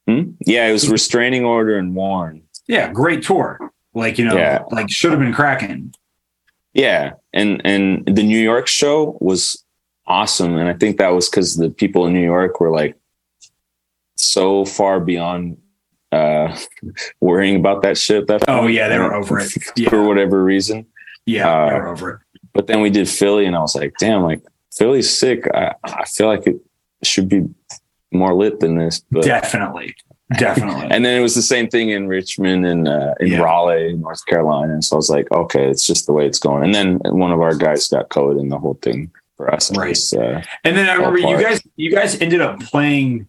Hmm? 0.09 0.33
yeah, 0.41 0.67
it 0.67 0.73
was 0.73 0.89
restraining 0.89 1.45
order 1.45 1.79
and 1.79 1.95
warn. 1.95 2.43
Yeah, 2.67 2.91
great 2.93 3.23
tour. 3.23 3.59
Like 3.95 4.19
you 4.19 4.25
know, 4.25 4.37
yeah. 4.37 4.65
like 4.71 4.91
should 4.91 5.11
have 5.11 5.21
been 5.21 5.33
cracking. 5.33 5.95
Yeah, 6.75 7.13
and 7.33 7.61
and 7.65 8.05
the 8.07 8.23
New 8.23 8.39
York 8.39 8.67
show 8.67 9.19
was 9.21 9.63
awesome, 10.07 10.57
and 10.57 10.69
I 10.69 10.73
think 10.73 10.99
that 10.99 11.09
was 11.09 11.29
because 11.29 11.57
the 11.57 11.71
people 11.71 12.07
in 12.07 12.15
New 12.15 12.25
York 12.25 12.61
were 12.61 12.71
like 12.71 12.97
so 14.17 14.65
far 14.65 15.01
beyond 15.01 15.59
uh 16.11 16.57
worrying 17.21 17.57
about 17.57 17.83
that 17.83 17.99
shit. 17.99 18.27
That 18.27 18.45
oh 18.49 18.67
yeah, 18.67 18.89
they 18.89 18.99
were 18.99 19.15
over 19.15 19.39
it 19.39 19.53
yeah. 19.77 19.91
for 19.91 20.03
whatever 20.03 20.43
reason. 20.43 20.87
Yeah, 21.27 21.49
uh, 21.49 21.69
they 21.69 21.75
were 21.75 21.89
over 21.89 22.11
it. 22.11 22.21
But 22.55 22.67
then 22.67 22.81
we 22.81 22.91
did 22.91 23.09
Philly, 23.09 23.47
and 23.47 23.55
I 23.55 23.61
was 23.61 23.75
like, 23.75 23.95
damn, 23.99 24.23
like 24.23 24.43
Philly's 24.77 25.11
sick. 25.11 25.47
I, 25.53 25.75
I 25.85 26.05
feel 26.05 26.27
like 26.27 26.47
it 26.47 26.61
should 27.03 27.29
be 27.29 27.49
more 28.11 28.35
lit 28.35 28.61
than 28.61 28.77
this. 28.77 29.05
But 29.11 29.25
definitely, 29.25 29.95
Definitely. 30.39 30.89
and 30.91 31.05
then 31.05 31.19
it 31.19 31.23
was 31.23 31.35
the 31.35 31.43
same 31.43 31.69
thing 31.69 31.91
in 31.91 32.09
Richmond 32.09 32.67
and 32.67 32.89
uh, 32.89 33.15
in 33.21 33.29
yeah. 33.29 33.41
Raleigh, 33.41 33.95
North 33.95 34.25
Carolina. 34.27 34.73
And 34.73 34.85
so 34.85 34.97
I 34.97 34.99
was 34.99 35.11
like, 35.11 35.31
okay, 35.31 35.69
it's 35.69 35.87
just 35.87 36.07
the 36.07 36.13
way 36.13 36.27
it's 36.27 36.39
going. 36.39 36.65
And 36.65 36.75
then 36.75 36.99
one 37.05 37.33
of 37.33 37.41
our 37.41 37.55
guys 37.55 37.89
got 37.89 38.09
COVID 38.09 38.41
and 38.41 38.51
the 38.51 38.59
whole 38.59 38.79
thing 38.83 39.11
for 39.37 39.53
us. 39.53 39.75
Right. 39.77 39.91
Was, 39.91 40.13
uh, 40.13 40.43
and 40.65 40.77
then 40.77 40.89
I 40.89 40.95
remember 40.95 41.19
you 41.19 41.41
guys, 41.41 41.61
you 41.77 41.91
guys 41.91 42.21
ended 42.21 42.41
up 42.41 42.61
playing 42.61 43.29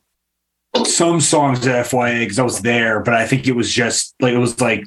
some 0.85 1.21
songs 1.21 1.65
at 1.67 1.85
FYA 1.85 2.21
because 2.21 2.39
I 2.39 2.43
was 2.43 2.61
there, 2.61 2.99
but 2.99 3.13
I 3.13 3.27
think 3.27 3.47
it 3.47 3.55
was 3.55 3.71
just 3.71 4.15
like, 4.19 4.33
it 4.33 4.39
was 4.39 4.59
like, 4.59 4.85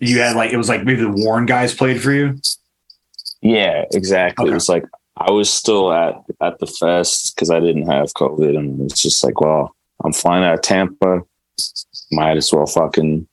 you 0.00 0.20
had 0.20 0.36
like, 0.36 0.52
it 0.52 0.56
was 0.56 0.68
like 0.68 0.84
maybe 0.84 1.02
the 1.02 1.10
Warren 1.10 1.46
guys 1.46 1.74
played 1.74 2.00
for 2.00 2.12
you. 2.12 2.38
Yeah, 3.40 3.84
exactly. 3.92 4.44
Okay. 4.44 4.50
It 4.50 4.54
was 4.54 4.68
like, 4.68 4.84
I 5.20 5.30
was 5.30 5.52
still 5.52 5.92
at, 5.92 6.22
at 6.40 6.58
the 6.58 6.66
fest 6.66 7.34
because 7.34 7.50
I 7.50 7.60
didn't 7.60 7.88
have 7.88 8.14
COVID. 8.14 8.56
And 8.56 8.80
it's 8.90 9.02
just 9.02 9.24
like, 9.24 9.40
well, 9.40 9.74
I'm 10.04 10.12
flying 10.12 10.44
out 10.44 10.54
of 10.54 10.62
Tampa 10.62 11.22
might 12.10 12.36
as 12.36 12.52
well 12.52 12.66
fucking 12.66 13.26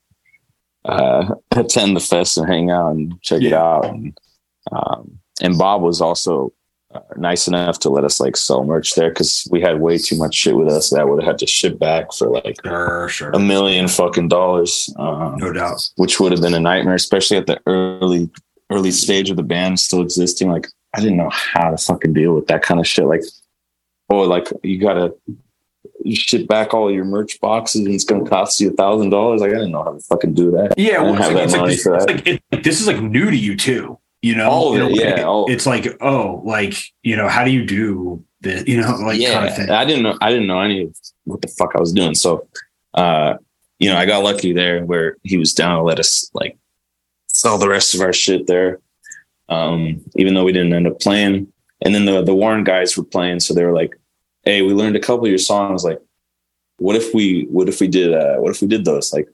uh, 0.85 1.35
attend 1.51 1.95
the 1.95 2.01
fest 2.01 2.37
and 2.37 2.47
hang 2.47 2.71
out 2.71 2.91
and 2.91 3.21
check 3.21 3.41
yeah. 3.41 3.47
it 3.47 3.53
out. 3.53 3.85
And, 3.85 4.17
um, 4.71 5.19
and 5.41 5.57
Bob 5.57 5.81
was 5.81 6.01
also 6.01 6.53
uh, 6.93 6.99
nice 7.17 7.47
enough 7.47 7.79
to 7.79 7.89
let 7.89 8.03
us 8.03 8.19
like 8.19 8.37
sell 8.37 8.63
merch 8.63 8.95
there 8.95 9.09
because 9.09 9.47
we 9.51 9.61
had 9.61 9.81
way 9.81 9.97
too 9.97 10.17
much 10.17 10.33
shit 10.33 10.55
with 10.55 10.69
us 10.69 10.89
that 10.89 11.07
would 11.07 11.21
have 11.21 11.31
had 11.33 11.39
to 11.39 11.47
ship 11.47 11.77
back 11.77 12.13
for 12.13 12.29
like 12.29 12.57
sure, 12.63 13.09
sure. 13.09 13.31
a 13.31 13.39
million 13.39 13.87
fucking 13.87 14.27
dollars. 14.27 14.93
Um, 14.97 15.37
no 15.37 15.51
doubt. 15.51 15.89
Which 15.97 16.19
would 16.19 16.31
have 16.31 16.41
been 16.41 16.53
a 16.53 16.59
nightmare, 16.59 16.95
especially 16.95 17.37
at 17.37 17.47
the 17.47 17.59
early 17.65 18.29
early 18.71 18.91
stage 18.91 19.29
of 19.29 19.37
the 19.37 19.43
band 19.43 19.79
still 19.79 20.01
existing. 20.01 20.49
Like 20.49 20.67
I 20.95 21.01
didn't 21.01 21.17
know 21.17 21.29
how 21.29 21.69
to 21.71 21.77
fucking 21.77 22.13
deal 22.13 22.33
with 22.33 22.47
that 22.47 22.61
kind 22.61 22.79
of 22.79 22.87
shit. 22.87 23.05
Like, 23.05 23.23
oh, 24.09 24.21
like 24.21 24.47
you 24.63 24.79
gotta 24.79 25.13
ship 26.13 26.47
back 26.47 26.73
all 26.73 26.91
your 26.91 27.05
merch 27.05 27.39
boxes 27.39 27.85
and 27.85 27.93
it's 27.93 28.03
to 28.05 28.23
cost 28.25 28.59
you 28.61 28.69
a 28.69 28.73
thousand 28.73 29.09
dollars. 29.09 29.41
Like 29.41 29.51
I 29.51 29.55
didn't 29.55 29.71
know 29.71 29.83
how 29.83 29.93
to 29.93 29.99
fucking 29.99 30.33
do 30.33 30.51
that. 30.51 30.75
Yeah, 30.77 31.01
well, 31.01 31.15
it's 31.15 31.27
like, 31.27 31.43
it's 31.43 31.53
like, 31.53 31.67
this, 31.67 31.85
it's 31.85 32.05
like 32.05 32.27
it, 32.27 32.63
this 32.63 32.81
is 32.81 32.87
like 32.87 33.01
new 33.01 33.29
to 33.29 33.37
you 33.37 33.55
too. 33.55 33.99
You 34.21 34.35
know, 34.35 34.49
all 34.49 34.73
of 34.73 34.91
it, 34.91 34.95
yeah. 34.95 35.25
It's 35.47 35.65
like 35.65 35.97
oh, 36.01 36.41
like 36.45 36.75
you 37.03 37.15
know, 37.15 37.27
how 37.27 37.43
do 37.43 37.51
you 37.51 37.65
do 37.65 38.23
this? 38.41 38.67
You 38.67 38.81
know, 38.81 38.95
like 38.95 39.19
yeah. 39.19 39.33
Kind 39.33 39.47
of 39.49 39.55
thing. 39.55 39.69
I 39.69 39.85
didn't 39.85 40.03
know. 40.03 40.17
I 40.21 40.31
didn't 40.31 40.47
know 40.47 40.61
any 40.61 40.83
of 40.83 40.95
what 41.25 41.41
the 41.41 41.47
fuck 41.47 41.73
I 41.75 41.79
was 41.79 41.93
doing. 41.93 42.15
So, 42.15 42.47
uh, 42.93 43.35
you 43.79 43.89
know, 43.89 43.97
I 43.97 44.05
got 44.05 44.23
lucky 44.23 44.53
there 44.53 44.83
where 44.85 45.17
he 45.23 45.37
was 45.37 45.53
down 45.53 45.77
to 45.77 45.83
let 45.83 45.99
us 45.99 46.29
like 46.33 46.57
sell 47.27 47.57
the 47.57 47.69
rest 47.69 47.93
of 47.93 48.01
our 48.01 48.13
shit 48.13 48.47
there. 48.47 48.79
Um, 49.49 50.03
even 50.15 50.33
though 50.33 50.43
we 50.43 50.53
didn't 50.53 50.73
end 50.73 50.87
up 50.87 50.99
playing. 50.99 51.51
And 51.83 51.93
then 51.93 52.05
the 52.05 52.23
the 52.23 52.33
Warren 52.33 52.63
guys 52.63 52.97
were 52.97 53.03
playing, 53.03 53.41
so 53.41 53.53
they 53.53 53.63
were 53.63 53.73
like, 53.73 53.95
hey, 54.43 54.61
we 54.61 54.73
learned 54.73 54.95
a 54.95 54.99
couple 54.99 55.25
of 55.25 55.29
your 55.29 55.37
songs. 55.37 55.83
Like, 55.83 55.99
what 56.77 56.95
if 56.95 57.13
we, 57.13 57.43
what 57.49 57.67
if 57.67 57.81
we 57.81 57.87
did, 57.87 58.13
uh, 58.13 58.37
what 58.37 58.51
if 58.51 58.61
we 58.61 58.67
did 58.67 58.85
those? 58.85 59.11
Like, 59.11 59.27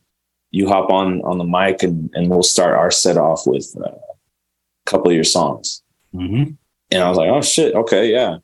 you 0.52 0.68
hop 0.68 0.90
on 0.90 1.22
on 1.22 1.38
the 1.38 1.46
mic 1.46 1.82
and 1.82 2.10
and 2.14 2.30
we'll 2.30 2.44
start 2.44 2.76
our 2.76 2.92
set 2.92 3.18
off 3.18 3.48
with 3.48 3.74
uh, 3.80 3.90
a 3.90 4.86
couple 4.86 5.10
of 5.10 5.16
your 5.16 5.24
songs. 5.24 5.82
Mm-hmm. 6.14 6.52
And 6.92 7.04
I 7.04 7.08
was 7.08 7.18
like, 7.18 7.30
oh 7.30 7.42
shit, 7.42 7.74
okay, 7.74 8.12
yeah, 8.12 8.38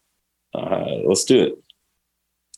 uh, 0.54 0.86
let's 1.06 1.26
do 1.26 1.44
it. 1.44 1.64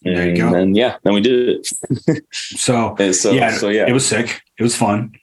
And 0.05 0.15
there 0.15 0.29
you 0.29 0.37
go. 0.37 0.53
And 0.53 0.77
yeah, 0.77 0.97
then 1.03 1.13
we 1.13 1.21
did 1.21 1.49
it. 1.49 2.25
so, 2.31 2.95
so 3.11 3.31
yeah, 3.31 3.51
so 3.51 3.69
yeah, 3.69 3.87
it 3.87 3.93
was 3.93 4.07
sick. 4.07 4.41
It 4.57 4.63
was 4.63 4.75
fun. 4.75 5.13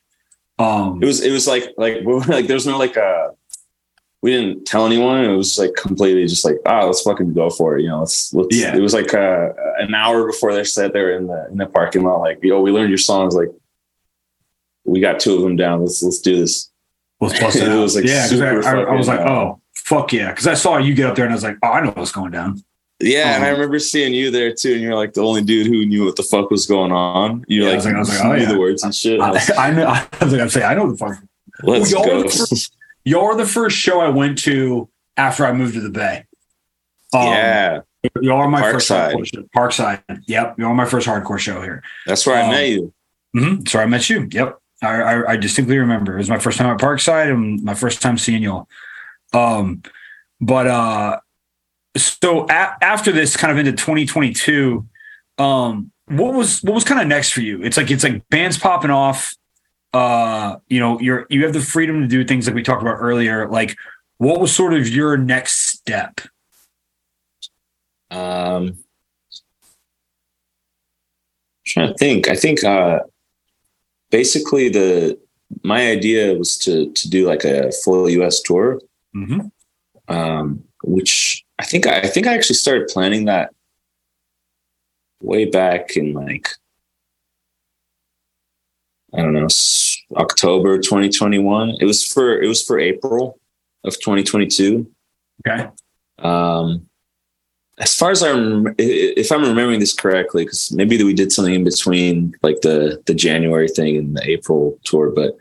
Um, 0.58 1.02
it 1.02 1.06
was 1.06 1.20
it 1.22 1.30
was 1.30 1.46
like 1.46 1.72
like 1.76 1.98
like 2.28 2.46
there's 2.46 2.66
no 2.66 2.78
like 2.78 2.96
uh 2.96 3.28
we 4.26 4.32
didn't 4.32 4.64
tell 4.64 4.86
anyone. 4.86 5.24
It 5.24 5.36
was 5.36 5.56
like 5.56 5.74
completely 5.76 6.26
just 6.26 6.44
like, 6.44 6.56
ah, 6.66 6.80
oh, 6.80 6.86
let's 6.86 7.02
fucking 7.02 7.32
go 7.32 7.48
for 7.48 7.78
it. 7.78 7.82
You 7.82 7.90
know, 7.90 8.00
let's, 8.00 8.34
let's 8.34 8.48
yeah. 8.56 8.74
It 8.74 8.80
was 8.80 8.92
like 8.92 9.14
uh, 9.14 9.50
an 9.78 9.94
hour 9.94 10.26
before 10.26 10.52
they 10.52 10.64
said 10.64 10.92
they 10.92 11.00
were 11.00 11.12
in 11.12 11.28
the 11.28 11.46
in 11.48 11.58
the 11.58 11.66
parking 11.66 12.02
lot. 12.02 12.18
Like, 12.18 12.40
yo, 12.42 12.60
we 12.60 12.72
learned 12.72 12.88
your 12.88 12.98
songs. 12.98 13.36
Like, 13.36 13.50
we 14.84 14.98
got 14.98 15.20
two 15.20 15.36
of 15.36 15.42
them 15.42 15.54
down. 15.54 15.80
Let's 15.82 16.02
let's 16.02 16.18
do 16.18 16.40
this. 16.40 16.72
Let's 17.20 17.38
bust 17.38 17.56
it, 17.62 17.68
it 17.68 17.76
was 17.76 17.94
like 17.94 18.04
yeah, 18.04 18.26
I, 18.32 18.68
I, 18.68 18.80
I, 18.80 18.94
was 18.96 19.06
like, 19.06 19.20
oh 19.20 19.60
fuck 19.74 20.12
yeah, 20.12 20.32
because 20.32 20.48
I 20.48 20.54
saw 20.54 20.78
you 20.78 20.92
get 20.92 21.06
up 21.06 21.14
there 21.14 21.24
and 21.24 21.32
I 21.32 21.36
was 21.36 21.44
like, 21.44 21.58
oh, 21.62 21.68
I 21.68 21.84
know 21.84 21.92
what's 21.92 22.10
going 22.10 22.32
down. 22.32 22.64
Yeah, 22.98 23.20
um, 23.20 23.28
and 23.28 23.44
I 23.44 23.50
um, 23.50 23.54
remember 23.54 23.78
seeing 23.78 24.12
you 24.12 24.32
there 24.32 24.52
too, 24.52 24.72
and 24.72 24.82
you're 24.82 24.96
like 24.96 25.12
the 25.12 25.22
only 25.22 25.42
dude 25.42 25.68
who 25.68 25.86
knew 25.86 26.04
what 26.04 26.16
the 26.16 26.24
fuck 26.24 26.50
was 26.50 26.66
going 26.66 26.90
on. 26.90 27.44
You 27.46 27.62
yeah, 27.62 27.68
like, 27.68 27.74
I 27.74 27.76
was 27.76 27.86
like, 27.86 27.94
I 27.94 27.98
was 28.00 28.08
like, 28.08 28.24
oh, 28.24 28.34
yeah. 28.34 28.52
the 28.52 28.58
words 28.58 28.82
and 28.82 28.92
shit. 28.92 29.20
I, 29.20 29.38
I, 29.56 29.70
know. 29.70 29.86
I 29.86 30.08
was 30.20 30.32
like, 30.32 30.40
I'm 30.40 30.48
saying, 30.48 30.66
I 30.66 30.74
know 30.74 30.90
the 30.90 30.98
fuck. 30.98 31.16
Let's 31.62 31.94
well, 31.94 32.24
go. 32.24 32.28
Y'all 33.06 33.24
were 33.24 33.36
the 33.36 33.46
first 33.46 33.76
show 33.76 34.00
I 34.00 34.08
went 34.08 34.36
to 34.38 34.88
after 35.16 35.46
I 35.46 35.52
moved 35.52 35.74
to 35.74 35.80
the 35.80 35.90
Bay. 35.90 36.24
Um, 37.14 37.22
yeah. 37.28 37.80
Y'all 38.20 38.38
are 38.38 38.48
my 38.48 38.60
Parkside. 38.60 38.72
first 38.72 38.90
hardcore 38.90 39.26
show. 39.26 39.42
Parkside. 39.56 40.22
Yep. 40.26 40.58
Y'all 40.58 40.68
are 40.68 40.74
my 40.74 40.86
first 40.86 41.06
hardcore 41.06 41.38
show 41.38 41.62
here. 41.62 41.84
That's 42.04 42.26
where 42.26 42.42
um, 42.42 42.50
I 42.50 42.52
met 42.52 42.68
you. 42.68 42.92
Mm-hmm. 43.36 43.56
That's 43.58 43.74
where 43.74 43.82
I 43.84 43.86
met 43.86 44.10
you. 44.10 44.28
Yep. 44.32 44.58
I, 44.82 44.88
I, 44.88 45.30
I, 45.32 45.36
distinctly 45.36 45.78
remember. 45.78 46.14
It 46.14 46.18
was 46.18 46.28
my 46.28 46.40
first 46.40 46.58
time 46.58 46.68
at 46.68 46.80
Parkside 46.80 47.32
and 47.32 47.62
my 47.62 47.74
first 47.74 48.02
time 48.02 48.18
seeing 48.18 48.42
y'all. 48.42 48.68
Um, 49.32 49.82
but 50.40 50.66
uh, 50.66 51.20
so 51.96 52.44
a- 52.46 52.76
after 52.82 53.12
this, 53.12 53.36
kind 53.36 53.52
of 53.52 53.58
into 53.58 53.72
2022, 53.72 54.84
um, 55.38 55.92
what 56.08 56.34
was 56.34 56.60
what 56.62 56.74
was 56.74 56.84
kind 56.84 57.00
of 57.00 57.06
next 57.06 57.30
for 57.30 57.40
you? 57.40 57.62
It's 57.62 57.76
like 57.76 57.90
it's 57.90 58.04
like 58.04 58.28
bands 58.28 58.58
popping 58.58 58.90
off 58.90 59.34
uh, 59.92 60.56
you 60.68 60.80
know, 60.80 61.00
you're 61.00 61.26
you 61.30 61.44
have 61.44 61.52
the 61.52 61.60
freedom 61.60 62.00
to 62.02 62.08
do 62.08 62.24
things 62.24 62.46
like 62.46 62.54
we 62.54 62.62
talked 62.62 62.82
about 62.82 62.98
earlier. 63.00 63.48
Like, 63.48 63.76
what 64.18 64.40
was 64.40 64.54
sort 64.54 64.74
of 64.74 64.88
your 64.88 65.16
next 65.16 65.70
step? 65.70 66.20
Um, 68.10 68.18
I'm 68.68 68.76
trying 71.66 71.88
to 71.88 71.94
think. 71.94 72.28
I 72.28 72.36
think 72.36 72.64
uh, 72.64 73.00
basically 74.10 74.68
the 74.68 75.18
my 75.62 75.90
idea 75.90 76.34
was 76.34 76.58
to 76.58 76.92
to 76.92 77.10
do 77.10 77.26
like 77.26 77.44
a 77.44 77.72
full 77.84 78.08
U.S. 78.10 78.40
tour, 78.42 78.80
mm-hmm. 79.14 79.40
um, 80.08 80.64
which 80.82 81.44
I 81.58 81.64
think 81.64 81.86
I 81.86 82.02
think 82.02 82.26
I 82.26 82.34
actually 82.34 82.56
started 82.56 82.88
planning 82.88 83.26
that 83.26 83.54
way 85.20 85.44
back 85.46 85.96
in 85.96 86.12
like 86.12 86.50
I 89.16 89.22
don't 89.22 89.32
know 89.32 89.48
October 90.16 90.78
2021. 90.78 91.76
It 91.80 91.84
was 91.84 92.04
for 92.04 92.40
it 92.40 92.46
was 92.46 92.62
for 92.62 92.78
April 92.78 93.38
of 93.84 93.94
2022. 93.94 94.90
Okay. 95.46 95.68
Um, 96.18 96.88
as 97.78 97.94
far 97.94 98.10
as 98.10 98.22
I'm, 98.22 98.74
if 98.78 99.30
I'm 99.30 99.42
remembering 99.42 99.80
this 99.80 99.92
correctly, 99.92 100.44
because 100.44 100.72
maybe 100.72 101.02
we 101.02 101.12
did 101.12 101.30
something 101.30 101.54
in 101.54 101.64
between, 101.64 102.34
like 102.42 102.60
the 102.62 103.02
the 103.06 103.14
January 103.14 103.68
thing 103.68 103.96
and 103.96 104.16
the 104.16 104.30
April 104.30 104.78
tour, 104.84 105.10
but 105.10 105.36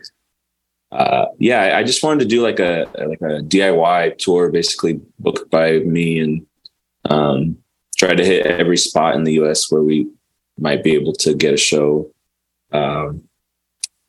uh, 0.92 1.26
yeah, 1.38 1.76
I 1.76 1.82
just 1.82 2.02
wanted 2.02 2.20
to 2.20 2.26
do 2.26 2.42
like 2.42 2.60
a 2.60 2.88
like 3.06 3.20
a 3.20 3.42
DIY 3.42 4.18
tour, 4.18 4.50
basically 4.50 5.00
booked 5.18 5.50
by 5.50 5.78
me, 5.80 6.20
and 6.20 6.46
um, 7.08 7.58
try 7.96 8.14
to 8.14 8.24
hit 8.24 8.46
every 8.46 8.76
spot 8.76 9.14
in 9.14 9.24
the 9.24 9.34
U.S. 9.34 9.70
where 9.70 9.82
we 9.82 10.06
might 10.58 10.84
be 10.84 10.92
able 10.92 11.12
to 11.14 11.34
get 11.34 11.54
a 11.54 11.58
show. 11.58 12.10
Um, 12.72 13.22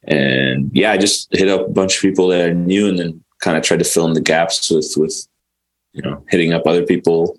and 0.08 0.72
yeah, 0.74 0.92
I 0.92 0.98
just 0.98 1.28
hit 1.36 1.50
up 1.50 1.68
a 1.68 1.72
bunch 1.72 1.98
of 1.98 2.02
people 2.02 2.28
that 2.30 2.50
I 2.50 2.54
knew 2.54 2.88
and 2.88 2.98
then 2.98 3.24
kind 3.40 3.58
of 3.58 3.64
tried 3.64 3.80
to 3.80 3.86
fill 3.86 4.08
in 4.08 4.14
the 4.14 4.22
gaps 4.22 4.72
with, 4.72 4.94
with, 4.96 5.28
you 5.92 6.02
know, 6.02 6.24
hitting 6.30 6.54
up 6.54 6.66
other 6.66 6.86
people 6.86 7.38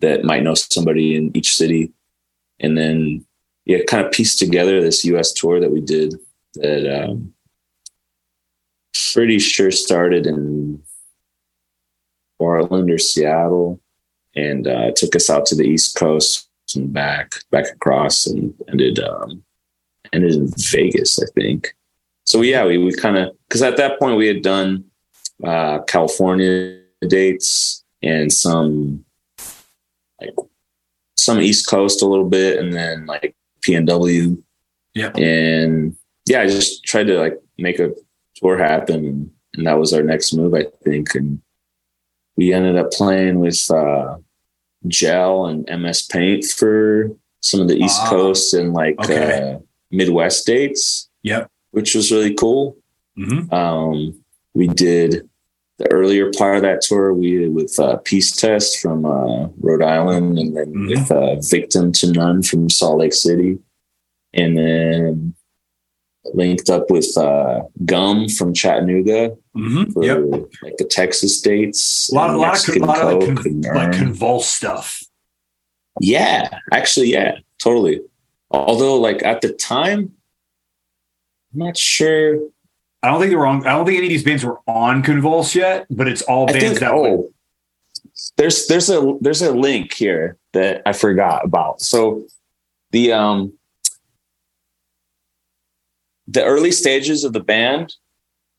that 0.00 0.24
might 0.24 0.44
know 0.44 0.54
somebody 0.54 1.16
in 1.16 1.36
each 1.36 1.56
city. 1.56 1.92
And 2.60 2.78
then, 2.78 3.26
yeah, 3.64 3.78
kind 3.88 4.04
of 4.06 4.12
pieced 4.12 4.38
together 4.38 4.80
this 4.80 5.04
US 5.06 5.32
tour 5.32 5.58
that 5.58 5.72
we 5.72 5.80
did 5.80 6.14
that, 6.54 7.04
um, 7.04 7.34
pretty 9.12 9.40
sure 9.40 9.70
started 9.72 10.26
in 10.26 10.80
Portland 12.38 12.90
or 12.90 12.98
Seattle 12.98 13.80
and, 14.36 14.68
uh, 14.68 14.92
took 14.94 15.16
us 15.16 15.28
out 15.28 15.46
to 15.46 15.56
the 15.56 15.64
East 15.64 15.96
coast 15.96 16.48
and 16.76 16.92
back, 16.92 17.34
back 17.50 17.66
across 17.72 18.26
and 18.26 18.54
ended, 18.68 19.00
um, 19.00 19.42
ended 20.12 20.34
in 20.34 20.52
Vegas, 20.56 21.20
I 21.20 21.26
think 21.34 21.74
so 22.24 22.40
yeah, 22.40 22.66
we, 22.66 22.78
we 22.78 22.94
kind 22.94 23.16
of 23.16 23.36
because 23.46 23.62
at 23.62 23.76
that 23.76 23.98
point 23.98 24.16
we 24.16 24.26
had 24.26 24.42
done 24.42 24.84
uh, 25.44 25.80
California 25.80 26.80
dates 27.06 27.84
and 28.02 28.32
some 28.32 29.04
like 30.20 30.34
some 31.16 31.40
East 31.40 31.68
Coast 31.68 32.02
a 32.02 32.06
little 32.06 32.28
bit, 32.28 32.58
and 32.58 32.72
then 32.72 33.06
like 33.06 33.36
PNW. 33.60 34.42
Yeah, 34.94 35.10
and 35.16 35.96
yeah, 36.26 36.40
I 36.40 36.46
just 36.46 36.84
tried 36.84 37.08
to 37.08 37.18
like 37.18 37.38
make 37.58 37.78
a 37.78 37.92
tour 38.36 38.56
happen, 38.56 39.04
and, 39.04 39.30
and 39.54 39.66
that 39.66 39.78
was 39.78 39.92
our 39.92 40.02
next 40.02 40.32
move, 40.32 40.54
I 40.54 40.64
think. 40.82 41.14
And 41.14 41.42
we 42.36 42.54
ended 42.54 42.76
up 42.76 42.90
playing 42.90 43.40
with 43.40 43.70
uh, 43.70 44.16
Gel 44.88 45.46
and 45.46 45.68
MS 45.82 46.02
Paint 46.02 46.46
for 46.46 47.10
some 47.40 47.60
of 47.60 47.68
the 47.68 47.76
East 47.76 48.00
uh, 48.02 48.08
Coast 48.08 48.54
and 48.54 48.72
like 48.72 48.98
okay. 49.00 49.56
uh, 49.56 49.58
Midwest 49.90 50.46
dates. 50.46 51.10
Yep 51.22 51.50
which 51.74 51.94
was 51.94 52.10
really 52.10 52.34
cool. 52.34 52.76
Mm-hmm. 53.18 53.52
Um, 53.54 54.24
we 54.54 54.66
did 54.68 55.28
the 55.78 55.90
earlier 55.92 56.30
part 56.30 56.56
of 56.56 56.62
that 56.62 56.80
tour. 56.80 57.12
We 57.12 57.38
did 57.38 57.54
with 57.54 57.78
uh, 57.78 57.96
Peace 57.98 58.34
Test 58.34 58.80
from 58.80 59.04
uh, 59.04 59.48
Rhode 59.58 59.82
Island, 59.82 60.38
and 60.38 60.56
then 60.56 60.66
mm-hmm. 60.66 60.88
with 60.88 61.10
uh, 61.10 61.36
Victim 61.40 61.92
to 61.92 62.12
None 62.12 62.42
from 62.42 62.70
Salt 62.70 62.98
Lake 62.98 63.12
City, 63.12 63.58
and 64.32 64.56
then 64.56 65.34
linked 66.32 66.70
up 66.70 66.90
with 66.90 67.16
uh, 67.18 67.62
Gum 67.84 68.28
from 68.28 68.54
Chattanooga 68.54 69.36
mm-hmm. 69.54 69.90
for 69.92 70.04
yep. 70.04 70.18
like 70.62 70.76
the 70.78 70.84
Texas 70.84 71.36
states. 71.36 72.10
A 72.10 72.14
lot, 72.14 72.30
a 72.30 72.38
lot 72.38 72.68
of, 72.68 72.76
a 72.76 72.78
lot 72.78 73.12
of 73.12 73.28
like, 73.28 73.36
con- 73.42 73.60
like 73.62 73.92
convulse 73.92 74.48
stuff. 74.48 75.02
Yeah, 76.00 76.48
actually, 76.72 77.12
yeah, 77.12 77.38
totally. 77.58 78.00
Although, 78.50 79.00
like 79.00 79.22
at 79.22 79.40
the 79.40 79.52
time, 79.52 79.98
I'm 79.98 80.12
not 81.54 81.76
sure. 81.76 82.40
I 83.02 83.10
don't 83.10 83.20
think 83.20 83.30
they're 83.30 83.38
wrong. 83.38 83.66
I 83.66 83.72
don't 83.72 83.84
think 83.84 83.98
any 83.98 84.06
of 84.06 84.10
these 84.10 84.24
bands 84.24 84.44
were 84.44 84.60
on 84.66 85.02
Convulse 85.02 85.54
yet, 85.54 85.86
but 85.90 86.08
it's 86.08 86.22
all 86.22 86.46
bands 86.46 86.64
think, 86.64 86.80
that. 86.80 86.92
Oh, 86.92 87.30
there's 88.36 88.66
there's 88.66 88.90
a 88.90 89.16
there's 89.20 89.42
a 89.42 89.52
link 89.52 89.92
here 89.92 90.38
that 90.52 90.82
I 90.86 90.92
forgot 90.92 91.44
about. 91.44 91.80
So 91.82 92.26
the 92.92 93.12
um 93.12 93.52
the 96.26 96.44
early 96.44 96.72
stages 96.72 97.24
of 97.24 97.32
the 97.32 97.40
band, 97.40 97.94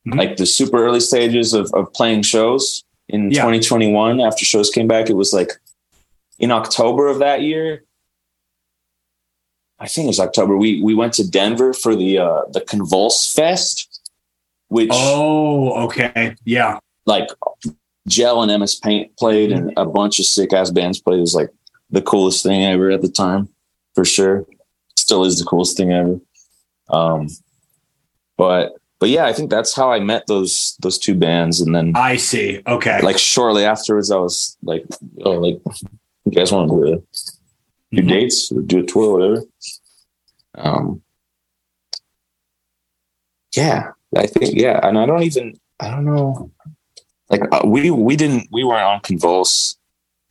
mm-hmm. 0.07 0.19
like 0.19 0.37
the 0.37 0.45
super 0.45 0.83
early 0.85 0.99
stages 0.99 1.53
of 1.53 1.71
of 1.73 1.91
playing 1.93 2.21
shows 2.21 2.83
in 3.07 3.31
yeah. 3.31 3.41
2021 3.41 4.19
after 4.19 4.45
shows 4.45 4.69
came 4.69 4.87
back, 4.87 5.09
it 5.09 5.15
was 5.15 5.33
like 5.33 5.51
in 6.39 6.51
October 6.51 7.07
of 7.07 7.19
that 7.19 7.41
year, 7.41 7.83
I 9.85 9.87
think 9.87 10.05
it 10.05 10.07
was 10.07 10.19
October. 10.19 10.57
We 10.57 10.81
we 10.81 10.95
went 10.95 11.13
to 11.13 11.29
Denver 11.29 11.71
for 11.71 11.95
the 11.95 12.17
uh, 12.17 12.41
the 12.51 12.61
Convulse 12.61 13.31
Fest, 13.31 14.01
which 14.69 14.89
oh 14.91 15.85
okay 15.85 16.35
yeah 16.43 16.79
like 17.05 17.29
Gel 18.07 18.41
and 18.41 18.59
MS 18.59 18.73
Paint 18.79 19.15
played 19.15 19.51
and 19.51 19.71
a 19.77 19.85
bunch 19.85 20.17
of 20.19 20.25
sick 20.25 20.53
ass 20.53 20.71
bands 20.71 20.99
played. 20.99 21.19
It 21.19 21.21
was 21.21 21.35
like 21.35 21.51
the 21.91 22.01
coolest 22.01 22.41
thing 22.41 22.65
ever 22.65 22.89
at 22.89 23.03
the 23.03 23.09
time 23.09 23.47
for 23.93 24.03
sure. 24.03 24.47
Still 24.97 25.23
is 25.23 25.37
the 25.37 25.45
coolest 25.45 25.77
thing 25.77 25.91
ever. 25.91 26.19
Um, 26.89 27.27
but 28.35 28.73
but 28.99 29.09
yeah, 29.09 29.25
I 29.25 29.33
think 29.33 29.51
that's 29.51 29.75
how 29.75 29.91
I 29.91 29.99
met 29.99 30.25
those 30.25 30.77
those 30.79 30.97
two 30.97 31.13
bands, 31.13 31.61
and 31.61 31.75
then 31.75 31.91
I 31.95 32.15
see. 32.15 32.63
Okay, 32.65 33.03
like 33.03 33.19
shortly 33.19 33.65
afterwards, 33.65 34.09
I 34.09 34.17
was 34.17 34.57
like, 34.63 34.83
oh, 35.23 35.33
like 35.33 35.61
you 36.25 36.31
guys 36.31 36.51
want 36.51 36.71
to 36.71 37.03
do 37.91 38.01
mm-hmm. 38.01 38.07
dates 38.07 38.49
do 38.49 38.79
a 38.79 38.83
tour 38.83 39.17
whatever. 39.17 39.45
Um, 40.55 41.01
yeah, 43.55 43.91
I 44.15 44.27
think 44.27 44.55
yeah, 44.55 44.79
and 44.83 44.97
I 44.97 45.05
don't 45.05 45.23
even 45.23 45.59
I 45.79 45.89
don't 45.89 46.05
know. 46.05 46.51
Like 47.29 47.41
uh, 47.51 47.61
we 47.65 47.91
we 47.91 48.15
didn't 48.15 48.47
we 48.51 48.63
weren't 48.63 48.83
on 48.83 48.99
Convulse. 49.01 49.75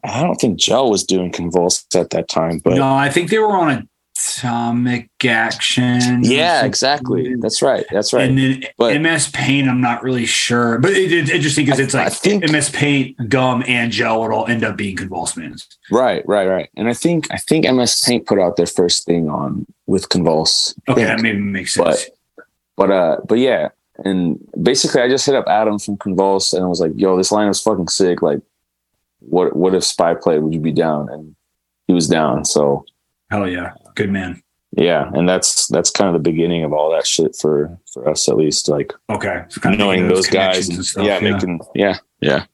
I 0.02 0.22
don't 0.22 0.36
think 0.36 0.58
Joe 0.58 0.88
was 0.88 1.04
doing 1.04 1.32
Convulse 1.32 1.84
at 1.94 2.10
that 2.10 2.28
time, 2.28 2.58
but 2.58 2.74
no, 2.74 2.94
I 2.94 3.08
think 3.08 3.30
they 3.30 3.38
were 3.38 3.52
on 3.52 3.70
a 3.70 3.88
Atomic 4.24 5.10
Action. 5.24 6.22
Yeah, 6.22 6.64
exactly. 6.64 7.34
That's 7.36 7.62
right. 7.62 7.84
That's 7.90 8.12
right. 8.12 8.28
And 8.28 8.38
then 8.38 8.64
but, 8.76 9.00
MS 9.00 9.30
Paint, 9.30 9.68
I'm 9.68 9.80
not 9.80 10.02
really 10.02 10.26
sure, 10.26 10.78
but 10.78 10.92
it, 10.92 11.12
it's 11.12 11.30
interesting 11.30 11.64
because 11.64 11.80
it's 11.80 11.94
like 11.94 12.06
I 12.06 12.10
think, 12.10 12.50
MS 12.50 12.70
Paint, 12.70 13.28
gum, 13.28 13.64
and 13.66 13.90
gel 13.90 14.32
all 14.32 14.46
end 14.46 14.64
up 14.64 14.76
being 14.76 14.96
Convulse 14.96 15.36
Right, 15.90 16.26
right, 16.26 16.46
right. 16.46 16.68
And 16.76 16.88
I 16.88 16.94
think 16.94 17.30
I 17.30 17.36
think 17.36 17.70
MS 17.70 18.02
Paint 18.04 18.26
put 18.26 18.38
out 18.38 18.56
their 18.56 18.66
first 18.66 19.04
thing 19.04 19.28
on 19.28 19.66
with 19.86 20.08
Convulse. 20.08 20.74
Okay, 20.88 21.04
that 21.04 21.20
maybe 21.20 21.38
makes 21.38 21.74
sense. 21.74 22.10
But, 22.36 22.46
but 22.76 22.90
uh, 22.90 23.16
but 23.26 23.38
yeah, 23.38 23.68
and 23.98 24.38
basically 24.60 25.00
I 25.00 25.08
just 25.08 25.26
hit 25.26 25.34
up 25.34 25.46
Adam 25.48 25.78
from 25.78 25.96
Convulse 25.96 26.52
and 26.52 26.64
I 26.64 26.68
was 26.68 26.80
like, 26.80 26.92
"Yo, 26.96 27.16
this 27.16 27.32
line 27.32 27.48
is 27.48 27.60
fucking 27.60 27.88
sick. 27.88 28.22
Like, 28.22 28.40
what 29.20 29.56
what 29.56 29.74
if 29.74 29.84
Spy 29.84 30.14
played? 30.14 30.42
Would 30.42 30.54
you 30.54 30.60
be 30.60 30.72
down?" 30.72 31.08
And 31.08 31.34
he 31.86 31.92
was 31.92 32.08
down. 32.08 32.44
So 32.44 32.84
hell 33.30 33.48
yeah, 33.48 33.72
good 33.94 34.10
man. 34.10 34.42
Yeah, 34.76 35.10
and 35.14 35.28
that's 35.28 35.68
that's 35.68 35.90
kind 35.90 36.08
of 36.08 36.14
the 36.14 36.30
beginning 36.30 36.64
of 36.64 36.72
all 36.72 36.90
that 36.90 37.06
shit 37.06 37.36
for 37.36 37.78
for 37.92 38.08
us 38.08 38.28
at 38.28 38.36
least. 38.36 38.68
Like 38.68 38.92
okay, 39.08 39.44
so 39.48 39.70
knowing 39.70 40.08
those, 40.08 40.18
those 40.18 40.26
guys, 40.28 40.68
and, 40.68 40.84
stuff, 40.84 41.04
yeah, 41.04 41.20
yeah, 41.20 41.32
making 41.32 41.60
yeah, 41.74 41.98
yeah. 42.20 42.46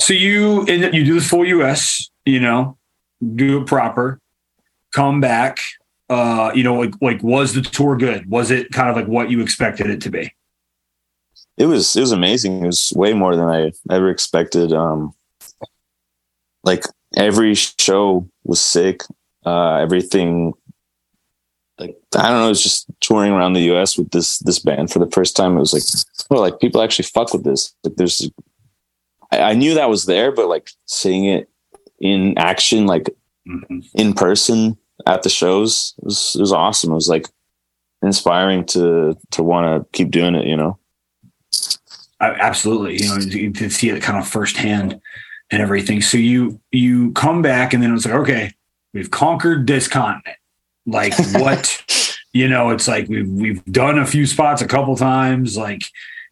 So 0.00 0.12
you 0.12 0.66
you 0.66 1.04
do 1.04 1.14
the 1.14 1.24
full 1.24 1.46
US, 1.46 2.10
you 2.26 2.40
know, 2.40 2.76
do 3.34 3.62
it 3.62 3.66
proper, 3.66 4.20
come 4.92 5.20
back. 5.20 5.60
Uh, 6.08 6.52
you 6.54 6.62
know, 6.62 6.74
like 6.74 6.94
like 7.00 7.22
was 7.22 7.54
the 7.54 7.62
tour 7.62 7.96
good? 7.96 8.28
Was 8.30 8.50
it 8.50 8.70
kind 8.70 8.90
of 8.90 8.96
like 8.96 9.06
what 9.06 9.30
you 9.30 9.40
expected 9.40 9.88
it 9.88 10.02
to 10.02 10.10
be? 10.10 10.32
It 11.56 11.66
was 11.66 11.96
it 11.96 12.00
was 12.00 12.12
amazing. 12.12 12.62
It 12.62 12.66
was 12.66 12.92
way 12.94 13.14
more 13.14 13.34
than 13.34 13.48
I 13.48 13.72
ever 13.90 14.10
expected. 14.10 14.74
Um, 14.74 15.14
like 16.64 16.84
every 17.16 17.54
show 17.54 18.28
was 18.44 18.60
sick. 18.60 19.02
Uh, 19.46 19.76
everything 19.76 20.52
like 21.78 21.96
I 22.16 22.30
don't 22.30 22.40
know, 22.40 22.50
it's 22.50 22.62
just 22.62 22.86
touring 23.00 23.32
around 23.32 23.52
the 23.52 23.72
US 23.72 23.98
with 23.98 24.10
this 24.10 24.38
this 24.40 24.58
band 24.58 24.90
for 24.90 24.98
the 24.98 25.10
first 25.10 25.36
time. 25.36 25.56
It 25.56 25.60
was 25.60 25.72
like, 25.72 25.82
well, 26.30 26.40
like 26.40 26.58
people 26.60 26.82
actually 26.82 27.04
fuck 27.04 27.32
with 27.32 27.44
this. 27.44 27.74
Like 27.84 27.96
there's 27.96 28.28
I, 29.30 29.40
I 29.40 29.54
knew 29.54 29.74
that 29.74 29.90
was 29.90 30.06
there, 30.06 30.32
but 30.32 30.48
like 30.48 30.70
seeing 30.86 31.26
it 31.26 31.48
in 32.00 32.36
action, 32.38 32.86
like 32.86 33.10
mm-hmm. 33.48 33.80
in 33.94 34.14
person 34.14 34.76
at 35.06 35.22
the 35.22 35.28
shows, 35.28 35.94
it 35.98 36.04
was 36.04 36.34
it 36.36 36.40
was 36.40 36.52
awesome. 36.52 36.92
It 36.92 36.96
was 36.96 37.08
like 37.08 37.28
inspiring 38.02 38.64
to 38.66 39.16
to 39.32 39.42
want 39.42 39.66
to 39.66 39.96
keep 39.96 40.10
doing 40.10 40.34
it, 40.34 40.46
you 40.46 40.56
know. 40.56 40.78
Absolutely, 42.20 43.02
you 43.02 43.08
know, 43.08 43.50
to 43.52 43.68
see 43.68 43.90
it 43.90 44.02
kind 44.02 44.18
of 44.18 44.26
firsthand 44.26 44.98
and 45.50 45.60
everything. 45.60 46.00
So 46.00 46.16
you 46.16 46.58
you 46.72 47.12
come 47.12 47.42
back 47.42 47.74
and 47.74 47.82
then 47.82 47.94
it's 47.94 48.06
like, 48.06 48.14
okay, 48.14 48.52
we've 48.96 49.10
conquered 49.10 49.66
this 49.66 49.86
continent. 49.86 50.38
Like 50.86 51.12
what, 51.34 52.16
you 52.32 52.48
know, 52.48 52.70
it's 52.70 52.88
like 52.88 53.08
we've 53.08 53.28
we've 53.28 53.64
done 53.66 53.98
a 53.98 54.06
few 54.06 54.26
spots 54.26 54.62
a 54.62 54.66
couple 54.66 54.96
times. 54.96 55.56
Like, 55.56 55.82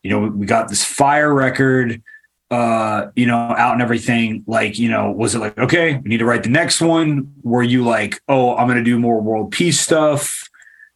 you 0.02 0.10
know, 0.10 0.28
we 0.28 0.46
got 0.46 0.68
this 0.68 0.84
fire 0.84 1.32
record 1.32 2.02
uh, 2.50 3.10
you 3.16 3.26
know, 3.26 3.34
out 3.34 3.72
and 3.72 3.82
everything. 3.82 4.44
Like, 4.46 4.78
you 4.78 4.88
know, 4.88 5.10
was 5.10 5.34
it 5.34 5.40
like, 5.40 5.58
okay, 5.58 5.96
we 5.96 6.08
need 6.08 6.18
to 6.18 6.24
write 6.24 6.44
the 6.44 6.50
next 6.50 6.80
one? 6.80 7.32
Were 7.42 7.62
you 7.62 7.84
like, 7.84 8.20
oh, 8.28 8.54
I'm 8.56 8.68
gonna 8.68 8.84
do 8.84 8.98
more 8.98 9.20
world 9.20 9.50
peace 9.50 9.80
stuff? 9.80 10.48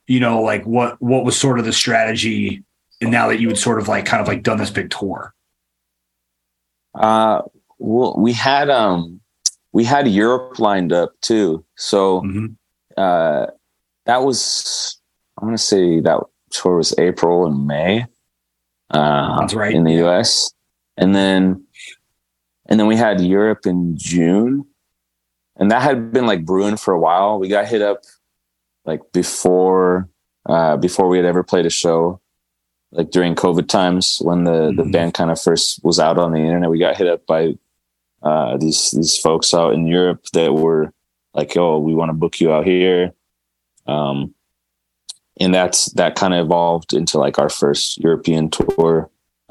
You 0.07 0.21
know, 0.21 0.41
like 0.41 0.65
what 0.65 1.01
what 1.03 1.25
was 1.25 1.37
sort 1.37 1.59
of 1.59 1.65
the 1.65 1.73
strategy 1.73 2.63
and 3.01 3.11
now 3.11 3.29
that 3.29 3.41
you 3.41 3.49
had 3.49 3.59
sort 3.59 3.81
of 3.81 3.89
like 3.89 4.07
kind 4.07 4.21
of 4.21 4.29
like 4.29 4.43
done 4.43 4.59
this 4.59 4.71
big 4.71 4.91
tour? 4.91 5.35
Uh 6.95 7.43
well, 7.79 8.15
we 8.19 8.33
had 8.33 8.71
um 8.71 9.18
we 9.79 9.85
had 9.85 10.09
Europe 10.09 10.59
lined 10.59 10.93
up 10.93 11.13
too. 11.21 11.65
So 11.77 12.23
mm-hmm. 12.23 12.47
uh 12.97 13.47
that 14.07 14.25
was 14.25 14.99
I'm 15.37 15.47
gonna 15.47 15.57
say 15.57 16.01
that 16.01 16.19
tour 16.51 16.79
was 16.79 16.99
April 16.99 17.47
and 17.47 17.65
May. 17.65 18.05
Uh 18.91 19.39
That's 19.39 19.55
right. 19.55 19.73
In 19.73 19.85
the 19.85 20.05
US. 20.05 20.53
And 20.97 21.15
then 21.15 21.65
and 22.67 22.81
then 22.81 22.89
we 22.89 22.97
had 22.97 23.21
Europe 23.21 23.67
in 23.67 23.97
June. 23.97 24.67
And 25.55 25.71
that 25.71 25.83
had 25.83 26.13
been 26.13 26.27
like 26.27 26.45
brewing 26.45 26.77
for 26.77 26.93
a 26.93 26.99
while. 26.99 27.39
We 27.39 27.47
got 27.47 27.69
hit 27.69 27.81
up 27.81 28.01
like 28.85 29.03
before 29.13 30.09
uh 30.47 30.77
before 30.77 31.07
we 31.07 31.19
had 31.19 31.27
ever 31.33 31.45
played 31.45 31.67
a 31.67 31.71
show 31.71 32.21
like 32.91 33.13
during 33.13 33.37
COVID 33.37 33.69
times 33.69 34.19
when 34.23 34.43
the 34.43 34.51
mm-hmm. 34.51 34.77
the 34.77 34.91
band 34.91 35.15
kind 35.15 35.31
of 35.31 35.41
first 35.41 35.85
was 35.85 36.01
out 36.01 36.19
on 36.19 36.33
the 36.33 36.41
internet, 36.41 36.69
we 36.69 36.81
got 36.81 36.97
hit 36.97 37.07
up 37.07 37.25
by 37.29 37.55
uh, 38.23 38.57
these 38.57 38.91
these 38.93 39.17
folks 39.17 39.55
out 39.55 39.75
in 39.75 39.87
Europe 39.87 40.25
that 40.33 40.53
were 40.53 40.93
like, 41.35 41.57
"Oh, 41.57 41.79
we 41.79 41.95
want 41.95 42.09
to 42.11 42.15
book 42.15 42.41
you 42.41 42.53
out 42.53 42.67
here," 42.67 43.13
um, 43.87 44.35
and 45.41 45.55
that's 45.55 45.87
that 45.93 46.17
kind 46.17 46.35
of 46.35 46.47
evolved 46.47 46.93
into 46.93 47.19
like 47.19 47.39
our 47.39 47.49
first 47.49 47.99
European 47.99 48.51
tour. 48.51 49.11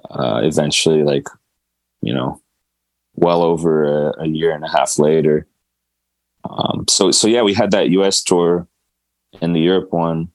Uh, 0.09 0.41
eventually, 0.43 1.03
like 1.03 1.27
you 2.01 2.13
know, 2.13 2.41
well 3.15 3.41
over 3.41 4.09
a, 4.09 4.23
a 4.23 4.27
year 4.27 4.51
and 4.51 4.63
a 4.63 4.69
half 4.69 4.99
later. 4.99 5.47
Um, 6.49 6.85
so 6.87 7.11
so 7.11 7.27
yeah, 7.27 7.41
we 7.41 7.53
had 7.53 7.71
that 7.71 7.89
U.S. 7.89 8.21
tour 8.23 8.67
and 9.41 9.55
the 9.55 9.59
Europe 9.59 9.91
one, 9.91 10.29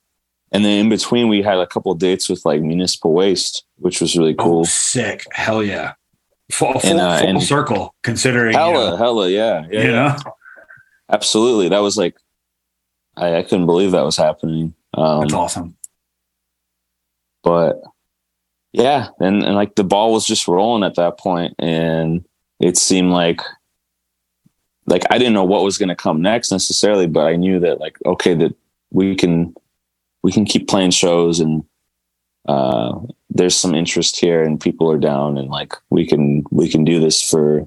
and 0.50 0.64
then 0.64 0.78
in 0.78 0.88
between 0.88 1.28
we 1.28 1.42
had 1.42 1.58
a 1.58 1.66
couple 1.66 1.94
dates 1.94 2.28
with 2.28 2.44
like 2.44 2.60
Municipal 2.60 3.12
Waste, 3.12 3.64
which 3.76 4.00
was 4.00 4.16
really 4.16 4.34
cool. 4.34 4.60
Oh, 4.60 4.64
sick, 4.64 5.26
hell 5.32 5.62
yeah! 5.62 5.94
Full, 6.52 6.78
full, 6.78 7.00
uh, 7.00 7.20
full 7.20 7.40
circle 7.40 7.94
considering 8.02 8.54
hella, 8.54 8.72
you 8.72 8.90
know, 8.90 8.96
hella, 8.96 9.30
yeah, 9.30 9.66
yeah, 9.70 9.90
know? 9.90 10.16
absolutely. 11.10 11.68
That 11.68 11.80
was 11.80 11.96
like, 11.96 12.16
I, 13.16 13.36
I 13.36 13.42
couldn't 13.42 13.66
believe 13.66 13.92
that 13.92 14.04
was 14.04 14.16
happening. 14.16 14.74
Um, 14.94 15.20
That's 15.22 15.34
awesome. 15.34 15.76
But 17.42 17.82
yeah, 18.72 19.08
and, 19.18 19.42
and 19.42 19.54
like 19.54 19.74
the 19.74 19.84
ball 19.84 20.12
was 20.12 20.24
just 20.24 20.48
rolling 20.48 20.84
at 20.84 20.94
that 20.96 21.18
point, 21.18 21.54
and 21.58 22.24
it 22.60 22.76
seemed 22.76 23.10
like 23.10 23.40
like 24.86 25.02
I 25.10 25.18
didn't 25.18 25.34
know 25.34 25.44
what 25.44 25.64
was 25.64 25.78
going 25.78 25.88
to 25.88 25.96
come 25.96 26.22
next 26.22 26.50
necessarily, 26.50 27.06
but 27.06 27.26
I 27.26 27.36
knew 27.36 27.60
that 27.60 27.80
like 27.80 27.98
okay 28.06 28.34
that 28.34 28.54
we 28.90 29.14
can 29.14 29.54
we 30.22 30.32
can 30.32 30.44
keep 30.44 30.68
playing 30.68 30.92
shows 30.92 31.40
and 31.40 31.64
uh, 32.46 32.98
there's 33.34 33.56
some 33.56 33.74
interest 33.74 34.20
here 34.20 34.42
and 34.42 34.60
people 34.60 34.90
are 34.90 34.98
down 34.98 35.38
and 35.38 35.48
like 35.48 35.74
we 35.90 36.06
can 36.06 36.44
we 36.50 36.68
can 36.68 36.84
do 36.84 37.00
this 37.00 37.22
for 37.22 37.66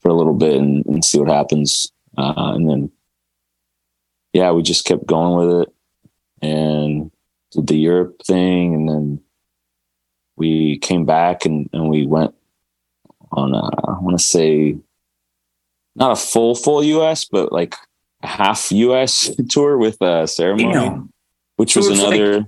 for 0.00 0.08
a 0.08 0.14
little 0.14 0.34
bit 0.34 0.56
and, 0.56 0.84
and 0.86 1.04
see 1.04 1.18
what 1.18 1.28
happens. 1.28 1.92
Uh, 2.16 2.52
and 2.54 2.68
then 2.68 2.90
yeah 4.32 4.50
we 4.52 4.62
just 4.62 4.84
kept 4.84 5.06
going 5.06 5.36
with 5.36 5.62
it 5.62 5.74
and 6.40 7.10
did 7.52 7.66
the 7.66 7.76
europe 7.76 8.22
thing. 8.24 8.74
And 8.74 8.88
then 8.88 9.20
we 10.36 10.78
came 10.78 11.04
back 11.04 11.44
and, 11.44 11.68
and 11.72 11.88
we 11.88 12.06
went 12.06 12.34
on 13.32 13.54
a, 13.54 13.62
i 13.88 13.98
want 14.00 14.18
to 14.18 14.22
say 14.22 14.76
not 15.96 16.12
a 16.12 16.16
full 16.16 16.54
full 16.54 16.80
us 16.82 17.24
but 17.24 17.52
like 17.52 17.74
a 18.22 18.26
half 18.26 18.70
us 18.72 19.30
tour 19.48 19.78
with 19.78 20.00
a 20.02 20.26
ceremony 20.26 21.02
which 21.56 21.72
so 21.74 21.80
was 21.80 21.98
another 21.98 22.38
like- 22.40 22.46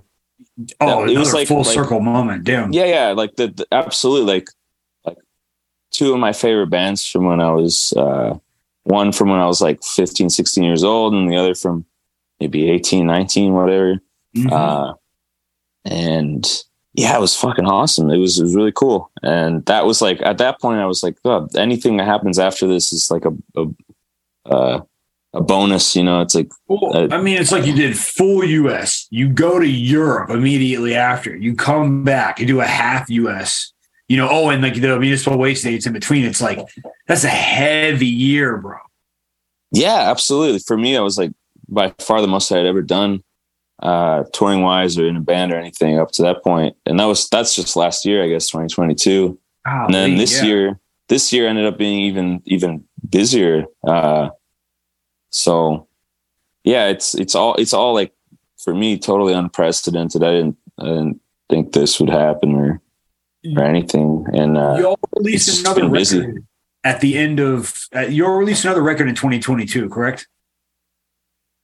Oh, 0.81 1.05
it 1.05 1.18
was 1.18 1.32
like 1.32 1.48
full 1.48 1.59
like, 1.59 1.66
circle 1.66 2.01
moment. 2.01 2.44
Damn. 2.44 2.72
Yeah, 2.72 2.85
yeah. 2.85 3.09
Like 3.10 3.36
the, 3.36 3.48
the, 3.48 3.66
absolutely 3.72 4.32
like 4.35 4.48
like 5.05 5.18
two 5.90 6.12
of 6.12 6.20
my 6.20 6.32
favorite 6.32 6.68
bands 6.68 7.06
from 7.06 7.24
when 7.24 7.40
I 7.40 7.51
was 7.51 7.93
uh 7.97 8.39
one 8.85 9.12
from 9.12 9.31
when 9.31 9.40
I 9.40 9.47
was 9.47 9.60
like 9.60 9.82
15, 9.82 10.31
16 10.31 10.62
years 10.62 10.85
old, 10.85 11.14
and 11.14 11.31
the 11.31 11.36
other 11.36 11.55
from 11.55 11.85
maybe 12.39 12.70
18, 12.70 13.06
19, 13.06 13.52
whatever. 13.52 14.01
Mm-hmm. 14.36 14.52
Uh 14.52 14.94
and 15.85 16.64
yeah, 16.94 17.16
it 17.16 17.20
was 17.20 17.35
fucking 17.35 17.66
awesome. 17.66 18.10
It 18.10 18.18
was 18.18 18.39
it 18.39 18.44
was 18.44 18.55
really 18.55 18.72
cool. 18.72 19.10
And 19.22 19.64
that 19.66 19.85
was 19.86 20.01
like 20.01 20.20
at 20.22 20.39
that 20.39 20.60
point 20.60 20.81
I 20.81 20.86
was 20.86 21.02
like, 21.02 21.16
oh, 21.24 21.48
anything 21.56 21.97
that 21.97 22.06
happens 22.06 22.39
after 22.39 22.68
this 22.68 22.93
is 22.93 23.10
like 23.10 23.24
a, 23.24 23.32
a 23.56 23.66
uh 24.48 24.81
a 25.35 25.43
bonus. 25.43 25.94
You 25.94 26.05
know, 26.05 26.20
it's 26.20 26.35
like 26.35 26.51
well, 26.69 27.12
I 27.12 27.20
mean, 27.20 27.36
it's 27.36 27.52
like 27.52 27.66
you 27.66 27.74
did 27.74 27.98
full 27.98 28.44
US. 28.44 29.06
You 29.11 29.28
go 29.28 29.59
to 29.59 29.69
Europe 29.69 30.31
immediately 30.31 30.94
after. 30.94 31.36
You 31.36 31.55
come 31.55 32.05
back. 32.05 32.40
You 32.40 32.47
do 32.47 32.61
a 32.61 32.66
half 32.66 33.11
US. 33.11 33.73
You 34.09 34.16
know, 34.19 34.28
oh, 34.31 34.51
and 34.51 34.62
like 34.62 34.74
the 34.74 34.98
municipal 34.98 35.39
waste 35.39 35.65
dates 35.65 35.86
in 35.86 35.93
between. 35.93 36.24
It's 36.24 36.40
like 36.40 36.61
that's 37.06 37.24
a 37.24 37.28
heavy 37.28 38.06
year, 38.06 38.56
bro. 38.59 38.78
Yeah, 39.73 40.11
absolutely. 40.11 40.61
For 40.61 40.77
me, 40.77 40.97
I 40.97 41.01
was 41.01 41.19
like 41.19 41.32
by 41.69 41.93
far 41.98 42.20
the 42.20 42.28
most 42.28 42.52
I 42.52 42.59
had 42.59 42.66
ever 42.66 42.82
done, 42.82 43.23
uh, 43.82 44.24
touring 44.32 44.62
wise 44.62 44.98
or 44.98 45.06
in 45.06 45.16
a 45.16 45.20
band 45.20 45.52
or 45.52 45.56
anything 45.56 45.98
up 45.98 46.12
to 46.12 46.23
that 46.23 46.44
point. 46.44 46.77
And 46.86 47.01
that 47.01 47.06
was 47.06 47.28
that's 47.28 47.56
just 47.56 47.77
last 47.77 48.05
year, 48.05 48.23
I 48.23 48.28
guess, 48.28 48.47
2022. 48.48 49.39
Oh, 49.66 49.85
and 49.86 49.94
then 49.94 50.16
this 50.16 50.39
yeah. 50.39 50.44
year, 50.44 50.81
this 51.09 51.32
year 51.32 51.48
ended 51.48 51.66
up 51.66 51.78
being 51.78 52.01
even 52.01 52.43
even 52.44 52.85
busier. 53.09 53.65
Uh, 53.86 54.31
so 55.35 55.89
yeah, 56.62 56.86
it's 56.86 57.15
it's 57.15 57.35
all 57.35 57.55
it's 57.56 57.73
all 57.73 57.93
like 57.93 58.12
for 58.56 58.74
me 58.74 58.98
totally 58.98 59.35
unprecedented. 59.35 60.23
I 60.23 60.31
didn't 60.31 60.56
I 60.78 60.85
didn't 60.85 61.20
think 61.51 61.73
this 61.73 62.01
would 62.01 62.09
happen 62.09 62.55
or 62.55 62.81
or 63.56 63.65
anything. 63.65 64.27
And 64.32 64.56
uh, 64.56 64.77
you'll 64.78 64.98
release 65.16 65.61
another 65.61 65.82
record 65.82 65.93
busy. 65.93 66.32
at 66.85 67.01
the 67.01 67.19
end 67.19 67.40
of 67.40 67.89
uh, 67.94 68.01
you'll 68.01 68.36
release 68.36 68.65
another 68.65 68.82
record 68.82 69.09
in 69.09 69.15
2022, 69.15 69.89
correct? 69.89 70.28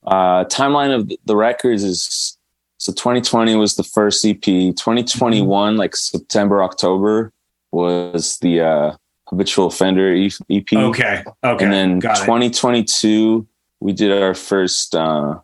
Uh, 0.05 0.45
timeline 0.45 0.93
of 0.93 1.11
the 1.25 1.35
records 1.35 1.83
is 1.83 2.37
so 2.77 2.91
2020 2.91 3.55
was 3.55 3.75
the 3.75 3.83
first 3.83 4.25
EP. 4.25 4.41
2021, 4.41 5.45
mm-hmm. 5.73 5.79
like 5.79 5.95
September, 5.95 6.63
October, 6.63 7.31
was 7.71 8.39
the 8.39 8.61
uh, 8.61 8.95
Habitual 9.29 9.67
Offender 9.67 10.13
EP. 10.13 10.73
Okay. 10.73 11.23
Okay. 11.43 11.63
And 11.63 11.71
then 11.73 11.99
Got 11.99 12.17
2022, 12.17 13.47
it. 13.47 13.50
We 13.81 13.93
did 13.93 14.11
our 14.11 14.33
first 14.33 14.95
uh, 14.95 15.39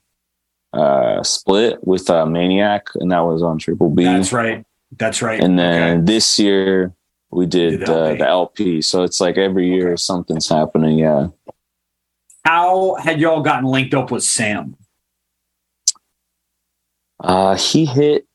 uh, 0.71 1.23
split 1.23 1.85
with 1.85 2.09
uh, 2.09 2.25
Maniac, 2.25 2.87
and 2.95 3.11
that 3.11 3.21
was 3.21 3.43
on 3.43 3.57
Triple 3.57 3.89
B. 3.89 4.03
That's 4.05 4.31
right. 4.31 4.63
That's 4.97 5.21
right. 5.21 5.43
And 5.43 5.59
then 5.59 5.97
okay. 5.97 6.05
this 6.05 6.39
year 6.39 6.93
we 7.31 7.45
did, 7.45 7.79
did 7.79 7.89
uh, 7.89 8.13
the 8.13 8.27
LP. 8.27 8.81
So 8.81 9.03
it's 9.03 9.19
like 9.19 9.37
every 9.37 9.67
year 9.67 9.89
okay. 9.89 9.97
something's 9.97 10.47
happening. 10.47 10.99
Yeah. 10.99 11.27
How 12.45 12.95
had 12.95 13.19
y'all 13.19 13.41
gotten 13.41 13.65
linked 13.65 13.93
up 13.93 14.11
with 14.11 14.23
Sam? 14.23 14.77
Uh, 17.19 17.57
he 17.57 17.85
hit 17.85 18.25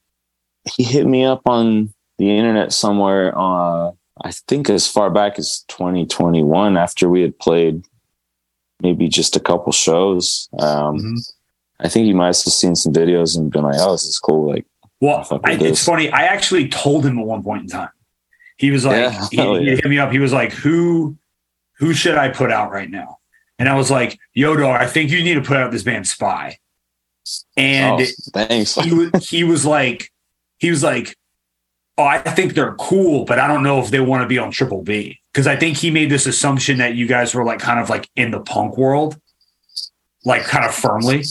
he 0.75 0.83
hit 0.83 1.07
me 1.07 1.25
up 1.25 1.41
on 1.47 1.93
the 2.17 2.29
internet 2.29 2.73
somewhere. 2.73 3.33
Uh, 3.35 3.91
I 4.21 4.31
think 4.47 4.69
as 4.69 4.87
far 4.87 5.09
back 5.09 5.39
as 5.39 5.65
2021, 5.69 6.77
after 6.77 7.09
we 7.09 7.21
had 7.21 7.37
played 7.39 7.83
maybe 8.83 9.07
just 9.07 9.35
a 9.35 9.39
couple 9.39 9.71
shows. 9.71 10.49
Um, 10.59 10.97
mm-hmm. 10.97 11.15
I 11.79 11.89
think 11.89 12.05
he 12.05 12.13
might 12.13 12.27
have 12.27 12.35
seen 12.35 12.75
some 12.75 12.93
videos 12.93 13.37
and 13.37 13.51
been 13.51 13.63
like, 13.63 13.77
"Oh, 13.79 13.93
this 13.93 14.05
is 14.05 14.19
cool." 14.19 14.49
Like, 14.49 14.65
well, 14.99 15.41
I, 15.43 15.53
it's 15.53 15.83
funny. 15.83 16.09
I 16.11 16.23
actually 16.23 16.67
told 16.69 17.05
him 17.05 17.17
at 17.17 17.25
one 17.25 17.43
point 17.43 17.63
in 17.63 17.67
time. 17.69 17.89
He 18.57 18.71
was 18.71 18.85
like, 18.85 18.97
yeah. 18.97 19.27
he, 19.31 19.37
he 19.37 19.69
yeah. 19.69 19.75
hit 19.75 19.85
me 19.85 19.97
up. 19.97 20.11
He 20.11 20.19
was 20.19 20.31
like, 20.31 20.53
"Who, 20.53 21.17
who 21.79 21.93
should 21.93 22.15
I 22.15 22.29
put 22.29 22.51
out 22.51 22.71
right 22.71 22.89
now?" 22.89 23.17
And 23.57 23.67
I 23.67 23.75
was 23.75 23.89
like, 23.89 24.19
"Yo, 24.33 24.55
dog, 24.55 24.79
I 24.79 24.85
think 24.85 25.09
you 25.09 25.23
need 25.23 25.35
to 25.35 25.41
put 25.41 25.57
out 25.57 25.71
this 25.71 25.83
band 25.83 26.07
Spy." 26.07 26.59
And 27.57 28.01
oh, 28.01 28.05
thanks. 28.33 28.75
he, 28.75 29.09
he 29.21 29.43
was 29.43 29.65
like, 29.65 30.11
he 30.57 30.69
was 30.69 30.83
like, 30.83 31.15
oh, 31.97 32.03
I 32.03 32.19
think 32.19 32.53
they're 32.53 32.73
cool, 32.75 33.25
but 33.25 33.39
I 33.39 33.47
don't 33.47 33.63
know 33.63 33.79
if 33.79 33.89
they 33.89 33.99
want 33.99 34.23
to 34.23 34.27
be 34.27 34.37
on 34.37 34.51
Triple 34.51 34.81
B 34.81 35.19
because 35.31 35.47
I 35.47 35.55
think 35.55 35.77
he 35.77 35.91
made 35.91 36.09
this 36.09 36.25
assumption 36.25 36.77
that 36.77 36.95
you 36.95 37.07
guys 37.07 37.33
were 37.35 37.43
like 37.43 37.59
kind 37.59 37.79
of 37.79 37.89
like 37.89 38.09
in 38.15 38.31
the 38.31 38.39
punk 38.39 38.77
world, 38.77 39.19
like 40.25 40.43
kind 40.43 40.65
of 40.65 40.73
firmly. 40.73 41.23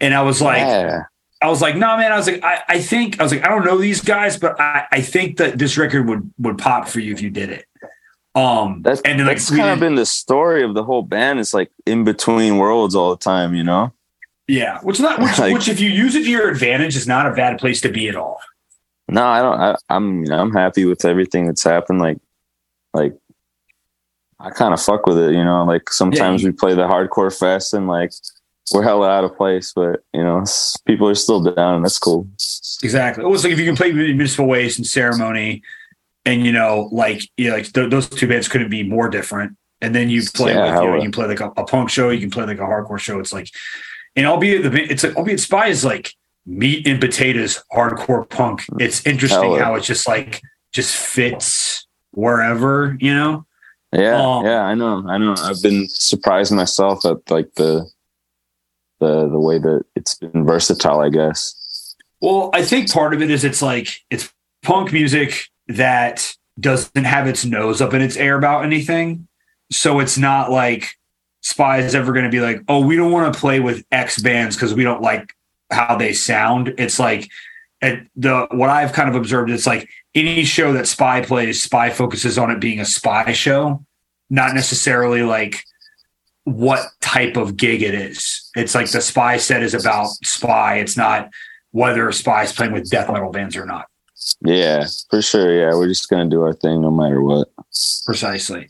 And 0.00 0.14
I 0.14 0.22
was 0.22 0.40
like, 0.40 0.58
yeah. 0.58 1.04
I 1.42 1.48
was 1.48 1.60
like, 1.60 1.74
no, 1.74 1.86
nah, 1.88 1.96
man. 1.98 2.12
I 2.12 2.16
was 2.16 2.26
like, 2.26 2.42
I, 2.42 2.62
I 2.68 2.80
think 2.80 3.20
I 3.20 3.22
was 3.22 3.32
like, 3.32 3.44
I 3.44 3.48
don't 3.48 3.64
know 3.64 3.78
these 3.78 4.00
guys, 4.00 4.38
but 4.38 4.58
I, 4.60 4.86
I 4.90 5.00
think 5.00 5.36
that 5.38 5.58
this 5.58 5.76
record 5.76 6.08
would 6.08 6.32
would 6.38 6.58
pop 6.58 6.88
for 6.88 7.00
you 7.00 7.12
if 7.12 7.20
you 7.20 7.30
did 7.30 7.50
it. 7.50 7.66
Um, 8.34 8.82
that's 8.82 9.00
and 9.02 9.18
then, 9.18 9.26
that's 9.26 9.48
kind 9.48 9.70
of 9.70 9.80
been 9.80 9.94
the 9.94 10.04
story 10.06 10.62
of 10.62 10.74
the 10.74 10.84
whole 10.84 11.02
band. 11.02 11.40
It's 11.40 11.54
like 11.54 11.70
in 11.86 12.04
between 12.04 12.58
worlds 12.58 12.94
all 12.94 13.10
the 13.10 13.16
time, 13.16 13.54
you 13.54 13.64
know. 13.64 13.92
Yeah, 14.48 14.78
which 14.80 15.00
not 15.00 15.18
which, 15.20 15.38
like, 15.38 15.52
which 15.52 15.68
if 15.68 15.80
you 15.80 15.90
use 15.90 16.14
it 16.14 16.24
to 16.24 16.30
your 16.30 16.48
advantage 16.48 16.96
is 16.96 17.06
not 17.06 17.26
a 17.26 17.32
bad 17.34 17.58
place 17.58 17.80
to 17.82 17.88
be 17.90 18.08
at 18.08 18.16
all. 18.16 18.38
No, 19.08 19.24
I 19.24 19.42
don't. 19.42 19.60
I, 19.60 19.76
I'm 19.88 20.24
you 20.24 20.30
know, 20.30 20.38
I'm 20.38 20.52
happy 20.52 20.84
with 20.84 21.04
everything 21.04 21.46
that's 21.46 21.62
happened. 21.62 22.00
Like, 22.00 22.18
like 22.92 23.14
I 24.40 24.50
kind 24.50 24.74
of 24.74 24.82
fuck 24.82 25.06
with 25.06 25.18
it. 25.18 25.32
You 25.32 25.44
know, 25.44 25.64
like 25.64 25.90
sometimes 25.90 26.42
yeah. 26.42 26.48
we 26.48 26.52
play 26.52 26.74
the 26.74 26.82
hardcore 26.82 27.36
fest 27.36 27.72
and 27.72 27.86
like 27.86 28.12
we're 28.72 28.82
hella 28.82 29.08
out 29.08 29.24
of 29.24 29.36
place, 29.36 29.72
but 29.74 30.02
you 30.12 30.22
know, 30.22 30.44
people 30.86 31.08
are 31.08 31.14
still 31.14 31.40
down, 31.40 31.76
and 31.76 31.84
that's 31.84 31.98
cool. 31.98 32.28
Exactly. 32.82 33.24
It 33.24 33.28
was 33.28 33.44
like 33.44 33.52
if 33.52 33.58
you 33.58 33.66
can 33.66 33.76
play 33.76 33.92
municipal 33.92 34.46
waste 34.46 34.78
and 34.78 34.86
ceremony, 34.86 35.62
and 36.24 36.44
you 36.44 36.52
know, 36.52 36.88
like 36.90 37.22
you 37.36 37.48
know, 37.48 37.56
like 37.56 37.72
th- 37.72 37.90
those 37.90 38.08
two 38.08 38.26
bands 38.26 38.48
couldn't 38.48 38.70
be 38.70 38.82
more 38.82 39.08
different. 39.08 39.56
And 39.82 39.94
then 39.94 40.08
you 40.08 40.22
play 40.34 40.54
yeah, 40.54 40.72
with, 40.72 40.82
you, 40.82 40.88
know, 40.88 40.94
you 40.96 41.02
can 41.02 41.12
play 41.12 41.26
like 41.26 41.40
a, 41.40 41.52
a, 41.58 41.64
punk 41.64 41.90
show, 41.90 42.08
you 42.08 42.18
can 42.18 42.30
play 42.30 42.46
like 42.46 42.58
a 42.58 42.62
hardcore 42.62 42.98
show. 42.98 43.20
It's 43.20 43.32
like, 43.32 43.50
and 44.16 44.26
albeit 44.26 44.62
the 44.62 44.90
it's 44.90 45.04
like 45.04 45.16
albeit 45.16 45.38
Spy 45.38 45.68
is 45.68 45.84
like 45.84 46.14
meat 46.46 46.86
and 46.86 47.00
potatoes 47.00 47.62
hardcore 47.72 48.28
punk. 48.28 48.64
It's 48.78 49.04
interesting 49.04 49.56
how 49.56 49.74
it 49.74 49.82
just 49.82 50.06
like 50.06 50.40
just 50.72 50.96
fits 50.96 51.86
wherever, 52.12 52.96
you 53.00 53.12
know? 53.12 53.46
Yeah, 53.92 54.20
um, 54.20 54.44
yeah, 54.44 54.62
I 54.62 54.74
know. 54.74 55.04
I 55.08 55.18
know. 55.18 55.34
I've 55.38 55.62
been 55.62 55.88
surprised 55.88 56.52
myself 56.52 57.04
at 57.04 57.18
like 57.30 57.54
the 57.54 57.88
the 59.00 59.28
the 59.28 59.38
way 59.38 59.58
that 59.58 59.84
it's 59.94 60.14
been 60.14 60.44
versatile, 60.44 61.00
I 61.00 61.08
guess. 61.08 61.94
Well, 62.20 62.50
I 62.52 62.62
think 62.62 62.90
part 62.90 63.14
of 63.14 63.22
it 63.22 63.30
is 63.30 63.44
it's 63.44 63.62
like 63.62 64.04
it's 64.10 64.32
punk 64.62 64.92
music 64.92 65.48
that 65.68 66.34
doesn't 66.58 67.04
have 67.04 67.26
its 67.26 67.44
nose 67.44 67.80
up 67.80 67.94
in 67.94 68.02
its 68.02 68.16
air 68.16 68.36
about 68.36 68.64
anything. 68.64 69.28
So 69.70 70.00
it's 70.00 70.18
not 70.18 70.50
like 70.50 70.88
Spy 71.42 71.78
is 71.78 71.94
ever 71.94 72.12
going 72.12 72.24
to 72.24 72.30
be 72.30 72.40
like, 72.40 72.62
oh, 72.68 72.84
we 72.84 72.96
don't 72.96 73.12
want 73.12 73.32
to 73.32 73.38
play 73.38 73.60
with 73.60 73.84
X 73.92 74.20
bands 74.20 74.56
because 74.56 74.74
we 74.74 74.82
don't 74.82 75.02
like 75.02 75.32
how 75.70 75.96
they 75.96 76.12
sound. 76.12 76.74
It's 76.78 76.98
like 76.98 77.28
at 77.82 78.06
the 78.16 78.46
what 78.50 78.70
I've 78.70 78.92
kind 78.92 79.08
of 79.08 79.14
observed. 79.14 79.50
It's 79.50 79.66
like 79.66 79.88
any 80.14 80.44
show 80.44 80.72
that 80.72 80.86
Spy 80.86 81.22
plays, 81.22 81.62
Spy 81.62 81.90
focuses 81.90 82.38
on 82.38 82.50
it 82.50 82.60
being 82.60 82.80
a 82.80 82.84
spy 82.84 83.32
show, 83.32 83.84
not 84.30 84.54
necessarily 84.54 85.22
like 85.22 85.62
what 86.44 86.86
type 87.00 87.36
of 87.36 87.56
gig 87.56 87.82
it 87.82 87.94
is. 87.94 88.50
It's 88.56 88.74
like 88.74 88.90
the 88.90 89.00
Spy 89.00 89.36
set 89.36 89.62
is 89.62 89.74
about 89.74 90.08
Spy. 90.24 90.76
It's 90.76 90.96
not 90.96 91.30
whether 91.72 92.10
Spy 92.12 92.44
is 92.44 92.52
playing 92.52 92.72
with 92.72 92.90
death 92.90 93.10
metal 93.10 93.30
bands 93.30 93.56
or 93.56 93.66
not. 93.66 93.86
Yeah, 94.40 94.86
for 95.10 95.22
sure. 95.22 95.54
Yeah, 95.54 95.74
we're 95.74 95.88
just 95.88 96.08
gonna 96.08 96.28
do 96.28 96.42
our 96.42 96.52
thing 96.52 96.82
no 96.82 96.90
matter 96.90 97.20
what. 97.20 97.48
Precisely, 98.04 98.68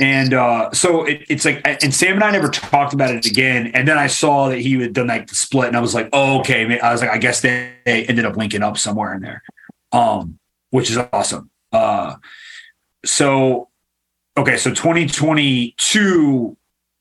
and 0.00 0.34
uh, 0.34 0.70
so 0.72 1.04
it, 1.04 1.24
it's 1.28 1.44
like, 1.44 1.60
and 1.64 1.94
Sam 1.94 2.14
and 2.14 2.24
I 2.24 2.30
never 2.30 2.48
talked 2.48 2.92
about 2.92 3.14
it 3.14 3.26
again. 3.26 3.68
And 3.68 3.86
then 3.86 3.98
I 3.98 4.06
saw 4.06 4.48
that 4.48 4.58
he 4.58 4.80
had 4.80 4.92
done 4.92 5.06
like 5.06 5.28
the 5.28 5.34
split, 5.34 5.68
and 5.68 5.76
I 5.76 5.80
was 5.80 5.94
like, 5.94 6.08
oh, 6.12 6.40
okay. 6.40 6.78
I 6.80 6.92
was 6.92 7.00
like, 7.00 7.10
I 7.10 7.18
guess 7.18 7.40
they, 7.40 7.72
they 7.84 8.04
ended 8.06 8.24
up 8.24 8.36
linking 8.36 8.62
up 8.62 8.78
somewhere 8.78 9.14
in 9.14 9.22
there, 9.22 9.42
um, 9.92 10.38
which 10.70 10.90
is 10.90 10.98
awesome. 11.12 11.50
Uh, 11.72 12.16
so 13.04 13.68
okay, 14.36 14.56
so 14.56 14.70
2022, 14.70 16.56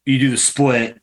you 0.06 0.20
do 0.20 0.30
the 0.30 0.38
split, 0.38 1.02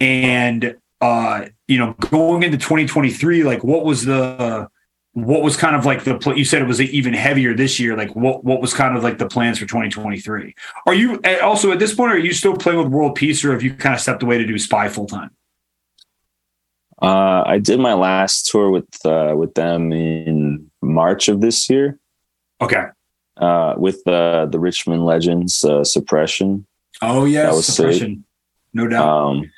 and 0.00 0.76
uh, 1.00 1.46
you 1.68 1.78
know, 1.78 1.94
going 2.10 2.42
into 2.42 2.56
2023, 2.56 3.42
like, 3.42 3.62
what 3.64 3.84
was 3.84 4.04
the 4.04 4.68
what 5.16 5.42
was 5.42 5.56
kind 5.56 5.74
of 5.74 5.86
like 5.86 6.04
the 6.04 6.18
you 6.36 6.44
said 6.44 6.60
it 6.60 6.68
was 6.68 6.80
even 6.80 7.14
heavier 7.14 7.54
this 7.54 7.80
year 7.80 7.96
like 7.96 8.14
what 8.14 8.44
what 8.44 8.60
was 8.60 8.74
kind 8.74 8.96
of 8.96 9.02
like 9.02 9.16
the 9.16 9.26
plans 9.26 9.58
for 9.58 9.64
2023 9.64 10.54
are 10.86 10.92
you 10.92 11.18
also 11.42 11.72
at 11.72 11.78
this 11.78 11.94
point 11.94 12.12
are 12.12 12.18
you 12.18 12.34
still 12.34 12.54
playing 12.54 12.78
with 12.78 12.88
world 12.88 13.14
peace 13.14 13.42
or 13.42 13.52
have 13.52 13.62
you 13.62 13.72
kind 13.72 13.94
of 13.94 14.00
stepped 14.00 14.22
away 14.22 14.36
to 14.36 14.44
do 14.44 14.58
spy 14.58 14.88
full 14.90 15.06
time 15.06 15.30
uh, 17.00 17.42
i 17.46 17.58
did 17.58 17.80
my 17.80 17.94
last 17.94 18.46
tour 18.50 18.70
with 18.70 19.06
uh, 19.06 19.32
with 19.34 19.54
them 19.54 19.90
in 19.90 20.70
march 20.86 21.28
of 21.28 21.40
this 21.40 21.68
year. 21.68 21.98
Okay. 22.60 22.84
Uh, 23.36 23.74
with 23.76 24.06
uh, 24.08 24.46
the 24.46 24.58
richmond 24.58 25.04
legends 25.04 25.62
uh, 25.64 25.84
suppression. 25.84 26.66
Oh 27.02 27.26
yeah 27.26 27.52
suppression 27.60 28.14
sick. 28.14 28.24
no 28.72 28.88
doubt. 28.88 29.06
Um, 29.06 29.52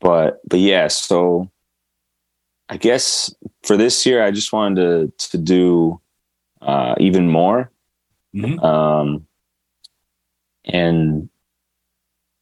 but 0.00 0.40
but 0.48 0.60
yeah 0.60 0.88
so 0.88 1.50
I 2.72 2.78
guess 2.78 3.34
for 3.64 3.76
this 3.76 4.06
year, 4.06 4.24
I 4.24 4.30
just 4.30 4.50
wanted 4.50 5.18
to 5.18 5.28
to 5.28 5.36
do 5.36 6.00
uh, 6.62 6.94
even 6.98 7.28
more, 7.28 7.70
mm-hmm. 8.34 8.58
um, 8.60 9.26
and 10.64 11.28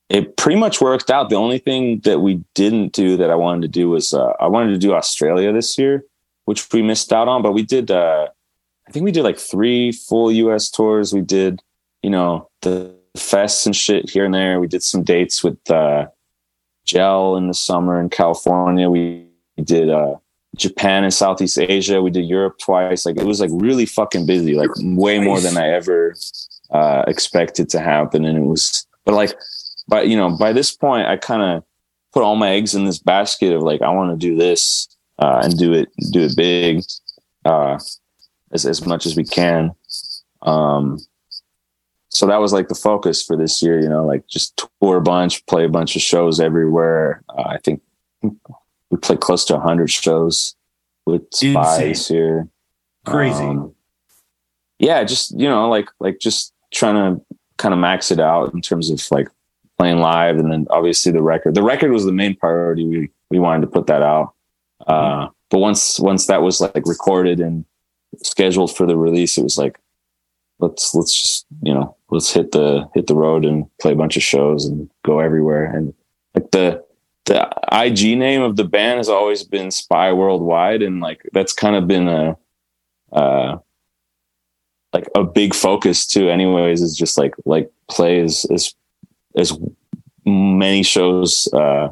it 0.08 0.36
pretty 0.36 0.56
much 0.56 0.80
worked 0.80 1.10
out. 1.10 1.30
The 1.30 1.34
only 1.34 1.58
thing 1.58 1.98
that 2.04 2.20
we 2.20 2.44
didn't 2.54 2.92
do 2.92 3.16
that 3.16 3.28
I 3.28 3.34
wanted 3.34 3.62
to 3.62 3.68
do 3.80 3.90
was 3.90 4.14
uh, 4.14 4.34
I 4.38 4.46
wanted 4.46 4.70
to 4.70 4.78
do 4.78 4.94
Australia 4.94 5.52
this 5.52 5.76
year, 5.76 6.04
which 6.44 6.72
we 6.72 6.80
missed 6.80 7.12
out 7.12 7.26
on. 7.26 7.42
But 7.42 7.50
we 7.50 7.64
did. 7.64 7.90
Uh, 7.90 8.28
I 8.86 8.92
think 8.92 9.04
we 9.04 9.10
did 9.10 9.24
like 9.24 9.38
three 9.38 9.90
full 9.90 10.30
U.S. 10.30 10.70
tours. 10.70 11.12
We 11.12 11.22
did, 11.22 11.60
you 12.04 12.10
know, 12.10 12.48
the 12.62 12.94
fests 13.16 13.66
and 13.66 13.74
shit 13.74 14.08
here 14.08 14.26
and 14.26 14.34
there. 14.34 14.60
We 14.60 14.68
did 14.68 14.84
some 14.84 15.02
dates 15.02 15.42
with 15.42 15.58
uh, 15.68 16.06
Gel 16.84 17.34
in 17.34 17.48
the 17.48 17.54
summer 17.54 18.00
in 18.00 18.10
California. 18.10 18.88
We 18.88 19.29
did 19.60 19.90
uh, 19.90 20.16
Japan 20.56 21.04
and 21.04 21.14
Southeast 21.14 21.58
Asia. 21.58 22.02
We 22.02 22.10
did 22.10 22.26
Europe 22.26 22.58
twice. 22.58 23.06
Like 23.06 23.16
it 23.16 23.24
was 23.24 23.40
like 23.40 23.50
really 23.52 23.86
fucking 23.86 24.26
busy, 24.26 24.54
like 24.54 24.70
way 24.76 25.18
more 25.18 25.40
than 25.40 25.56
I 25.56 25.68
ever 25.68 26.14
uh, 26.70 27.04
expected 27.06 27.68
to 27.70 27.80
happen. 27.80 28.24
And 28.24 28.38
it 28.38 28.42
was, 28.46 28.86
but 29.04 29.14
like, 29.14 29.34
but 29.88 30.08
you 30.08 30.16
know, 30.16 30.36
by 30.36 30.52
this 30.52 30.72
point, 30.72 31.06
I 31.06 31.16
kind 31.16 31.42
of 31.42 31.64
put 32.12 32.22
all 32.22 32.36
my 32.36 32.50
eggs 32.50 32.74
in 32.74 32.84
this 32.84 32.98
basket 32.98 33.52
of 33.52 33.62
like, 33.62 33.82
I 33.82 33.90
want 33.90 34.10
to 34.10 34.16
do 34.16 34.36
this 34.36 34.88
uh, 35.18 35.40
and 35.44 35.56
do 35.56 35.72
it, 35.72 35.88
do 36.10 36.22
it 36.22 36.36
big 36.36 36.82
uh, 37.44 37.78
as 38.52 38.66
as 38.66 38.84
much 38.84 39.06
as 39.06 39.16
we 39.16 39.24
can. 39.24 39.72
Um, 40.42 40.98
so 42.08 42.26
that 42.26 42.40
was 42.40 42.52
like 42.52 42.68
the 42.68 42.74
focus 42.74 43.22
for 43.24 43.36
this 43.36 43.62
year. 43.62 43.80
You 43.80 43.88
know, 43.88 44.04
like 44.04 44.26
just 44.26 44.60
tour 44.82 44.96
a 44.96 45.00
bunch, 45.00 45.46
play 45.46 45.64
a 45.64 45.68
bunch 45.68 45.96
of 45.96 46.02
shows 46.02 46.40
everywhere. 46.40 47.22
Uh, 47.28 47.42
I 47.46 47.58
think 47.58 47.82
we 48.90 48.96
played 48.98 49.20
close 49.20 49.44
to 49.44 49.54
100 49.54 49.90
shows 49.90 50.54
with 51.06 51.22
spies 51.32 52.08
here 52.08 52.48
crazy 53.06 53.44
um, 53.44 53.74
yeah 54.78 55.02
just 55.04 55.32
you 55.38 55.48
know 55.48 55.68
like 55.68 55.88
like 56.00 56.18
just 56.18 56.52
trying 56.72 56.94
to 56.94 57.24
kind 57.56 57.74
of 57.74 57.80
max 57.80 58.10
it 58.10 58.20
out 58.20 58.52
in 58.54 58.60
terms 58.60 58.90
of 58.90 59.02
like 59.10 59.28
playing 59.80 59.98
live, 59.98 60.36
and 60.36 60.52
then 60.52 60.66
obviously 60.68 61.10
the 61.10 61.22
record. 61.22 61.54
The 61.54 61.62
record 61.62 61.90
was 61.90 62.04
the 62.04 62.12
main 62.12 62.36
priority. 62.36 62.84
We 62.84 63.10
we 63.30 63.38
wanted 63.38 63.62
to 63.62 63.66
put 63.66 63.86
that 63.86 64.02
out. 64.02 64.34
Uh, 64.86 65.28
but 65.48 65.58
once 65.58 65.98
once 65.98 66.26
that 66.26 66.42
was 66.42 66.60
like 66.60 66.84
recorded 66.84 67.40
and 67.40 67.64
scheduled 68.22 68.76
for 68.76 68.86
the 68.86 68.98
release, 68.98 69.38
it 69.38 69.42
was 69.42 69.56
like 69.56 69.78
let's 70.58 70.94
let's 70.94 71.18
just 71.18 71.46
you 71.62 71.72
know 71.72 71.96
let's 72.10 72.30
hit 72.30 72.52
the 72.52 72.90
hit 72.94 73.06
the 73.06 73.14
road 73.14 73.46
and 73.46 73.64
play 73.78 73.92
a 73.92 73.96
bunch 73.96 74.18
of 74.18 74.22
shows 74.22 74.66
and 74.66 74.90
go 75.02 75.18
everywhere. 75.20 75.64
And 75.64 75.94
like 76.34 76.50
the 76.50 76.84
the 77.30 77.48
IG 77.70 78.18
name 78.18 78.42
of 78.42 78.56
the 78.56 78.64
band 78.64 78.96
has 78.96 79.08
always 79.08 79.44
been 79.44 79.70
Spy 79.70 80.12
Worldwide, 80.12 80.82
and 80.82 81.00
like 81.00 81.22
that's 81.32 81.52
kind 81.52 81.76
of 81.76 81.86
been 81.86 82.08
a 82.08 82.36
uh, 83.12 83.58
like 84.92 85.08
a 85.14 85.22
big 85.22 85.54
focus 85.54 86.08
too. 86.08 86.28
Anyways, 86.28 86.82
is 86.82 86.96
just 86.96 87.16
like 87.16 87.34
like 87.44 87.70
play 87.88 88.20
as 88.20 88.44
as 88.52 88.74
as 89.36 89.56
many 90.26 90.82
shows. 90.82 91.48
Uh, 91.52 91.90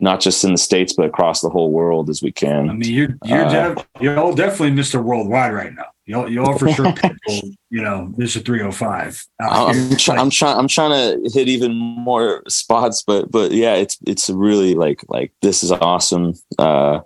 not 0.00 0.20
just 0.20 0.42
in 0.42 0.50
the 0.50 0.58
states 0.58 0.92
but 0.92 1.06
across 1.06 1.42
the 1.42 1.48
whole 1.48 1.70
world 1.70 2.10
as 2.10 2.22
we 2.22 2.32
can. 2.32 2.68
I 2.68 2.72
mean, 2.74 2.92
you're 2.92 3.16
you're 3.24 3.46
uh, 3.46 3.74
def- 3.74 3.86
you're 4.00 4.18
all 4.18 4.34
definitely 4.34 4.76
Mr. 4.76 5.02
Worldwide 5.02 5.54
right 5.54 5.72
now. 5.72 5.91
You're, 6.04 6.28
you're 6.28 6.58
for 6.58 6.68
sure, 6.72 6.92
people, 6.92 7.50
you 7.70 7.80
know, 7.80 8.12
Mr. 8.18 8.44
305. 8.44 9.24
I'm, 9.40 9.96
try, 9.96 10.16
I'm 10.16 10.30
trying 10.30 10.58
I'm 10.58 10.68
trying 10.68 10.90
to 10.90 11.30
hit 11.30 11.48
even 11.48 11.74
more 11.74 12.42
spots, 12.48 13.04
but 13.06 13.30
but 13.30 13.52
yeah, 13.52 13.74
it's 13.74 13.98
it's 14.06 14.28
really 14.28 14.74
like 14.74 15.04
like 15.08 15.32
this 15.42 15.62
is 15.62 15.70
awesome. 15.70 16.34
Uh, 16.58 17.00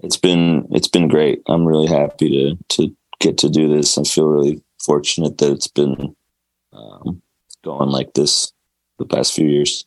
it's 0.00 0.16
been 0.16 0.66
it's 0.72 0.88
been 0.88 1.06
great. 1.06 1.42
I'm 1.46 1.64
really 1.64 1.86
happy 1.86 2.28
to 2.30 2.76
to 2.76 2.96
get 3.20 3.38
to 3.38 3.48
do 3.48 3.68
this. 3.68 3.96
I 3.96 4.02
feel 4.02 4.26
really 4.26 4.62
fortunate 4.84 5.38
that 5.38 5.52
it's 5.52 5.68
been 5.68 6.16
um, 6.72 7.22
going 7.62 7.90
like 7.90 8.14
this 8.14 8.52
the 8.98 9.06
past 9.06 9.32
few 9.32 9.46
years 9.46 9.86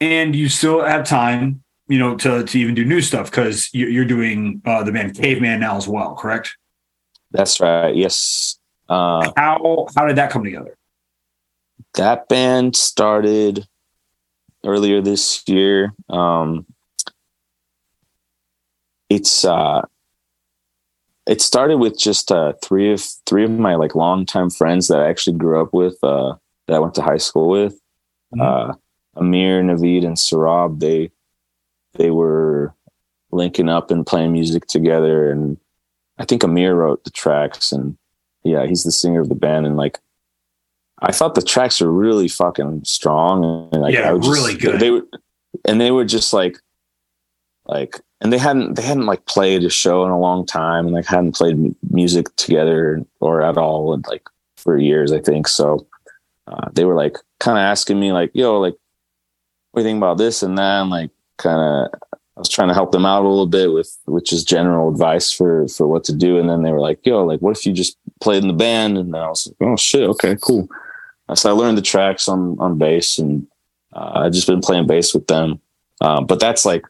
and 0.00 0.34
you 0.34 0.48
still 0.48 0.82
have 0.84 1.06
time, 1.06 1.62
you 1.88 1.98
know, 1.98 2.16
to 2.16 2.44
to 2.44 2.58
even 2.58 2.74
do 2.74 2.84
new 2.84 3.00
stuff 3.00 3.30
because 3.30 3.68
you're 3.72 4.04
doing 4.04 4.62
uh, 4.64 4.82
the 4.82 4.92
band 4.92 5.16
Caveman 5.16 5.60
now 5.60 5.76
as 5.76 5.88
well, 5.88 6.14
correct? 6.14 6.56
That's 7.30 7.60
right. 7.60 7.94
Yes. 7.94 8.58
Uh, 8.88 9.30
how 9.36 9.86
how 9.94 10.06
did 10.06 10.16
that 10.16 10.30
come 10.30 10.44
together? 10.44 10.76
That 11.94 12.28
band 12.28 12.76
started 12.76 13.66
earlier 14.64 15.00
this 15.00 15.42
year. 15.46 15.92
Um, 16.08 16.66
it's 19.10 19.44
uh, 19.44 19.82
it 21.26 21.42
started 21.42 21.78
with 21.78 21.98
just 21.98 22.32
uh, 22.32 22.54
three 22.62 22.92
of 22.92 23.02
three 23.26 23.44
of 23.44 23.50
my 23.50 23.74
like 23.74 23.94
longtime 23.94 24.50
friends 24.50 24.88
that 24.88 25.00
I 25.00 25.08
actually 25.08 25.36
grew 25.36 25.60
up 25.60 25.74
with 25.74 25.96
uh, 26.02 26.34
that 26.66 26.76
I 26.76 26.78
went 26.78 26.94
to 26.94 27.02
high 27.02 27.18
school 27.18 27.48
with. 27.48 27.74
Mm-hmm. 28.34 28.40
Uh, 28.40 28.74
Amir, 29.16 29.62
Naveed, 29.62 30.06
and 30.06 30.16
Sarab, 30.16 30.80
they 30.80 31.10
they 31.94 32.10
were 32.10 32.74
linking 33.30 33.68
up 33.68 33.90
and 33.90 34.06
playing 34.06 34.32
music 34.32 34.66
together. 34.66 35.30
And 35.30 35.58
I 36.18 36.24
think 36.24 36.42
Amir 36.42 36.74
wrote 36.74 37.04
the 37.04 37.10
tracks, 37.10 37.72
and 37.72 37.96
yeah, 38.42 38.66
he's 38.66 38.84
the 38.84 38.92
singer 38.92 39.20
of 39.20 39.28
the 39.28 39.34
band. 39.34 39.66
And 39.66 39.76
like, 39.76 39.98
I 41.00 41.12
thought 41.12 41.34
the 41.34 41.42
tracks 41.42 41.80
were 41.80 41.92
really 41.92 42.28
fucking 42.28 42.84
strong, 42.84 43.70
and 43.72 43.82
like, 43.82 43.94
yeah, 43.94 44.16
just, 44.16 44.28
really 44.28 44.56
good. 44.56 44.80
They 44.80 44.90
were, 44.90 45.06
and 45.64 45.80
they 45.80 45.90
were 45.90 46.04
just 46.04 46.32
like, 46.32 46.58
like, 47.66 48.00
and 48.20 48.32
they 48.32 48.38
hadn't 48.38 48.74
they 48.74 48.82
hadn't 48.82 49.06
like 49.06 49.26
played 49.26 49.64
a 49.64 49.70
show 49.70 50.04
in 50.04 50.10
a 50.10 50.18
long 50.18 50.44
time, 50.44 50.86
and 50.86 50.94
like 50.94 51.06
hadn't 51.06 51.36
played 51.36 51.74
music 51.90 52.34
together 52.36 53.04
or 53.20 53.42
at 53.42 53.56
all, 53.56 53.92
and 53.92 54.04
like 54.08 54.28
for 54.56 54.76
years, 54.76 55.12
I 55.12 55.20
think. 55.20 55.46
So 55.46 55.86
uh, 56.46 56.68
they 56.72 56.84
were 56.84 56.96
like 56.96 57.16
kind 57.38 57.58
of 57.58 57.62
asking 57.62 58.00
me 58.00 58.12
like, 58.12 58.30
"Yo, 58.34 58.58
like, 58.58 58.74
what 59.70 59.82
do 59.82 59.86
you 59.86 59.92
think 59.92 59.98
about 59.98 60.18
this 60.18 60.42
and 60.42 60.58
that? 60.58 60.82
And 60.82 60.90
like 60.90 61.10
kind 61.36 61.60
of 61.60 62.00
I 62.38 62.40
was 62.40 62.48
trying 62.48 62.68
to 62.68 62.74
help 62.74 62.92
them 62.92 63.04
out 63.04 63.24
a 63.24 63.28
little 63.28 63.48
bit 63.48 63.72
with 63.72 63.98
which 64.04 64.32
is 64.32 64.44
general 64.44 64.88
advice 64.88 65.32
for 65.32 65.66
for 65.66 65.88
what 65.88 66.04
to 66.04 66.12
do. 66.14 66.38
And 66.38 66.48
then 66.48 66.62
they 66.62 66.70
were 66.70 66.78
like, 66.78 67.04
yo, 67.04 67.24
like 67.24 67.40
what 67.40 67.58
if 67.58 67.66
you 67.66 67.72
just 67.72 67.98
played 68.20 68.42
in 68.42 68.48
the 68.48 68.54
band? 68.54 68.96
And 68.96 69.16
I 69.16 69.28
was 69.28 69.48
like, 69.48 69.68
oh 69.68 69.74
shit, 69.74 70.08
okay, 70.10 70.36
cool. 70.40 70.68
So 71.34 71.50
I 71.50 71.52
learned 71.52 71.76
the 71.76 71.82
tracks 71.82 72.28
on 72.28 72.56
on 72.60 72.78
bass 72.78 73.18
and 73.18 73.48
uh, 73.92 74.12
I've 74.14 74.32
just 74.32 74.46
been 74.46 74.60
playing 74.60 74.86
bass 74.86 75.12
with 75.12 75.26
them. 75.26 75.60
Uh, 76.00 76.20
but 76.20 76.38
that's 76.38 76.64
like 76.64 76.84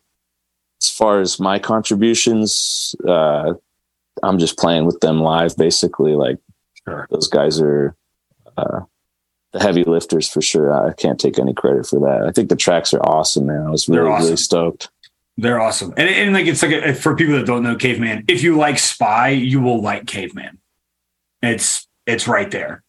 as 0.83 0.91
far 0.91 1.23
as 1.23 1.41
my 1.41 1.59
contributions, 1.59 2.95
uh, 3.09 3.55
I'm 4.23 4.39
just 4.39 4.59
playing 4.59 4.85
with 4.85 5.01
them 5.01 5.21
live 5.23 5.57
basically. 5.57 6.13
Like 6.15 6.37
sure. 6.87 7.09
those 7.11 7.27
guys 7.27 7.59
are 7.59 7.97
uh, 8.59 8.81
the 9.53 9.61
heavy 9.61 9.85
lifters 9.85 10.29
for 10.29 10.43
sure. 10.43 10.75
I 10.75 10.93
can't 10.93 11.19
take 11.19 11.39
any 11.39 11.55
credit 11.55 11.87
for 11.87 12.01
that. 12.01 12.27
I 12.29 12.33
think 12.33 12.51
the 12.51 12.57
tracks 12.57 12.93
are 12.93 13.01
awesome, 13.01 13.47
man. 13.47 13.63
I 13.63 13.71
was 13.71 13.89
really, 13.89 14.11
awesome. 14.11 14.25
really 14.25 14.37
stoked. 14.37 14.91
They're 15.39 15.61
awesome. 15.61 15.95
And, 15.97 16.09
and 16.09 16.35
like, 16.35 16.47
it's 16.47 16.63
like, 16.63 16.73
a, 16.73 16.93
for 16.95 17.17
people 17.17 17.37
that 17.37 17.47
don't 17.47 17.63
know 17.63 17.77
Caveman, 17.77 18.25
if 18.29 18.43
you 18.43 18.59
like 18.59 18.79
Spy, 18.79 19.29
you 19.29 19.61
will 19.61 19.81
like 19.81 20.07
Caveman. 20.07 20.59
It's, 21.41 21.89
it's 22.07 22.29
right 22.29 22.51
there. 22.51 22.83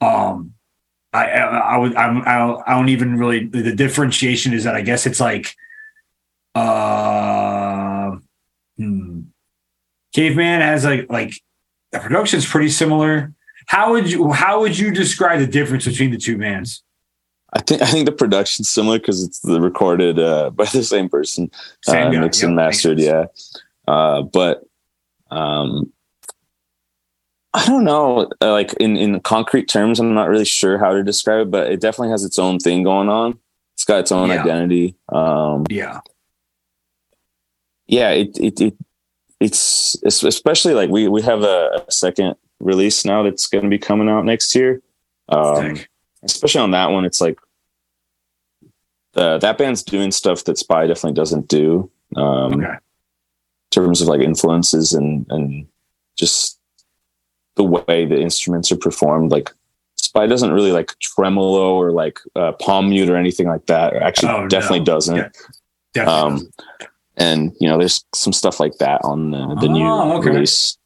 Um, 0.00 0.54
I, 1.12 1.26
I, 1.30 1.40
I 1.40 1.76
would, 1.76 1.94
I'm, 1.96 2.22
I 2.66 2.74
don't 2.74 2.88
even 2.88 3.18
really, 3.18 3.46
the 3.46 3.74
differentiation 3.74 4.54
is 4.54 4.64
that 4.64 4.76
I 4.76 4.80
guess 4.80 5.06
it's 5.06 5.20
like, 5.20 5.54
uh, 6.54 8.16
hmm, 8.76 9.20
Caveman 10.14 10.60
has 10.62 10.84
like, 10.84 11.10
like 11.10 11.34
the 11.92 11.98
production's 11.98 12.46
pretty 12.46 12.70
similar 12.70 13.34
how 13.66 13.92
would 13.92 14.10
you 14.10 14.32
how 14.32 14.60
would 14.60 14.78
you 14.78 14.92
describe 14.92 15.40
the 15.40 15.46
difference 15.46 15.84
between 15.84 16.12
the 16.12 16.16
two 16.16 16.38
bands? 16.38 16.82
I 17.52 17.60
think 17.60 17.82
I 17.82 17.86
think 17.86 18.06
the 18.06 18.12
production's 18.12 18.68
similar 18.68 18.98
because 18.98 19.22
it's 19.22 19.40
the 19.40 19.60
recorded 19.60 20.18
uh, 20.18 20.50
by 20.54 20.64
the 20.64 20.82
same 20.82 21.08
person, 21.08 21.50
same 21.82 22.08
uh, 22.08 22.20
mixed 22.20 22.42
yep, 22.42 22.48
and 22.48 22.56
mastered. 22.56 22.98
Yeah, 22.98 23.26
uh, 23.86 24.22
but 24.22 24.64
um, 25.30 25.92
I 27.54 27.64
don't 27.66 27.84
know. 27.84 28.28
Uh, 28.42 28.52
like 28.52 28.72
in 28.74 28.96
in 28.96 29.20
concrete 29.20 29.68
terms, 29.68 30.00
I'm 30.00 30.14
not 30.14 30.28
really 30.28 30.44
sure 30.44 30.78
how 30.78 30.92
to 30.92 31.02
describe 31.02 31.46
it, 31.46 31.50
but 31.50 31.70
it 31.70 31.80
definitely 31.80 32.10
has 32.10 32.24
its 32.24 32.38
own 32.38 32.58
thing 32.58 32.82
going 32.82 33.08
on. 33.08 33.38
It's 33.74 33.84
got 33.84 34.00
its 34.00 34.12
own 34.12 34.28
yeah. 34.28 34.42
identity. 34.42 34.96
Um, 35.10 35.64
yeah, 35.70 36.00
yeah. 37.86 38.10
It 38.10 38.36
it 38.38 38.60
it 38.60 38.76
it's 39.40 39.96
especially 40.04 40.74
like 40.74 40.90
we 40.90 41.08
we 41.08 41.22
have 41.22 41.42
a, 41.42 41.84
a 41.86 41.92
second 41.92 42.36
release 42.60 43.04
now 43.04 43.22
that's 43.22 43.46
going 43.46 43.64
to 43.64 43.70
be 43.70 43.78
coming 43.78 44.08
out 44.08 44.24
next 44.24 44.54
year. 44.54 44.82
Um, 45.28 45.78
especially 46.26 46.60
on 46.60 46.72
that 46.72 46.90
one, 46.90 47.04
it's 47.04 47.20
like 47.20 47.38
the, 49.12 49.38
that 49.38 49.58
band's 49.58 49.82
doing 49.82 50.10
stuff 50.10 50.44
that 50.44 50.58
Spy 50.58 50.86
definitely 50.86 51.14
doesn't 51.14 51.48
do. 51.48 51.90
Um, 52.14 52.54
okay. 52.54 52.72
In 52.72 52.78
terms 53.70 54.00
of 54.00 54.08
like 54.08 54.20
influences 54.20 54.92
and 54.92 55.26
and 55.30 55.66
just 56.16 56.58
the 57.56 57.64
way 57.64 58.04
the 58.04 58.20
instruments 58.20 58.70
are 58.70 58.76
performed, 58.76 59.30
like 59.30 59.52
Spy 59.96 60.26
doesn't 60.26 60.52
really 60.52 60.72
like 60.72 60.98
tremolo 60.98 61.74
or 61.74 61.90
like 61.90 62.20
uh, 62.36 62.52
palm 62.52 62.90
mute 62.90 63.10
or 63.10 63.16
anything 63.16 63.48
like 63.48 63.66
that. 63.66 63.94
Or 63.94 64.02
actually, 64.02 64.32
oh, 64.32 64.48
definitely 64.48 64.80
no. 64.80 64.84
doesn't. 64.84 65.16
Yeah. 65.16 65.28
Definitely. 65.94 66.46
Um, 66.46 66.52
and 67.16 67.56
you 67.58 67.68
know, 67.68 67.78
there's 67.78 68.04
some 68.14 68.32
stuff 68.32 68.60
like 68.60 68.76
that 68.78 69.00
on 69.02 69.30
the, 69.30 69.56
the 69.60 69.68
oh, 69.68 69.72
new 69.72 69.86
okay. 70.18 70.30
release. 70.30 70.76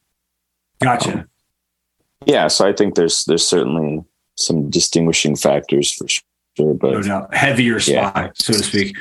Gotcha. 0.80 1.12
Um, 1.12 1.28
yeah, 2.26 2.48
so 2.48 2.68
I 2.68 2.72
think 2.72 2.94
there's 2.94 3.24
there's 3.24 3.46
certainly 3.46 4.04
some 4.40 4.70
distinguishing 4.70 5.36
factors 5.36 5.92
for 5.92 6.08
sure, 6.08 6.74
but 6.74 6.92
no 6.92 7.02
doubt. 7.02 7.34
heavier 7.34 7.80
spy, 7.80 7.92
yeah. 7.94 8.30
so 8.34 8.52
to 8.52 8.62
speak. 8.62 8.96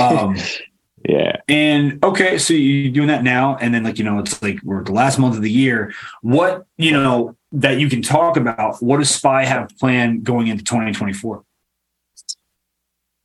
Um, 0.00 0.36
yeah. 1.08 1.36
And 1.48 2.02
okay, 2.04 2.38
so 2.38 2.54
you're 2.54 2.92
doing 2.92 3.08
that 3.08 3.22
now, 3.22 3.56
and 3.56 3.74
then 3.74 3.82
like 3.82 3.98
you 3.98 4.04
know, 4.04 4.18
it's 4.18 4.40
like 4.42 4.58
we're 4.62 4.82
the 4.82 4.92
last 4.92 5.18
month 5.18 5.36
of 5.36 5.42
the 5.42 5.50
year. 5.50 5.92
What 6.22 6.66
you 6.76 6.92
know 6.92 7.36
that 7.52 7.78
you 7.78 7.88
can 7.88 8.02
talk 8.02 8.36
about? 8.36 8.82
What 8.82 8.98
does 8.98 9.10
Spy 9.10 9.44
have 9.44 9.70
planned 9.78 10.24
going 10.24 10.46
into 10.46 10.64
2024? 10.64 11.44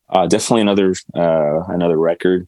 Uh, 0.09 0.27
definitely 0.27 0.61
another 0.61 0.93
uh, 1.15 1.63
another 1.67 1.97
record. 1.97 2.47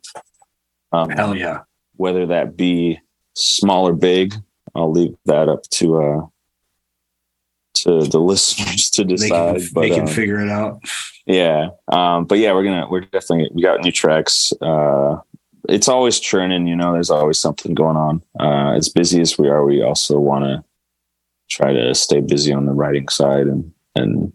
Um, 0.91 1.09
Hell 1.09 1.35
yeah! 1.35 1.61
Whether 1.95 2.25
that 2.27 2.57
be 2.57 2.99
small 3.33 3.87
or 3.87 3.93
big, 3.93 4.33
I'll 4.75 4.91
leave 4.91 5.15
that 5.25 5.47
up 5.47 5.63
to 5.63 6.01
uh, 6.01 6.25
to 7.73 8.05
the 8.05 8.19
listeners 8.19 8.89
to 8.91 9.03
decide. 9.03 9.55
They 9.55 9.59
can, 9.59 9.69
but, 9.73 9.81
they 9.81 9.89
can 9.89 10.01
um, 10.01 10.07
figure 10.07 10.39
it 10.39 10.49
out. 10.49 10.81
Yeah, 11.25 11.69
um, 11.87 12.25
but 12.25 12.37
yeah, 12.39 12.53
we're 12.53 12.63
gonna 12.63 12.87
we're 12.89 13.01
definitely 13.01 13.49
we 13.53 13.61
got 13.61 13.83
new 13.83 13.91
tracks. 13.91 14.53
Uh, 14.61 15.17
it's 15.69 15.87
always 15.87 16.19
churning, 16.19 16.67
you 16.67 16.75
know. 16.75 16.93
There's 16.93 17.11
always 17.11 17.39
something 17.39 17.73
going 17.73 17.97
on. 17.97 18.23
Uh, 18.39 18.75
as 18.75 18.89
busy 18.89 19.21
as 19.21 19.37
we 19.37 19.47
are, 19.47 19.63
we 19.63 19.81
also 19.81 20.19
want 20.19 20.45
to 20.45 20.63
try 21.49 21.73
to 21.73 21.93
stay 21.93 22.21
busy 22.21 22.53
on 22.53 22.65
the 22.65 22.73
writing 22.73 23.07
side 23.07 23.47
and 23.47 23.71
and 23.95 24.33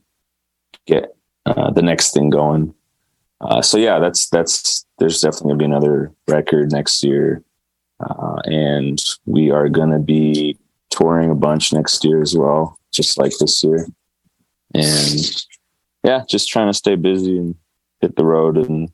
get 0.86 1.14
uh, 1.44 1.70
the 1.70 1.82
next 1.82 2.12
thing 2.12 2.30
going. 2.30 2.74
Uh, 3.40 3.60
so 3.60 3.78
yeah, 3.78 3.98
that's 3.98 4.28
that's 4.28 4.86
there's 4.98 5.20
definitely 5.20 5.50
gonna 5.50 5.58
be 5.58 5.64
another 5.64 6.12
record 6.28 6.72
next 6.72 7.02
year, 7.02 7.42
uh, 8.00 8.36
and 8.44 9.02
we 9.26 9.50
are 9.50 9.68
gonna 9.68 9.98
be 9.98 10.56
touring 10.90 11.30
a 11.30 11.34
bunch 11.34 11.72
next 11.72 12.04
year 12.04 12.22
as 12.22 12.34
well 12.36 12.78
just 12.96 13.18
like 13.18 13.32
this 13.38 13.62
year. 13.62 13.86
And 14.74 15.44
yeah, 16.02 16.24
just 16.28 16.48
trying 16.48 16.68
to 16.68 16.74
stay 16.74 16.96
busy 16.96 17.38
and 17.38 17.54
hit 18.00 18.16
the 18.16 18.24
road 18.24 18.56
and 18.56 18.90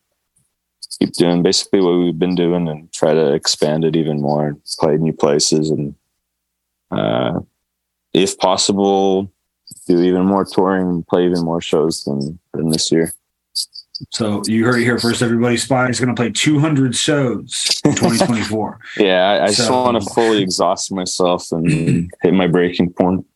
keep 0.98 1.12
doing 1.14 1.42
basically 1.42 1.80
what 1.80 1.98
we've 1.98 2.18
been 2.18 2.34
doing 2.34 2.68
and 2.68 2.92
try 2.92 3.14
to 3.14 3.32
expand 3.32 3.84
it 3.84 3.96
even 3.96 4.20
more 4.20 4.48
and 4.48 4.60
play 4.78 4.96
new 4.96 5.12
places 5.12 5.70
and 5.70 5.94
uh, 6.90 7.40
if 8.12 8.36
possible 8.38 9.32
do 9.86 10.00
even 10.02 10.26
more 10.26 10.44
touring 10.44 10.86
and 10.86 11.06
play 11.06 11.24
even 11.24 11.42
more 11.42 11.60
shows 11.60 12.04
than 12.04 12.38
than 12.52 12.68
this 12.68 12.92
year 12.92 13.12
so 14.10 14.42
you 14.46 14.64
heard 14.64 14.80
it 14.80 14.84
here 14.84 14.98
first, 14.98 15.22
everybody. 15.22 15.56
Spy 15.56 15.88
is 15.88 16.00
going 16.00 16.14
to 16.14 16.20
play 16.20 16.30
200 16.30 16.94
shows 16.94 17.80
in 17.84 17.92
2024. 17.92 18.80
yeah, 18.96 19.30
I, 19.30 19.44
I 19.44 19.46
so, 19.48 19.56
just 19.56 19.70
want 19.70 20.02
to 20.02 20.10
fully 20.10 20.42
exhaust 20.42 20.92
myself 20.92 21.52
and 21.52 22.10
hit 22.22 22.34
my 22.34 22.46
breaking 22.46 22.92
point. 22.92 23.26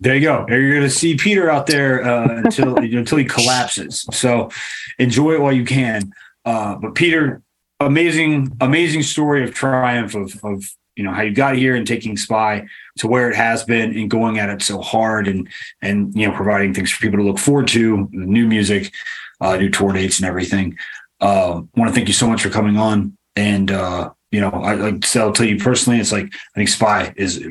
There 0.00 0.14
you 0.14 0.20
go. 0.20 0.46
You're 0.48 0.74
going 0.74 0.82
to 0.82 0.90
see 0.90 1.16
Peter 1.16 1.50
out 1.50 1.66
there 1.66 2.04
uh, 2.04 2.42
until 2.44 2.76
until 2.78 3.18
he 3.18 3.24
collapses. 3.24 4.06
So 4.12 4.50
enjoy 4.98 5.34
it 5.34 5.40
while 5.40 5.52
you 5.52 5.64
can. 5.64 6.12
Uh, 6.44 6.76
but 6.76 6.94
Peter, 6.94 7.42
amazing, 7.80 8.56
amazing 8.60 9.02
story 9.02 9.44
of 9.44 9.54
triumph 9.54 10.14
of, 10.14 10.38
of 10.44 10.64
you 10.94 11.04
know 11.04 11.12
how 11.12 11.22
you 11.22 11.32
got 11.32 11.56
here 11.56 11.74
and 11.74 11.86
taking 11.86 12.16
Spy 12.16 12.66
to 12.98 13.08
where 13.08 13.30
it 13.30 13.36
has 13.36 13.64
been 13.64 13.96
and 13.96 14.10
going 14.10 14.38
at 14.38 14.50
it 14.50 14.62
so 14.62 14.80
hard 14.80 15.28
and 15.28 15.48
and 15.82 16.14
you 16.14 16.26
know 16.26 16.34
providing 16.34 16.74
things 16.74 16.90
for 16.90 17.00
people 17.00 17.18
to 17.18 17.24
look 17.24 17.38
forward 17.38 17.68
to, 17.68 18.08
new 18.12 18.46
music, 18.46 18.92
uh, 19.40 19.56
new 19.56 19.70
tour 19.70 19.92
dates 19.92 20.18
and 20.18 20.28
everything. 20.28 20.76
Uh, 21.20 21.62
want 21.76 21.88
to 21.88 21.94
thank 21.94 22.08
you 22.08 22.14
so 22.14 22.28
much 22.28 22.42
for 22.42 22.50
coming 22.50 22.76
on. 22.76 23.16
And 23.34 23.70
uh, 23.70 24.10
you 24.30 24.40
know, 24.40 24.50
I, 24.50 24.74
like 24.74 25.04
so 25.04 25.26
I'll 25.26 25.32
tell 25.32 25.46
you 25.46 25.58
personally, 25.58 25.98
it's 25.98 26.12
like 26.12 26.26
I 26.26 26.54
think 26.56 26.68
Spy 26.68 27.12
is 27.16 27.44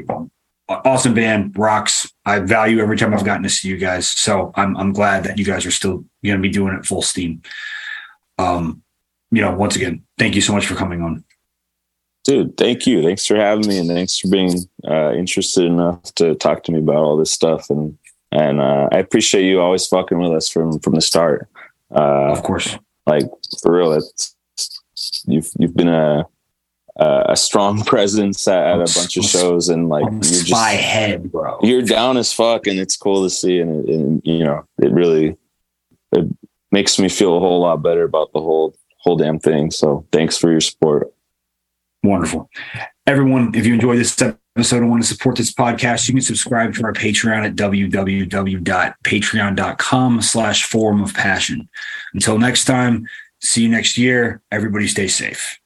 awesome 0.70 1.14
band, 1.14 1.58
rocks. 1.58 2.12
I 2.26 2.40
value 2.40 2.80
every 2.80 2.98
time 2.98 3.14
I've 3.14 3.26
gotten 3.26 3.44
to 3.44 3.50
see 3.50 3.68
you 3.68 3.78
guys. 3.78 4.10
So 4.10 4.52
I'm 4.56 4.76
I'm 4.78 4.94
glad 4.94 5.24
that 5.24 5.38
you 5.38 5.46
guys 5.46 5.66
are 5.66 5.72
still 5.72 6.06
going 6.24 6.38
to 6.38 6.42
be 6.42 6.50
doing 6.50 6.76
it 6.76 6.86
full 6.86 7.02
steam. 7.02 7.42
Um, 8.38 8.84
you 9.32 9.42
know, 9.42 9.56
once 9.56 9.76
again, 9.76 10.04
thank 10.18 10.36
you 10.36 10.42
so 10.42 10.54
much 10.54 10.68
for 10.68 10.76
coming 10.76 11.02
on. 11.02 11.24
Dude, 12.24 12.58
thank 12.58 12.86
you. 12.86 13.04
Thanks 13.04 13.26
for 13.26 13.36
having 13.36 13.68
me, 13.68 13.80
and 13.80 13.88
thanks 13.88 14.20
for 14.20 14.28
being 14.28 14.54
uh, 14.86 15.14
interested 15.14 15.66
enough 15.66 16.04
to 16.16 16.36
talk 16.36 16.64
to 16.64 16.72
me 16.72 16.80
about 16.80 16.98
all 16.98 17.18
this 17.18 17.32
stuff. 17.32 17.70
And 17.70 17.98
and 18.32 18.60
uh, 18.60 18.90
I 18.92 18.98
appreciate 18.98 19.46
you 19.46 19.62
always 19.62 19.88
fucking 19.88 20.20
with 20.20 20.34
us 20.34 20.50
from 20.50 20.80
from 20.80 20.96
the 20.96 21.02
start. 21.02 21.48
Uh, 21.90 22.32
of 22.32 22.44
course, 22.44 22.78
like 23.06 23.24
for 23.62 23.78
real, 23.78 23.94
it's 23.94 24.36
you've 25.26 25.50
you've 25.58 25.76
been 25.76 25.88
a 25.88 26.26
a 27.00 27.36
strong 27.36 27.82
presence 27.86 28.48
at, 28.48 28.66
at 28.66 28.76
a 28.76 28.94
bunch 28.94 29.18
of 29.18 29.24
shows 29.24 29.70
and 29.70 29.90
like 29.90 30.04
you're 30.04 30.22
just 30.22 30.48
spy 30.48 30.72
head, 30.72 31.32
bro. 31.32 31.60
You're 31.62 31.84
down 31.84 32.18
as 32.18 32.34
fuck, 32.34 32.66
and 32.68 32.78
it's 32.80 32.98
cool 32.98 33.24
to 33.24 33.30
see, 33.30 33.60
and, 33.60 33.88
and 33.88 34.22
you 34.26 34.44
know 34.44 34.66
it 34.82 34.92
really 34.92 35.38
it 36.14 36.26
makes 36.72 36.98
me 37.00 37.10
feel 37.10 37.38
a 37.38 37.40
whole 37.40 37.62
lot 37.62 37.84
better 37.84 38.04
about 38.04 38.34
the 38.34 38.40
whole 38.40 38.76
whole 38.98 39.16
damn 39.16 39.40
thing. 39.40 39.72
So 39.72 40.06
thanks 40.12 40.38
for 40.38 40.52
your 40.52 40.62
support. 40.62 41.12
Wonderful, 42.04 42.48
everyone. 43.06 43.56
If 43.56 43.66
you 43.66 43.74
enjoyed 43.74 44.00
this 44.00 44.22
episode 44.22 44.78
and 44.78 44.90
want 44.90 45.04
to 45.04 45.08
support 45.08 45.38
this 45.38 45.54
podcast, 45.54 46.08
you 46.08 46.16
can 46.16 46.22
subscribe 46.22 46.74
to 46.76 46.84
our 46.84 46.94
Patreon 46.94 47.46
at 47.46 47.56
www.patreon.com 47.56 50.22
slash 50.22 50.64
forum 50.64 51.04
of 51.04 51.14
passion. 51.14 51.68
Until 52.14 52.40
next 52.40 52.66
time, 52.66 53.08
see 53.42 53.64
you 53.64 53.70
next 53.70 53.98
year. 53.98 54.42
Everybody 54.52 54.88
stay 54.88 55.08
safe. 55.08 55.60